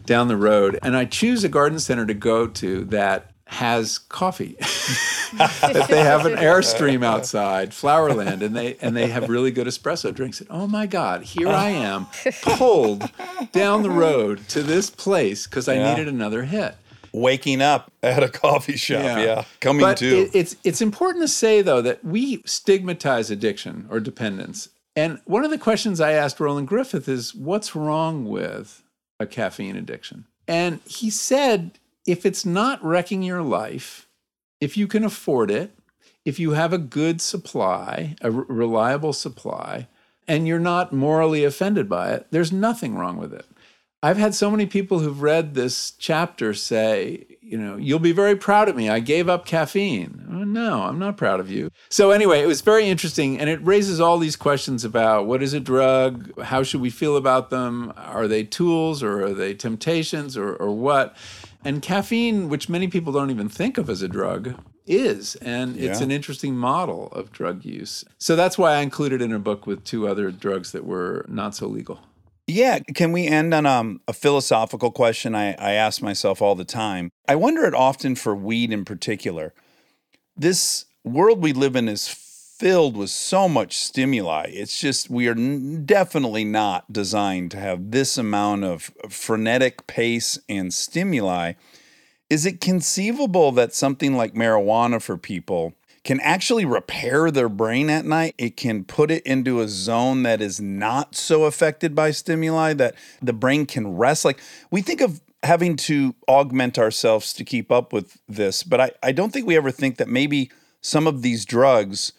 down 0.06 0.28
the 0.28 0.38
road. 0.38 0.78
And 0.82 0.96
I 0.96 1.06
choose 1.06 1.44
a 1.44 1.50
garden 1.50 1.80
center 1.80 2.06
to 2.06 2.14
go 2.14 2.48
to 2.48 2.86
that 2.86 3.32
has 3.46 3.98
coffee. 3.98 4.56
that 5.38 5.88
they 5.90 6.02
have 6.04 6.26
an 6.26 6.34
airstream 6.38 7.04
outside, 7.04 7.72
Flowerland, 7.72 8.42
and 8.42 8.56
they 8.56 8.76
and 8.82 8.96
they 8.96 9.08
have 9.08 9.30
really 9.30 9.52
good 9.52 9.68
espresso 9.68 10.14
drinks. 10.14 10.40
And 10.40 10.50
oh 10.52 10.68
my 10.68 10.86
God, 10.86 11.24
here 11.24 11.50
I 11.50 11.70
am, 11.70 12.08
pulled 12.44 13.10
down 13.52 13.84
the 13.84 13.90
road 13.90 14.48
to 14.50 14.64
this 14.64 14.90
place 14.90 15.48
because 15.48 15.68
I 15.68 15.76
Yeah. 15.76 15.94
needed 15.94 16.08
another 16.08 16.44
hit. 16.44 16.76
Waking 17.14 17.62
up 17.62 17.92
at 18.02 18.24
a 18.24 18.30
coffee 18.30 18.78
shop. 18.78 19.04
Yeah. 19.04 19.44
Coming 19.60 19.82
but 19.82 19.98
to. 19.98 20.06
it- 20.24 20.32
it's 20.34 20.56
it's 20.64 20.82
important 20.82 21.24
to 21.24 21.28
say 21.28 21.62
though 21.62 21.82
that 21.82 22.04
we 22.06 22.42
stigmatize 22.46 23.30
addiction 23.30 23.86
or 23.90 24.00
dependence. 24.00 24.70
And 24.96 25.20
one 25.26 25.44
of 25.46 25.52
the 25.52 25.58
questions 25.58 26.00
I 26.02 26.12
asked 26.14 26.40
Roland 26.40 26.68
Griffith 26.70 27.08
is, 27.10 27.34
"What's 27.36 27.76
wrong 27.76 28.26
with 28.26 28.81
a 29.22 29.28
caffeine 29.28 29.76
addiction?" 29.76 30.26
And 30.48 30.80
he 30.86 31.10
said, 31.10 31.80
"If 32.06 32.26
it's 32.26 32.46
not 32.46 32.84
wrecking 32.84 33.24
your 33.24 33.42
life, 33.42 34.08
if 34.60 34.76
you 34.76 34.88
can 34.88 35.04
afford 35.04 35.52
it, 35.52 35.76
if 36.26 36.40
you 36.40 36.52
have 36.52 36.74
a 36.74 36.78
good 36.78 37.22
supply, 37.22 38.16
a 38.22 38.32
reliable 38.32 39.14
supply, 39.14 39.88
and 40.28 40.48
you're 40.48 40.60
not 40.60 40.94
morally 40.94 41.44
offended 41.44 41.90
by 41.90 42.12
it, 42.14 42.28
there's 42.32 42.52
nothing 42.52 42.96
wrong 42.96 43.18
with 43.18 43.34
it." 43.34 43.46
I've 44.04 44.18
had 44.18 44.34
so 44.34 44.50
many 44.50 44.66
people 44.66 45.00
who've 45.00 45.22
read 45.22 45.54
this 45.54 45.92
chapter 45.92 46.56
say, 46.56 47.38
you 47.40 47.56
know, 47.56 47.78
you'll 47.78 48.00
be 48.00 48.14
very 48.14 48.36
proud 48.36 48.68
of 48.68 48.76
me. 48.76 48.90
I 48.90 49.00
gave 49.00 49.30
up 49.30 49.46
caffeine. 49.46 50.26
Oh, 50.32 50.44
no, 50.44 50.84
I'm 50.84 50.98
not 50.98 51.18
proud 51.18 51.40
of 51.40 51.52
you. 51.52 51.70
So, 51.90 52.10
anyway, 52.10 52.42
it 52.42 52.48
was 52.48 52.62
very 52.62 52.88
interesting. 52.88 53.40
And 53.40 53.48
it 53.48 53.64
raises 53.64 54.00
all 54.00 54.18
these 54.18 54.36
questions 54.36 54.84
about 54.84 55.28
what 55.28 55.44
is 55.44 55.54
a 55.54 55.60
drug? 55.60 56.42
How 56.42 56.64
should 56.64 56.82
we 56.82 56.90
feel 56.90 57.16
about 57.16 57.52
them? 57.52 57.94
Are 57.96 58.28
they 58.28 58.44
tools 58.44 59.04
or 59.04 59.24
are 59.24 59.34
they 59.36 59.54
temptations 59.54 60.36
or, 60.36 60.56
or 60.56 60.72
what? 60.72 61.16
And 61.64 61.84
caffeine, 61.84 62.50
which 62.50 62.70
many 62.70 62.88
people 62.88 63.14
don't 63.14 63.30
even 63.30 63.50
think 63.50 63.78
of 63.78 63.88
as 63.88 64.02
a 64.02 64.08
drug, 64.08 64.60
is. 64.88 65.36
And 65.36 65.78
it's 65.78 66.02
an 66.02 66.10
interesting 66.10 66.56
model 66.56 67.10
of 67.12 67.32
drug 67.32 67.64
use. 67.66 68.04
So, 68.18 68.36
that's 68.36 68.58
why 68.58 68.74
I 68.74 68.80
included 68.80 69.22
in 69.22 69.32
a 69.32 69.40
book 69.40 69.68
with 69.68 69.84
two 69.84 70.08
other 70.08 70.32
drugs 70.32 70.72
that 70.72 70.86
were 70.86 71.24
not 71.28 71.54
so 71.54 71.68
legal. 71.68 72.00
Yeah, 72.52 72.80
can 72.80 73.14
we 73.14 73.28
end 73.28 73.54
on 73.54 73.66
um, 73.66 74.02
a 74.10 74.14
philosophical 74.14 74.92
question 74.92 75.34
I, 75.36 75.54
I 75.54 75.72
ask 75.72 76.02
myself 76.02 76.42
all 76.42 76.54
the 76.54 76.66
time? 76.66 77.10
I 77.26 77.36
wonder 77.36 77.64
it 77.64 77.74
often 77.74 78.14
for 78.16 78.36
weed 78.36 78.74
in 78.74 78.84
particular. 78.84 79.54
This 80.36 80.84
world 81.06 81.42
we 81.42 81.54
live 81.54 81.78
in 81.78 81.88
is 81.88 82.10
filled 82.10 82.98
with 82.98 83.10
so 83.10 83.48
much 83.48 83.78
stimuli. 83.78 84.48
It's 84.50 84.78
just 84.78 85.10
we 85.10 85.30
are 85.30 85.32
n- 85.32 85.86
definitely 85.86 86.44
not 86.44 86.92
designed 86.92 87.52
to 87.52 87.58
have 87.58 87.92
this 87.92 88.18
amount 88.18 88.66
of 88.66 88.92
frenetic 89.08 89.88
pace 89.88 90.38
and 90.50 90.74
stimuli. 90.74 91.54
Is 92.30 92.46
it 92.46 92.60
conceivable 92.60 93.54
that 93.54 93.74
something 93.74 94.18
like 94.18 94.34
marijuana 94.34 95.02
for 95.02 95.18
people 95.18 95.74
can 96.04 96.20
actually 96.22 96.66
repair 96.66 97.30
their 97.30 97.50
brain 97.50 97.90
at 97.90 98.06
night? 98.06 98.36
It 98.38 98.58
can 98.58 98.84
put 98.84 99.12
it 99.12 99.24
into 99.24 99.62
a 99.62 99.68
zone 99.68 100.24
that 100.24 100.42
is 100.42 100.60
not 100.60 101.16
so 101.16 101.46
affected 101.46 101.94
by 101.94 102.12
stimuli 102.12 102.74
that 102.74 102.96
the 103.22 103.34
brain 103.34 103.66
can 103.66 103.96
rest. 103.96 104.26
Like 104.26 104.40
we 104.72 104.82
think 104.82 105.02
of 105.02 105.22
having 105.44 105.76
to 105.76 106.16
augment 106.28 106.80
ourselves 106.80 107.34
to 107.34 107.44
keep 107.44 107.72
up 107.72 107.94
with 107.94 108.20
this, 108.28 108.64
but 108.64 108.82
I, 108.82 108.92
I 109.04 109.12
don't 109.12 109.32
think 109.32 109.46
we 109.46 109.58
ever 109.58 109.72
think 109.72 109.98
that 109.98 110.08
maybe 110.08 110.52
some 110.82 111.08
of 111.08 111.22
these 111.22 111.46
drugs 111.46 112.14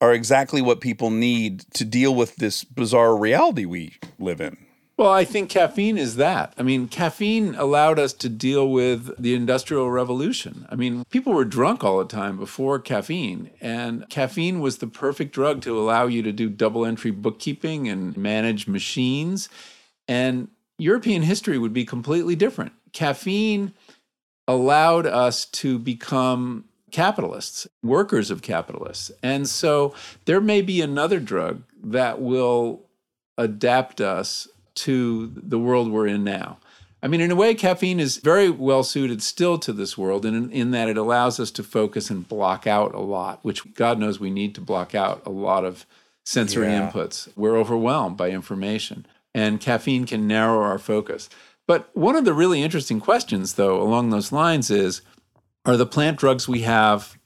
are 0.00 0.12
exactly 0.12 0.60
what 0.60 0.80
people 0.80 1.10
need 1.10 1.60
to 1.74 1.84
deal 1.84 2.14
with 2.14 2.36
this 2.36 2.62
bizarre 2.62 3.16
reality 3.16 3.64
we 3.64 3.96
live 4.18 4.40
in. 4.40 4.56
Well, 4.96 5.10
I 5.10 5.24
think 5.24 5.50
caffeine 5.50 5.98
is 5.98 6.16
that. 6.16 6.54
I 6.56 6.62
mean, 6.62 6.86
caffeine 6.86 7.56
allowed 7.56 7.98
us 7.98 8.12
to 8.12 8.28
deal 8.28 8.70
with 8.70 9.10
the 9.20 9.34
Industrial 9.34 9.90
Revolution. 9.90 10.68
I 10.70 10.76
mean, 10.76 11.04
people 11.10 11.32
were 11.32 11.44
drunk 11.44 11.82
all 11.82 11.98
the 11.98 12.04
time 12.04 12.38
before 12.38 12.78
caffeine, 12.78 13.50
and 13.60 14.08
caffeine 14.08 14.60
was 14.60 14.78
the 14.78 14.86
perfect 14.86 15.34
drug 15.34 15.62
to 15.62 15.76
allow 15.76 16.06
you 16.06 16.22
to 16.22 16.30
do 16.30 16.48
double 16.48 16.86
entry 16.86 17.10
bookkeeping 17.10 17.88
and 17.88 18.16
manage 18.16 18.68
machines. 18.68 19.48
And 20.06 20.48
European 20.78 21.22
history 21.22 21.58
would 21.58 21.72
be 21.72 21.84
completely 21.84 22.36
different. 22.36 22.72
Caffeine 22.92 23.72
allowed 24.46 25.06
us 25.06 25.44
to 25.46 25.76
become 25.76 26.66
capitalists, 26.92 27.66
workers 27.82 28.30
of 28.30 28.42
capitalists. 28.42 29.10
And 29.24 29.48
so 29.48 29.92
there 30.26 30.40
may 30.40 30.62
be 30.62 30.80
another 30.80 31.18
drug 31.18 31.64
that 31.82 32.20
will 32.20 32.82
adapt 33.36 34.00
us 34.00 34.46
to 34.76 35.32
the 35.36 35.58
world 35.58 35.90
we're 35.90 36.06
in 36.06 36.24
now. 36.24 36.58
I 37.02 37.06
mean, 37.06 37.20
in 37.20 37.30
a 37.30 37.36
way, 37.36 37.54
caffeine 37.54 38.00
is 38.00 38.16
very 38.16 38.48
well 38.48 38.82
suited 38.82 39.22
still 39.22 39.58
to 39.58 39.72
this 39.74 39.98
world, 39.98 40.24
in, 40.24 40.50
in 40.50 40.70
that 40.70 40.88
it 40.88 40.96
allows 40.96 41.38
us 41.38 41.50
to 41.52 41.62
focus 41.62 42.08
and 42.08 42.26
block 42.26 42.66
out 42.66 42.94
a 42.94 43.00
lot, 43.00 43.40
which 43.42 43.74
God 43.74 43.98
knows 43.98 44.18
we 44.18 44.30
need 44.30 44.54
to 44.54 44.62
block 44.62 44.94
out 44.94 45.22
a 45.26 45.30
lot 45.30 45.64
of 45.66 45.84
sensory 46.24 46.68
Yeah. 46.68 46.90
inputs. 46.90 47.28
We're 47.36 47.58
overwhelmed 47.58 48.16
by 48.16 48.30
information, 48.30 49.04
and 49.34 49.60
caffeine 49.60 50.06
can 50.06 50.26
narrow 50.26 50.62
our 50.62 50.78
focus. 50.78 51.28
But 51.66 51.90
one 51.92 52.16
of 52.16 52.24
the 52.24 52.32
really 52.32 52.62
interesting 52.62 53.00
questions, 53.00 53.54
though, 53.54 53.80
along 53.82 54.08
those 54.10 54.32
lines 54.32 54.70
is 54.70 55.02
are 55.66 55.76
the 55.76 55.86
plant 55.86 56.18
drugs 56.18 56.48
we 56.48 56.62
have 56.62 57.18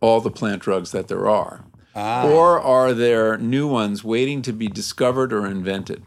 all 0.00 0.20
the 0.20 0.30
plant 0.30 0.62
drugs 0.62 0.92
that 0.92 1.08
there 1.08 1.28
are? 1.28 1.64
Ah. 1.96 2.28
Or 2.28 2.60
are 2.60 2.92
there 2.92 3.38
new 3.38 3.66
ones 3.66 4.04
waiting 4.04 4.42
to 4.42 4.52
be 4.52 4.68
discovered 4.68 5.32
or 5.32 5.46
invented? 5.46 6.02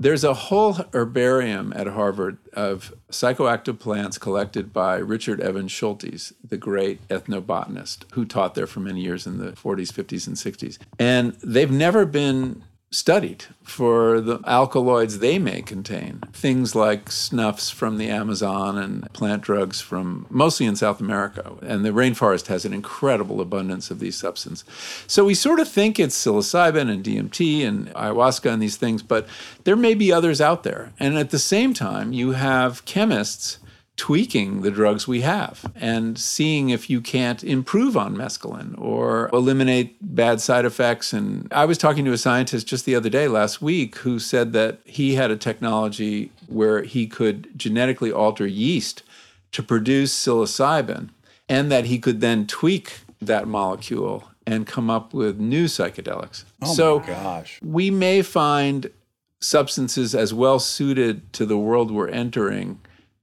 There's 0.00 0.22
a 0.22 0.32
whole 0.32 0.74
herbarium 0.92 1.72
at 1.74 1.88
Harvard 1.88 2.38
of 2.52 2.94
psychoactive 3.10 3.80
plants 3.80 4.16
collected 4.16 4.72
by 4.72 4.98
Richard 4.98 5.40
Evans 5.40 5.72
Schultes, 5.72 6.32
the 6.46 6.56
great 6.56 7.06
ethnobotanist 7.08 8.04
who 8.12 8.24
taught 8.24 8.54
there 8.54 8.68
for 8.68 8.78
many 8.78 9.00
years 9.00 9.26
in 9.26 9.38
the 9.38 9.52
40s, 9.52 9.92
50s, 9.92 10.28
and 10.28 10.36
60s. 10.36 10.78
And 11.00 11.32
they've 11.42 11.70
never 11.70 12.06
been 12.06 12.62
studied 12.90 13.44
for 13.62 14.20
the 14.20 14.40
alkaloids 14.46 15.18
they 15.18 15.38
may 15.38 15.60
contain. 15.60 16.20
Things 16.32 16.74
like 16.74 17.10
snuffs 17.10 17.68
from 17.68 17.98
the 17.98 18.08
Amazon 18.08 18.78
and 18.78 19.12
plant 19.12 19.42
drugs 19.42 19.80
from 19.80 20.26
mostly 20.30 20.64
in 20.64 20.74
South 20.74 21.00
America. 21.00 21.52
And 21.62 21.84
the 21.84 21.90
rainforest 21.90 22.46
has 22.46 22.64
an 22.64 22.72
incredible 22.72 23.40
abundance 23.40 23.90
of 23.90 23.98
these 23.98 24.16
substances. 24.16 24.64
So 25.06 25.24
we 25.26 25.34
sort 25.34 25.60
of 25.60 25.68
think 25.68 26.00
it's 26.00 26.16
psilocybin 26.16 26.90
and 26.90 27.04
DMT 27.04 27.66
and 27.66 27.88
ayahuasca 27.94 28.50
and 28.50 28.62
these 28.62 28.76
things, 28.76 29.02
but 29.02 29.28
there 29.64 29.76
may 29.76 29.94
be 29.94 30.10
others 30.10 30.40
out 30.40 30.62
there. 30.62 30.92
And 30.98 31.18
at 31.18 31.30
the 31.30 31.38
same 31.38 31.74
time, 31.74 32.12
you 32.12 32.32
have 32.32 32.84
chemists 32.86 33.58
tweaking 33.98 34.62
the 34.62 34.70
drugs 34.70 35.06
we 35.06 35.20
have 35.20 35.70
and 35.74 36.18
seeing 36.18 36.70
if 36.70 36.88
you 36.88 37.00
can't 37.00 37.44
improve 37.44 37.96
on 37.96 38.16
mescaline 38.16 38.80
or 38.80 39.28
eliminate 39.32 39.96
bad 40.00 40.40
side 40.40 40.64
effects. 40.64 41.12
And 41.12 41.48
I 41.52 41.66
was 41.66 41.76
talking 41.76 42.04
to 42.06 42.12
a 42.12 42.18
scientist 42.18 42.66
just 42.66 42.86
the 42.86 42.94
other 42.94 43.10
day, 43.10 43.28
last 43.28 43.60
week, 43.60 43.96
who 43.96 44.18
said 44.18 44.52
that 44.54 44.78
he 44.84 45.16
had 45.16 45.30
a 45.30 45.36
technology 45.36 46.30
where 46.46 46.82
he 46.82 47.06
could 47.06 47.58
genetically 47.58 48.12
alter 48.12 48.46
yeast 48.46 49.02
to 49.52 49.62
produce 49.62 50.14
psilocybin 50.14 51.10
and 51.48 51.70
that 51.70 51.86
he 51.86 51.98
could 51.98 52.20
then 52.20 52.46
tweak 52.46 53.00
that 53.20 53.48
molecule 53.48 54.30
and 54.46 54.66
come 54.66 54.88
up 54.88 55.12
with 55.12 55.38
new 55.40 55.64
psychedelics. 55.64 56.44
Oh 56.62 56.72
so 56.72 57.00
my 57.00 57.06
gosh. 57.06 57.58
we 57.62 57.90
may 57.90 58.22
find 58.22 58.90
substances 59.40 60.14
as 60.14 60.32
well 60.32 60.58
suited 60.58 61.32
to 61.32 61.44
the 61.44 61.58
world 61.58 61.90
we're 61.90 62.08
entering 62.08 62.80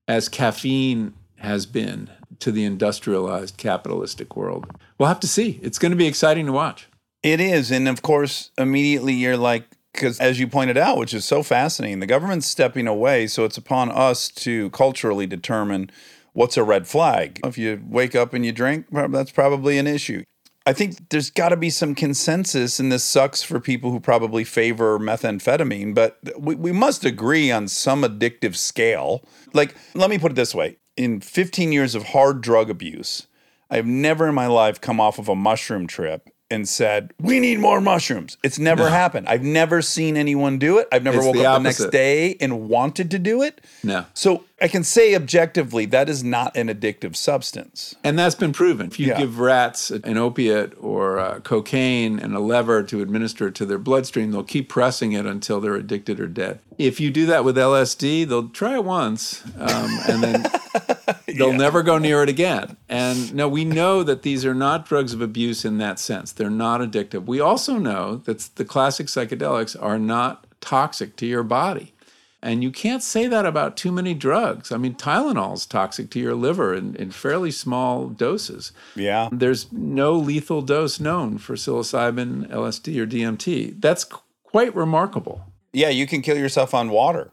as 0.07 0.29
caffeine 0.29 1.13
has 1.37 1.65
been 1.65 2.09
to 2.39 2.51
the 2.51 2.63
industrialized 2.63 3.57
capitalistic 3.57 4.35
world. 4.35 4.67
We'll 4.97 5.09
have 5.09 5.19
to 5.21 5.27
see. 5.27 5.59
It's 5.61 5.79
going 5.79 5.91
to 5.91 5.97
be 5.97 6.07
exciting 6.07 6.45
to 6.47 6.51
watch. 6.51 6.87
It 7.23 7.39
is. 7.39 7.71
And 7.71 7.87
of 7.87 8.01
course, 8.01 8.51
immediately 8.57 9.13
you're 9.13 9.37
like, 9.37 9.65
because 9.93 10.19
as 10.19 10.39
you 10.39 10.47
pointed 10.47 10.77
out, 10.77 10.97
which 10.97 11.13
is 11.13 11.23
so 11.23 11.41
fascinating, 11.41 12.01
the 12.01 12.05
government's 12.05 12.47
stepping 12.47 12.87
away. 12.87 13.27
So 13.27 13.45
it's 13.45 13.57
upon 13.57 13.91
us 13.91 14.29
to 14.29 14.69
culturally 14.71 15.25
determine 15.25 15.89
what's 16.33 16.57
a 16.57 16.63
red 16.63 16.85
flag. 16.87 17.39
If 17.43 17.57
you 17.57 17.81
wake 17.87 18.13
up 18.13 18.33
and 18.33 18.45
you 18.45 18.51
drink, 18.51 18.87
that's 18.91 19.31
probably 19.31 19.77
an 19.77 19.87
issue. 19.87 20.23
I 20.67 20.73
think 20.73 21.09
there's 21.09 21.29
got 21.29 21.49
to 21.49 21.57
be 21.57 21.69
some 21.69 21.93
consensus, 21.93 22.79
and 22.79 22.91
this 22.91 23.03
sucks 23.03 23.43
for 23.43 23.59
people 23.59 23.91
who 23.91 23.99
probably 23.99 24.43
favor 24.43 24.97
methamphetamine, 24.97 25.93
but 25.93 26.17
we, 26.39 26.55
we 26.55 26.71
must 26.71 27.05
agree 27.05 27.51
on 27.51 27.67
some 27.67 28.01
addictive 28.01 28.55
scale. 28.55 29.23
Like, 29.53 29.75
let 29.93 30.09
me 30.09 30.17
put 30.17 30.31
it 30.31 30.35
this 30.35 30.55
way 30.55 30.77
in 30.97 31.21
15 31.21 31.71
years 31.71 31.95
of 31.95 32.09
hard 32.09 32.41
drug 32.41 32.69
abuse, 32.69 33.27
I've 33.69 33.85
never 33.85 34.29
in 34.29 34.35
my 34.35 34.47
life 34.47 34.79
come 34.79 34.99
off 34.99 35.19
of 35.19 35.29
a 35.29 35.35
mushroom 35.35 35.87
trip 35.87 36.29
and 36.51 36.67
said, 36.69 37.11
We 37.19 37.39
need 37.39 37.59
more 37.59 37.81
mushrooms. 37.81 38.37
It's 38.43 38.59
never 38.59 38.89
happened. 38.89 39.27
I've 39.27 39.41
never 39.43 39.81
seen 39.81 40.15
anyone 40.15 40.59
do 40.59 40.77
it. 40.77 40.87
I've 40.91 41.03
never 41.03 41.17
It's 41.17 41.25
woke 41.25 41.35
the 41.35 41.45
up 41.45 41.57
the 41.59 41.63
next 41.63 41.89
day 41.91 42.35
and 42.39 42.69
wanted 42.69 43.09
to 43.11 43.19
do 43.19 43.41
it. 43.41 43.61
No. 43.83 44.05
So 44.13 44.43
I 44.61 44.67
can 44.67 44.83
say 44.83 45.15
objectively 45.15 45.85
that 45.87 46.07
is 46.07 46.23
not 46.23 46.55
an 46.55 46.67
addictive 46.67 47.15
substance. 47.15 47.95
And 48.03 48.17
that's 48.17 48.35
been 48.35 48.53
proven. 48.53 48.87
If 48.87 48.99
you 48.99 49.07
Yeah. 49.07 49.17
give 49.17 49.39
rats 49.39 49.89
an 49.89 50.17
opiate 50.17 50.73
or 50.79 51.19
uh, 51.19 51.39
cocaine 51.39 52.19
and 52.19 52.35
a 52.35 52.39
lever 52.39 52.83
to 52.83 53.01
administer 53.01 53.47
it 53.47 53.55
to 53.55 53.65
their 53.65 53.79
bloodstream, 53.79 54.31
they'll 54.31 54.43
keep 54.43 54.69
pressing 54.69 55.13
it 55.13 55.25
until 55.25 55.59
they're 55.59 55.75
addicted 55.75 56.19
or 56.19 56.27
dead. 56.27 56.59
If 56.77 56.99
you 56.99 57.09
do 57.09 57.25
that 57.25 57.43
with 57.43 57.57
LSD, 57.57 58.27
they'll 58.27 58.49
try 58.49 58.75
it 58.75 58.83
once 58.83 59.41
um, 59.57 59.99
and 60.07 60.23
then 60.23 60.45
they'll 61.37 61.53
never 61.53 61.83
go 61.83 61.97
near 61.97 62.23
it 62.23 62.29
again. 62.29 62.77
And 62.89 63.33
no, 63.33 63.47
we 63.47 63.65
know 63.65 64.03
that 64.03 64.21
these 64.21 64.45
are 64.45 64.55
not 64.55 64.85
drugs 64.85 65.13
of 65.13 65.21
abuse 65.21 65.65
in 65.65 65.77
that 65.79 65.99
sense. 65.99 66.31
They're 66.31 66.49
not 66.49 66.81
addictive. 66.81 67.25
We 67.25 67.39
also 67.39 67.77
know 67.77 68.17
that 68.25 68.49
the 68.55 68.65
classic 68.65 69.07
psychedelics 69.07 69.75
are 69.81 69.99
not 69.99 70.45
toxic 70.61 71.15
to 71.17 71.25
your 71.25 71.43
body. 71.43 71.93
And 72.41 72.61
you 72.61 72.69
can't 72.69 73.01
say 73.01 73.25
that 73.27 73.45
about 73.45 73.75
too 73.75 73.91
many 73.91 74.13
drugs. 74.13 74.71
I 74.71 74.77
mean, 74.77 74.93
Tylenol 74.93 75.55
is 75.55 75.65
toxic 75.65 76.11
to 76.11 76.19
your 76.19 76.35
liver 76.35 76.75
in, 76.75 76.95
in 76.95 77.09
fairly 77.09 77.49
small 77.49 78.07
doses. 78.07 78.71
Yeah. 78.95 79.29
There's 79.31 79.71
no 79.71 80.13
lethal 80.13 80.61
dose 80.61 80.99
known 80.99 81.39
for 81.39 81.55
psilocybin, 81.55 82.47
LSD, 82.51 82.99
or 82.99 83.07
DMT. 83.07 83.81
That's 83.81 84.03
qu- 84.03 84.19
quite 84.43 84.75
remarkable. 84.75 85.41
Yeah, 85.73 85.89
you 85.89 86.05
can 86.05 86.21
kill 86.21 86.37
yourself 86.37 86.75
on 86.75 86.89
water. 86.89 87.31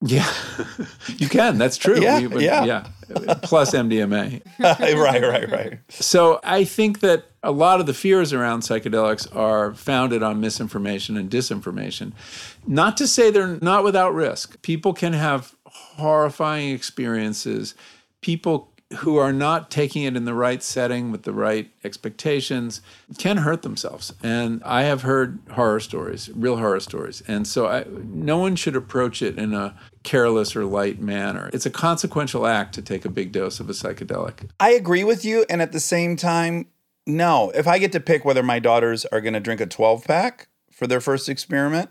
Yeah, 0.00 0.32
you 1.16 1.28
can. 1.28 1.58
That's 1.58 1.76
true. 1.76 2.00
Yeah, 2.00 2.28
but- 2.28 2.40
yeah. 2.40 2.64
yeah. 2.64 2.86
Plus 3.42 3.72
MDMA. 3.74 4.42
right, 4.60 5.22
right, 5.22 5.50
right. 5.50 5.78
So 5.88 6.38
I 6.44 6.64
think 6.64 7.00
that 7.00 7.24
a 7.42 7.50
lot 7.50 7.80
of 7.80 7.86
the 7.86 7.94
fears 7.94 8.32
around 8.32 8.60
psychedelics 8.60 9.34
are 9.34 9.74
founded 9.74 10.22
on 10.22 10.40
misinformation 10.40 11.16
and 11.16 11.28
disinformation. 11.30 12.12
Not 12.66 12.96
to 12.98 13.08
say 13.08 13.30
they're 13.30 13.58
not 13.60 13.82
without 13.82 14.14
risk. 14.14 14.60
People 14.62 14.92
can 14.92 15.14
have 15.14 15.54
horrifying 15.64 16.70
experiences. 16.74 17.74
People 18.20 18.72
who 18.96 19.16
are 19.16 19.32
not 19.32 19.70
taking 19.70 20.04
it 20.04 20.16
in 20.16 20.24
the 20.24 20.34
right 20.34 20.62
setting 20.62 21.12
with 21.12 21.24
the 21.24 21.32
right 21.32 21.70
expectations 21.84 22.80
can 23.18 23.38
hurt 23.38 23.60
themselves. 23.62 24.14
And 24.22 24.62
I 24.64 24.84
have 24.84 25.02
heard 25.02 25.38
horror 25.50 25.80
stories, 25.80 26.30
real 26.34 26.56
horror 26.56 26.80
stories. 26.80 27.22
And 27.28 27.46
so 27.46 27.66
I, 27.66 27.84
no 27.88 28.38
one 28.38 28.56
should 28.56 28.76
approach 28.76 29.20
it 29.20 29.38
in 29.38 29.52
a 29.52 29.76
careless 30.04 30.56
or 30.56 30.64
light 30.64 31.00
manner. 31.00 31.50
It's 31.52 31.66
a 31.66 31.70
consequential 31.70 32.46
act 32.46 32.74
to 32.76 32.82
take 32.82 33.04
a 33.04 33.10
big 33.10 33.30
dose 33.30 33.60
of 33.60 33.68
a 33.68 33.74
psychedelic. 33.74 34.48
I 34.58 34.70
agree 34.70 35.04
with 35.04 35.22
you. 35.22 35.44
And 35.50 35.60
at 35.60 35.72
the 35.72 35.80
same 35.80 36.16
time, 36.16 36.66
no. 37.06 37.50
If 37.50 37.66
I 37.66 37.78
get 37.78 37.92
to 37.92 38.00
pick 38.00 38.24
whether 38.24 38.42
my 38.42 38.58
daughters 38.58 39.04
are 39.06 39.20
going 39.20 39.34
to 39.34 39.40
drink 39.40 39.60
a 39.60 39.66
12 39.66 40.04
pack 40.04 40.48
for 40.70 40.86
their 40.86 41.00
first 41.00 41.28
experiment 41.28 41.90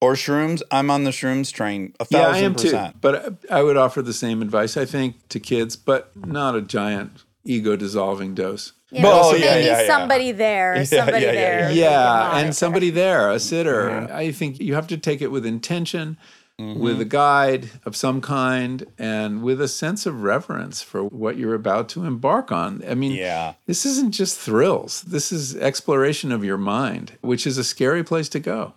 or 0.00 0.14
shrooms, 0.14 0.62
I'm 0.70 0.90
on 0.90 1.04
the 1.04 1.10
shrooms 1.10 1.52
train 1.52 1.94
a 2.00 2.06
Yeah, 2.10 2.18
I 2.18 2.22
thousand 2.24 2.44
am 2.44 2.52
percent. 2.54 2.92
too. 2.94 2.98
But 3.00 3.34
I 3.50 3.62
would 3.62 3.76
offer 3.76 4.02
the 4.02 4.12
same 4.12 4.42
advice, 4.42 4.76
I 4.76 4.84
think, 4.84 5.28
to 5.30 5.40
kids, 5.40 5.76
but 5.76 6.10
not 6.16 6.54
a 6.54 6.60
giant 6.62 7.24
ego 7.44 7.76
dissolving 7.76 8.34
dose. 8.34 8.72
Yeah, 8.90 9.02
Well, 9.02 9.32
but 9.32 9.40
yeah, 9.40 9.46
maybe 9.54 9.66
yeah, 9.66 9.80
yeah. 9.82 9.86
somebody 9.86 10.32
there, 10.32 10.76
Yeah, 10.78 10.84
somebody 10.84 11.24
yeah, 11.24 11.32
yeah, 11.32 11.40
there. 11.40 11.70
yeah. 11.72 11.90
Yeah, 11.90 12.38
and 12.38 12.54
somebody 12.54 12.90
there, 12.90 13.30
a 13.30 13.40
sitter. 13.40 14.12
I 14.12 14.30
think 14.32 14.60
you 14.60 14.74
have 14.74 14.86
to 14.88 14.96
take 14.96 15.20
it 15.22 15.32
with 15.32 15.44
intention, 15.46 16.18
mm-hmm. 16.60 16.80
with 16.80 17.00
a 17.00 17.04
guide 17.04 17.70
of 17.84 17.96
some 17.96 18.20
kind, 18.20 18.86
and 18.98 19.42
with 19.42 19.60
a 19.60 19.66
sense 19.68 20.06
of 20.06 20.22
reverence 20.22 20.82
for 20.82 21.02
what 21.04 21.36
you're 21.36 21.54
about 21.54 21.88
to 21.90 22.04
embark 22.04 22.52
on. 22.52 22.82
I 22.88 22.94
mean, 22.94 23.12
Yeah. 23.12 23.54
this 23.66 23.84
isn't 23.86 24.12
just 24.12 24.38
thrills. 24.38 25.02
This 25.02 25.32
is 25.32 25.56
exploration 25.56 26.30
of 26.32 26.44
your 26.44 26.58
mind, 26.58 27.12
which 27.22 27.46
is 27.46 27.58
a 27.58 27.64
scary 27.64 28.04
place 28.04 28.28
to 28.30 28.40
go. 28.40 28.74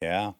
Yeah. 0.00 0.32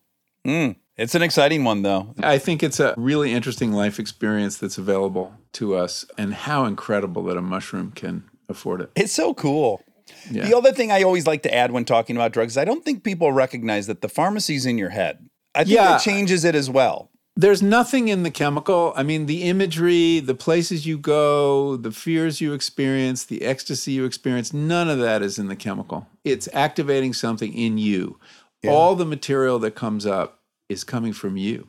Mm. 0.46 0.76
It's 0.96 1.14
an 1.14 1.22
exciting 1.22 1.64
one, 1.64 1.82
though. 1.82 2.14
I 2.22 2.38
think 2.38 2.62
it's 2.62 2.78
a 2.80 2.94
really 2.96 3.32
interesting 3.32 3.72
life 3.72 3.98
experience 3.98 4.58
that's 4.58 4.76
available 4.78 5.32
to 5.54 5.74
us, 5.74 6.04
and 6.18 6.34
how 6.34 6.64
incredible 6.64 7.24
that 7.24 7.36
a 7.36 7.42
mushroom 7.42 7.92
can 7.92 8.24
afford 8.48 8.80
it. 8.82 8.90
It's 8.94 9.12
so 9.12 9.34
cool. 9.34 9.82
Yeah. 10.30 10.44
The 10.46 10.56
other 10.56 10.72
thing 10.72 10.92
I 10.92 11.02
always 11.02 11.26
like 11.26 11.42
to 11.44 11.54
add 11.54 11.72
when 11.72 11.84
talking 11.84 12.16
about 12.16 12.32
drugs 12.32 12.54
is 12.54 12.58
I 12.58 12.64
don't 12.64 12.84
think 12.84 13.02
people 13.04 13.32
recognize 13.32 13.86
that 13.86 14.02
the 14.02 14.08
pharmacy's 14.08 14.66
in 14.66 14.76
your 14.78 14.90
head. 14.90 15.26
I 15.54 15.64
think 15.64 15.76
Yeah. 15.76 15.88
that 15.92 16.02
changes 16.02 16.44
it 16.44 16.54
as 16.54 16.68
well. 16.68 17.10
There's 17.34 17.62
nothing 17.62 18.08
in 18.08 18.24
the 18.24 18.30
chemical. 18.30 18.92
I 18.94 19.02
mean, 19.02 19.24
the 19.24 19.44
imagery, 19.44 20.20
the 20.20 20.34
places 20.34 20.86
you 20.86 20.98
go, 20.98 21.76
the 21.76 21.90
fears 21.90 22.42
you 22.42 22.52
experience, 22.52 23.24
the 23.24 23.40
ecstasy 23.42 23.92
you 23.92 24.04
experience, 24.04 24.52
none 24.52 24.90
of 24.90 24.98
that 24.98 25.22
is 25.22 25.38
in 25.38 25.48
the 25.48 25.56
chemical. 25.56 26.06
It's 26.24 26.46
activating 26.52 27.14
something 27.14 27.54
in 27.54 27.78
you. 27.78 28.18
All 28.70 28.94
the 28.94 29.04
material 29.04 29.58
that 29.60 29.74
comes 29.74 30.06
up 30.06 30.40
is 30.68 30.84
coming 30.84 31.12
from 31.12 31.36
you. 31.36 31.68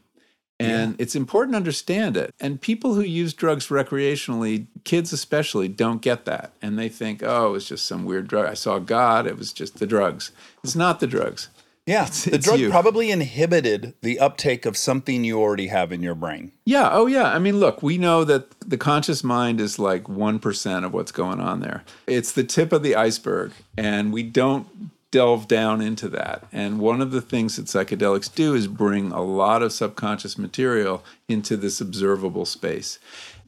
And 0.59 0.95
it's 0.97 1.15
important 1.15 1.53
to 1.53 1.57
understand 1.57 2.15
it. 2.15 2.33
And 2.39 2.61
people 2.61 2.93
who 2.93 3.01
use 3.01 3.33
drugs 3.33 3.67
recreationally, 3.67 4.67
kids 4.85 5.11
especially, 5.11 5.67
don't 5.67 6.01
get 6.01 6.25
that. 6.25 6.53
And 6.61 6.79
they 6.79 6.89
think, 6.89 7.21
oh, 7.21 7.55
it's 7.55 7.67
just 7.67 7.85
some 7.85 8.05
weird 8.05 8.27
drug. 8.27 8.45
I 8.45 8.53
saw 8.53 8.79
God, 8.79 9.27
it 9.27 9.37
was 9.37 9.51
just 9.51 9.79
the 9.79 9.87
drugs. 9.87 10.31
It's 10.63 10.75
not 10.75 11.01
the 11.01 11.07
drugs. 11.07 11.49
Yeah. 11.85 12.05
the 12.05 12.35
it's 12.35 12.45
drug 12.45 12.59
you. 12.59 12.69
probably 12.69 13.11
inhibited 13.11 13.93
the 14.01 14.19
uptake 14.19 14.65
of 14.65 14.77
something 14.77 15.25
you 15.25 15.37
already 15.37 15.67
have 15.67 15.91
in 15.91 16.01
your 16.01 16.15
brain. 16.15 16.53
Yeah. 16.65 16.89
Oh, 16.93 17.07
yeah. 17.07 17.33
I 17.33 17.39
mean, 17.39 17.59
look, 17.59 17.83
we 17.83 17.97
know 17.97 18.23
that 18.23 18.57
the 18.61 18.77
conscious 18.77 19.21
mind 19.21 19.59
is 19.59 19.79
like 19.79 20.03
1% 20.03 20.85
of 20.85 20.93
what's 20.93 21.11
going 21.11 21.41
on 21.41 21.59
there. 21.59 21.83
It's 22.07 22.31
the 22.31 22.43
tip 22.45 22.71
of 22.71 22.83
the 22.83 22.95
iceberg, 22.95 23.51
and 23.77 24.13
we 24.13 24.23
don't 24.23 24.91
delve 25.13 25.47
down 25.47 25.79
into 25.79 26.09
that. 26.09 26.43
And 26.51 26.79
one 26.79 26.99
of 26.99 27.11
the 27.11 27.21
things 27.21 27.55
that 27.55 27.67
psychedelics 27.67 28.33
do 28.33 28.55
is 28.55 28.65
bring 28.65 29.11
a 29.11 29.21
lot 29.21 29.61
of 29.61 29.71
subconscious 29.71 30.39
material 30.39 31.03
into 31.29 31.55
this 31.55 31.79
observable 31.79 32.45
space. 32.45 32.97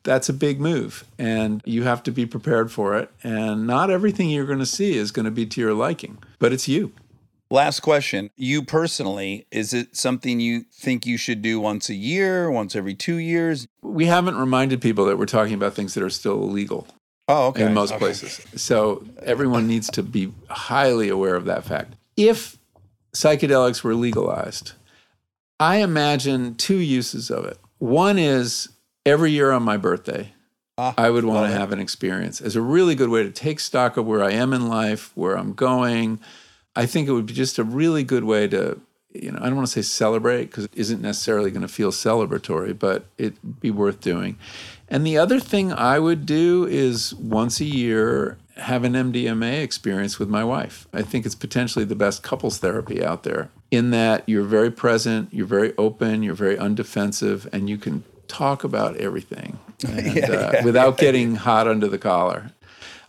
That's 0.04 0.30
a 0.30 0.34
big 0.34 0.62
move, 0.62 1.04
and 1.18 1.64
you 1.66 1.82
have 1.82 2.04
to 2.04 2.12
be 2.12 2.28
prepared 2.28 2.72
for 2.72 2.96
it. 2.96 3.10
And 3.24 3.66
not 3.66 3.90
everything 3.90 4.30
you're 4.30 4.46
going 4.46 4.60
to 4.60 4.66
see 4.68 4.96
is 4.96 5.12
going 5.12 5.26
to 5.26 5.32
be 5.32 5.48
to 5.48 5.60
your 5.60 5.74
liking, 5.74 6.20
but 6.38 6.54
it's 6.54 6.68
you. 6.68 6.94
Last 7.50 7.80
question. 7.80 8.30
You 8.36 8.62
personally, 8.62 9.48
is 9.50 9.74
it 9.74 9.96
something 9.98 10.40
you 10.40 10.66
think 10.72 11.08
you 11.08 11.18
should 11.18 11.42
do 11.42 11.60
once 11.60 11.90
a 11.90 11.96
year, 11.96 12.52
once 12.52 12.76
every 12.76 12.94
two 12.94 13.16
years? 13.16 13.68
We 13.82 14.06
haven't 14.06 14.38
reminded 14.38 14.82
people 14.82 15.06
that 15.06 15.18
we're 15.18 15.26
talking 15.26 15.56
about 15.56 15.74
things 15.74 15.96
that 15.96 16.04
are 16.04 16.12
still 16.12 16.44
illegal. 16.44 16.88
Oh, 17.28 17.48
okay. 17.48 17.66
in 17.66 17.74
most 17.74 17.92
Okay. 17.92 18.00
places. 18.00 18.40
So 18.56 19.04
everyone 19.24 19.66
needs 19.68 19.90
to 19.92 20.04
be 20.04 20.32
highly 20.50 21.10
aware 21.10 21.36
of 21.36 21.46
that 21.46 21.64
fact. 21.66 21.96
If 22.16 22.58
psychedelics 23.14 23.84
were 23.84 23.96
legalized, 23.96 24.74
I 25.60 25.78
imagine 25.78 26.56
two 26.56 26.78
uses 26.78 27.32
of 27.32 27.46
it. 27.46 27.58
One 27.80 28.20
is 28.20 28.70
every 29.06 29.32
year 29.32 29.52
on 29.52 29.64
my 29.64 29.78
birthday, 29.78 30.34
Ah, 30.78 30.94
I 30.98 31.10
would 31.10 31.24
want 31.24 31.50
to 31.50 31.58
have 31.58 31.72
an 31.72 31.80
experience 31.80 32.42
as 32.42 32.56
a 32.58 32.62
really 32.62 32.96
good 32.96 33.10
way 33.10 33.24
to 33.24 33.32
take 33.32 33.60
stock 33.62 33.96
of 33.96 34.06
where 34.06 34.22
I 34.24 34.32
am 34.32 34.52
in 34.54 34.68
life, 34.68 35.12
where 35.16 35.38
I'm 35.38 35.54
going. 35.54 36.20
I 36.76 36.86
think 36.86 37.08
it 37.08 37.14
would 37.14 37.26
be 37.28 37.34
just 37.34 37.58
a 37.58 37.64
really 37.64 38.04
good 38.04 38.26
way 38.26 38.48
to, 38.50 38.82
you 39.14 39.32
know, 39.32 39.40
I 39.42 39.46
don't 39.46 39.56
want 39.56 39.68
to 39.70 39.72
say 39.72 39.82
celebrate 39.82 40.46
because 40.48 40.66
it 40.66 40.72
isn't 40.76 41.02
necessarily 41.02 41.50
going 41.50 41.62
to 41.62 41.70
feel 41.70 41.92
celebratory, 41.92 42.78
but 42.78 43.06
it'd 43.18 43.62
be 43.62 43.72
worth 43.72 44.02
doing. 44.02 44.38
And 44.88 45.06
the 45.06 45.18
other 45.18 45.40
thing 45.40 45.74
I 45.74 46.00
would 46.00 46.26
do 46.26 46.66
is 46.66 47.14
once 47.16 47.60
a 47.60 47.66
year 47.66 48.38
have 48.58 48.84
an 48.84 48.94
MDMA 48.94 49.62
experience 49.62 50.18
with 50.18 50.30
my 50.30 50.44
wife. 50.44 50.88
I 50.94 51.02
think 51.02 51.26
it's 51.26 51.36
potentially 51.36 51.86
the 51.86 51.96
best 51.96 52.24
couples 52.24 52.60
therapy 52.60 53.04
out 53.04 53.24
there 53.24 53.50
in 53.72 53.92
that 53.92 54.24
you're 54.28 54.44
very 54.44 54.72
present, 54.72 55.34
you're 55.34 55.46
very 55.46 55.76
open, 55.78 56.24
you're 56.24 56.36
very 56.36 56.56
undefensive, 56.56 57.52
and 57.52 57.70
you 57.70 57.78
can 57.78 58.04
talk 58.28 58.64
about 58.64 58.96
everything 58.98 59.60
and, 59.88 60.24
uh, 60.24 60.54
without 60.64 60.98
getting 60.98 61.36
hot 61.36 61.68
under 61.68 61.88
the 61.88 61.98
collar. 61.98 62.52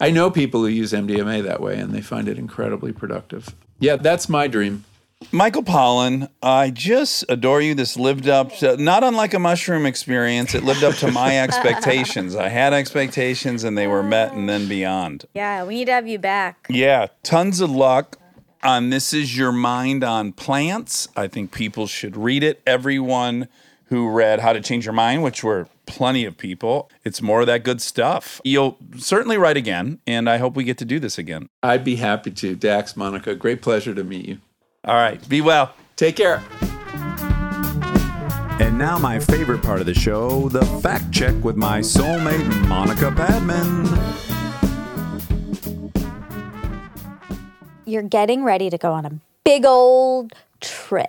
I 0.01 0.11
know 0.11 0.31
people 0.31 0.61
who 0.61 0.67
use 0.67 0.93
MDMA 0.93 1.43
that 1.45 1.61
way 1.61 1.79
and 1.79 1.93
they 1.95 2.03
find 2.03 2.29
it 2.29 2.39
incredibly 2.39 2.93
productive. 2.93 3.55
Yeah, 3.79 3.97
that's 3.97 4.29
my 4.29 4.47
dream. 4.47 4.85
Michael 5.33 5.63
Pollan, 5.63 6.29
I 6.43 6.71
just 6.71 7.25
adore 7.29 7.61
you. 7.61 7.75
This 7.75 7.97
lived 7.97 8.29
up 8.29 8.53
to, 8.57 8.77
not 8.77 9.03
unlike 9.03 9.35
a 9.35 9.39
mushroom 9.39 9.87
experience, 9.87 10.55
it 10.55 10.63
lived 10.63 10.85
up 10.85 10.95
to 10.97 11.11
my 11.11 11.39
expectations. 11.43 12.37
I 12.37 12.49
had 12.49 12.73
expectations 12.73 13.65
and 13.65 13.77
they 13.77 13.87
were 13.87 14.03
met 14.03 14.33
and 14.35 14.49
then 14.49 14.69
beyond. 14.69 15.25
Yeah, 15.35 15.65
we 15.65 15.77
need 15.77 15.87
to 15.87 15.93
have 15.93 16.07
you 16.07 16.19
back. 16.19 16.67
Yeah, 16.69 17.09
tons 17.23 17.61
of 17.61 17.71
luck 17.71 18.19
on 18.63 18.91
This 18.91 19.13
Is 19.13 19.37
Your 19.37 19.53
Mind 19.53 20.05
on 20.05 20.33
Plants. 20.33 21.09
I 21.17 21.29
think 21.29 21.51
people 21.51 21.87
should 21.87 22.17
read 22.17 22.43
it. 22.45 22.63
Everyone 22.67 23.49
who 23.87 24.11
read 24.11 24.41
How 24.41 24.53
to 24.53 24.61
Change 24.61 24.85
Your 24.85 24.93
Mind, 24.93 25.23
which 25.23 25.43
were 25.43 25.67
plenty 25.87 26.25
of 26.25 26.37
people, 26.37 26.91
it's 27.05 27.23
more 27.23 27.41
of 27.41 27.47
that 27.47 27.63
good 27.63 27.81
stuff. 27.81 28.41
You'll 28.45 28.77
certainly 28.97 29.39
write 29.39 29.57
again, 29.57 30.01
and 30.07 30.29
I 30.29 30.39
hope 30.39 30.57
we 30.57 30.65
get 30.65 30.79
to 30.79 30.85
do 30.85 30.99
this 30.99 31.19
again. 31.19 31.49
I'd 31.63 31.85
be 31.85 31.97
happy 31.97 32.33
to. 32.33 32.55
Dax, 32.55 32.97
Monica, 32.97 33.35
great 33.35 33.63
pleasure 33.63 33.95
to 33.95 34.05
meet 34.05 34.27
you. 34.27 34.39
All 34.87 34.95
right, 34.95 35.27
be 35.29 35.41
well. 35.41 35.73
Take 35.97 36.17
care. 36.17 36.43
And 38.59 38.79
now, 38.79 38.97
my 38.99 39.19
favorite 39.19 39.63
part 39.63 39.81
of 39.81 39.87
the 39.87 39.95
show 39.95 40.49
the 40.49 40.65
fact 40.81 41.13
check 41.13 41.35
with 41.45 41.57
my 41.57 41.81
soulmate, 41.81 42.69
Monica 42.69 43.11
Padman. 43.13 43.87
You're 47.85 48.03
getting 48.03 48.43
ready 48.45 48.71
to 48.71 48.79
go 48.79 48.93
on 48.93 49.05
a 49.05 49.13
big 49.45 49.65
old 49.65 50.33
trip. 50.61 51.07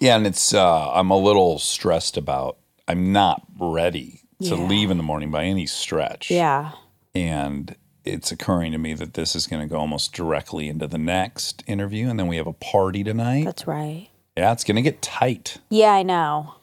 Yeah, 0.00 0.16
and 0.16 0.26
it's 0.26 0.52
uh, 0.54 0.92
I'm 0.92 1.10
a 1.10 1.16
little 1.18 1.58
stressed 1.58 2.16
about. 2.16 2.56
I'm 2.88 3.12
not 3.12 3.42
ready 3.60 4.20
to 4.42 4.56
Yeah. 4.56 4.66
leave 4.66 4.90
in 4.90 4.96
the 4.96 5.02
morning 5.04 5.30
by 5.30 5.44
any 5.44 5.66
stretch. 5.66 6.30
Yeah. 6.30 6.72
and 7.14 7.76
it's 8.04 8.32
occurring 8.32 8.72
to 8.72 8.78
me 8.78 8.94
that 8.94 9.14
this 9.14 9.34
is 9.36 9.46
going 9.46 9.62
to 9.62 9.68
go 9.68 9.78
almost 9.78 10.12
directly 10.12 10.68
into 10.68 10.86
the 10.86 10.98
next 10.98 11.62
interview, 11.66 12.08
and 12.08 12.18
then 12.18 12.26
we 12.26 12.36
have 12.36 12.46
a 12.46 12.52
party 12.52 13.04
tonight. 13.04 13.44
That's 13.44 13.66
right. 13.66 14.08
yeah, 14.36 14.52
it's 14.52 14.64
going 14.64 14.76
to 14.76 14.82
get 14.82 15.02
tight, 15.02 15.58
Yeah, 15.70 15.92
I 15.92 16.02
know. 16.02 16.54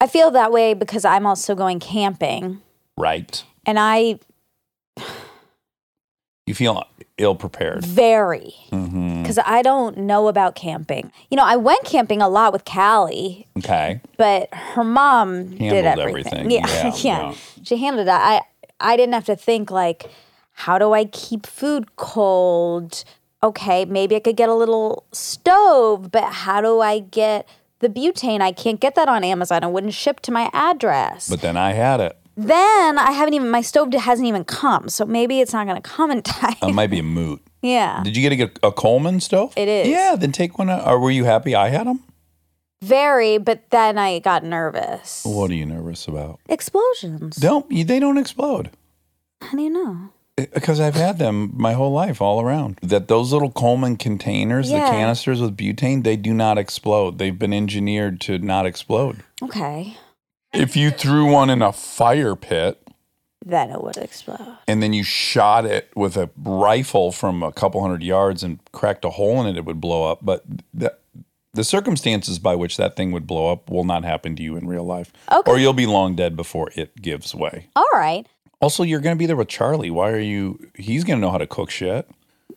I 0.00 0.06
feel 0.06 0.30
that 0.30 0.52
way 0.52 0.74
because 0.74 1.04
I'm 1.04 1.26
also 1.26 1.54
going 1.56 1.80
camping 1.80 2.60
right? 2.96 3.42
and 3.66 3.78
I 3.78 4.20
You 6.46 6.54
feel 6.54 6.84
ill 7.18 7.34
prepared. 7.34 7.84
very 7.84 8.54
mm-hmm. 8.70 9.22
because 9.22 9.38
I 9.44 9.60
don't 9.62 9.98
know 9.98 10.28
about 10.28 10.54
camping. 10.54 11.10
You 11.30 11.36
know, 11.36 11.44
I 11.44 11.56
went 11.56 11.84
camping 11.84 12.22
a 12.22 12.28
lot 12.28 12.52
with 12.52 12.64
Callie, 12.64 13.46
Okay, 13.58 14.00
but 14.16 14.48
her 14.54 14.84
mom 14.84 15.56
did 15.58 15.84
everything. 15.84 16.32
everything. 16.32 16.50
Yeah, 16.52 16.66
Yeah, 16.68 16.84
yeah, 16.84 17.20
yeah. 17.30 17.34
She 17.64 17.76
handled 17.76 18.06
that. 18.06 18.20
I 18.80 18.92
I 18.92 18.96
didn't 18.96 19.14
have 19.14 19.26
to 19.26 19.36
think 19.36 19.70
like, 19.72 20.08
how 20.64 20.76
do 20.78 20.92
I 20.92 21.04
keep 21.04 21.46
food 21.46 21.94
cold? 21.96 23.04
Okay, 23.44 23.84
maybe 23.84 24.16
I 24.16 24.20
could 24.20 24.36
get 24.36 24.48
a 24.48 24.54
little 24.54 25.04
stove, 25.12 26.10
but 26.10 26.24
how 26.24 26.60
do 26.60 26.80
I 26.80 26.98
get 26.98 27.48
the 27.78 27.88
butane? 27.88 28.40
I 28.40 28.50
can't 28.50 28.80
get 28.80 28.96
that 28.96 29.08
on 29.08 29.22
Amazon. 29.22 29.62
It 29.62 29.70
wouldn't 29.70 29.94
ship 29.94 30.18
to 30.20 30.32
my 30.32 30.50
address. 30.52 31.28
but 31.30 31.40
then 31.42 31.56
I 31.56 31.74
had 31.74 32.00
it. 32.00 32.16
then 32.36 32.98
I 32.98 33.12
haven't 33.12 33.34
even 33.34 33.50
my 33.50 33.60
stove 33.60 33.92
hasn't 33.94 34.26
even 34.26 34.42
come, 34.44 34.88
so 34.88 35.04
maybe 35.04 35.40
it's 35.40 35.52
not 35.52 35.64
going 35.68 35.80
to 35.80 35.88
come 35.88 36.10
in 36.10 36.22
time. 36.40 36.56
It 36.62 36.72
might 36.74 36.90
be 36.90 36.98
a 36.98 37.04
moot. 37.04 37.40
yeah, 37.62 38.02
Did 38.02 38.16
you 38.16 38.28
get 38.28 38.40
a, 38.64 38.66
a 38.66 38.72
Coleman 38.72 39.20
stove? 39.20 39.52
It 39.56 39.68
is. 39.68 39.86
Yeah, 39.86 40.16
then 40.18 40.32
take 40.32 40.58
one. 40.58 40.68
out. 40.70 40.84
Or 40.88 40.98
were 40.98 41.12
you 41.12 41.24
happy 41.24 41.54
I 41.54 41.68
had 41.68 41.86
them? 41.86 42.02
very. 42.82 43.38
But 43.38 43.70
then 43.70 43.96
I 43.96 44.18
got 44.18 44.42
nervous. 44.42 45.22
What 45.24 45.50
are 45.52 45.54
you 45.54 45.66
nervous 45.66 46.08
about? 46.08 46.40
Explosions. 46.48 47.36
Don't 47.36 47.68
they 47.70 48.00
don't 48.00 48.18
explode? 48.18 48.70
How 49.40 49.52
do 49.56 49.62
you 49.62 49.70
know? 49.70 50.10
Because 50.54 50.78
I've 50.80 50.94
had 50.94 51.18
them 51.18 51.50
my 51.54 51.72
whole 51.72 51.92
life, 51.92 52.20
all 52.22 52.40
around. 52.40 52.78
That 52.82 53.08
those 53.08 53.32
little 53.32 53.50
Coleman 53.50 53.96
containers, 53.96 54.70
Yeah. 54.70 54.84
the 54.84 54.90
canisters 54.90 55.40
with 55.40 55.56
butane, 55.56 56.04
they 56.04 56.16
do 56.16 56.32
not 56.32 56.58
explode. 56.58 57.18
They've 57.18 57.38
been 57.38 57.52
engineered 57.52 58.20
to 58.22 58.38
not 58.38 58.64
explode. 58.66 59.22
Okay, 59.42 59.96
If 60.52 60.76
you 60.76 60.90
threw 60.90 61.30
one 61.32 61.50
in 61.50 61.60
a 61.62 61.72
fire 61.72 62.34
pit 62.36 62.80
then 63.44 63.70
it 63.70 63.82
would 63.82 63.96
explode. 63.96 64.56
and 64.66 64.82
then 64.82 64.92
you 64.92 65.02
shot 65.02 65.64
it 65.64 65.88
with 65.96 66.16
a 66.16 66.28
rifle 66.36 67.12
from 67.12 67.42
a 67.42 67.52
couple 67.52 67.80
hundred 67.80 68.02
yards 68.02 68.42
and 68.42 68.58
cracked 68.72 69.04
a 69.04 69.10
hole 69.10 69.40
in 69.40 69.46
it, 69.46 69.56
it 69.56 69.64
would 69.64 69.80
blow 69.80 70.10
up. 70.10 70.18
But 70.22 70.44
the, 70.74 70.94
the 71.54 71.64
circumstances 71.64 72.38
by 72.38 72.54
which 72.56 72.76
that 72.76 72.94
thing 72.96 73.10
would 73.12 73.26
blow 73.26 73.50
up 73.50 73.70
will 73.70 73.84
not 73.84 74.04
happen 74.04 74.36
to 74.36 74.42
you 74.42 74.56
in 74.56 74.66
real 74.66 74.84
life. 74.84 75.12
Okay. 75.32 75.50
Or 75.50 75.58
you'll 75.58 75.72
be 75.72 75.86
long 75.86 76.14
dead 76.14 76.36
before 76.36 76.70
it 76.74 77.00
gives 77.00 77.34
way. 77.34 77.68
All 77.74 77.86
right. 77.94 78.26
Also, 78.60 78.82
you're 78.82 79.00
going 79.00 79.14
to 79.14 79.18
be 79.18 79.26
there 79.26 79.36
with 79.36 79.48
Charlie. 79.48 79.90
Why 79.90 80.10
are 80.10 80.18
you? 80.18 80.58
He's 80.74 81.04
going 81.04 81.18
to 81.18 81.20
know 81.20 81.30
how 81.30 81.38
to 81.38 81.46
cook 81.46 81.70
shit. 81.70 82.08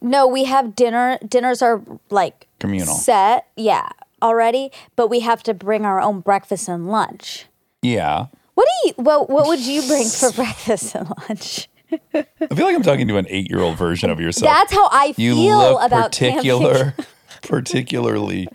No, 0.02 0.26
we 0.26 0.46
have 0.46 0.76
dinner. 0.76 1.20
Dinners 1.28 1.62
are 1.62 1.82
like 2.10 2.48
Communal. 2.60 2.96
set, 2.96 3.48
yeah, 3.56 3.90
already. 4.22 4.72
But 4.96 5.08
we 5.10 5.20
have 5.20 5.44
to 5.44 5.54
bring 5.54 5.86
our 5.86 6.02
own 6.02 6.22
breakfast 6.22 6.68
and 6.68 6.88
lunch. 6.90 7.46
Yeah. 7.84 8.28
What 8.56 8.68
do 8.84 8.90
you? 8.90 8.94
Well, 8.98 9.26
what 9.28 9.48
would 9.48 9.60
you 9.60 9.82
bring 9.88 10.08
for 10.08 10.32
breakfast 10.36 10.96
and 10.96 11.12
lunch? 11.30 11.68
I 11.92 12.24
feel 12.56 12.66
like 12.66 12.76
I'm 12.76 12.84
talking 12.84 13.08
to 13.10 13.18
an 13.18 13.28
eight-year-old 13.30 13.78
version 13.78 14.10
of 14.10 14.20
yourself. 14.20 14.52
That's 14.52 14.72
how 14.72 14.88
I 14.92 15.14
you 15.18 15.36
feel 15.36 15.58
look 15.58 15.84
about 15.84 16.12
particular, 16.12 16.96
particularly 17.42 18.48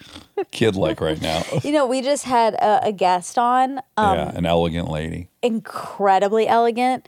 kid-like 0.52 1.00
right 1.02 1.20
now. 1.20 1.42
You 1.62 1.72
know, 1.72 1.86
we 1.86 2.00
just 2.00 2.24
had 2.24 2.54
a, 2.54 2.86
a 2.86 2.92
guest 2.92 3.36
on, 3.36 3.78
um, 3.98 4.16
yeah, 4.16 4.32
an 4.34 4.46
elegant 4.46 4.90
lady. 4.90 5.28
incredibly 5.42 6.48
elegant, 6.48 7.06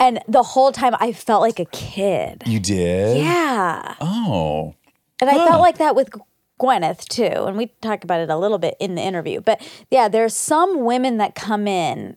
and 0.00 0.20
the 0.26 0.42
whole 0.42 0.72
time 0.72 0.94
I 0.98 1.12
felt 1.12 1.42
like 1.42 1.60
a 1.60 1.66
kid. 1.66 2.42
You 2.46 2.58
did? 2.58 3.18
Yeah, 3.18 3.94
Oh, 4.00 4.74
and 5.20 5.30
I 5.30 5.34
Huh. 5.34 5.46
felt 5.46 5.60
like 5.60 5.78
that 5.78 5.94
with 5.94 6.10
Gwyneth 6.60 7.04
too. 7.06 7.44
And 7.46 7.56
we 7.56 7.66
talk 7.80 8.02
about 8.04 8.20
it 8.20 8.30
a 8.30 8.36
little 8.36 8.58
bit 8.58 8.74
in 8.80 8.94
the 8.96 9.02
interview. 9.02 9.40
But 9.40 9.60
yeah, 9.90 10.08
there's 10.08 10.34
some 10.34 10.84
women 10.84 11.18
that 11.18 11.34
come 11.34 11.68
in. 11.68 12.16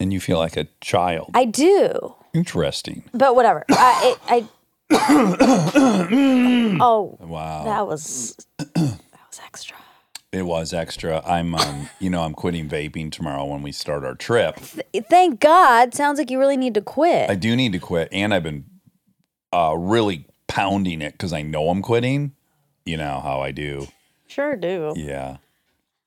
and 0.00 0.12
you 0.12 0.20
feel 0.20 0.38
like 0.38 0.56
a 0.56 0.66
child. 0.80 1.30
I 1.34 1.44
do. 1.46 2.14
Interesting. 2.34 3.04
But 3.14 3.34
whatever. 3.34 3.64
I, 3.70 4.16
I, 4.28 4.48
I 4.90 6.76
oh, 6.80 7.16
Wow. 7.20 7.64
that 7.64 7.86
was 7.86 8.36
that 8.58 8.76
was 9.30 9.40
extra. 9.44 9.76
It 10.34 10.46
was 10.46 10.72
extra. 10.72 11.22
I'm, 11.24 11.54
um, 11.54 11.88
you 12.00 12.10
know, 12.10 12.22
I'm 12.22 12.34
quitting 12.34 12.68
vaping 12.68 13.12
tomorrow 13.12 13.44
when 13.44 13.62
we 13.62 13.70
start 13.70 14.04
our 14.04 14.16
trip. 14.16 14.56
Thank 15.08 15.38
God. 15.38 15.94
Sounds 15.94 16.18
like 16.18 16.28
you 16.28 16.40
really 16.40 16.56
need 16.56 16.74
to 16.74 16.80
quit. 16.80 17.30
I 17.30 17.36
do 17.36 17.54
need 17.54 17.70
to 17.70 17.78
quit, 17.78 18.08
and 18.10 18.34
I've 18.34 18.42
been 18.42 18.64
uh, 19.52 19.76
really 19.78 20.26
pounding 20.48 21.02
it 21.02 21.12
because 21.12 21.32
I 21.32 21.42
know 21.42 21.68
I'm 21.68 21.82
quitting. 21.82 22.32
You 22.84 22.96
know 22.96 23.20
how 23.20 23.42
I 23.42 23.52
do. 23.52 23.86
sure 24.26 24.56
do. 24.56 24.92
Yeah. 24.96 25.36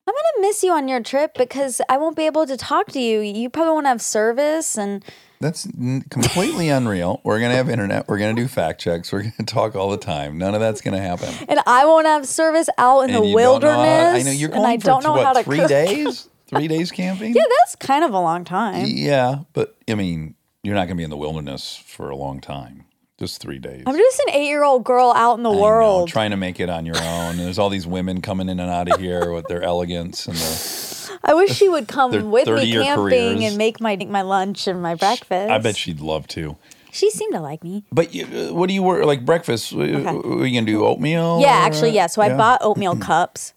I'm 0.08 0.14
gonna 0.14 0.48
miss 0.48 0.64
you 0.64 0.72
on 0.72 0.88
your 0.88 1.02
trip 1.04 1.34
because 1.38 1.82
I 1.90 1.98
won't 1.98 2.16
be 2.16 2.26
able 2.26 2.46
to 2.48 2.56
talk 2.58 2.88
to 2.94 3.00
you. 3.00 3.20
You 3.20 3.50
probably 3.50 3.74
won't 3.74 3.88
have 3.88 4.02
service, 4.02 4.78
and 4.78 5.04
That's 5.42 5.68
n- 5.68 6.04
completely 6.10 6.70
unreal. 6.80 7.20
We're 7.24 7.40
going 7.40 7.52
to 7.52 7.58
have 7.58 7.70
internet. 7.70 8.08
We're 8.08 8.18
going 8.18 8.36
to 8.36 8.42
do 8.42 8.48
fact 8.48 8.80
checks. 8.82 9.12
We're 9.12 9.22
going 9.24 9.34
to 9.40 9.44
talk 9.46 9.76
all 9.76 9.90
the 9.92 9.98
time. 9.98 10.38
None 10.38 10.56
of 10.56 10.62
that's 10.62 10.82
going 10.82 10.96
to 10.96 11.02
happen. 11.02 11.32
and 11.50 11.60
I 11.68 11.86
won't 11.86 12.08
have 12.08 12.26
service 12.28 12.70
out 12.78 13.02
in 13.02 13.10
And 13.10 13.18
the 13.18 13.20
don't 13.20 13.32
know 13.34 13.38
how- 13.38 13.52
wilderness. 13.52 14.16
I 14.16 14.22
know 14.24 14.32
you're 14.32 14.50
and 14.50 14.58
going 14.64 14.70
I 14.72 14.78
for 14.80 14.86
don't 14.86 15.04
know 15.04 15.12
what, 15.12 15.26
how 15.26 15.34
to 15.34 15.44
three 15.44 15.58
cook. 15.60 15.68
days? 15.70 16.30
Three 16.48 16.70
days 16.70 16.92
camping? 16.92 17.36
Yeah, 17.36 17.44
that's 17.60 17.76
kind 17.76 18.06
of 18.06 18.14
a 18.14 18.20
long 18.22 18.46
time. 18.46 18.86
Yeah, 18.88 19.40
but 19.52 19.76
I 19.90 19.96
mean, 19.96 20.34
you're 20.64 20.76
not 20.76 20.86
going 20.86 20.96
to 20.96 20.96
be 20.96 21.04
in 21.04 21.10
the 21.10 21.18
wilderness 21.18 21.76
for 21.86 22.10
a 22.10 22.16
long 22.16 22.40
time. 22.40 22.86
Just 23.18 23.42
three 23.42 23.58
days. 23.58 23.84
I'm 23.88 23.96
just 23.98 24.20
an 24.28 24.34
eight-year-old 24.34 24.84
girl 24.84 25.12
out 25.16 25.38
in 25.38 25.44
the 25.44 25.50
I 25.50 25.56
know, 25.56 25.60
world. 25.62 26.08
trying 26.10 26.30
to 26.32 26.38
make 26.38 26.60
it 26.60 26.70
on 26.70 26.86
your 26.86 26.98
own. 26.98 27.32
And 27.32 27.40
there's 27.40 27.58
all 27.58 27.70
these 27.70 27.88
women 27.88 28.22
coming 28.22 28.48
in 28.48 28.60
and 28.60 28.70
out 28.70 28.92
of 28.92 29.00
here 29.00 29.32
with 29.32 29.48
their 29.48 29.64
elegance 29.64 30.28
and 30.28 30.36
their. 30.38 31.18
I 31.24 31.34
wish 31.34 31.52
she 31.52 31.68
would 31.68 31.88
come 31.88 32.12
with 32.30 32.48
me 32.48 32.72
camping 32.74 32.96
careers. 32.96 33.44
and 33.44 33.58
make 33.58 33.82
my 33.82 33.96
my 34.08 34.22
lunch 34.22 34.68
and 34.68 34.82
my 34.84 34.94
breakfast. 34.94 35.50
I 35.50 35.58
bet 35.58 35.76
she'd 35.76 36.00
love 36.00 36.28
to. 36.30 36.58
she 36.92 37.10
seemed 37.10 37.34
to 37.34 37.40
like 37.42 37.64
me. 37.64 37.84
But 37.92 38.14
you, 38.14 38.26
uh, 38.26 38.54
what 38.54 38.68
do 38.68 38.76
you 38.76 38.84
work 38.84 39.04
like 39.06 39.26
breakfast? 39.26 39.74
What 39.74 39.90
Are 39.90 40.46
you 40.46 40.54
gonna 40.54 40.62
do 40.68 40.86
oatmeal? 40.86 41.40
Yeah, 41.42 41.64
or- 41.64 41.66
actually, 41.66 41.92
yeah. 41.92 42.06
So 42.06 42.22
I 42.22 42.28
Yeah. 42.28 42.38
bought 42.38 42.62
oatmeal 42.62 42.96
cups. 43.10 43.56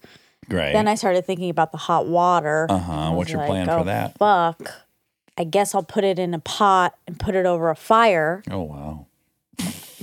Great. 0.49 0.73
Then 0.73 0.87
I 0.87 0.95
started 0.95 1.23
thinking 1.27 1.51
about 1.51 1.71
the 1.71 1.77
hot 1.77 2.07
water. 2.07 2.65
Uh 2.67 2.79
huh. 2.79 3.11
What's 3.11 3.29
your 3.31 3.45
plan 3.45 3.67
for 3.67 3.83
that? 3.85 4.17
Fuck. 4.17 4.73
I 5.37 5.43
guess 5.43 5.75
I'll 5.75 5.83
put 5.83 6.03
it 6.03 6.17
in 6.17 6.33
a 6.33 6.39
pot 6.39 6.95
and 7.07 7.19
put 7.19 7.35
it 7.35 7.45
over 7.45 7.69
a 7.69 7.75
fire 7.75 8.41
Oh 8.49 8.61
wow. 8.63 9.05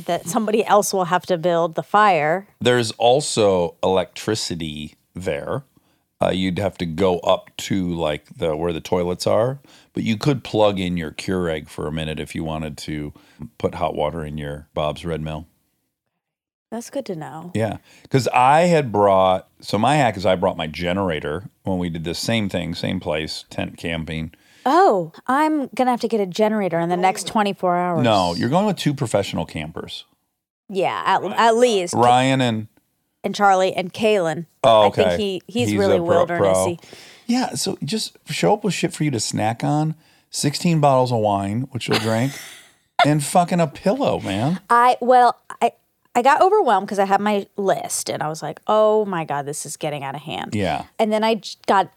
That 0.06 0.26
somebody 0.26 0.64
else 0.64 0.92
will 0.92 1.04
have 1.04 1.26
to 1.26 1.38
build 1.38 1.74
the 1.74 1.82
fire. 1.82 2.46
There's 2.60 2.90
also 2.92 3.76
electricity 3.82 4.94
there. 5.14 5.64
Uh, 6.20 6.30
you'd 6.30 6.58
have 6.58 6.76
to 6.78 6.86
go 6.86 7.20
up 7.20 7.50
to 7.56 7.94
like 7.94 8.24
the 8.36 8.56
where 8.56 8.72
the 8.72 8.80
toilets 8.80 9.26
are, 9.26 9.60
but 9.92 10.02
you 10.02 10.16
could 10.16 10.42
plug 10.42 10.80
in 10.80 10.96
your 10.96 11.12
Keurig 11.12 11.68
for 11.68 11.86
a 11.86 11.92
minute 11.92 12.18
if 12.18 12.34
you 12.34 12.42
wanted 12.42 12.76
to 12.78 13.12
put 13.56 13.76
hot 13.76 13.94
water 13.94 14.24
in 14.24 14.36
your 14.36 14.68
Bob's 14.74 15.04
Red 15.04 15.20
Mill. 15.20 15.46
That's 16.70 16.90
good 16.90 17.06
to 17.06 17.14
know. 17.14 17.50
Yeah, 17.54 17.78
because 18.02 18.28
I 18.28 18.62
had 18.62 18.92
brought. 18.92 19.48
So 19.60 19.78
my 19.78 19.96
hack 19.96 20.16
is 20.16 20.26
I 20.26 20.34
brought 20.34 20.56
my 20.56 20.66
generator 20.66 21.48
when 21.62 21.78
we 21.78 21.88
did 21.88 22.04
the 22.04 22.14
same 22.14 22.48
thing, 22.48 22.74
same 22.74 23.00
place, 23.00 23.44
tent 23.48 23.76
camping. 23.76 24.32
Oh, 24.70 25.12
I'm 25.26 25.68
gonna 25.74 25.90
have 25.90 26.00
to 26.02 26.08
get 26.08 26.20
a 26.20 26.26
generator 26.26 26.78
in 26.78 26.90
the 26.90 26.96
next 26.96 27.26
24 27.26 27.76
hours. 27.76 28.04
No, 28.04 28.34
you're 28.34 28.50
going 28.50 28.66
with 28.66 28.76
two 28.76 28.92
professional 28.92 29.46
campers, 29.46 30.04
Yeah, 30.68 31.02
at, 31.06 31.22
at 31.24 31.56
least. 31.56 31.94
Ryan 31.94 32.40
and 32.42 32.68
And 33.24 33.34
Charlie 33.34 33.72
and 33.72 33.92
Kalen. 33.94 34.44
Oh, 34.62 34.82
I 34.82 34.86
okay. 34.88 35.04
think 35.04 35.20
he 35.20 35.42
he's, 35.46 35.68
He's 35.70 35.78
really 35.78 35.96
a 35.96 36.02
pro- 36.02 36.26
pro. 36.26 36.38
wildernessy. 36.52 36.82
yeah. 37.26 37.54
So 37.54 37.78
just 37.82 38.18
show 38.28 38.52
up 38.52 38.62
with 38.64 38.74
shit 38.74 38.92
for 38.92 39.04
you 39.04 39.10
to 39.12 39.20
snack 39.20 39.64
on. 39.64 39.94
Sixteen 40.30 40.80
bottles 40.80 41.10
of 41.12 41.20
wine, 41.20 41.62
which 41.70 41.88
you'll 41.88 41.98
drink, 42.00 42.32
and 43.06 43.24
fucking 43.24 43.60
a 43.60 43.66
pillow, 43.66 44.20
man. 44.20 44.60
I 44.68 44.98
well, 45.00 45.40
I 45.62 45.72
I 46.14 46.20
got 46.20 46.42
overwhelmed 46.42 46.86
because 46.86 46.98
I 46.98 47.06
had 47.06 47.20
my 47.22 47.46
list 47.56 48.10
and 48.10 48.22
I 48.22 48.28
was 48.28 48.42
like, 48.42 48.60
oh 48.66 49.06
my 49.06 49.24
god, 49.24 49.46
this 49.46 49.64
is 49.64 49.78
getting 49.78 50.04
out 50.04 50.14
of 50.14 50.20
hand. 50.20 50.54
Yeah. 50.54 50.84
And 50.98 51.10
then 51.10 51.24
I 51.24 51.36
j- 51.36 51.56
got 51.66 51.90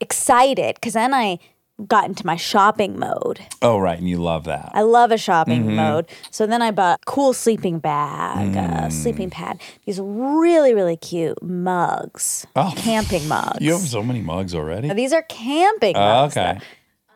excited 0.00 0.74
because 0.76 0.94
then 0.94 1.14
I 1.14 1.38
got 1.86 2.04
into 2.06 2.24
my 2.26 2.36
shopping 2.36 2.98
mode. 2.98 3.40
Oh 3.60 3.78
right, 3.78 3.98
and 3.98 4.08
you 4.08 4.16
love 4.18 4.44
that. 4.44 4.70
I 4.74 4.82
love 4.82 5.10
a 5.10 5.18
shopping 5.18 5.64
Mm-hmm. 5.64 5.76
mode. 5.76 6.06
So 6.30 6.46
then 6.46 6.62
I 6.62 6.70
bought 6.70 7.00
a 7.02 7.04
cool 7.06 7.32
sleeping 7.32 7.78
bag, 7.78 8.56
a 8.56 8.90
sleeping 8.90 9.30
pad, 9.30 9.60
these 9.86 10.00
really, 10.00 10.74
really 10.74 10.96
cute 10.96 11.42
mugs, 11.42 12.46
Oh. 12.56 12.72
camping 12.76 13.26
mugs. 13.34 13.58
You 13.60 13.72
have 13.72 13.80
so 13.82 14.02
many 14.02 14.20
mugs 14.20 14.54
already. 14.54 14.88
Now, 14.88 14.94
these 14.94 15.12
are 15.12 15.22
camping 15.22 15.96
Oh, 15.96 16.00
mugs. 16.00 16.36
okay. 16.36 16.58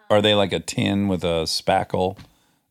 though. 0.09 0.15
Are 0.17 0.23
they 0.23 0.35
like 0.35 0.53
a 0.53 0.61
tin 0.61 1.09
with 1.09 1.25
a 1.25 1.45
spackle, 1.47 2.17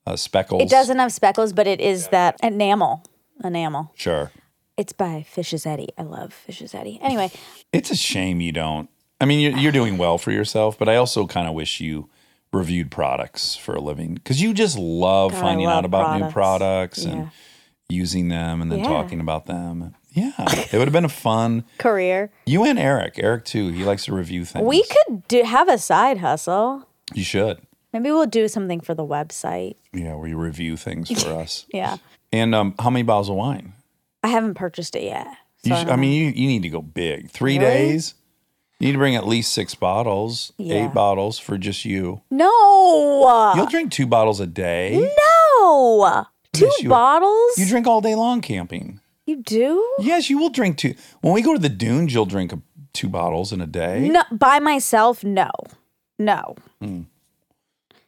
uh, 0.08 0.16
speckles? 0.16 0.62
It 0.62 0.70
doesn't 0.70 0.98
have 1.00 1.12
speckles, 1.12 1.52
but 1.54 1.68
it 1.68 1.82
is 1.82 2.08
that 2.10 2.38
enamel. 2.42 3.04
Enamel. 3.44 3.92
Sure. 3.96 4.32
It's 4.78 4.94
by 4.94 5.26
Fishs 5.30 5.66
Eddy. 5.66 5.90
I 5.98 6.04
love 6.04 6.34
Fishs 6.48 6.74
Eddy. 6.74 7.00
Anyway, 7.02 7.32
It's 7.74 7.92
a 7.92 7.96
shame 7.96 8.40
you 8.42 8.52
don't. 8.52 8.90
I 9.22 9.26
mean, 9.26 9.40
you're, 9.40 9.58
you're 9.58 9.72
doing 9.72 9.98
well 9.98 10.18
for 10.18 10.32
yourself, 10.32 10.78
but 10.78 10.90
I 10.90 10.96
also 10.98 11.26
kind 11.28 11.48
of 11.48 11.54
wish 11.54 11.80
you 11.80 12.10
reviewed 12.52 12.92
products 12.92 13.56
for 13.56 13.76
a 13.76 13.82
living 13.82 14.14
because 14.16 14.42
you 14.42 14.54
just 14.54 14.78
love 14.78 15.32
God, 15.32 15.42
finding 15.42 15.68
love 15.68 15.78
out 15.80 15.86
about 15.86 16.20
new 16.20 16.30
products. 16.30 17.04
products 17.04 17.06
and 17.06 17.32
using 17.90 18.28
them 18.30 18.62
and 18.62 18.72
then 18.72 18.80
Yeah. 18.80 18.88
talking 18.88 19.20
about 19.20 19.46
them. 19.46 19.96
Yeah, 20.12 20.32
it 20.40 20.74
would 20.74 20.88
have 20.88 20.94
been 20.94 21.04
a 21.06 21.10
fun. 21.10 21.66
career. 21.78 22.32
You 22.46 22.64
and 22.64 22.80
Eric, 22.80 23.16
Eric 23.18 23.44
too. 23.46 23.70
He 23.72 23.84
likes 23.84 24.06
to 24.06 24.14
review 24.14 24.46
things. 24.46 24.66
We 24.66 24.84
could 24.84 25.28
do 25.28 25.44
have 25.44 25.68
a 25.68 25.78
side 25.78 26.20
hustle. 26.20 26.88
You 27.14 27.24
should. 27.26 27.60
Maybe 27.92 28.12
we'll 28.12 28.26
do 28.26 28.48
something 28.48 28.80
for 28.80 28.94
the 28.94 29.06
website. 29.06 29.76
Yeah, 29.94 30.16
where 30.16 30.28
you 30.28 30.38
review 30.38 30.78
things 30.78 31.22
for 31.24 31.34
us. 31.42 31.66
Yeah. 31.74 31.98
And 32.32 32.56
um, 32.56 32.76
how 32.80 32.90
many 32.90 33.04
bottles 33.04 33.30
of 33.30 33.36
wine? 33.36 33.74
I 34.24 34.30
haven't 34.30 34.54
purchased 34.56 34.96
it 34.96 35.04
yet. 35.04 35.28
So 35.64 35.76
should, 35.76 35.86
don't 35.88 35.94
I 35.94 35.96
mean, 35.98 36.14
you, 36.14 36.28
you 36.30 36.48
need 36.48 36.64
to 36.64 36.70
go 36.70 36.82
big. 36.82 37.30
Three 37.32 37.58
Really? 37.60 37.72
days. 37.92 38.14
You 38.80 38.88
need 38.88 38.93
to 38.93 38.97
bring 38.97 39.15
at 39.15 39.26
least 39.26 39.53
six 39.53 39.73
bottles, 39.73 40.52
Yeah. 40.57 40.85
eight 40.85 40.93
bottles 40.93 41.39
for 41.39 41.57
just 41.57 41.85
you. 41.85 42.22
no. 42.30 43.53
You'll 43.56 43.65
drink 43.68 43.91
two 43.91 44.06
bottles 44.06 44.39
a 44.39 44.47
day. 44.47 45.10
no. 45.60 46.26
Two 46.53 46.65
Yes, 46.65 46.81
you- 46.84 46.89
bottles? 46.89 47.57
You 47.57 47.65
drink 47.65 47.88
all 47.88 48.02
day 48.02 48.15
long 48.15 48.41
camping. 48.41 48.99
You 49.26 49.38
do? 49.38 49.84
Yes, 49.99 50.30
you 50.30 50.38
will 50.38 50.49
drink 50.49 50.77
two. 50.77 50.93
When 51.22 51.34
we 51.34 51.41
go 51.41 51.53
to 51.53 51.60
the 51.60 51.69
dunes, 51.69 52.14
you'll 52.14 52.26
drink 52.27 52.53
a, 52.53 52.60
two 52.93 53.10
bottles 53.10 53.52
in 53.52 53.60
a 53.61 53.65
day. 53.65 54.07
No, 54.10 54.23
by 54.31 54.60
myself, 54.60 55.23
no. 55.23 55.49
No. 56.19 56.56
Hmm. 56.81 57.02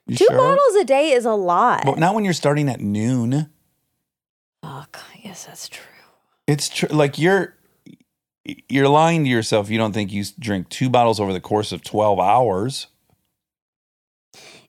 You 0.05 0.15
Two 0.15 0.25
sure? 0.29 0.37
bottles 0.37 0.75
a 0.75 0.85
day 0.85 1.11
is 1.11 1.25
a 1.25 1.33
lot. 1.33 1.83
But 1.85 1.97
not 1.97 2.13
when 2.15 2.23
you're 2.23 2.33
starting 2.33 2.69
at 2.69 2.79
noon. 2.79 3.49
Fuck. 4.61 4.99
Guess 5.23 5.45
that's 5.45 5.67
true. 5.67 5.83
It's 6.45 6.69
tr- 6.69 6.87
like 6.87 7.17
you're 7.17 7.55
you're 8.69 8.87
lying 8.89 9.23
to 9.23 9.29
yourself. 9.29 9.69
You 9.69 9.77
don't 9.77 9.93
think 9.93 10.11
you 10.11 10.23
drink 10.39 10.69
two 10.69 10.89
bottles 10.89 11.19
over 11.19 11.33
the 11.33 11.39
course 11.39 11.71
of 11.71 11.83
twelve 11.83 12.19
hours. 12.19 12.87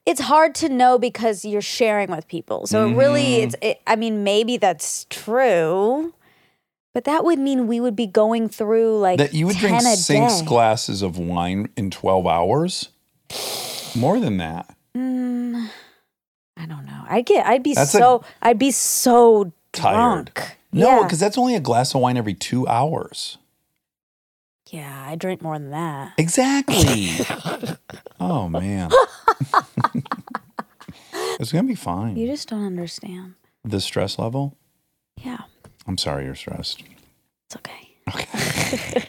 It's 0.06 0.22
hard 0.22 0.54
to 0.56 0.68
know 0.70 0.98
because 0.98 1.44
you're 1.44 1.60
sharing 1.60 2.10
with 2.10 2.26
people. 2.28 2.66
So 2.66 2.88
it 2.88 2.94
really, 2.94 3.22
Mm-hmm. 3.24 3.44
it's. 3.44 3.56
It, 3.60 3.80
I 3.86 3.96
mean, 3.96 4.24
maybe 4.24 4.56
that's 4.56 5.06
true, 5.10 6.14
but 6.94 7.04
that 7.04 7.24
would 7.24 7.38
mean 7.38 7.66
we 7.66 7.78
would 7.78 7.94
be 7.94 8.06
going 8.06 8.48
through 8.48 8.98
like 8.98 9.18
That 9.18 9.34
you 9.34 9.46
would 9.46 9.56
drink 9.58 9.78
10 9.82 9.86
a 9.92 9.96
six 9.96 10.40
glasses 10.42 11.02
of 11.02 11.18
wine 11.18 11.68
in 11.76 11.90
twelve 11.90 12.26
hours. 12.26 12.88
More 13.94 14.18
than 14.18 14.38
that. 14.38 14.74
Mm, 14.96 15.68
I 16.56 16.64
don't 16.66 16.86
know. 16.86 17.04
I'd 17.08 17.26
get. 17.26 17.46
I'd 17.46 17.62
be 17.62 17.74
That's 17.74 17.92
so. 17.92 18.24
i 18.40 18.50
I'd 18.50 18.58
be 18.58 18.70
so 18.70 19.52
Tired. 19.72 20.32
drunk. 20.32 20.56
No, 20.72 20.88
yeah. 20.98 21.02
because 21.02 21.20
that's 21.20 21.36
only 21.36 21.54
a 21.54 21.60
glass 21.60 21.94
of 21.94 22.00
wine 22.00 22.16
every 22.16 22.34
two 22.34 22.66
hours. 22.66 23.36
Yeah, 24.68 25.04
I 25.08 25.16
drink 25.16 25.42
more 25.42 25.58
than 25.58 25.70
that. 25.70 26.12
Exactly. 26.18 27.10
oh 28.20 28.48
man. 28.48 28.90
It's 31.40 31.52
gonna 31.52 31.68
be 31.68 31.74
fine. 31.76 32.16
You 32.16 32.26
just 32.26 32.48
don't 32.48 32.64
understand. 32.64 33.34
the 33.64 33.80
stress 33.80 34.18
level. 34.18 34.56
Yeah, 35.22 35.38
I'm 35.86 35.96
sorry 35.96 36.24
you're 36.24 36.34
stressed. 36.34 36.82
it's 37.46 37.56
okay. 37.56 37.94
Okay. 38.12 39.04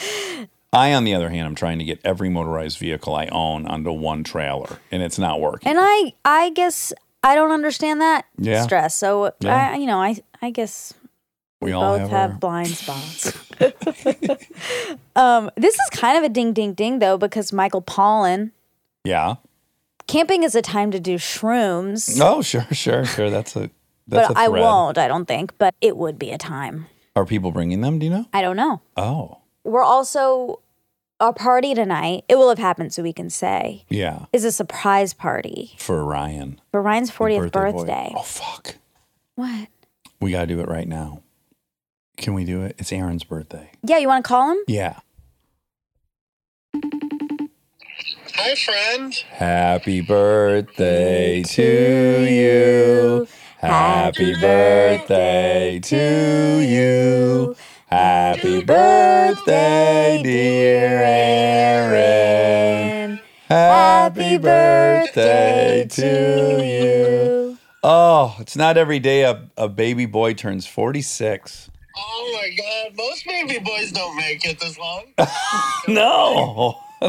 I, 0.72 0.92
on 0.92 1.04
the 1.04 1.14
other 1.14 1.30
hand, 1.30 1.46
I'm 1.46 1.54
trying 1.54 1.78
to 1.78 1.84
get 1.84 2.00
every 2.04 2.28
motorized 2.28 2.78
vehicle 2.78 3.14
I 3.14 3.26
own 3.26 3.66
onto 3.66 3.92
one 3.92 4.24
trailer, 4.24 4.78
and 4.90 5.02
it's 5.02 5.18
not 5.18 5.40
working. 5.40 5.68
And 5.70 5.78
I, 5.80 6.14
I 6.24 6.50
guess 6.50 6.92
I 7.22 7.34
don't 7.36 7.52
understand 7.52 8.00
that 8.00 8.26
Yeah. 8.38 8.62
stress. 8.62 8.94
So 8.96 9.32
Yeah. 9.40 9.72
I, 9.72 9.76
you 9.76 9.86
know, 9.86 9.98
I, 10.02 10.16
I 10.42 10.50
guess 10.50 10.92
we 11.60 11.72
all 11.72 11.98
both 11.98 12.00
have, 12.02 12.10
have, 12.10 12.30
our- 12.32 12.38
blind 12.38 12.68
spots. 12.68 13.36
um, 15.16 15.50
this 15.56 15.74
is 15.74 15.90
kind 15.90 16.18
of 16.18 16.24
a 16.24 16.28
ding, 16.28 16.52
ding, 16.52 16.74
ding 16.74 16.98
though, 17.00 17.18
because 17.18 17.52
Michael 17.52 17.82
Pollan, 17.82 18.52
yeah. 19.04 19.36
camping 20.06 20.42
is 20.44 20.54
a 20.54 20.62
time 20.62 20.90
to 20.90 21.00
do 21.00 21.16
shrooms. 21.16 22.18
Oh, 22.22 22.42
sure, 22.42 22.66
sure, 22.72 23.04
sure. 23.04 23.30
That's 23.30 23.56
a 23.56 23.70
that's 24.06 24.28
but 24.28 24.36
a 24.36 24.40
I 24.40 24.48
won't. 24.48 24.98
I 24.98 25.08
don't 25.08 25.26
think. 25.26 25.56
But 25.58 25.74
it 25.80 25.96
would 25.96 26.18
be 26.18 26.30
a 26.30 26.38
time. 26.38 26.86
Are 27.16 27.26
people 27.26 27.50
bringing 27.50 27.80
them? 27.80 27.98
Do 27.98 28.06
you 28.06 28.12
know? 28.12 28.26
I 28.32 28.40
don't 28.40 28.56
know. 28.56 28.80
Oh, 28.96 29.38
We're 29.64 29.82
also 29.82 30.60
our 31.18 31.32
party 31.32 31.74
tonight. 31.74 32.24
It 32.28 32.36
will 32.36 32.48
have 32.48 32.58
happened, 32.58 32.94
so 32.94 33.02
we 33.02 33.12
can 33.12 33.28
say 33.28 33.84
yeah. 33.88 34.26
is 34.32 34.44
a 34.44 34.52
surprise 34.52 35.12
party 35.14 35.74
For 35.78 36.04
Ryan, 36.04 36.60
for 36.70 36.80
Ryan's 36.80 37.10
fortieth 37.10 37.50
birthday 37.50 37.78
birthday. 37.78 38.12
Oh 38.16 38.22
fuck, 38.22 38.76
What? 39.34 39.68
we 40.20 40.30
gotta 40.30 40.46
do 40.46 40.60
it 40.60 40.68
right 40.68 40.86
now. 40.86 41.22
Can 42.18 42.34
we 42.34 42.44
do 42.44 42.62
it? 42.62 42.74
It's 42.78 42.92
Aaron's 42.92 43.22
birthday. 43.22 43.70
Yeah, 43.84 43.98
you 43.98 44.08
want 44.08 44.24
to 44.24 44.28
call 44.28 44.50
him? 44.50 44.58
Yeah. 44.66 44.98
Hi, 48.34 48.54
friend. 48.56 49.14
Happy 49.30 50.00
birthday 50.00 51.44
to 51.44 52.26
you. 52.28 53.28
Happy 53.58 54.34
birthday 54.40 55.78
to 55.80 56.60
you. 56.60 57.56
Happy 57.86 58.64
birthday, 58.64 60.20
dear 60.22 61.00
Aaron. 61.94 63.20
Happy 63.48 64.38
birthday 64.38 65.86
to 65.88 66.64
you. 66.64 67.58
Oh, 67.84 68.36
it's 68.40 68.56
not 68.56 68.76
every 68.76 68.98
day 68.98 69.22
a, 69.22 69.48
a 69.56 69.68
baby 69.68 70.06
boy 70.06 70.34
turns 70.34 70.66
46. 70.66 71.70
Oh 71.96 72.40
my 72.40 72.50
God, 72.56 72.96
most 72.96 73.24
baby 73.26 73.58
boys 73.58 73.92
don't 73.92 74.16
make 74.16 74.44
it 74.44 74.58
this 74.60 74.78
long. 74.78 75.04
No. 75.88 76.76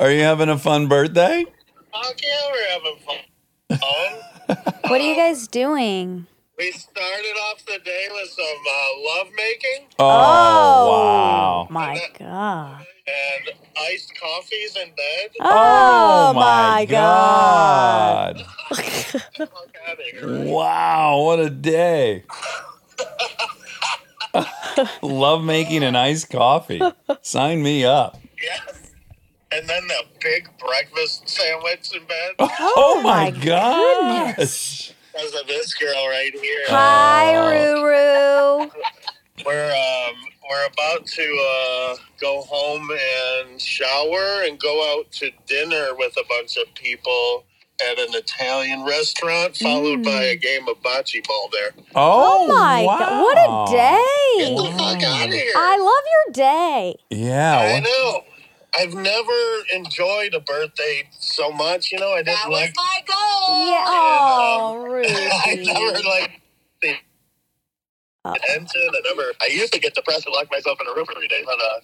Are 0.00 0.10
you 0.10 0.20
having 0.20 0.48
a 0.48 0.58
fun 0.58 0.88
birthday? 0.88 1.44
Fuck 1.92 2.16
yeah, 2.22 2.52
we're 2.52 2.70
having 2.72 2.96
fun. 3.06 3.16
fun. 3.78 4.68
What 4.90 5.00
are 5.00 5.04
you 5.04 5.14
guys 5.16 5.46
doing? 5.48 6.26
We 6.60 6.72
started 6.72 7.36
off 7.48 7.64
the 7.64 7.78
day 7.82 8.06
with 8.10 8.28
some 8.28 8.44
uh, 8.44 9.16
love 9.16 9.28
making 9.34 9.86
Oh, 9.98 10.90
wow. 10.90 11.66
my 11.70 11.98
god! 12.18 12.84
and 13.06 13.56
iced 13.78 14.12
coffees 14.20 14.76
in 14.76 14.88
bed. 14.94 15.30
Oh, 15.40 16.34
my 16.34 16.84
god! 16.84 18.44
Fuck 18.74 19.48
outta 19.88 20.02
here. 20.12 20.44
Wow, 20.44 21.22
what 21.22 21.40
a 21.40 21.48
day. 21.48 22.24
Love 25.00 25.42
making 25.42 25.82
an 25.82 25.96
iced 25.96 26.28
coffee. 26.28 26.82
Sign 27.22 27.62
me 27.62 27.86
up. 27.86 28.20
Yes. 28.42 28.90
And 29.50 29.66
then 29.66 29.88
the 29.88 30.04
big 30.20 30.46
breakfast 30.58 31.26
sandwich 31.26 31.96
in 31.96 32.04
bed 32.04 32.32
Oh, 32.38 33.00
my, 33.02 33.30
my 33.30 33.38
gosh. 34.36 34.92
Because 35.12 35.34
of 35.40 35.46
this 35.46 35.74
girl 35.74 36.08
right 36.08 36.32
here. 36.34 36.64
Hi, 36.68 37.32
Ruru. 37.34 38.70
We're 39.44 39.72
um 39.72 40.16
we're 40.50 40.66
about 40.66 41.06
to 41.06 41.22
uh, 41.22 41.96
go 42.20 42.42
home 42.42 42.90
and 42.90 43.60
shower 43.60 44.42
and 44.44 44.58
go 44.58 44.98
out 44.98 45.10
to 45.12 45.30
dinner 45.46 45.94
with 45.96 46.12
a 46.16 46.24
bunch 46.28 46.56
of 46.56 46.74
people 46.74 47.44
at 47.88 47.98
an 47.98 48.14
Italian 48.14 48.84
restaurant, 48.84 49.56
followed 49.56 50.02
by 50.04 50.24
a 50.24 50.36
game 50.36 50.68
of 50.68 50.76
bocce 50.82 51.24
ball 51.26 51.48
there. 51.52 51.70
Oh, 51.94 52.46
Oh 52.48 52.48
my 52.48 52.82
wow. 52.84 52.98
god! 52.98 53.20
What 53.22 53.38
a 53.38 53.72
day! 53.76 54.38
Get 54.38 54.48
day! 54.48 54.54
the 54.56 54.76
fuck 54.76 55.02
out 55.04 55.28
of 55.28 55.34
here! 55.34 55.52
I 55.56 55.78
love 55.78 56.04
your 56.26 56.32
day. 56.34 56.96
Yeah. 57.10 57.58
I 57.76 57.80
know. 57.80 58.24
I've 58.74 58.94
never 58.94 59.32
enjoyed 59.74 60.34
a 60.34 60.40
birthday 60.40 61.08
so 61.18 61.50
much. 61.50 61.90
You 61.92 61.98
know, 61.98 62.12
I 62.12 62.22
didn't 62.22 62.50
like. 62.50 62.72
my 62.76 63.00
goal. 63.06 63.66
Yeah. 63.66 63.84
Oh, 64.62 64.84
I 65.44 65.54
never 65.56 65.86
Rudy. 65.96 66.08
like 66.08 66.40
the 66.82 66.94
Uh, 68.24 68.34
attention. 68.36 68.88
I 68.92 69.00
never. 69.08 69.32
I 69.40 69.48
used 69.52 69.72
to 69.72 69.80
get 69.80 69.94
depressed 69.94 70.26
and 70.26 70.34
lock 70.34 70.50
myself 70.50 70.78
in 70.80 70.86
a 70.86 70.94
room 70.94 71.06
for 71.06 71.14
three 71.14 71.28
days, 71.28 71.44
but 71.46 71.58
uh, 71.58 71.80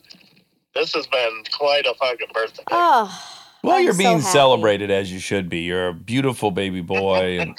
this 0.74 0.92
has 0.94 1.06
been 1.06 1.42
quite 1.56 1.86
a 1.86 1.94
fucking 1.94 2.28
birthday. 2.34 2.62
Oh, 2.70 3.22
Well, 3.62 3.76
I'm 3.76 3.84
you're 3.84 3.94
being 3.94 4.18
happy. 4.20 4.30
celebrated 4.32 4.90
as 4.90 5.10
you 5.10 5.18
should 5.18 5.48
be. 5.48 5.60
You're 5.60 5.88
a 5.88 5.94
beautiful 5.94 6.50
baby 6.50 6.82
boy 6.82 7.40
and 7.40 7.58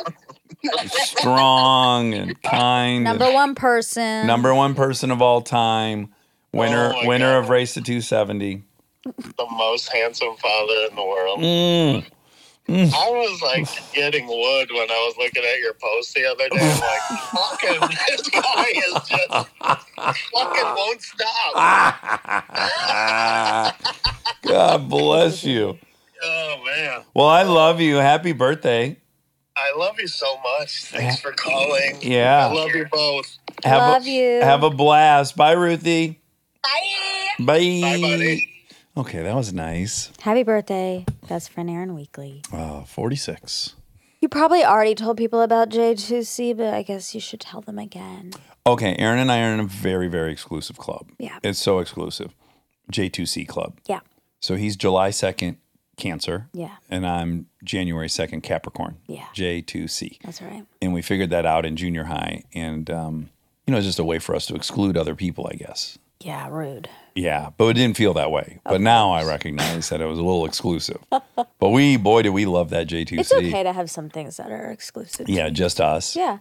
strong 0.87 2.13
and 2.13 2.41
kind. 2.43 3.03
number 3.03 3.25
and 3.25 3.33
one 3.33 3.55
person. 3.55 4.27
number 4.27 4.53
one 4.53 4.75
person 4.75 5.11
of 5.11 5.21
all 5.21 5.41
time. 5.41 6.13
Winner 6.53 6.93
Oh 6.95 7.07
winner 7.07 7.33
God. 7.33 7.45
of 7.45 7.49
race 7.49 7.73
to 7.73 7.81
270. 7.81 8.63
The 9.38 9.47
most 9.51 9.89
handsome 9.89 10.35
father 10.38 10.88
in 10.89 10.95
the 10.95 11.03
world. 11.03 11.39
Mm. 11.39 12.05
I 12.69 13.09
was 13.09 13.41
like 13.41 13.65
getting 13.93 14.27
wood 14.27 14.69
when 14.71 14.91
I 14.91 15.05
was 15.07 15.15
looking 15.17 15.43
at 15.43 15.59
your 15.59 15.73
post 15.73 16.13
the 16.13 16.25
other 16.25 16.49
day. 16.49 16.59
I'm 16.59 16.79
like, 16.81 17.01
fucking, 17.31 17.97
this 18.09 18.29
guy 18.29 18.65
is 18.75 18.93
just 19.07 19.29
fucking 20.34 20.75
won't 20.75 21.01
stop. 21.01 21.55
God 24.43 24.89
bless 24.89 25.43
you. 25.45 25.77
Oh 26.23 26.63
man, 26.65 27.03
Well, 27.13 27.27
I 27.27 27.43
love 27.43 27.79
you. 27.79 27.97
Happy 27.97 28.34
birthday. 28.34 28.97
I 29.55 29.73
love 29.77 29.99
you 29.99 30.07
so 30.07 30.27
much. 30.59 30.85
Thanks 30.85 31.19
for 31.19 31.31
calling. 31.31 31.97
Yeah. 32.01 32.47
I 32.47 32.53
love 32.53 32.75
you 32.75 32.85
both. 32.91 33.38
Have 33.63 33.79
Love 33.79 34.05
a, 34.05 34.09
you. 34.09 34.41
Have 34.41 34.63
a 34.63 34.69
blast. 34.69 35.35
Bye, 35.35 35.53
Ruthie. 35.53 36.19
Bye. 36.61 36.69
Bye. 37.39 37.79
Bye, 37.81 38.01
buddy. 38.01 38.53
Okay, 38.98 39.22
that 39.22 39.36
was 39.36 39.53
nice. 39.53 40.11
Happy 40.22 40.41
birthday, 40.41 41.06
best 41.30 41.52
friend 41.52 41.69
Aaron 41.69 41.94
Weekly. 41.94 42.41
Uh, 42.52 42.82
46. 42.82 43.76
You 44.22 44.28
probably 44.28 44.65
already 44.65 44.95
told 44.95 45.18
people 45.18 45.41
about 45.44 45.69
J2C, 45.69 46.57
but 46.57 46.74
I 46.74 46.82
guess 46.82 47.14
you 47.14 47.22
should 47.22 47.40
tell 47.40 47.61
them 47.61 47.78
again. 47.78 48.34
Okay, 48.65 48.95
Aaron 48.98 49.19
and 49.19 49.32
I 49.32 49.41
are 49.44 49.53
in 49.53 49.60
a 49.60 49.65
very, 49.65 50.07
very 50.07 50.32
exclusive 50.32 50.80
club. 50.80 51.11
Yeah. 51.19 51.38
It's 51.44 51.60
so 51.60 51.78
exclusive. 51.78 52.34
J2C 52.91 53.48
Club. 53.48 53.78
Yeah. 53.86 53.99
So 54.40 54.56
he's 54.56 54.76
July 54.76 55.10
2nd, 55.10 55.57
Cancer. 55.95 56.49
Yeah. 56.52 56.78
And 56.90 57.06
I'm 57.06 57.45
January 57.64 58.07
2nd, 58.07 58.41
Capricorn. 58.41 58.98
Yeah. 59.06 59.26
J2C. 59.36 60.24
That's 60.24 60.41
right. 60.41 60.65
And 60.82 60.91
we 60.91 61.03
figured 61.03 61.30
that 61.30 61.45
out 61.45 61.68
in 61.68 61.76
junior 61.76 62.06
high. 62.06 62.45
And, 62.56 62.90
um, 62.90 63.30
you 63.68 63.72
know, 63.72 63.78
it's 63.78 63.86
just 63.86 63.99
a 63.99 64.03
way 64.03 64.18
for 64.18 64.34
us 64.36 64.48
to 64.48 64.56
exclude 64.56 64.98
other 64.98 65.14
people, 65.14 65.48
I 65.52 65.56
guess. 65.56 65.99
Yeah, 66.19 66.48
rude. 66.49 66.89
Yeah, 67.15 67.52
but 67.57 67.69
it 67.69 67.73
didn't 67.73 67.98
feel 67.98 68.14
that 68.14 68.31
way. 68.31 68.60
But 68.64 68.81
now 68.81 69.11
I 69.11 69.23
recognize 69.23 69.89
that 69.89 70.02
it 70.02 70.06
was 70.06 70.19
a 70.19 70.23
little 70.23 70.45
exclusive. 70.45 70.99
but 71.10 71.69
we, 71.69 71.98
boy, 71.98 72.22
do 72.23 72.31
we 72.31 72.45
love 72.45 72.69
that 72.72 72.88
J2C. 72.88 73.19
It's 73.19 73.34
okay 73.34 73.64
to 73.64 73.73
have 73.73 73.89
some 73.89 74.10
things 74.10 74.38
that 74.38 74.52
are 74.52 74.69
exclusive. 74.72 75.27
Yeah, 75.30 75.49
just 75.49 75.80
us. 75.81 76.15
Yeah. 76.15 76.39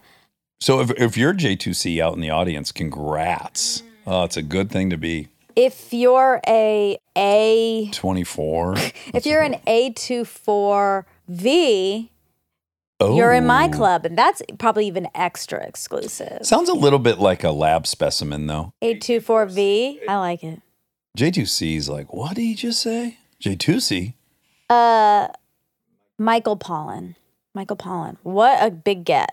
So 0.59 0.79
if, 0.81 0.91
if 0.91 1.17
you're 1.17 1.33
J2C 1.33 1.99
out 2.01 2.13
in 2.13 2.21
the 2.21 2.29
audience, 2.29 2.71
congrats. 2.71 3.81
Mm. 3.81 3.85
Oh, 4.07 4.23
it's 4.23 4.37
a 4.37 4.41
good 4.41 4.71
thing 4.71 4.89
to 4.89 4.97
be 4.97 5.27
If 5.55 5.93
you're 5.93 6.41
a 6.47 6.97
A 7.15 7.89
24. 7.91 8.75
if 9.13 9.25
you're 9.25 9.41
an 9.41 9.55
A24V, 9.67 12.09
you're 12.99 13.33
in 13.33 13.45
my 13.45 13.67
Oh. 13.67 13.71
club 13.75 14.05
and 14.05 14.17
that's 14.17 14.41
probably 14.57 14.87
even 14.87 15.07
extra 15.13 15.63
exclusive. 15.65 16.39
Sounds 16.45 16.69
a 16.69 16.73
little 16.73 16.99
bit 16.99 17.19
like 17.19 17.43
a 17.43 17.51
lab 17.51 17.85
specimen, 17.87 18.47
though. 18.47 18.73
A24V, 18.83 19.99
I 20.07 20.17
like 20.17 20.43
it. 20.43 20.61
J2C 21.17 21.75
is 21.77 21.89
like, 21.89 22.13
what 22.13 22.35
did 22.35 22.41
he 22.43 22.55
just 22.55 22.81
say? 22.81 23.17
J2C? 23.43 24.13
Uh 24.69 25.27
Michael 26.17 26.57
Pollan. 26.57 27.15
Michael 27.53 27.77
Pollan. 27.77 28.17
What 28.23 28.57
a 28.63 28.71
big 28.71 29.05
get. 29.05 29.31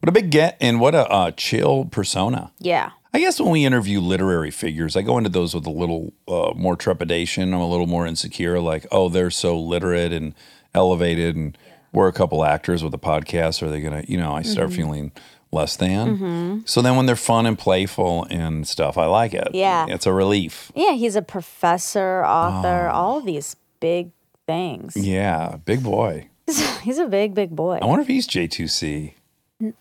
What 0.00 0.08
a 0.08 0.12
big 0.12 0.30
get 0.30 0.56
and 0.60 0.80
what 0.80 0.94
a 0.94 1.08
uh, 1.08 1.30
chill 1.32 1.84
persona. 1.86 2.52
Yeah. 2.58 2.90
I 3.14 3.18
guess 3.20 3.40
when 3.40 3.50
we 3.50 3.64
interview 3.64 4.00
literary 4.00 4.50
figures, 4.50 4.94
I 4.96 5.02
go 5.02 5.16
into 5.16 5.30
those 5.30 5.54
with 5.54 5.66
a 5.66 5.70
little 5.70 6.12
uh, 6.28 6.52
more 6.54 6.76
trepidation. 6.76 7.54
I'm 7.54 7.60
a 7.60 7.68
little 7.68 7.86
more 7.86 8.06
insecure, 8.06 8.60
like, 8.60 8.86
oh, 8.92 9.08
they're 9.08 9.30
so 9.30 9.58
literate 9.58 10.12
and 10.12 10.34
elevated, 10.74 11.34
and 11.34 11.56
we're 11.96 12.08
a 12.08 12.12
couple 12.12 12.44
actors 12.44 12.84
with 12.84 12.92
a 12.94 12.98
podcast. 12.98 13.62
Are 13.62 13.70
they 13.70 13.80
gonna, 13.80 14.04
you 14.06 14.18
know? 14.18 14.32
I 14.32 14.42
start 14.42 14.68
Mm-hmm. 14.68 14.76
feeling 14.76 15.12
less 15.50 15.76
than. 15.76 16.62
So 16.66 16.82
then 16.82 16.96
when 16.96 17.06
they're 17.06 17.16
fun 17.16 17.46
and 17.46 17.58
playful 17.58 18.26
and 18.30 18.68
stuff, 18.68 18.98
I 18.98 19.06
like 19.06 19.32
it. 19.32 19.48
Yeah. 19.54 19.86
it's 19.88 20.04
a 20.06 20.12
relief. 20.12 20.70
Yeah, 20.74 20.92
he's 20.92 21.16
a 21.16 21.22
professor, 21.22 22.22
author, 22.24 22.90
Oh. 22.92 22.94
all 22.94 23.20
these 23.22 23.56
big 23.80 24.10
things. 24.46 24.94
Yeah, 24.96 25.56
big 25.64 25.82
boy. 25.82 26.28
He's 26.82 26.98
a 26.98 27.06
big, 27.08 27.34
big 27.34 27.56
boy. 27.56 27.78
I 27.82 27.86
wonder 27.86 28.02
if 28.02 28.06
he's 28.08 28.28
J2C. 28.28 29.14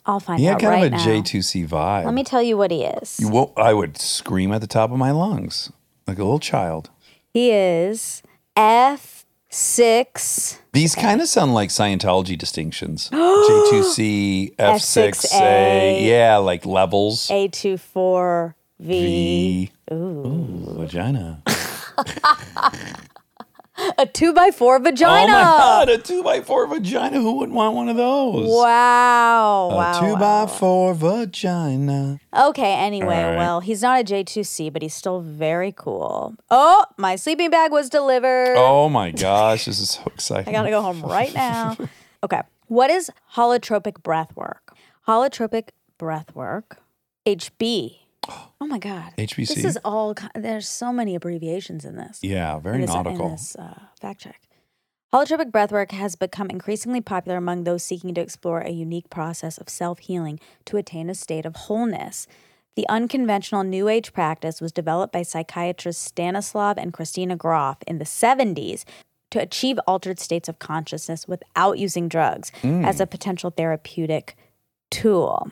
I'll 0.06 0.20
find 0.20 0.40
He 0.40 0.48
out 0.48 0.60
kind 0.60 0.72
right 0.74 0.86
of 0.88 0.94
a 0.94 0.96
now. 0.98 1.06
J2C 1.06 1.68
vibe. 1.68 2.06
Let 2.06 2.14
me 2.16 2.24
tell 2.24 2.42
you 2.42 2.58
what 2.58 2.72
he 2.72 2.84
is. 2.86 3.20
You 3.20 3.30
wo- 3.30 3.54
I 3.58 3.74
would 3.74 3.98
scream 4.00 4.52
at 4.52 4.62
the 4.62 4.68
top 4.68 4.92
of 4.92 4.98
my 4.98 5.12
lungs 5.12 5.72
like 6.08 6.18
a 6.18 6.24
little 6.24 6.40
child. 6.40 6.90
He 7.34 7.52
is 7.52 8.24
F6. 9.52 10.58
These 10.74 10.96
kind 10.96 11.22
of 11.22 11.28
sound 11.28 11.54
like 11.54 11.70
Scientology 11.70 12.38
distinctions. 12.38 13.10
J2C, 13.12 14.56
F6A. 14.58 15.12
F6A. 15.12 16.06
Yeah, 16.06 16.38
like 16.38 16.66
levels. 16.66 17.28
A24V. 17.28 18.54
V. 18.80 19.72
Ooh, 19.94 20.66
vagina. 20.78 21.42
A 23.98 24.06
two 24.06 24.34
by 24.34 24.52
four 24.52 24.80
vagina. 24.80 25.32
Oh 25.34 25.36
my 25.36 25.42
God, 25.42 25.90
a 25.90 25.98
two 25.98 26.24
by 26.24 26.42
four 26.42 26.66
vagina. 26.66 27.20
Who 27.20 27.34
wouldn't 27.34 27.56
want 27.56 27.76
one 27.76 27.90
of 27.90 27.98
those? 27.98 28.48
Wow. 28.48 29.70
A 29.72 29.76
wow. 29.76 30.00
two 30.00 30.14
wow. 30.14 30.46
by 30.46 30.52
four 30.52 30.94
vagina. 30.94 32.20
Okay, 32.34 32.74
anyway, 32.74 33.24
right. 33.24 33.36
well, 33.36 33.60
he's 33.60 33.82
not 33.82 34.00
a 34.00 34.04
J2C, 34.04 34.72
but 34.72 34.82
he's 34.82 34.94
still 34.94 35.20
very 35.20 35.74
cool. 35.74 36.36
Oh, 36.50 36.86
my 36.98 37.18
sleeping 37.18 37.50
bag 37.50 37.72
was 37.72 37.90
delivered. 37.90 38.56
Oh 38.58 38.88
my 38.88 39.12
gosh, 39.12 39.66
this 39.66 39.80
is 39.80 39.90
so 39.92 40.04
exciting. 40.14 40.48
I 40.48 40.58
gotta 40.58 40.70
go 40.70 40.82
home 40.82 41.02
right 41.02 41.34
now. 41.34 41.78
Okay. 42.24 42.42
What 42.66 42.90
is 42.90 43.12
holotropic 43.36 44.02
breath 44.02 44.36
work? 44.36 44.76
Holotropic 45.08 45.70
breath 46.00 46.34
work, 46.34 46.80
HB. 47.28 47.98
Oh 48.62 48.68
my 48.68 48.80
God. 48.80 49.14
HBC? 49.18 49.48
This 49.48 49.64
is 49.64 49.78
all, 49.86 50.16
there's 50.34 50.68
so 50.68 50.92
many 50.92 51.16
abbreviations 51.16 51.86
in 51.86 51.96
this. 51.96 52.20
Yeah, 52.22 52.60
very 52.60 52.76
in 52.76 52.82
this, 52.82 52.90
in 52.90 52.96
nautical. 52.96 53.30
this 53.30 53.56
uh, 53.56 53.80
fact 54.00 54.22
check. 54.22 54.42
Holotropic 55.14 55.52
breathwork 55.52 55.92
has 55.92 56.16
become 56.16 56.50
increasingly 56.50 57.00
popular 57.00 57.38
among 57.38 57.64
those 57.64 57.84
seeking 57.84 58.14
to 58.16 58.22
explore 58.22 58.60
a 58.60 58.72
unique 58.72 59.10
process 59.10 59.58
of 59.58 59.70
self 59.70 60.00
healing 60.00 60.40
to 60.66 60.78
attain 60.78 61.10
a 61.10 61.16
state 61.16 61.46
of 61.46 61.56
wholeness. 61.56 62.28
The 62.76 62.88
unconventional 62.90 63.64
New 63.64 63.88
Age 63.88 64.12
practice 64.12 64.60
was 64.60 64.74
developed 64.74 65.14
by 65.14 65.22
psychiatrists 65.22 66.04
Stanislav 66.04 66.78
and 66.78 66.92
Christina 66.92 67.38
Grof 67.38 67.78
in 67.88 68.00
the 68.00 68.06
70s 68.06 68.84
to 69.32 69.40
achieve 69.40 69.80
altered 69.88 70.20
states 70.20 70.50
of 70.50 70.60
consciousness 70.60 71.28
without 71.28 71.78
using 71.78 72.10
drugs 72.10 72.52
as 72.64 73.00
a 73.00 73.08
potential 73.08 73.52
therapeutic 73.52 74.36
tool. 74.92 75.50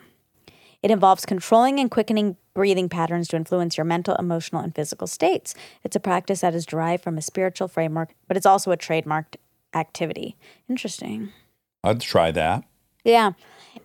It 0.81 0.91
involves 0.91 1.25
controlling 1.25 1.79
and 1.79 1.89
quickening 1.89 2.35
breathing 2.53 2.89
patterns 2.89 3.27
to 3.29 3.35
influence 3.35 3.77
your 3.77 3.85
mental, 3.85 4.15
emotional, 4.15 4.61
and 4.61 4.73
physical 4.75 5.07
states. 5.07 5.55
It's 5.83 5.95
a 5.95 5.99
practice 5.99 6.41
that 6.41 6.53
is 6.53 6.65
derived 6.65 7.03
from 7.03 7.17
a 7.17 7.21
spiritual 7.21 7.67
framework, 7.67 8.13
but 8.27 8.37
it's 8.37 8.45
also 8.45 8.71
a 8.71 8.77
trademarked 8.77 9.35
activity. 9.73 10.35
Interesting. 10.69 11.31
I'd 11.83 11.99
try 12.01 12.31
that. 12.31 12.63
Yeah. 13.03 13.31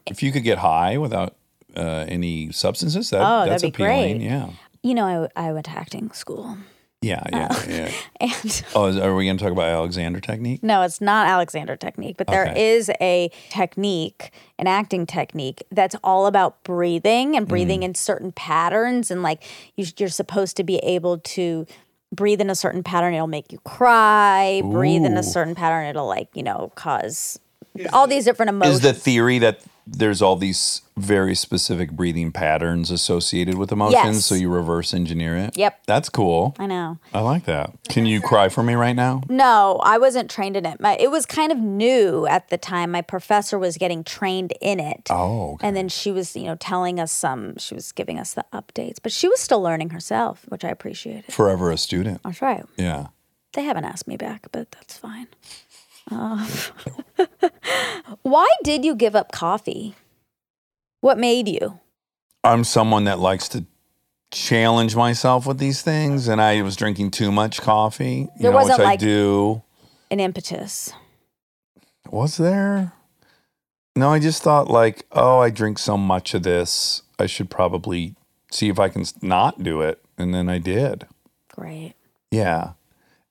If 0.07 0.23
you 0.23 0.33
could 0.33 0.45
get 0.45 0.59
high 0.59 0.99
without 0.99 1.35
uh, 1.77 2.05
any 2.09 2.53
substances, 2.53 3.11
that, 3.11 3.21
Oh, 3.23 3.49
that's 3.49 3.63
that'd 3.63 3.77
be 3.77 3.85
appealing. 3.85 4.19
great. 4.19 4.27
Yeah. 4.29 4.51
You 4.83 4.95
know, 4.95 5.29
I, 5.37 5.49
I 5.49 5.53
went 5.53 5.65
to 5.67 5.73
acting 5.73 6.11
school. 6.13 6.57
Yeah, 7.01 7.23
yeah, 7.33 7.63
yeah. 7.69 7.93
And 8.21 8.63
Oh, 8.75 8.87
is, 8.87 8.97
are 8.97 9.15
we 9.15 9.25
going 9.25 9.37
to 9.39 9.45
talk 9.45 9.53
about 9.53 9.69
Alexander 9.69 10.19
technique? 10.21 10.63
no, 10.65 10.83
it's 10.83 11.01
not 11.01 11.29
Alexander 11.29 11.77
technique, 11.77 12.17
but 12.19 12.27
there 12.27 12.49
Okay. 12.49 12.73
is 12.75 12.91
a 13.01 13.31
technique, 13.51 14.33
an 14.59 14.67
acting 14.67 15.07
technique 15.07 15.63
that's 15.71 15.95
all 16.03 16.27
about 16.27 16.63
breathing 16.65 17.37
and 17.37 17.47
Mm. 17.47 17.51
breathing 17.51 17.83
in 17.85 17.95
certain 17.95 18.33
patterns. 18.33 19.13
And 19.13 19.23
like 19.23 19.43
you, 19.77 19.87
you're 19.97 20.09
supposed 20.09 20.57
to 20.57 20.65
be 20.65 20.79
able 20.79 21.19
to 21.19 21.67
breathe 22.13 22.41
in 22.41 22.51
a 22.51 22.55
certain 22.57 22.83
pattern, 22.83 23.15
it'll 23.15 23.27
make 23.29 23.53
you 23.53 23.59
cry. 23.59 24.61
Breathe 24.65 25.05
in 25.05 25.17
a 25.17 25.23
certain 25.23 25.55
pattern, 25.55 25.87
it'll 25.87 26.07
like, 26.09 26.29
you 26.35 26.43
know, 26.43 26.73
cause 26.75 27.39
all 27.93 28.09
these 28.09 28.25
different 28.25 28.49
emotions. 28.49 28.77
Is 28.77 28.81
the 28.81 28.93
theory 28.95 29.39
that 29.39 29.61
there's 29.91 30.21
all 30.23 30.37
these 30.37 30.83
very 30.97 31.35
specific 31.35 31.93
breathing 31.93 32.31
patterns 32.33 32.91
associated 32.91 33.57
with 33.57 33.73
emotions, 33.73 34.17
Yes. 34.17 34.27
so 34.27 34.35
you 34.35 34.51
reverse 34.51 34.93
engineer 34.93 35.37
it? 35.37 35.57
Yep. 35.57 35.81
That's 35.87 36.09
cool. 36.09 36.55
I 36.59 36.67
know. 36.67 36.99
I 37.15 37.21
like 37.21 37.45
that. 37.47 37.73
Can 37.89 38.05
you 38.07 38.21
cry 38.21 38.49
for 38.49 38.63
me 38.63 38.75
right 38.75 38.95
now? 38.97 39.23
No, 39.29 39.81
I 39.83 39.99
wasn't 39.99 40.31
trained 40.31 40.57
in 40.57 40.67
it. 40.67 40.81
My, 40.81 40.97
it 40.99 41.11
was 41.11 41.25
kind 41.27 41.51
of 41.53 41.59
new 41.59 42.27
at 42.27 42.49
the 42.49 42.59
time. 42.59 42.91
My 42.91 43.03
professor 43.03 43.59
was 43.59 43.77
getting 43.77 44.05
trained 44.05 44.53
in 44.61 44.81
it. 44.81 45.09
Oh, 45.11 45.53
okay. 45.55 45.67
And 45.67 45.77
then 45.77 45.89
she 45.89 46.11
was, 46.11 46.35
you 46.37 46.45
know, 46.45 46.57
telling 46.57 46.99
us 47.01 47.11
some, 47.13 47.57
she 47.59 47.75
was 47.75 47.93
giving 47.93 48.19
us 48.19 48.35
the 48.35 48.45
updates, 48.53 48.97
but 49.03 49.13
she 49.13 49.29
was 49.29 49.41
still 49.41 49.61
learning 49.63 49.91
herself, 49.91 50.45
which 50.49 50.65
I 50.65 50.69
appreciated. 50.69 51.33
Forever 51.33 51.71
a 51.71 51.77
student. 51.79 52.21
That's 52.25 52.43
right. 52.43 52.65
Yeah. 52.77 53.07
They 53.55 53.63
haven't 53.63 53.85
asked 53.87 54.07
me 54.07 54.17
back, 54.19 54.47
but 54.53 54.71
that's 54.73 54.99
fine. 54.99 55.27
Uh, 56.11 56.47
why 58.23 58.49
did 58.65 58.85
you 58.85 58.95
give 58.95 59.15
up 59.15 59.33
coffee? 59.33 59.95
What 61.01 61.19
made 61.19 61.49
you? 61.49 61.81
I'm 62.45 62.65
someone 62.65 63.05
that 63.05 63.19
likes 63.19 63.49
to 63.51 63.65
challenge 64.31 64.95
myself 64.97 65.47
with 65.47 65.59
these 65.59 65.83
things, 65.83 66.29
and 66.29 66.41
I 66.41 66.63
was 66.63 66.77
drinking 66.77 67.11
too 67.13 67.31
much 67.33 67.61
coffee. 67.61 68.29
You 68.37 68.41
There 68.41 68.51
know, 68.51 68.57
wasn't 68.57 68.79
which 68.81 68.89
I 68.89 68.97
do. 68.97 69.63
An 70.11 70.21
impetus. 70.21 70.93
Was 72.11 72.37
there? 72.37 72.93
No, 73.95 74.11
I 74.11 74.19
just 74.19 74.43
thought 74.43 74.71
like, 74.71 75.07
oh, 75.13 75.39
I 75.41 75.51
drink 75.51 75.79
so 75.79 75.97
much 75.97 76.33
of 76.35 76.43
this. 76.43 77.03
I 77.19 77.27
should 77.27 77.51
probably 77.51 78.15
see 78.51 78.69
if 78.69 78.79
I 78.79 78.89
can 78.89 79.05
not 79.21 79.63
do 79.63 79.81
it, 79.83 80.03
and 80.17 80.33
then 80.33 80.49
I 80.49 80.59
did. 80.59 81.07
Great. 81.51 81.95
Yeah, 82.31 82.73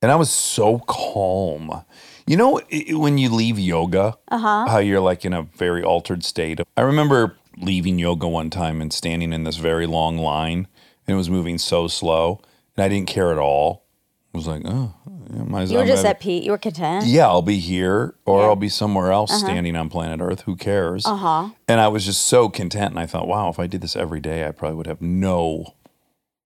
and 0.01 0.11
I 0.11 0.15
was 0.15 0.29
so 0.29 0.79
calm. 0.79 1.83
You 2.27 2.35
know, 2.35 2.61
when 2.89 3.17
you 3.17 3.29
leave 3.29 3.57
yoga, 3.57 4.17
uh-huh. 4.27 4.67
how 4.67 4.79
you're 4.79 4.99
like 4.99 5.23
in 5.23 5.31
a 5.31 5.43
very 5.43 5.81
altered 5.81 6.25
state. 6.25 6.59
I 6.75 6.81
remember 6.81 7.37
leaving 7.57 7.97
yoga 7.97 8.27
one 8.27 8.49
time 8.49 8.81
and 8.81 8.91
standing 8.91 9.31
in 9.31 9.45
this 9.45 9.55
very 9.55 9.87
long 9.87 10.17
line, 10.17 10.67
and 11.07 11.13
it 11.13 11.17
was 11.17 11.29
moving 11.29 11.57
so 11.57 11.87
slow, 11.87 12.41
and 12.75 12.83
I 12.83 12.89
didn't 12.89 13.07
care 13.07 13.31
at 13.31 13.37
all. 13.37 13.85
I 14.33 14.37
was 14.37 14.45
like, 14.45 14.63
oh, 14.65 14.93
yeah, 15.33 15.43
might 15.43 15.63
as 15.63 15.71
You 15.71 15.77
were 15.77 15.85
just 15.85 16.05
at 16.05 16.19
Pete. 16.19 16.43
You 16.43 16.51
were 16.51 16.57
content. 16.57 17.05
yeah, 17.05 17.27
I'll 17.27 17.41
be 17.41 17.59
here 17.59 18.13
or 18.25 18.41
Yeah. 18.41 18.45
I'll 18.47 18.55
be 18.55 18.69
somewhere 18.69 19.11
else 19.11 19.33
standing 19.33 19.75
on 19.75 19.89
planet 19.89 20.19
Earth. 20.21 20.41
Who 20.41 20.55
cares? 20.55 21.05
Uh 21.05 21.15
huh. 21.15 21.49
And 21.67 21.79
I 21.79 21.87
was 21.87 22.05
just 22.05 22.27
so 22.27 22.49
content. 22.49 22.91
And 22.91 22.99
I 22.99 23.05
thought, 23.05 23.27
wow, 23.27 23.49
if 23.49 23.57
I 23.57 23.67
did 23.67 23.81
this 23.81 23.95
every 23.95 24.19
day, 24.19 24.45
I 24.45 24.51
probably 24.51 24.75
would 24.75 24.87
have 24.87 25.01
no. 25.01 25.75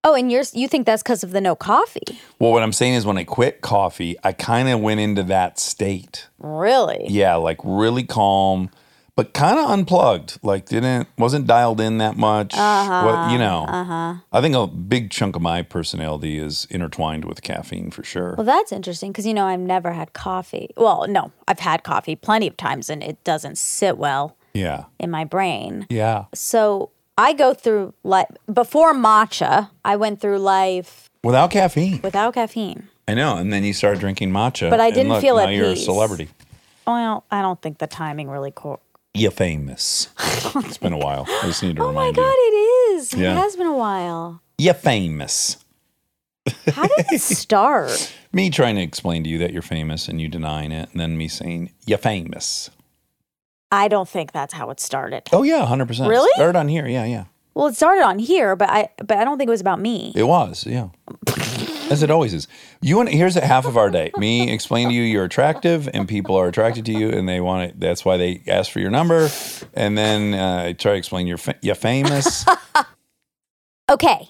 Oh, 0.03 0.15
and 0.15 0.31
you're 0.31 0.43
you 0.53 0.67
think 0.67 0.85
that's 0.85 1.03
because 1.03 1.23
of 1.23 1.31
the 1.31 1.41
no 1.41 1.55
coffee? 1.55 2.19
Well, 2.39 2.51
what 2.51 2.63
I'm 2.63 2.73
saying 2.73 2.95
is 2.95 3.05
when 3.05 3.17
I 3.17 3.23
quit 3.23 3.61
coffee, 3.61 4.15
I 4.23 4.31
kind 4.33 4.67
of 4.69 4.79
went 4.79 4.99
into 4.99 5.23
that 5.23 5.59
state. 5.59 6.27
Really? 6.39 7.05
Yeah, 7.07 7.35
like 7.35 7.59
really 7.63 8.03
calm, 8.03 8.71
but 9.15 9.33
kind 9.33 9.59
of 9.59 9.69
unplugged. 9.69 10.39
Like 10.41 10.65
didn't 10.65 11.07
wasn't 11.19 11.45
dialed 11.45 11.79
in 11.79 11.99
that 11.99 12.17
much. 12.17 12.55
What 12.55 13.31
you 13.31 13.37
know? 13.37 13.65
Uh-huh. 13.67 14.15
I 14.31 14.41
think 14.41 14.55
a 14.55 14.65
big 14.65 15.11
chunk 15.11 15.35
of 15.35 15.43
my 15.43 15.61
personality 15.61 16.39
is 16.39 16.65
intertwined 16.71 17.25
with 17.25 17.43
caffeine 17.43 17.91
for 17.91 18.03
sure. 18.03 18.33
Well, 18.37 18.45
that's 18.45 18.71
interesting 18.71 19.11
because 19.11 19.27
you 19.27 19.35
know 19.35 19.45
I've 19.45 19.59
never 19.59 19.91
had 19.91 20.13
coffee. 20.13 20.71
Well, 20.75 21.05
no, 21.07 21.31
I've 21.47 21.59
had 21.59 21.83
coffee 21.83 22.15
plenty 22.15 22.47
of 22.47 22.57
times, 22.57 22.89
and 22.89 23.03
it 23.03 23.23
doesn't 23.23 23.59
sit 23.59 23.99
well 23.99 24.35
yeah, 24.55 24.85
in 24.99 25.11
my 25.11 25.25
brain. 25.25 25.85
yeah. 25.89 26.25
So 26.33 26.89
I 27.21 27.33
go 27.33 27.53
through 27.53 27.93
life 28.03 28.27
before 28.51 28.93
matcha. 28.95 29.69
I 29.85 29.95
went 29.95 30.19
through 30.21 30.39
life 30.39 31.09
Without 31.23 31.51
caffeine, 31.51 32.01
without 32.01 32.33
caffeine. 32.33 32.87
I 33.07 33.13
know. 33.13 33.37
And 33.37 33.53
then 33.53 33.63
you 33.63 33.73
start 33.73 33.99
drinking 33.99 34.31
matcha, 34.31 34.71
But 34.71 34.79
I 34.79 34.89
didn't 34.89 35.09
look, 35.11 35.21
feel 35.21 35.35
now 35.37 35.43
at 35.43 35.53
you're 35.53 35.67
a 35.67 35.75
celebrity. 35.75 36.29
Well, 36.87 37.23
I 37.29 37.43
don't 37.43 37.61
think 37.61 37.77
the 37.77 37.85
timing 37.85 38.27
really. 38.27 38.49
Co- 38.51 38.79
You're 39.13 39.29
famous. 39.29 40.09
it's 40.55 40.77
been 40.79 40.93
a 40.93 40.97
while. 40.97 41.25
I 41.27 41.45
just 41.45 41.61
need 41.61 41.75
to 41.75 41.83
remind. 41.83 41.97
oh 41.97 41.99
my 41.99 42.05
remind 42.07 42.15
god, 42.15 42.23
you. 42.23 42.49
it 42.51 42.95
is. 42.95 43.13
Yeah. 43.13 43.33
It 43.33 43.37
has 43.37 43.55
been 43.55 43.67
a 43.67 43.77
while. 43.77 44.41
You're 44.57 44.73
famous. 44.73 45.57
How 46.73 46.87
did 46.87 47.05
it 47.11 47.21
start? 47.41 48.11
Me 48.33 48.49
trying 48.49 48.75
to 48.77 48.81
explain 48.81 49.23
to 49.25 49.29
you 49.29 49.37
that 49.37 49.53
you're 49.53 49.61
famous 49.61 50.07
and 50.07 50.19
you 50.19 50.27
denying 50.27 50.71
it, 50.71 50.89
and 50.91 50.99
then 50.99 51.17
me 51.17 51.27
saying 51.27 51.71
you're 51.85 51.99
famous. 51.99 52.71
I 53.71 53.87
don't 53.87 54.07
think 54.09 54.31
that's 54.31 54.53
how 54.53 54.69
it 54.69 54.79
started. 54.79 55.23
Oh 55.31 55.43
yeah, 55.43 55.65
hundred 55.65 55.87
percent. 55.87 56.09
Really? 56.09 56.29
Start 56.35 56.55
on 56.55 56.67
here. 56.67 56.87
Yeah, 56.87 57.05
yeah. 57.05 57.25
Well, 57.53 57.67
it 57.67 57.75
started 57.75 58.03
on 58.03 58.19
here, 58.19 58.55
but 58.55 58.69
I 58.69 58.89
but 58.97 59.17
I 59.17 59.23
don't 59.23 59.37
think 59.37 59.47
it 59.47 59.51
was 59.51 59.61
about 59.61 59.79
me. 59.79 60.11
It 60.15 60.23
was. 60.23 60.65
Yeah. 60.65 60.89
As 61.89 62.01
it 62.03 62.09
always 62.09 62.33
is. 62.33 62.47
You 62.81 62.95
want 62.95 63.09
here's 63.09 63.35
a 63.35 63.45
half 63.45 63.65
of 63.65 63.75
our 63.75 63.89
day. 63.89 64.11
Me 64.17 64.49
explain 64.49 64.87
to 64.87 64.93
you 64.93 65.01
you're 65.01 65.25
attractive 65.25 65.89
and 65.93 66.07
people 66.07 66.37
are 66.37 66.47
attracted 66.47 66.85
to 66.85 66.93
you 66.93 67.09
and 67.09 67.27
they 67.27 67.41
want 67.41 67.69
it. 67.69 67.79
That's 67.81 68.05
why 68.05 68.15
they 68.15 68.41
ask 68.47 68.71
for 68.71 68.79
your 68.79 68.91
number. 68.91 69.29
And 69.73 69.97
then 69.97 70.33
uh, 70.33 70.63
I 70.67 70.73
try 70.73 70.93
to 70.93 70.97
explain 70.97 71.27
you're 71.27 71.37
fa- 71.37 71.57
you're 71.61 71.75
famous. 71.75 72.45
Okay, 73.89 74.29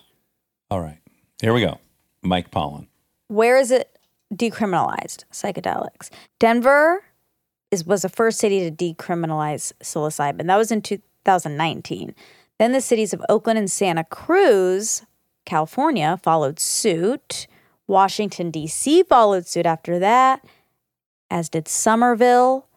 All 0.72 0.82
right. 0.82 0.98
Here 1.40 1.54
we 1.54 1.62
go. 1.62 1.78
Mike 2.24 2.50
Pollan. 2.50 2.88
where 3.28 3.58
is 3.58 3.70
it 3.70 3.96
decriminalized 4.34 5.26
psychedelics 5.32 6.10
denver 6.40 7.04
is 7.72 7.86
was 7.86 8.02
the 8.04 8.10
first 8.10 8.40
city 8.40 8.70
to 8.70 8.76
decriminalize 8.94 9.74
psilocybin 9.82 10.48
that 10.48 10.58
was 10.58 10.72
in 10.72 10.82
2019 10.82 12.14
then 12.60 12.72
the 12.72 12.82
cities 12.82 13.14
of 13.14 13.22
oakland 13.30 13.58
and 13.58 13.72
santa 13.72 14.04
cruz 14.04 15.04
california 15.46 16.20
followed 16.22 16.60
suit 16.60 17.48
washington 17.88 18.52
d.c 18.52 19.04
followed 19.04 19.46
suit 19.48 19.66
after 19.66 19.98
that 20.00 20.44
as 21.30 21.48
did 21.48 21.66
Somerville 21.68 22.68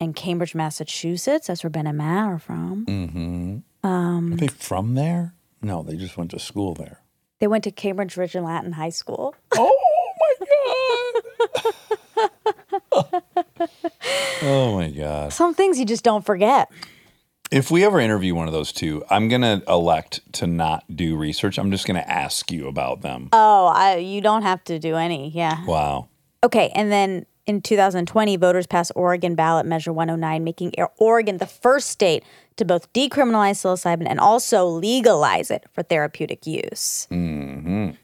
and 0.00 0.16
Cambridge, 0.16 0.54
Massachusetts. 0.54 1.46
That's 1.48 1.62
where 1.62 1.70
Ben 1.70 1.86
and 1.86 1.98
Matt 1.98 2.26
are 2.26 2.38
from. 2.38 2.86
Mm-hmm. 2.86 3.86
Um, 3.86 4.32
Are 4.32 4.36
they 4.36 4.46
from 4.48 4.94
there? 4.94 5.34
No, 5.60 5.82
they 5.82 5.96
just 5.96 6.16
went 6.16 6.30
to 6.30 6.38
school 6.38 6.72
there. 6.74 7.00
they 7.40 7.46
went 7.46 7.62
to 7.64 7.70
Cambridge 7.70 8.16
Richard 8.16 8.40
Latin 8.42 8.72
High 8.72 8.88
School. 8.88 9.34
Oh 9.54 9.70
my 10.40 10.46
god. 13.02 13.82
oh 14.42 14.74
my 14.76 14.90
god. 14.90 15.32
Some 15.32 15.54
things 15.54 15.78
you 15.78 15.84
just 15.84 16.04
don't 16.04 16.24
forget. 16.24 16.70
If 17.50 17.70
we 17.70 17.84
ever 17.84 18.00
interview 18.00 18.34
one 18.34 18.46
of 18.48 18.52
those 18.52 18.72
two, 18.72 19.04
I'm 19.10 19.28
gonna 19.28 19.62
elect 19.68 20.20
to 20.34 20.46
not 20.46 20.84
do 20.94 21.16
research. 21.16 21.58
I'm 21.58 21.70
just 21.70 21.86
gonna 21.86 22.00
ask 22.00 22.50
you 22.50 22.66
about 22.66 23.02
them. 23.02 23.28
Oh, 23.32 23.66
I, 23.66 23.96
you 23.96 24.20
don't 24.20 24.42
have 24.42 24.64
to 24.64 24.78
do 24.78 24.96
any. 24.96 25.30
Yeah. 25.30 25.64
Wow. 25.64 26.08
Okay, 26.42 26.70
and 26.74 26.90
then 26.90 27.26
in 27.46 27.60
2020, 27.60 28.36
voters 28.38 28.66
passed 28.66 28.92
Oregon 28.96 29.34
ballot 29.34 29.66
measure 29.66 29.92
109, 29.92 30.42
making 30.42 30.72
Oregon 30.98 31.36
the 31.38 31.46
first 31.46 31.90
state 31.90 32.24
to 32.56 32.64
both 32.64 32.92
decriminalize 32.92 33.56
psilocybin 33.60 34.06
and 34.08 34.18
also 34.18 34.66
legalize 34.66 35.50
it 35.50 35.64
for 35.72 35.82
therapeutic 35.82 36.46
use. 36.46 37.06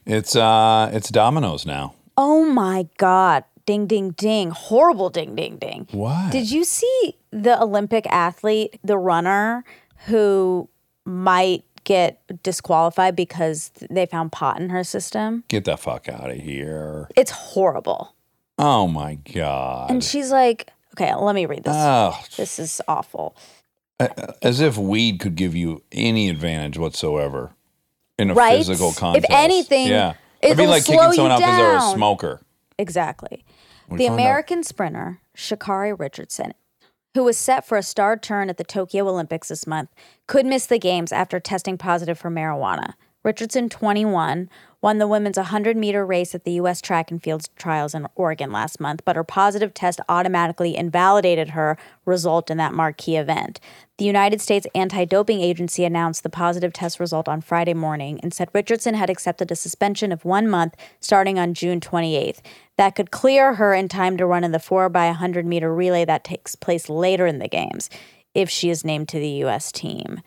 It's 0.05 0.35
uh 0.35 0.89
it's 0.93 1.09
dominoes 1.09 1.65
now. 1.65 1.95
Oh 2.17 2.45
my 2.45 2.87
God. 2.97 3.43
Ding, 3.65 3.85
ding, 3.87 4.11
ding. 4.11 4.51
Horrible 4.51 5.09
ding, 5.09 5.35
ding, 5.35 5.57
ding. 5.57 5.87
What? 5.91 6.31
Did 6.31 6.51
you 6.51 6.63
see 6.63 7.15
the 7.31 7.61
Olympic 7.61 8.05
athlete, 8.07 8.79
the 8.83 8.97
runner, 8.97 9.63
who 10.07 10.67
might 11.05 11.63
get 11.83 12.21
disqualified 12.43 13.15
because 13.15 13.71
they 13.89 14.05
found 14.05 14.31
pot 14.31 14.59
in 14.59 14.69
her 14.69 14.83
system? 14.83 15.43
Get 15.47 15.65
the 15.65 15.77
fuck 15.77 16.07
out 16.09 16.29
of 16.29 16.37
here. 16.37 17.07
It's 17.15 17.31
horrible. 17.31 18.15
Oh 18.57 18.87
my 18.87 19.15
god. 19.15 19.89
And 19.89 20.03
she's 20.03 20.31
like, 20.31 20.71
okay, 20.93 21.13
let 21.15 21.33
me 21.35 21.45
read 21.45 21.63
this. 21.63 21.73
Oh, 21.75 22.19
this 22.37 22.59
is 22.59 22.81
awful. 22.87 23.35
as 24.41 24.59
if 24.61 24.77
weed 24.77 25.19
could 25.19 25.35
give 25.35 25.55
you 25.55 25.83
any 25.91 26.29
advantage 26.29 26.77
whatsoever 26.77 27.51
in 28.17 28.31
a 28.31 28.33
Right? 28.33 28.57
physical 28.57 28.91
contest. 28.93 29.25
If 29.29 29.35
anything, 29.35 29.87
yeah. 29.87 30.13
It'd 30.41 30.57
be 30.57 30.63
it'll 30.63 30.73
like 30.73 30.83
slow 30.83 30.95
kicking 30.95 31.09
you 31.09 31.15
someone 31.15 31.31
out 31.33 31.39
because 31.39 31.57
they're 31.57 31.77
a 31.77 31.93
smoker. 31.93 32.41
Exactly. 32.79 33.43
We 33.91 33.97
The 33.97 34.07
found 34.07 34.19
out- 34.19 34.23
American 34.23 34.63
sprinter, 34.63 35.19
Sha'Carri 35.35 35.97
Richardson, 35.99 36.53
who 37.13 37.23
was 37.25 37.37
set 37.37 37.65
for 37.65 37.77
a 37.77 37.83
star 37.83 38.15
turn 38.17 38.49
at 38.49 38.57
the 38.57 38.63
Tokyo 38.63 39.07
Olympics 39.07 39.49
this 39.49 39.67
month, 39.67 39.89
could 40.27 40.45
miss 40.45 40.65
the 40.65 40.79
games 40.79 41.11
after 41.11 41.39
testing 41.39 41.77
positive 41.77 42.17
for 42.17 42.31
marijuana. 42.31 42.93
Richardson, 43.23 43.69
21, 43.69 44.49
won 44.81 44.97
the 44.97 45.07
women's 45.07 45.37
100 45.37 45.77
meter 45.77 46.03
race 46.03 46.33
at 46.33 46.43
the 46.43 46.53
U.S. 46.53 46.81
track 46.81 47.11
and 47.11 47.21
field 47.21 47.47
trials 47.55 47.93
in 47.93 48.07
Oregon 48.15 48.51
last 48.51 48.79
month, 48.79 49.03
but 49.05 49.15
her 49.15 49.23
positive 49.23 49.75
test 49.75 50.01
automatically 50.09 50.75
invalidated 50.75 51.51
her 51.51 51.77
result 52.03 52.49
in 52.49 52.57
that 52.57 52.73
marquee 52.73 53.17
event. 53.17 53.59
The 53.99 54.05
United 54.05 54.41
States 54.41 54.65
Anti 54.73 55.05
Doping 55.05 55.39
Agency 55.39 55.85
announced 55.85 56.23
the 56.23 56.29
positive 56.29 56.73
test 56.73 56.99
result 56.99 57.29
on 57.29 57.41
Friday 57.41 57.75
morning 57.75 58.19
and 58.23 58.33
said 58.33 58.49
Richardson 58.53 58.95
had 58.95 59.11
accepted 59.11 59.51
a 59.51 59.55
suspension 59.55 60.11
of 60.11 60.25
one 60.25 60.49
month 60.49 60.75
starting 60.99 61.37
on 61.37 61.53
June 61.53 61.79
28th. 61.79 62.39
That 62.77 62.95
could 62.95 63.11
clear 63.11 63.53
her 63.53 63.75
in 63.75 63.87
time 63.87 64.17
to 64.17 64.25
run 64.25 64.43
in 64.43 64.51
the 64.51 64.59
4 64.59 64.89
by 64.89 65.05
100 65.05 65.45
meter 65.45 65.71
relay 65.71 66.05
that 66.05 66.23
takes 66.23 66.55
place 66.55 66.89
later 66.89 67.27
in 67.27 67.37
the 67.37 67.47
games 67.47 67.87
if 68.33 68.49
she 68.49 68.71
is 68.71 68.83
named 68.83 69.09
to 69.09 69.19
the 69.19 69.29
U.S. 69.29 69.71
team. 69.71 70.21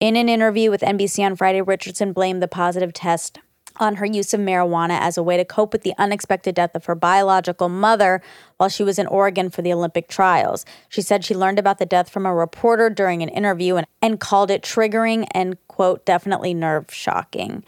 In 0.00 0.16
an 0.16 0.28
interview 0.28 0.70
with 0.70 0.80
NBC 0.80 1.24
on 1.24 1.36
Friday, 1.36 1.62
Richardson 1.62 2.12
blamed 2.12 2.42
the 2.42 2.48
positive 2.48 2.92
test 2.92 3.38
on 3.76 3.96
her 3.96 4.06
use 4.06 4.34
of 4.34 4.40
marijuana 4.40 4.98
as 5.00 5.16
a 5.16 5.22
way 5.22 5.36
to 5.36 5.44
cope 5.44 5.72
with 5.72 5.82
the 5.82 5.94
unexpected 5.98 6.54
death 6.54 6.74
of 6.74 6.84
her 6.84 6.94
biological 6.94 7.68
mother 7.68 8.22
while 8.56 8.68
she 8.68 8.84
was 8.84 8.98
in 8.98 9.06
Oregon 9.06 9.50
for 9.50 9.62
the 9.62 9.72
Olympic 9.72 10.08
trials. 10.08 10.64
She 10.88 11.02
said 11.02 11.24
she 11.24 11.34
learned 11.34 11.58
about 11.58 11.78
the 11.78 11.86
death 11.86 12.08
from 12.08 12.26
a 12.26 12.34
reporter 12.34 12.90
during 12.90 13.22
an 13.22 13.28
interview 13.28 13.76
and, 13.76 13.86
and 14.00 14.20
called 14.20 14.50
it 14.50 14.62
triggering 14.62 15.26
and, 15.32 15.56
quote, 15.68 16.04
definitely 16.04 16.54
nerve 16.54 16.86
shocking. 16.92 17.64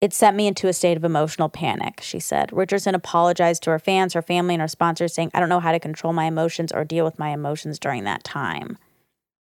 It 0.00 0.12
sent 0.12 0.36
me 0.36 0.46
into 0.46 0.68
a 0.68 0.72
state 0.72 0.96
of 0.96 1.04
emotional 1.04 1.48
panic, 1.48 2.00
she 2.00 2.20
said. 2.20 2.52
Richardson 2.52 2.94
apologized 2.94 3.62
to 3.64 3.70
her 3.70 3.78
fans, 3.78 4.14
her 4.14 4.22
family, 4.22 4.54
and 4.54 4.62
her 4.62 4.68
sponsors, 4.68 5.12
saying, 5.12 5.30
I 5.34 5.40
don't 5.40 5.48
know 5.48 5.60
how 5.60 5.72
to 5.72 5.80
control 5.80 6.12
my 6.12 6.24
emotions 6.24 6.72
or 6.72 6.84
deal 6.84 7.04
with 7.04 7.18
my 7.18 7.30
emotions 7.30 7.78
during 7.78 8.04
that 8.04 8.24
time. 8.24 8.78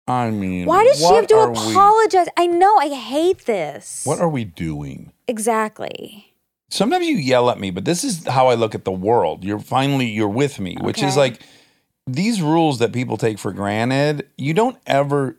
I 0.07 0.31
mean, 0.31 0.65
Why 0.65 0.83
does 0.85 0.99
she 0.99 1.13
have 1.13 1.27
to 1.27 1.35
are 1.35 1.51
we- 1.51 1.71
apologize? 1.71 2.27
I 2.37 2.47
know, 2.47 2.77
I 2.77 2.89
hate 2.89 3.45
this. 3.45 4.03
what 4.05 4.19
are 4.19 4.29
we 4.29 4.45
doing? 4.45 5.11
exactly. 5.27 6.23
Sometimes 6.69 7.05
you 7.07 7.15
yell 7.15 7.49
at 7.49 7.59
me, 7.61 7.71
but 7.71 7.85
this 7.85 8.03
is 8.03 8.27
how 8.27 8.47
I 8.47 8.55
look 8.55 8.75
at 8.75 8.83
the 8.83 8.91
world. 8.91 9.43
You're 9.45 9.59
finally 9.59 10.05
you're 10.07 10.27
with 10.27 10.59
me, 10.59 10.75
which 10.81 11.01
is 11.01 11.15
like 11.15 11.39
these 12.05 12.41
rules 12.41 12.79
that 12.79 12.91
people 12.91 13.15
take 13.15 13.39
for 13.39 13.53
granted. 13.53 14.27
You 14.37 14.53
don't 14.53 14.77
ever 14.85 15.37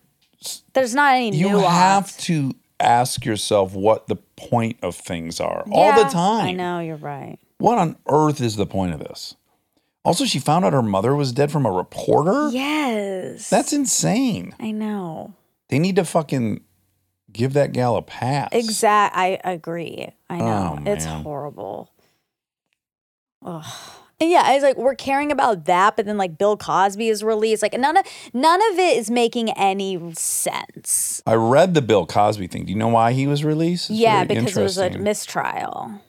There's 0.72 0.94
not 0.94 1.16
any 1.16 1.36
you 1.36 1.50
nuance. 1.50 1.66
have 1.66 2.16
to 2.18 2.54
ask 2.80 3.26
yourself 3.26 3.74
what 3.74 4.06
the 4.06 4.16
point 4.36 4.78
of 4.82 4.94
things 4.96 5.38
are 5.38 5.64
all 5.70 5.92
the 6.02 6.08
time. 6.08 6.46
I 6.46 6.52
know, 6.52 6.78
you're 6.80 6.96
right. 6.96 7.38
What 7.58 7.76
on 7.76 7.96
earth 8.08 8.40
is 8.40 8.56
the 8.56 8.66
point 8.66 8.94
of 8.94 9.00
this? 9.00 9.34
Also, 10.08 10.24
she 10.24 10.38
found 10.38 10.64
out 10.64 10.72
her 10.72 10.82
mother 10.82 11.14
was 11.14 11.32
dead 11.32 11.52
from 11.52 11.66
a 11.66 11.70
reporter. 11.70 12.50
Yes. 12.50 13.50
That's 13.50 13.72
insane. 13.72 14.54
I 14.58 14.70
know. 14.70 15.34
They 15.68 15.78
need 15.78 15.96
to 15.96 16.04
fucking 16.04 16.62
give 17.32 17.52
that 17.52 17.72
gal 17.72 17.96
a 17.96 18.02
pass. 18.02 18.48
Exact. 18.52 19.16
I 19.16 19.38
agree. 19.44 20.08
I 20.30 20.40
oh, 20.40 20.46
know. 20.46 20.78
Oh, 20.86 20.92
it's 20.92 21.04
horrible. 21.04 21.92
Ugh. 23.44 23.64
And 24.20 24.30
yeah, 24.30 24.52
it's 24.52 24.64
like 24.64 24.76
we're 24.76 24.96
caring 24.96 25.30
about 25.30 25.66
that, 25.66 25.94
but 25.94 26.04
then 26.04 26.16
like 26.16 26.38
Bill 26.38 26.56
Cosby 26.56 27.08
is 27.08 27.22
released. 27.22 27.62
Like 27.62 27.78
none 27.78 27.96
of 27.96 28.04
none 28.32 28.60
of 28.72 28.78
it 28.78 28.96
is 28.96 29.10
making 29.12 29.50
any 29.50 30.12
sense. 30.14 31.22
I 31.24 31.34
read 31.34 31.74
the 31.74 31.82
Bill 31.82 32.04
Cosby 32.04 32.48
thing. 32.48 32.64
Do 32.64 32.72
you 32.72 32.78
know 32.78 32.88
why 32.88 33.12
he 33.12 33.28
was 33.28 33.44
released? 33.44 33.90
It's 33.90 33.98
yeah, 34.00 34.24
because 34.24 34.56
it 34.56 34.62
was 34.62 34.76
a 34.76 34.90
mistrial. 34.90 36.02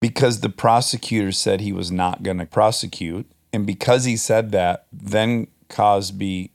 Because 0.00 0.40
the 0.40 0.48
prosecutor 0.48 1.32
said 1.32 1.60
he 1.60 1.72
was 1.72 1.90
not 1.90 2.22
going 2.22 2.38
to 2.38 2.46
prosecute. 2.46 3.26
And 3.52 3.66
because 3.66 4.04
he 4.04 4.16
said 4.16 4.52
that, 4.52 4.86
then 4.92 5.46
Cosby 5.68 6.50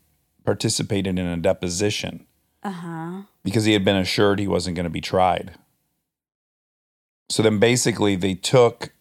participated 0.45 1.18
in 1.18 1.26
a 1.26 1.38
deposition 1.38 2.26
Uh 2.63 2.72
huh. 2.72 3.22
because 3.43 3.65
he 3.65 3.73
had 3.73 3.84
been 3.85 3.95
assured 3.95 4.39
he 4.39 4.47
wasn't 4.47 4.76
going 4.76 4.84
to 4.85 4.89
be 4.89 5.01
tried. 5.01 5.53
So 7.30 7.41
then 7.43 7.59
basically, 7.59 8.15
they 8.15 8.34
took 8.35 8.91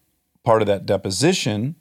part 0.43 0.61
of 0.61 0.67
that 0.67 0.85
deposition 0.85 1.75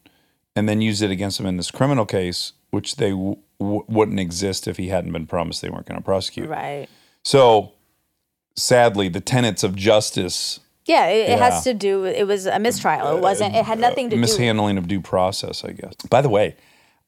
and 0.56 0.68
then 0.68 0.80
used 0.82 1.00
it 1.02 1.10
against 1.10 1.38
him 1.38 1.46
in 1.46 1.56
this 1.56 1.70
criminal 1.70 2.04
case, 2.04 2.52
which 2.70 2.96
they 2.96 3.10
w- 3.10 3.36
w- 3.60 3.84
wouldn't 3.88 4.18
exist 4.18 4.66
if 4.66 4.76
he 4.76 4.88
hadn't 4.88 5.12
been 5.12 5.26
promised 5.26 5.62
they 5.62 5.70
weren't 5.70 5.86
going 5.86 5.98
to 6.00 6.04
prosecute. 6.04 6.48
Right. 6.48 6.88
So 7.24 7.72
sadly, 8.56 9.08
the 9.08 9.20
tenets 9.20 9.62
of 9.62 9.76
justice 9.76 10.58
Yeah, 10.90 11.06
it, 11.06 11.30
it 11.30 11.38
has 11.38 11.62
to 11.64 11.74
do. 11.74 12.04
It 12.04 12.26
was 12.26 12.46
a 12.46 12.58
mistrial. 12.58 13.16
It 13.16 13.20
wasn't. 13.20 13.54
It 13.54 13.64
had 13.64 13.78
uh, 13.78 13.88
nothing 13.88 14.10
to 14.10 14.16
do. 14.16 14.20
Mishandling 14.20 14.76
of 14.76 14.88
due 14.88 15.00
process, 15.00 15.64
I 15.64 15.70
guess. 15.70 15.94
By 16.08 16.20
the 16.20 16.28
way, 16.28 16.56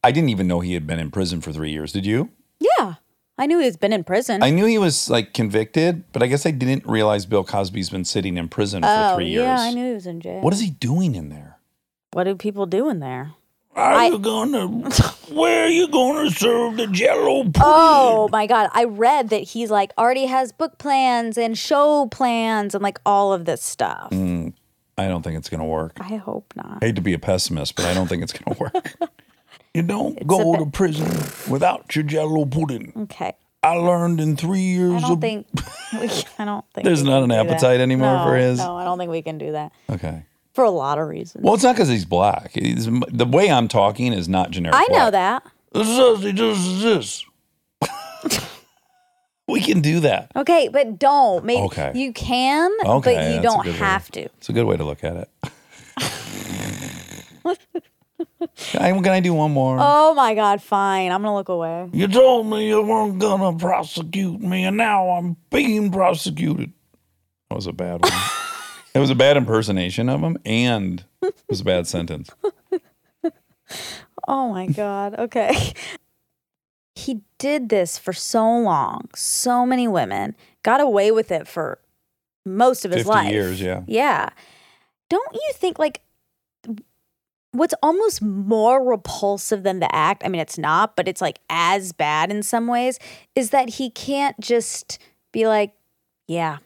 I 0.04 0.12
didn't 0.12 0.28
even 0.30 0.46
know 0.46 0.60
he 0.60 0.74
had 0.74 0.86
been 0.86 1.00
in 1.00 1.10
prison 1.10 1.40
for 1.40 1.52
three 1.52 1.72
years. 1.72 1.92
Did 1.92 2.06
you? 2.06 2.30
Yeah, 2.60 2.94
I 3.36 3.46
knew 3.46 3.58
he's 3.58 3.76
been 3.76 3.92
in 3.92 4.04
prison. 4.04 4.40
I 4.40 4.50
knew 4.50 4.66
he 4.66 4.78
was 4.78 5.10
like 5.10 5.34
convicted, 5.34 6.04
but 6.12 6.22
I 6.22 6.28
guess 6.28 6.46
I 6.46 6.52
didn't 6.52 6.86
realize 6.86 7.26
Bill 7.26 7.42
Cosby's 7.42 7.90
been 7.90 8.04
sitting 8.04 8.36
in 8.36 8.48
prison 8.48 8.82
for 8.82 8.88
oh 8.88 9.16
three 9.16 9.28
years. 9.28 9.42
yeah, 9.44 9.60
I 9.60 9.72
knew 9.74 9.88
he 9.88 9.94
was 9.94 10.06
in 10.06 10.20
jail. 10.20 10.40
What 10.42 10.52
is 10.52 10.60
he 10.60 10.70
doing 10.70 11.16
in 11.16 11.28
there? 11.28 11.58
What 12.12 12.24
do 12.24 12.36
people 12.36 12.66
do 12.66 12.88
in 12.88 13.00
there? 13.00 13.32
Are 13.74 13.92
I- 13.94 14.06
you 14.08 14.18
gonna? 14.18 14.66
Where 15.30 15.64
are 15.64 15.68
you 15.68 15.88
gonna 15.88 16.30
serve 16.30 16.76
the 16.76 16.86
Jello? 16.88 17.44
pudding? 17.44 17.62
Oh 17.64 18.28
my 18.30 18.46
god! 18.46 18.68
I 18.72 18.84
read 18.84 19.30
that 19.30 19.38
he's 19.42 19.70
like 19.70 19.92
already 19.96 20.26
has 20.26 20.52
book 20.52 20.78
plans 20.78 21.38
and 21.38 21.56
show 21.56 22.06
plans 22.06 22.74
and 22.74 22.82
like 22.82 22.98
all 23.06 23.32
of 23.32 23.44
this 23.46 23.62
stuff. 23.62 24.10
Mm. 24.10 24.52
I 24.98 25.08
don't 25.08 25.22
think 25.22 25.38
it's 25.38 25.48
gonna 25.48 25.64
work. 25.66 25.96
I 26.00 26.16
hope 26.16 26.52
not. 26.54 26.78
I 26.82 26.86
hate 26.86 26.96
to 26.96 27.00
be 27.02 27.14
a 27.14 27.18
pessimist, 27.18 27.74
but 27.76 27.86
I 27.86 27.94
don't 27.94 28.08
think 28.08 28.22
it's 28.22 28.34
gonna 28.34 28.58
work. 28.58 28.94
you 29.74 29.82
don't 29.82 30.20
a 30.20 30.24
go 30.24 30.54
to 30.56 30.66
prison 30.66 31.08
without 31.50 31.96
your 31.96 32.04
Jello 32.04 32.44
pudding. 32.44 32.92
Okay, 33.04 33.32
I 33.62 33.72
learned 33.76 34.20
in 34.20 34.36
three 34.36 34.60
years 34.60 34.92
I 34.92 35.00
don't 35.00 35.12
of. 35.12 35.20
think. 35.20 35.46
We, 35.92 36.08
I 36.38 36.46
don't 36.46 36.64
think 36.72 36.86
There's 36.86 37.02
not 37.02 37.22
an 37.22 37.28
do 37.28 37.34
that. 37.36 37.46
appetite 37.50 37.80
anymore 37.80 38.16
No, 38.16 38.24
for 38.24 38.34
his? 38.34 38.56
No, 38.58 38.76
I 38.78 38.84
don't 38.84 38.96
think 38.96 39.10
we 39.10 39.20
can 39.20 39.36
do 39.36 39.52
that 39.52 39.72
okay. 39.90 40.24
For 40.52 40.64
a 40.64 40.70
lot 40.70 40.98
of 40.98 41.08
reasons. 41.08 41.44
Well, 41.44 41.54
it's 41.54 41.62
not 41.62 41.74
because 41.74 41.88
he's 41.88 42.04
black. 42.04 42.52
He's, 42.52 42.86
the 42.86 43.26
way 43.26 43.50
I'm 43.50 43.68
talking 43.68 44.12
is 44.12 44.28
not 44.28 44.50
generic. 44.50 44.74
I 44.76 44.86
know 44.90 45.10
black. 45.10 45.12
that. 45.12 45.42
This 45.72 45.88
is 45.88 46.34
does 46.34 46.82
this. 46.82 47.24
we 49.48 49.60
can 49.60 49.80
do 49.80 50.00
that. 50.00 50.30
Okay, 50.36 50.68
but 50.68 50.98
don't. 50.98 51.44
Maybe 51.44 51.62
Okay. 51.62 51.92
you 51.94 52.12
can, 52.12 52.70
Okay, 52.84 53.14
but 53.14 53.24
you 53.24 53.28
that's 53.32 53.38
a 53.38 53.42
don't 53.42 53.64
good 53.64 53.72
way. 53.72 53.78
have 53.78 54.10
to. 54.12 54.20
It's 54.20 54.48
a 54.48 54.52
good 54.52 54.66
way 54.66 54.76
to 54.76 54.84
look 54.84 55.02
at 55.04 55.16
it. 55.16 55.28
I, 58.78 58.90
can 58.92 59.08
I 59.08 59.20
do 59.20 59.34
one 59.34 59.52
more? 59.52 59.76
Oh 59.80 60.14
my 60.14 60.34
god! 60.34 60.62
Fine, 60.62 61.10
I'm 61.12 61.22
gonna 61.22 61.34
look 61.34 61.48
away. 61.48 61.88
you 61.92 62.08
told 62.08 62.46
me 62.46 62.68
you 62.68 62.82
weren't 62.82 63.18
gonna 63.18 63.56
prosecute 63.56 64.40
me, 64.40 64.64
and 64.64 64.76
now 64.76 65.10
I'm 65.10 65.36
being 65.50 65.90
prosecuted. 65.90 66.72
That 67.48 67.56
was 67.56 67.66
a 67.66 67.72
bad 67.72 68.02
one. 68.02 68.12
It 68.94 68.98
was 68.98 69.10
a 69.10 69.14
bad 69.14 69.36
impersonation 69.36 70.08
of 70.08 70.20
him, 70.20 70.38
and 70.44 71.04
it 71.22 71.34
was 71.48 71.60
a 71.60 71.64
bad 71.64 71.86
sentence. 71.86 72.30
Oh 74.28 74.50
my 74.50 74.66
God. 74.66 75.18
Okay. 75.18 75.72
he 76.94 77.22
did 77.38 77.68
this 77.68 77.98
for 77.98 78.12
so 78.12 78.44
long, 78.44 79.08
so 79.14 79.64
many 79.66 79.88
women, 79.88 80.36
got 80.62 80.80
away 80.80 81.10
with 81.10 81.30
it 81.30 81.48
for 81.48 81.78
most 82.44 82.84
of 82.84 82.90
his 82.90 83.00
50 83.00 83.10
life. 83.10 83.32
years, 83.32 83.60
yeah. 83.60 83.82
Yeah. 83.86 84.28
Don't 85.08 85.34
you 85.34 85.50
think, 85.54 85.78
like, 85.78 86.02
what's 87.52 87.74
almost 87.82 88.22
more 88.22 88.84
repulsive 88.84 89.62
than 89.62 89.80
the 89.80 89.94
act? 89.94 90.22
I 90.24 90.28
mean, 90.28 90.40
it's 90.40 90.58
not, 90.58 90.96
but 90.96 91.08
it's 91.08 91.20
like 91.20 91.40
as 91.50 91.92
bad 91.92 92.30
in 92.30 92.42
some 92.42 92.66
ways, 92.66 92.98
is 93.34 93.50
that 93.50 93.70
he 93.70 93.90
can't 93.90 94.38
just 94.40 94.98
be 95.32 95.46
like, 95.46 95.72
yeah, 96.28 96.58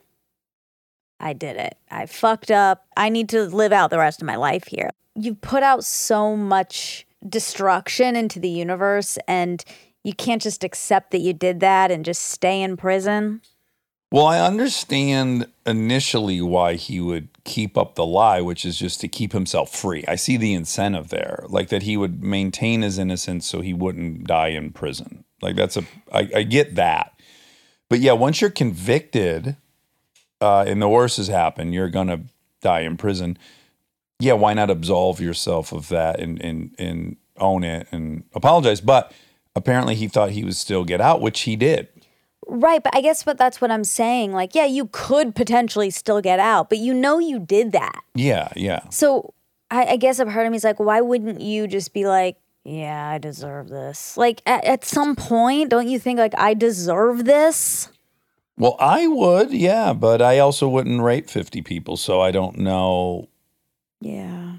I 1.19 1.33
did 1.33 1.57
it. 1.57 1.77
I 1.91 2.07
fucked 2.07 2.51
up. 2.51 2.87
I 2.97 3.09
need 3.09 3.29
to 3.31 3.45
live 3.45 3.73
out 3.73 3.91
the 3.91 3.99
rest 3.99 4.21
of 4.21 4.27
my 4.27 4.37
life 4.37 4.69
here. 4.69 4.91
You've 5.15 5.41
put 5.41 5.63
out 5.63 5.85
so 5.85 6.37
much 6.37 7.07
destruction 7.27 8.17
into 8.17 8.39
the 8.39 8.51
universe, 8.51 9.19
and 9.27 9.65
you 10.05 10.13
can't 10.13 10.43
just 10.43 10.63
accept 10.63 11.11
that 11.13 11.21
you 11.21 11.33
did 11.33 11.61
that 11.61 11.91
and 11.91 12.05
just 12.05 12.23
stay 12.23 12.63
in 12.63 12.77
prison. 12.77 13.41
Well, 14.13 14.27
I 14.27 14.39
understand 14.39 15.49
initially 15.67 16.41
why 16.41 16.75
he 16.75 17.01
would 17.01 17.29
keep 17.45 17.77
up 17.77 17.97
the 17.97 18.07
lie, 18.07 18.41
which 18.41 18.65
is 18.65 18.79
just 18.79 19.01
to 19.01 19.09
keep 19.09 19.33
himself 19.33 19.75
free. 19.75 20.05
I 20.07 20.15
see 20.15 20.37
the 20.37 20.55
incentive 20.55 21.09
there, 21.09 21.45
like 21.49 21.71
that 21.71 21.83
he 21.83 21.97
would 21.97 22.23
maintain 22.23 22.83
his 22.83 22.99
innocence 22.99 23.47
so 23.47 23.63
he 23.63 23.75
wouldn't 23.75 24.25
die 24.25 24.49
in 24.49 24.71
prison. 24.71 25.25
Like 25.43 25.57
that's 25.57 25.77
a, 25.77 25.83
I, 26.13 26.31
I 26.37 26.43
get 26.45 26.77
that. 26.77 27.21
But 27.89 27.99
yeah, 27.99 28.13
once 28.13 28.41
you're 28.41 28.51
convicted 28.51 29.57
uh, 30.41 30.65
and 30.67 30.81
the 30.81 30.89
worst 30.89 31.17
has 31.17 31.29
happened, 31.29 31.75
you're 31.75 31.89
going 31.89 32.09
to 32.09 32.21
die 32.61 32.81
in 32.81 32.97
prison. 32.97 33.39
Yeah, 34.19 34.35
why 34.35 34.55
not 34.55 34.71
absolve 34.71 35.21
yourself 35.21 35.73
of 35.73 35.89
that 35.89 36.21
and, 36.21 36.41
and, 36.43 36.75
and 36.79 37.17
own 37.39 37.65
it 37.65 37.87
and 37.93 38.25
apologize? 38.35 38.81
But 38.81 39.13
apparently 39.55 39.95
he 39.95 40.09
thought 40.09 40.31
he 40.31 40.45
would 40.45 40.57
still 40.57 40.85
get 40.85 41.01
out, 41.01 41.21
which 41.21 41.41
he 41.41 41.57
did. 41.57 41.89
Right, 42.49 42.83
but 42.83 42.95
I 42.95 43.01
guess 43.01 43.27
what 43.27 43.39
that's 43.39 43.61
what 43.61 43.73
I'm 43.73 43.83
saying. 43.83 44.33
Like, 44.33 44.55
yeah, 44.55 44.67
you 44.67 44.89
could 44.93 45.35
potentially 45.35 45.91
still 45.91 46.21
get 46.21 46.39
out, 46.39 46.69
but 46.69 46.79
you 46.79 46.95
know 46.95 47.19
you 47.19 47.41
did 47.41 47.73
that. 47.73 48.03
Yeah, 48.15 48.49
yeah. 48.55 48.89
So 48.91 49.35
I, 49.71 49.85
I 49.87 49.97
guess 49.97 50.21
a 50.21 50.27
part 50.27 50.47
of 50.47 50.53
me 50.53 50.57
is 50.57 50.65
like, 50.65 50.79
why 50.79 51.01
wouldn't 51.01 51.41
you 51.41 51.67
just 51.67 51.93
be 51.93 52.07
like, 52.07 52.37
yeah, 52.65 53.11
I 53.11 53.19
deserve 53.19 53.69
this? 53.69 54.17
Like 54.17 54.43
at, 54.47 54.65
at 54.65 54.85
some 54.85 55.17
point, 55.17 55.71
don't 55.71 55.89
you 55.89 55.99
think 55.99 56.19
like 56.19 56.35
I 56.39 56.55
deserve 56.55 57.25
this? 57.25 57.89
Well, 58.59 58.77
I 58.81 59.07
would, 59.07 59.53
yeah, 59.53 59.93
but 59.93 60.23
I 60.23 60.39
also 60.39 60.69
wouldn't 60.69 61.03
rape 61.03 61.29
50 61.29 61.63
people, 61.63 61.97
so 61.97 62.21
I 62.21 62.31
don't 62.31 62.59
know. 62.59 63.29
Yeah. 64.01 64.55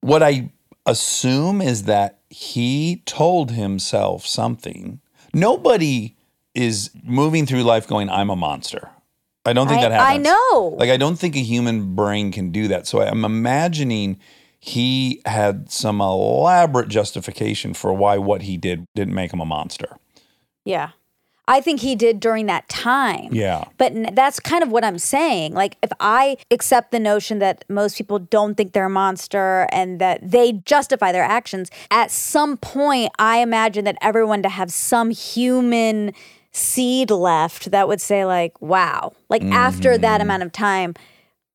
What 0.00 0.22
I 0.22 0.50
assume 0.86 1.60
is 1.60 1.84
that 1.84 2.18
he 2.30 3.02
told 3.04 3.50
himself 3.50 4.26
something. 4.26 5.00
Nobody 5.34 6.16
is 6.54 6.90
moving 7.04 7.46
through 7.46 7.62
life 7.62 7.86
going, 7.86 8.08
I'm 8.08 8.30
a 8.30 8.36
monster. 8.36 8.90
I 9.44 9.52
don't 9.52 9.68
think 9.68 9.80
I, 9.80 9.88
that 9.88 9.92
happens. 9.92 10.28
I 10.28 10.30
know. 10.30 10.76
Like, 10.78 10.90
I 10.90 10.96
don't 10.96 11.16
think 11.16 11.36
a 11.36 11.40
human 11.40 11.94
brain 11.94 12.32
can 12.32 12.52
do 12.52 12.68
that. 12.68 12.86
So 12.86 13.02
I'm 13.02 13.24
imagining 13.24 14.18
he 14.60 15.20
had 15.26 15.70
some 15.70 16.00
elaborate 16.00 16.88
justification 16.88 17.74
for 17.74 17.92
why 17.92 18.18
what 18.18 18.42
he 18.42 18.56
did 18.56 18.86
didn't 18.94 19.14
make 19.14 19.32
him 19.32 19.40
a 19.40 19.44
monster. 19.44 19.96
yeah. 20.64 20.90
I 21.48 21.60
think 21.60 21.80
he 21.80 21.96
did 21.96 22.20
during 22.20 22.46
that 22.46 22.68
time. 22.68 23.28
Yeah. 23.32 23.64
But 23.76 23.92
n- 23.92 24.14
that's 24.14 24.38
kind 24.38 24.62
of 24.62 24.70
what 24.70 24.84
I'm 24.84 24.98
saying. 24.98 25.54
Like, 25.54 25.76
if 25.82 25.90
I 25.98 26.36
accept 26.50 26.92
the 26.92 27.00
notion 27.00 27.40
that 27.40 27.64
most 27.68 27.96
people 27.98 28.20
don't 28.20 28.54
think 28.54 28.72
they're 28.72 28.84
a 28.86 28.90
monster 28.90 29.66
and 29.72 29.98
that 30.00 30.20
they 30.22 30.52
justify 30.64 31.10
their 31.10 31.24
actions, 31.24 31.68
at 31.90 32.10
some 32.12 32.56
point, 32.58 33.10
I 33.18 33.38
imagine 33.38 33.84
that 33.86 33.98
everyone 34.00 34.42
to 34.44 34.48
have 34.48 34.70
some 34.72 35.10
human 35.10 36.12
seed 36.52 37.10
left 37.10 37.70
that 37.72 37.88
would 37.88 38.00
say, 38.00 38.24
like, 38.24 38.60
wow, 38.62 39.12
like 39.28 39.42
after 39.44 39.98
that 39.98 40.20
Mm-hmm. 40.20 40.22
amount 40.22 40.42
of 40.44 40.52
time, 40.52 40.94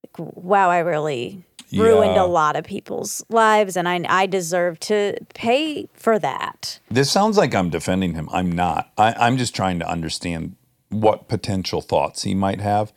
like, 0.04 0.34
wow, 0.36 0.70
I 0.70 0.80
really 0.80 1.44
ruined 1.74 2.16
Yeah. 2.16 2.24
a 2.24 2.26
lot 2.26 2.56
of 2.56 2.64
people's 2.66 3.24
lives 3.30 3.76
and 3.78 3.88
I, 3.90 4.04
I 4.08 4.26
deserve 4.26 4.80
to 4.82 5.18
pay 5.34 5.88
for 5.94 6.18
that. 6.20 6.80
This 6.90 7.12
sounds 7.12 7.38
like 7.38 7.54
I'm 7.56 7.70
defending 7.70 8.14
him. 8.14 8.30
I'm 8.32 8.52
not. 8.52 8.92
I, 8.98 9.14
I'm 9.14 9.38
just 9.38 9.56
trying 9.56 9.80
to 9.80 9.90
understand 9.90 10.56
what 10.90 11.28
potential 11.28 11.82
thoughts 11.82 12.24
he 12.24 12.34
might 12.34 12.62
have. 12.62 12.94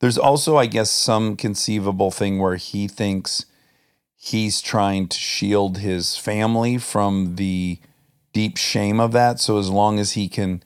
There's 0.00 0.18
also, 0.18 0.56
I 0.56 0.66
guess, 0.66 0.90
some 0.90 1.36
conceivable 1.36 2.10
thing 2.10 2.38
where 2.38 2.56
he 2.56 2.86
thinks 2.88 3.46
he's 4.14 4.60
trying 4.60 5.08
to 5.08 5.16
shield 5.18 5.78
his 5.78 6.16
family 6.16 6.78
from 6.78 7.36
the 7.36 7.78
deep 8.32 8.56
shame 8.56 9.00
of 9.00 9.12
that. 9.12 9.40
So 9.40 9.58
as 9.58 9.70
long 9.70 9.98
as 9.98 10.12
he 10.12 10.28
can 10.28 10.62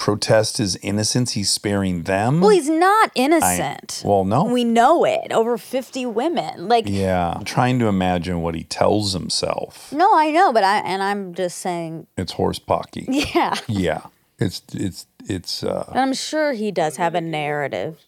protest 0.00 0.56
his 0.56 0.74
innocence, 0.76 1.32
he's 1.32 1.50
sparing 1.50 2.02
them. 2.04 2.40
Well, 2.40 2.50
he's 2.50 2.68
not 2.70 3.10
I- 3.10 3.20
innocent. 3.20 4.02
well, 4.04 4.24
no. 4.24 4.44
We 4.44 4.64
know 4.64 5.04
it. 5.04 5.30
Over 5.30 5.56
50 5.58 6.06
women. 6.06 6.66
Like, 6.68 6.86
yeah. 6.88 7.34
I'm 7.36 7.44
trying 7.44 7.78
to 7.78 7.86
imagine 7.86 8.40
what 8.42 8.54
he 8.56 8.64
tells 8.64 9.12
himself. 9.12 9.92
no, 9.92 10.08
I 10.16 10.30
know, 10.32 10.52
but 10.52 10.64
I, 10.64 10.78
and 10.78 11.02
I'm 11.02 11.34
just 11.34 11.58
saying, 11.58 12.06
It's 12.16 12.32
horse 12.32 12.58
pocky. 12.58 13.04
yeah. 13.08 13.54
Yeah. 13.68 14.00
It's, 14.38 14.62
it's, 14.72 15.06
it's, 15.28 15.62
uh, 15.62 15.84
And 15.90 16.00
I'm 16.00 16.14
sure 16.14 16.52
he 16.54 16.72
does 16.72 16.96
have 16.96 17.14
a 17.14 17.20
narrative. 17.20 18.00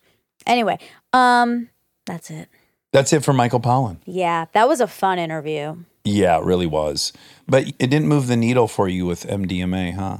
Anyway, 0.46 0.78
um, 1.12 1.68
that's 2.06 2.30
it. 2.30 2.48
that's 2.90 3.12
it 3.12 3.22
for 3.22 3.32
Michael 3.34 3.60
Pollan. 3.60 3.98
Yeah, 4.06 4.46
that 4.54 4.66
was 4.66 4.80
a 4.80 4.88
fun 4.88 5.18
interview. 5.18 5.76
Yeah, 6.04 6.38
it 6.38 6.44
really 6.44 6.66
was. 6.66 7.12
But 7.46 7.68
it 7.68 7.78
didn't 7.90 8.08
move 8.08 8.26
the 8.28 8.36
needle 8.36 8.66
for 8.66 8.88
you 8.88 9.04
with 9.06 9.24
MDMA, 9.26 9.94
huh? 9.94 10.18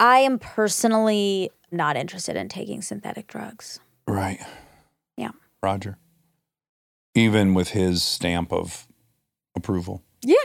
I 0.00 0.18
am 0.18 0.38
personally 0.38 1.50
not 1.70 1.96
interested 1.96 2.36
in 2.36 2.48
taking 2.48 2.82
synthetic 2.82 3.26
drugs. 3.26 3.80
Right. 4.06 4.40
Yeah. 5.16 5.30
Roger. 5.62 5.98
Even 7.14 7.54
with 7.54 7.70
his 7.70 8.02
stamp 8.02 8.52
of 8.52 8.86
approval. 9.56 10.02
Yeah. 10.22 10.36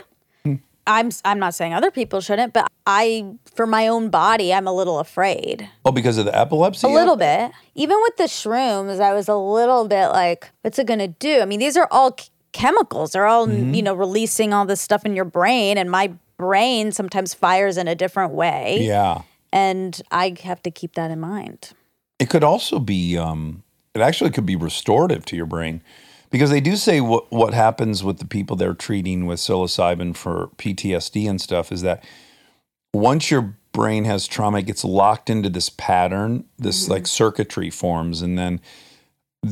I'm 0.88 1.12
I'm 1.24 1.38
not 1.38 1.54
saying 1.54 1.76
other 1.76 1.92
people 1.92 2.20
shouldn't, 2.20 2.52
but 2.54 2.68
I 2.88 3.34
for 3.54 3.68
my 3.68 3.88
own 3.88 4.10
body, 4.10 4.52
I'm 4.52 4.66
a 4.66 4.74
little 4.74 4.98
afraid. 4.98 5.70
Oh, 5.86 5.92
because 5.92 6.18
of 6.18 6.26
the 6.26 6.36
epilepsy? 6.36 6.88
A 6.88 6.90
little 6.90 7.16
bit. 7.16 7.52
Even 7.76 7.98
with 8.02 8.18
the 8.18 8.24
shrooms, 8.24 9.00
I 9.00 9.14
was 9.14 9.28
a 9.28 9.36
little 9.36 9.88
bit 9.88 10.08
like, 10.08 10.50
what's 10.64 10.80
it 10.80 10.88
going 10.88 11.00
to 11.00 11.08
do? 11.08 11.42
I 11.42 11.46
mean, 11.46 11.60
these 11.60 11.78
are 11.78 11.88
all 11.92 12.18
chemicals. 12.54 13.12
They're 13.12 13.28
all, 13.28 13.46
Mm-hmm. 13.46 13.76
you 13.76 13.84
know, 13.84 13.94
releasing 13.94 14.52
all 14.52 14.66
this 14.66 14.82
stuff 14.82 15.06
in 15.06 15.16
your 15.16 15.26
brain. 15.26 15.78
And 15.78 15.92
my 15.92 16.12
brain 16.38 16.92
sometimes 16.92 17.36
fires 17.36 17.78
in 17.78 17.88
a 17.88 17.94
different 17.94 18.34
way. 18.34 18.80
Yeah. 18.82 19.22
And 19.52 20.00
I 20.12 20.36
have 20.44 20.62
to 20.64 20.72
keep 20.72 20.94
that 20.96 21.12
in 21.12 21.20
mind. 21.20 21.72
It 22.20 22.30
could 22.30 22.44
also 22.44 22.80
be, 22.80 23.18
um, 23.18 23.64
it 23.94 24.02
actually 24.02 24.32
could 24.32 24.46
be 24.46 24.56
restorative 24.56 25.26
to 25.26 25.36
your 25.36 25.46
brain 25.46 25.82
because 26.30 26.50
they 26.50 26.62
do 26.62 26.76
say 26.76 27.02
what, 27.02 27.32
what 27.32 27.54
happens 27.54 28.04
with 28.04 28.20
the 28.20 28.28
people 28.28 28.56
they're 28.56 28.74
treating 28.74 29.26
with 29.26 29.40
psilocybin 29.40 30.16
for 30.16 30.50
PTSD 30.58 31.30
and 31.30 31.42
stuff 31.42 31.72
is 31.72 31.82
that 31.82 32.04
once 32.94 33.32
your 33.32 33.56
brain 33.72 34.06
has 34.06 34.28
trauma, 34.28 34.60
it 34.60 34.66
gets 34.66 34.84
locked 34.84 35.30
into 35.30 35.50
this 35.50 35.70
pattern, 35.70 36.46
this 36.58 36.90
like 36.90 37.08
circuitry 37.08 37.70
forms. 37.70 38.22
And 38.22 38.38
then 38.38 38.60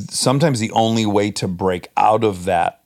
sometimes 0.09 0.59
the 0.59 0.71
only 0.71 1.05
way 1.05 1.31
to 1.31 1.47
break 1.47 1.87
out 1.95 2.23
of 2.23 2.45
that 2.45 2.83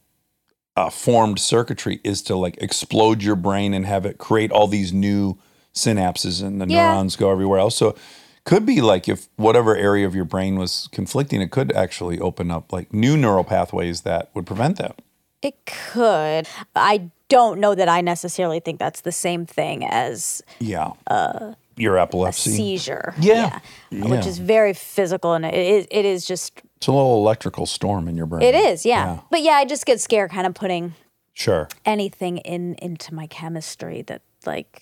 uh, 0.78 0.90
formed 0.90 1.40
circuitry 1.40 2.00
is 2.04 2.22
to 2.24 2.36
like 2.36 2.58
explode 2.62 3.24
your 3.24 3.36
brain 3.36 3.74
and 3.74 3.86
have 3.86 4.06
it 4.06 4.18
create 4.18 4.52
all 4.52 4.68
these 4.68 4.94
new 4.94 5.38
synapses 5.73 6.43
and 6.43 6.61
the 6.61 6.68
Yeah. 6.68 6.91
neurons 6.93 7.15
go 7.15 7.31
everywhere 7.31 7.60
else. 7.60 7.76
So 7.76 7.95
could 8.43 8.65
be 8.65 8.81
like 8.81 9.07
if 9.07 9.27
whatever 9.35 9.76
area 9.76 10.06
of 10.07 10.15
your 10.15 10.26
brain 10.26 10.57
was 10.57 10.89
conflicting, 10.91 11.41
it 11.41 11.52
could 11.52 11.72
actually 11.73 12.19
open 12.19 12.49
up 12.52 12.72
like 12.73 12.93
new 12.93 13.15
neural 13.18 13.43
pathways 13.43 14.02
that 14.02 14.30
would 14.34 14.45
prevent 14.45 14.77
that. 14.77 14.99
It 15.41 15.56
could. 15.65 16.48
I 16.76 17.10
don't 17.30 17.60
know 17.60 17.73
that 17.76 17.88
I 17.89 18.02
necessarily 18.02 18.60
think 18.60 18.80
that's 18.80 19.02
the 19.02 19.11
same 19.11 19.45
thing 19.45 19.85
as 19.85 20.41
Yeah. 20.60 20.91
Uh, 21.07 21.53
your 21.77 21.98
a 21.98 22.02
epilepsy. 22.03 22.52
seizure. 22.52 23.14
Yeah. 23.19 23.60
Which 23.91 24.03
Yeah. 24.23 24.27
is 24.27 24.38
very 24.39 24.73
physical 24.73 25.34
and 25.34 25.45
it 25.45 25.53
is, 25.56 25.88
it 25.89 26.06
is 26.06 26.26
just, 26.26 26.61
It's 26.77 26.88
a 26.88 26.91
little 26.91 27.15
electrical 27.18 27.65
storm 27.65 28.07
in 28.07 28.18
your 28.18 28.26
brain. 28.26 28.41
it 28.43 28.53
is, 28.56 28.85
yeah. 28.85 29.06
Yeah. 29.14 29.19
But 29.31 29.41
yeah, 29.43 29.53
I 29.53 29.65
just 29.65 29.85
get 29.85 30.02
scared 30.02 30.31
kind 30.31 30.45
of 30.45 30.53
putting 30.53 30.93
Sure. 31.34 31.69
anything 31.85 32.38
in 32.39 32.76
into 32.76 33.14
my 33.15 33.26
chemistry 33.27 34.02
that 34.03 34.22
like 34.45 34.81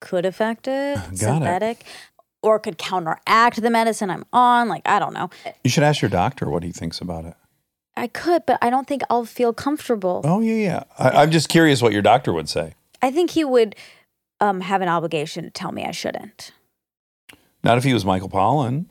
could 0.00 0.24
affect 0.26 0.66
it, 0.68 0.94
Got 0.96 1.06
it. 1.08 1.16
synthetic, 1.18 1.84
or 2.42 2.58
could 2.58 2.78
counteract 2.78 3.60
the 3.62 3.70
medicine 3.70 4.10
I'm 4.10 4.24
on. 4.32 4.68
Like 4.68 4.82
I 4.86 4.98
don't 4.98 5.14
know. 5.14 5.30
You 5.64 5.70
should 5.70 5.84
ask 5.84 6.00
your 6.02 6.08
doctor 6.10 6.48
what 6.50 6.62
he 6.62 6.72
thinks 6.72 7.00
about 7.00 7.24
it. 7.24 7.34
I 7.96 8.08
could, 8.08 8.42
but 8.46 8.58
I 8.60 8.68
don't 8.68 8.86
think 8.86 9.02
I'll 9.08 9.24
feel 9.24 9.54
comfortable. 9.54 10.20
Oh, 10.24 10.40
yeah, 10.40 10.54
yeah. 10.54 10.82
I, 10.98 11.22
I'm 11.22 11.30
just 11.30 11.48
curious 11.48 11.80
what 11.80 11.94
your 11.94 12.02
doctor 12.02 12.30
would 12.30 12.46
say. 12.46 12.74
I 13.00 13.10
think 13.10 13.30
he 13.30 13.42
would 13.42 13.74
um, 14.38 14.60
have 14.60 14.82
an 14.82 14.88
obligation 14.88 15.44
to 15.44 15.50
tell 15.50 15.72
me 15.72 15.82
I 15.82 15.92
shouldn't. 15.92 16.52
Not 17.64 17.78
if 17.78 17.84
he 17.84 17.94
was 17.94 18.04
Michael 18.04 18.28
Pollan. 18.28 18.84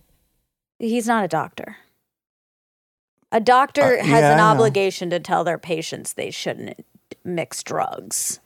He's 0.80 1.06
not 1.06 1.24
a 1.24 1.28
doctor. 1.28 1.78
A 3.32 3.40
doctor 3.40 4.00
Uh, 4.00 4.04
has 4.04 4.22
yeah, 4.22 4.34
an 4.34 4.40
obligation 4.40 5.12
to 5.12 5.20
tell 5.20 5.44
their 5.44 5.60
patients 5.60 6.14
they 6.14 6.32
shouldn't 6.32 6.84
mix 7.24 7.62
drugs. 7.62 8.40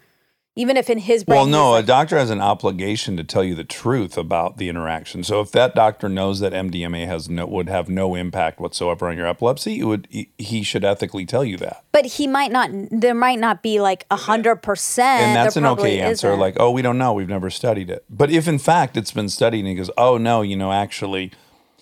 Even 0.60 0.76
if 0.78 0.90
in 0.90 0.98
his 0.98 1.24
brain. 1.24 1.38
Well, 1.38 1.46
no, 1.46 1.72
like, 1.72 1.84
a 1.86 1.88
doctor 1.88 2.18
has 2.18 2.30
an 2.30 2.42
obligation 2.42 3.16
to 3.18 3.24
tell 3.24 3.44
you 3.44 3.56
the 3.56 3.64
truth 3.64 4.18
about 4.18 4.58
the 4.58 4.68
interaction. 4.68 5.24
So 5.24 5.40
if 5.40 5.52
that 5.54 5.74
doctor 5.74 6.10
knows 6.10 6.40
that 6.42 6.52
MDMA 6.54 7.08
has 7.08 7.30
no 7.30 7.46
would 7.48 7.70
have 7.70 7.88
no 7.88 8.16
impact 8.16 8.60
whatsoever 8.60 9.08
on 9.08 9.16
your 9.18 9.26
epilepsy, 9.28 9.80
it 9.80 9.86
would 9.86 10.08
he, 10.10 10.30
he 10.38 10.64
should 10.64 10.84
ethically 10.84 11.26
tell 11.26 11.46
you 11.46 11.58
that. 11.58 11.84
but 11.92 12.06
he 12.06 12.28
might 12.28 12.52
not. 12.52 12.70
There 12.92 13.16
might 13.16 13.40
not 13.40 13.64
be 13.64 13.80
like 13.80 14.06
a 14.12 14.18
hundred 14.18 14.58
percent. 14.58 15.22
And 15.24 15.36
that's 15.36 15.56
there 15.56 15.64
an 15.64 15.70
okay 15.80 16.00
answer. 16.02 16.28
isn't. 16.30 16.40
Like, 16.40 16.56
oh, 16.60 16.72
we 16.72 16.82
don't 16.82 16.98
know. 16.98 17.14
We've 17.14 17.30
never 17.30 17.50
studied 17.50 17.90
it. 17.90 18.04
But 18.10 18.30
if 18.30 18.48
in 18.48 18.60
fact 18.60 18.98
it's 18.98 19.12
been 19.12 19.30
studied 19.30 19.60
and 19.60 19.68
he 19.70 19.76
goes, 19.76 19.90
oh, 19.98 20.18
no, 20.18 20.42
you 20.42 20.56
know, 20.58 20.72
actually, 20.72 21.32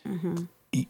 Mm-hmm. 0.07 0.43
he- 0.71 0.87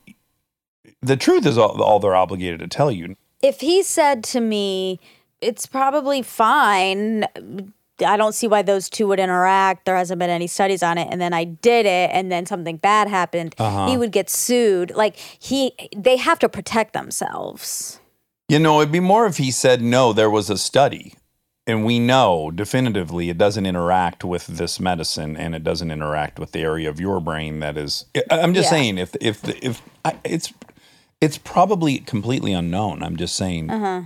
the 1.01 1.15
truth 1.17 1.45
is 1.45 1.57
all, 1.57 1.81
all 1.81 1.99
they're 1.99 2.15
obligated 2.15 2.59
to 2.59 2.67
tell 2.67 2.91
you. 2.91 3.15
if 3.41 3.61
he 3.61 3.81
said 3.83 4.23
to 4.25 4.39
me, 4.41 4.99
"It's 5.41 5.65
probably 5.67 6.21
fine." 6.21 7.25
I 8.05 8.17
don't 8.17 8.33
see 8.33 8.47
why 8.47 8.61
those 8.61 8.89
two 8.89 9.07
would 9.07 9.19
interact. 9.19 9.85
There 9.85 9.95
hasn't 9.95 10.19
been 10.19 10.29
any 10.29 10.47
studies 10.47 10.83
on 10.83 10.97
it, 10.97 11.07
and 11.11 11.19
then 11.19 11.33
I 11.33 11.43
did 11.45 11.85
it, 11.85 12.09
and 12.13 12.31
then 12.31 12.45
something 12.45 12.77
bad 12.77 13.07
happened. 13.07 13.55
Uh-huh. 13.57 13.87
He 13.87 13.97
would 13.97 14.11
get 14.11 14.29
sued. 14.29 14.91
Like 14.95 15.17
he, 15.17 15.73
they 15.95 16.17
have 16.17 16.39
to 16.39 16.49
protect 16.49 16.93
themselves. 16.93 17.99
You 18.49 18.59
know, 18.59 18.79
it'd 18.81 18.91
be 18.91 18.99
more 18.99 19.25
if 19.25 19.37
he 19.37 19.51
said, 19.51 19.81
no, 19.81 20.13
there 20.13 20.29
was 20.29 20.49
a 20.49 20.57
study. 20.57 21.13
And 21.65 21.83
we 21.83 21.99
know 21.99 22.49
definitively 22.49 23.29
it 23.29 23.37
doesn't 23.37 23.65
interact 23.65 24.23
with 24.23 24.47
this 24.47 24.79
medicine 24.79 25.35
and 25.35 25.53
it 25.53 25.65
doesn't 25.65 25.91
interact 25.91 26.39
with 26.39 26.53
the 26.53 26.61
area 26.61 26.89
of 26.89 26.97
your 26.97 27.19
brain 27.19 27.59
that 27.59 27.77
is. 27.77 28.05
I'm 28.31 28.53
just 28.53 28.67
Yeah. 28.67 28.69
saying, 28.69 28.97
if, 28.99 29.15
if, 29.19 29.45
if, 29.61 29.81
I, 30.05 30.15
it's, 30.23 30.53
it's 31.19 31.37
probably 31.37 31.99
completely 31.99 32.53
unknown. 32.53 33.03
I'm 33.03 33.17
just 33.17 33.35
saying. 33.35 33.69
Uh-huh. 33.69 34.03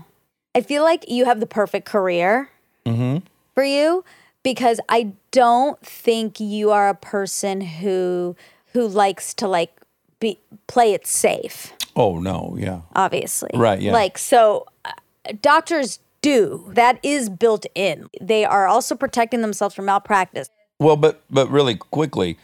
I 0.55 0.61
feel 0.61 0.81
like 0.81 1.07
you 1.07 1.25
have 1.25 1.39
the 1.39 1.45
perfect 1.45 1.85
career 1.85 2.49
Mm-hmm. 2.85 3.25
For 3.53 3.63
you 3.63 4.03
because 4.43 4.79
I 4.89 5.13
don't 5.31 5.79
think 5.85 6.39
you 6.39 6.71
are 6.71 6.89
a 6.89 6.95
person 6.95 7.61
who 7.61 8.35
who 8.73 8.87
likes 8.87 9.33
to 9.35 9.47
like 9.47 9.81
be 10.19 10.39
play 10.67 10.93
it 10.93 11.05
safe. 11.05 11.73
Oh, 11.95 12.19
no. 12.19 12.55
Yeah. 12.57 12.81
obviously. 12.95 13.49
Right, 13.53 13.81
yeah. 13.81 13.91
Like, 13.91 14.17
so 14.17 14.65
uh, 14.85 14.91
doctors 15.41 15.99
do. 16.21 16.71
That 16.75 16.99
is 17.03 17.29
built 17.29 17.65
in. 17.75 18.07
They 18.21 18.45
are 18.45 18.67
also 18.67 18.95
protecting 18.95 19.41
themselves 19.41 19.75
from 19.75 19.85
malpractice. 19.85 20.49
Well, 20.79 20.95
but 20.95 21.21
but 21.29 21.49
really 21.49 21.75
quickly, 21.75 22.37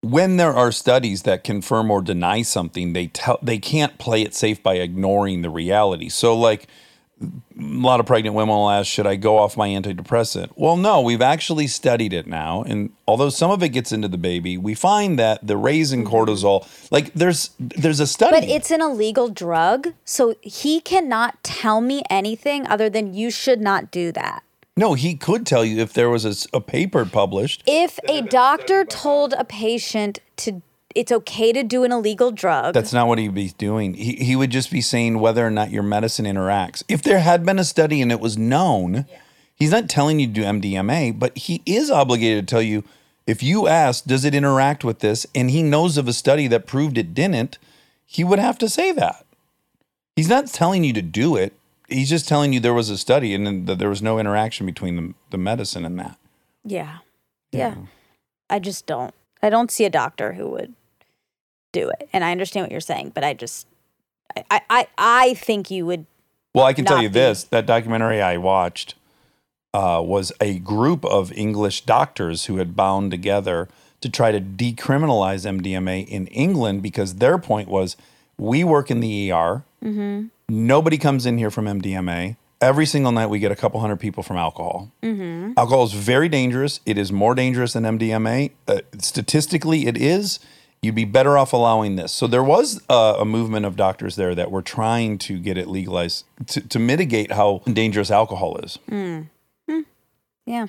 when 0.00 0.36
there 0.36 0.52
are 0.52 0.70
studies 0.70 1.22
that 1.22 1.44
confirm 1.44 1.90
or 1.90 2.02
deny 2.02 2.42
something, 2.42 2.92
they 2.92 3.08
tell 3.08 3.38
they 3.42 3.58
can't 3.58 3.98
play 3.98 4.22
it 4.22 4.34
safe 4.34 4.62
by 4.62 4.74
ignoring 4.74 5.42
the 5.42 5.50
reality. 5.50 6.08
So, 6.08 6.36
like 6.36 6.68
a 7.22 7.62
lot 7.62 8.00
of 8.00 8.06
pregnant 8.06 8.34
women 8.34 8.54
will 8.54 8.70
ask, 8.70 8.88
"Should 8.90 9.06
I 9.06 9.16
go 9.16 9.38
off 9.38 9.56
my 9.56 9.68
antidepressant?" 9.68 10.50
Well, 10.56 10.76
no, 10.76 11.00
we've 11.00 11.22
actually 11.22 11.66
studied 11.66 12.12
it 12.12 12.26
now, 12.26 12.62
and 12.62 12.90
although 13.06 13.30
some 13.30 13.50
of 13.50 13.62
it 13.62 13.70
gets 13.70 13.92
into 13.92 14.08
the 14.08 14.18
baby, 14.18 14.58
we 14.58 14.74
find 14.74 15.18
that 15.18 15.46
the 15.46 15.56
raise 15.56 15.92
in 15.92 16.04
mm-hmm. 16.04 16.14
cortisol, 16.14 16.66
like 16.90 17.12
there's 17.14 17.50
there's 17.58 18.00
a 18.00 18.06
study. 18.06 18.40
But 18.40 18.48
it's 18.48 18.70
an 18.70 18.80
illegal 18.80 19.28
drug. 19.28 19.88
So 20.04 20.34
he 20.40 20.80
cannot 20.80 21.42
tell 21.42 21.80
me 21.80 22.02
anything 22.10 22.66
other 22.66 22.90
than 22.90 23.14
you 23.14 23.30
should 23.30 23.60
not 23.60 23.90
do 23.90 24.12
that. 24.12 24.42
no, 24.74 24.94
he 24.94 25.14
could 25.14 25.46
tell 25.46 25.64
you 25.64 25.80
if 25.80 25.92
there 25.92 26.08
was 26.08 26.48
a 26.52 26.60
paper 26.60 27.04
published. 27.04 27.62
If 27.66 27.98
a 28.08 28.22
doctor 28.22 28.84
told 28.84 29.34
a 29.34 29.44
patient 29.44 30.20
to 30.38 30.62
it's 30.94 31.12
okay 31.12 31.52
to 31.52 31.62
do 31.62 31.84
an 31.84 31.92
illegal 31.92 32.30
drug, 32.30 32.74
That's 32.74 32.92
not 32.92 33.08
what 33.08 33.18
he'd 33.18 33.34
be 33.34 33.48
doing. 33.58 33.94
He, 33.94 34.16
he 34.16 34.36
would 34.36 34.50
just 34.50 34.70
be 34.70 34.80
saying 34.80 35.18
whether 35.18 35.46
or 35.46 35.50
not 35.50 35.70
your 35.70 35.82
medicine 35.82 36.24
interacts. 36.24 36.82
If 36.88 37.02
there 37.02 37.20
had 37.20 37.44
been 37.44 37.58
a 37.58 37.64
study 37.64 38.00
and 38.02 38.10
it 38.10 38.20
was 38.20 38.36
known, 38.38 39.06
he's 39.54 39.70
not 39.70 39.88
telling 39.88 40.20
you 40.20 40.26
to 40.26 40.32
do 40.32 40.42
MDMA, 40.42 41.18
but 41.18 41.36
he 41.36 41.62
is 41.66 41.90
obligated 41.90 42.46
to 42.46 42.50
tell 42.50 42.62
you 42.62 42.84
if 43.26 43.42
you 43.42 43.68
ask, 43.68 44.04
does 44.04 44.24
it 44.24 44.34
interact 44.34 44.84
with 44.84 44.98
this? 44.98 45.26
And 45.34 45.50
he 45.50 45.62
knows 45.62 45.96
of 45.96 46.08
a 46.08 46.12
study 46.12 46.48
that 46.48 46.66
proved 46.66 46.98
it 46.98 47.14
didn't, 47.14 47.58
he 48.04 48.24
would 48.24 48.38
have 48.38 48.58
to 48.58 48.68
say 48.68 48.92
that. 48.92 49.24
He's 50.16 50.28
not 50.28 50.48
telling 50.48 50.84
you 50.84 50.92
to 50.92 51.02
do 51.02 51.36
it. 51.36 51.54
He's 51.88 52.10
just 52.10 52.28
telling 52.28 52.52
you 52.52 52.60
there 52.60 52.74
was 52.74 52.90
a 52.90 52.98
study 52.98 53.34
and 53.34 53.66
that 53.66 53.78
there 53.78 53.88
was 53.88 54.02
no 54.02 54.18
interaction 54.18 54.66
between 54.66 54.96
the, 54.96 55.14
the 55.30 55.38
medicine 55.38 55.84
and 55.84 55.98
that. 55.98 56.18
yeah. 56.64 56.98
Yeah. 57.52 57.76
I 58.48 58.58
just 58.58 58.86
don't. 58.86 59.14
I 59.42 59.50
don't 59.50 59.70
see 59.70 59.84
a 59.84 59.90
doctor 59.90 60.34
who 60.34 60.48
would 60.50 60.74
do 61.72 61.88
it. 61.90 62.08
And 62.12 62.22
I 62.24 62.30
understand 62.30 62.64
what 62.64 62.70
you're 62.70 62.80
saying, 62.80 63.12
but 63.14 63.24
I 63.24 63.34
just 63.34 63.66
I 64.50 64.60
I 64.70 64.86
I, 64.98 65.34
think 65.34 65.70
you 65.70 65.84
would 65.86 66.06
Well, 66.54 66.64
I 66.64 66.72
can 66.72 66.84
tell 66.84 67.02
you 67.02 67.08
be. 67.08 67.14
this: 67.14 67.44
that 67.44 67.66
documentary 67.66 68.22
I 68.22 68.36
watched 68.36 68.94
uh, 69.74 70.02
was 70.04 70.32
a 70.40 70.58
group 70.58 71.04
of 71.04 71.32
English 71.32 71.82
doctors 71.82 72.44
who 72.46 72.56
had 72.58 72.76
bound 72.76 73.10
together 73.10 73.68
to 74.00 74.08
try 74.10 74.32
to 74.32 74.40
decriminalize 74.40 75.46
MDMA 75.46 76.06
in 76.08 76.26
England 76.28 76.82
because 76.82 77.14
their 77.16 77.38
point 77.38 77.68
was, 77.68 77.96
we 78.36 78.64
work 78.64 78.90
in 78.90 79.00
the 79.00 79.30
ER, 79.32 79.64
Mm-hmm. 79.82 80.26
nobody 80.48 80.96
comes 80.98 81.26
in 81.26 81.38
here 81.38 81.50
from 81.50 81.64
MDMA. 81.66 82.36
Every 82.60 82.86
single 82.86 83.10
night, 83.10 83.26
we 83.26 83.40
get 83.40 83.50
a 83.50 83.56
couple 83.56 83.80
hundred 83.80 83.96
people 83.98 84.22
from 84.22 84.36
alcohol. 84.36 84.92
Mm-hmm. 85.02 85.54
Alcohol 85.56 85.82
is 85.84 85.92
very 85.92 86.28
dangerous. 86.28 86.78
It 86.86 86.96
is 86.98 87.10
more 87.10 87.34
dangerous 87.34 87.72
than 87.72 87.82
MDMA. 87.82 88.52
Uh, 88.68 88.80
statistically, 88.98 89.86
it 89.86 89.96
is. 89.96 90.38
You'd 90.82 90.96
be 90.96 91.04
better 91.04 91.38
off 91.38 91.52
allowing 91.52 91.94
this. 91.94 92.10
So 92.12 92.26
there 92.26 92.42
was 92.42 92.82
uh, 92.90 93.16
a 93.20 93.24
movement 93.24 93.64
of 93.66 93.76
doctors 93.76 94.16
there 94.16 94.34
that 94.34 94.50
were 94.50 94.62
trying 94.62 95.16
to 95.18 95.38
get 95.38 95.56
it 95.56 95.68
legalized 95.68 96.24
to, 96.48 96.60
to 96.60 96.78
mitigate 96.80 97.30
how 97.32 97.62
dangerous 97.72 98.10
alcohol 98.10 98.56
is. 98.58 98.78
yeah. 100.44 100.66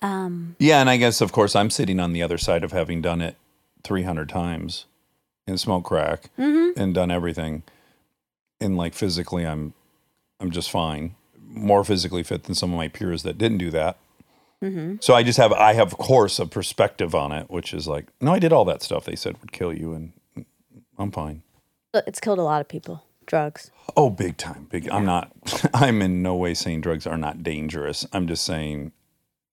Um 0.00 0.56
Yeah, 0.58 0.80
and 0.80 0.88
I 0.88 0.96
guess 0.96 1.20
of 1.20 1.32
course 1.32 1.54
I'm 1.54 1.70
sitting 1.70 2.00
on 2.00 2.12
the 2.14 2.22
other 2.22 2.38
side 2.38 2.64
of 2.64 2.72
having 2.72 3.02
done 3.02 3.20
it 3.20 3.36
300 3.82 4.28
times 4.28 4.86
and 5.46 5.60
smoked 5.60 5.86
crack 5.86 6.30
Mm-hmm. 6.38 6.80
and 6.80 6.94
done 6.94 7.10
everything. 7.10 7.62
And 8.60 8.76
like 8.78 8.94
physically, 8.94 9.44
I'm 9.46 9.74
I'm 10.40 10.50
just 10.50 10.70
fine, 10.70 11.16
more 11.46 11.84
physically 11.84 12.22
fit 12.22 12.44
than 12.44 12.54
some 12.54 12.70
of 12.72 12.76
my 12.78 12.88
peers 12.88 13.22
that 13.24 13.36
didn't 13.38 13.58
do 13.58 13.70
that. 13.72 13.98
Mm-hmm. 14.64 14.96
So 15.00 15.14
I 15.14 15.22
just 15.22 15.38
have 15.38 15.52
I 15.52 15.74
have 15.74 15.92
of 15.92 15.98
course 15.98 16.38
a 16.38 16.46
perspective 16.46 17.14
on 17.14 17.32
it, 17.32 17.50
which 17.50 17.74
is 17.74 17.86
like, 17.86 18.06
no, 18.20 18.32
I 18.32 18.38
did 18.38 18.52
all 18.52 18.64
that 18.64 18.82
stuff 18.82 19.04
they 19.04 19.16
said 19.16 19.38
would 19.40 19.52
kill 19.52 19.72
you, 19.72 19.92
and 19.92 20.12
I'm 20.98 21.10
fine. 21.10 21.42
it's 21.92 22.20
killed 22.20 22.38
a 22.38 22.42
lot 22.42 22.60
of 22.60 22.68
people. 22.68 23.04
Drugs. 23.26 23.70
Oh, 23.96 24.10
big 24.10 24.36
time, 24.36 24.66
big. 24.70 24.88
I'm 24.90 25.04
not. 25.06 25.30
I'm 25.74 26.02
in 26.02 26.22
no 26.22 26.34
way 26.34 26.52
saying 26.54 26.82
drugs 26.82 27.06
are 27.06 27.16
not 27.16 27.42
dangerous. 27.42 28.06
I'm 28.12 28.26
just 28.26 28.44
saying 28.44 28.92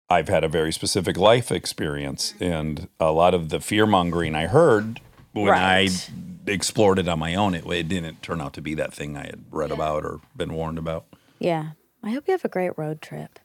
I've 0.09 0.27
had 0.27 0.43
a 0.43 0.49
very 0.49 0.73
specific 0.73 1.15
life 1.17 1.51
experience, 1.51 2.33
and 2.39 2.88
a 2.99 3.11
lot 3.11 3.33
of 3.33 3.49
the 3.49 3.59
fear 3.61 3.85
mongering 3.85 4.35
I 4.35 4.47
heard 4.47 4.99
when 5.33 5.45
Right. 5.47 5.89
I 5.89 6.51
explored 6.51 6.99
it 6.99 7.07
on 7.07 7.19
my 7.19 7.35
own, 7.35 7.53
it, 7.53 7.65
it 7.65 7.88
didn't 7.88 8.21
turn 8.21 8.41
out 8.41 8.53
to 8.53 8.61
be 8.61 8.73
that 8.75 8.93
thing 8.93 9.15
I 9.15 9.25
had 9.25 9.45
read 9.51 9.71
about 9.71 10.03
or 10.03 10.19
been 10.35 10.53
warned 10.53 10.77
about. 10.77 11.05
Yeah. 11.39 11.71
I 12.03 12.09
hope 12.09 12.27
you 12.27 12.33
have 12.33 12.43
a 12.43 12.49
great 12.49 12.77
road 12.77 13.01
trip. 13.01 13.39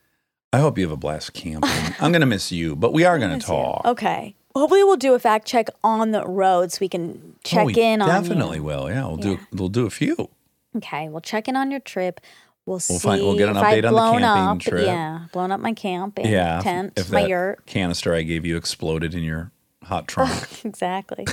I 0.56 0.60
hope 0.60 0.78
you 0.78 0.84
have 0.84 0.92
a 0.92 0.96
blast 0.96 1.34
camping. 1.34 1.68
I'm 2.00 2.12
going 2.12 2.22
to 2.22 2.26
miss 2.26 2.50
you, 2.50 2.76
but 2.76 2.94
we 2.94 3.04
are 3.04 3.18
going 3.18 3.38
to 3.38 3.46
talk. 3.46 3.82
You. 3.84 3.90
Okay. 3.90 4.34
Hopefully, 4.54 4.82
we'll 4.84 4.96
do 4.96 5.12
a 5.12 5.18
fact 5.18 5.46
check 5.46 5.68
on 5.84 6.12
the 6.12 6.24
road 6.26 6.72
so 6.72 6.78
we 6.80 6.88
can 6.88 7.20
oh, 7.22 7.34
check 7.44 7.64
oh, 7.64 7.66
we 7.66 7.74
in 7.74 8.00
on. 8.00 8.08
Definitely 8.08 8.60
will. 8.60 8.88
Yeah, 8.88 9.06
we'll 9.06 9.18
yeah. 9.18 9.36
do. 9.36 9.38
We'll 9.52 9.68
do 9.68 9.84
a 9.84 9.90
few. 9.90 10.30
Okay, 10.74 11.10
we'll 11.10 11.20
check 11.20 11.46
in 11.46 11.56
on 11.56 11.70
your 11.70 11.80
trip. 11.80 12.22
We'll, 12.64 12.80
see. 12.80 12.94
We'll, 12.94 13.00
find, 13.00 13.20
we'll 13.20 13.36
get 13.36 13.50
an 13.50 13.56
update 13.56 13.84
I've 13.84 13.92
on 13.92 14.22
the 14.22 14.26
camping 14.26 14.42
up, 14.42 14.60
trip. 14.60 14.86
Yeah, 14.86 15.26
blown 15.30 15.52
up 15.52 15.60
my 15.60 15.74
camp 15.74 16.18
yeah, 16.24 16.60
tent, 16.62 16.94
if 16.96 17.10
my 17.10 17.26
yurt. 17.26 17.66
Canister 17.66 18.14
I 18.14 18.22
gave 18.22 18.46
you 18.46 18.56
exploded 18.56 19.14
in 19.14 19.24
your 19.24 19.52
hot 19.82 20.08
trunk. 20.12 20.64
exactly. 20.64 21.26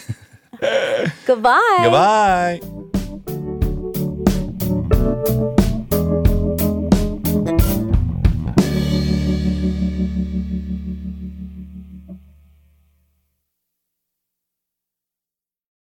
Goodbye. 1.26 1.80
Goodbye. 1.82 2.60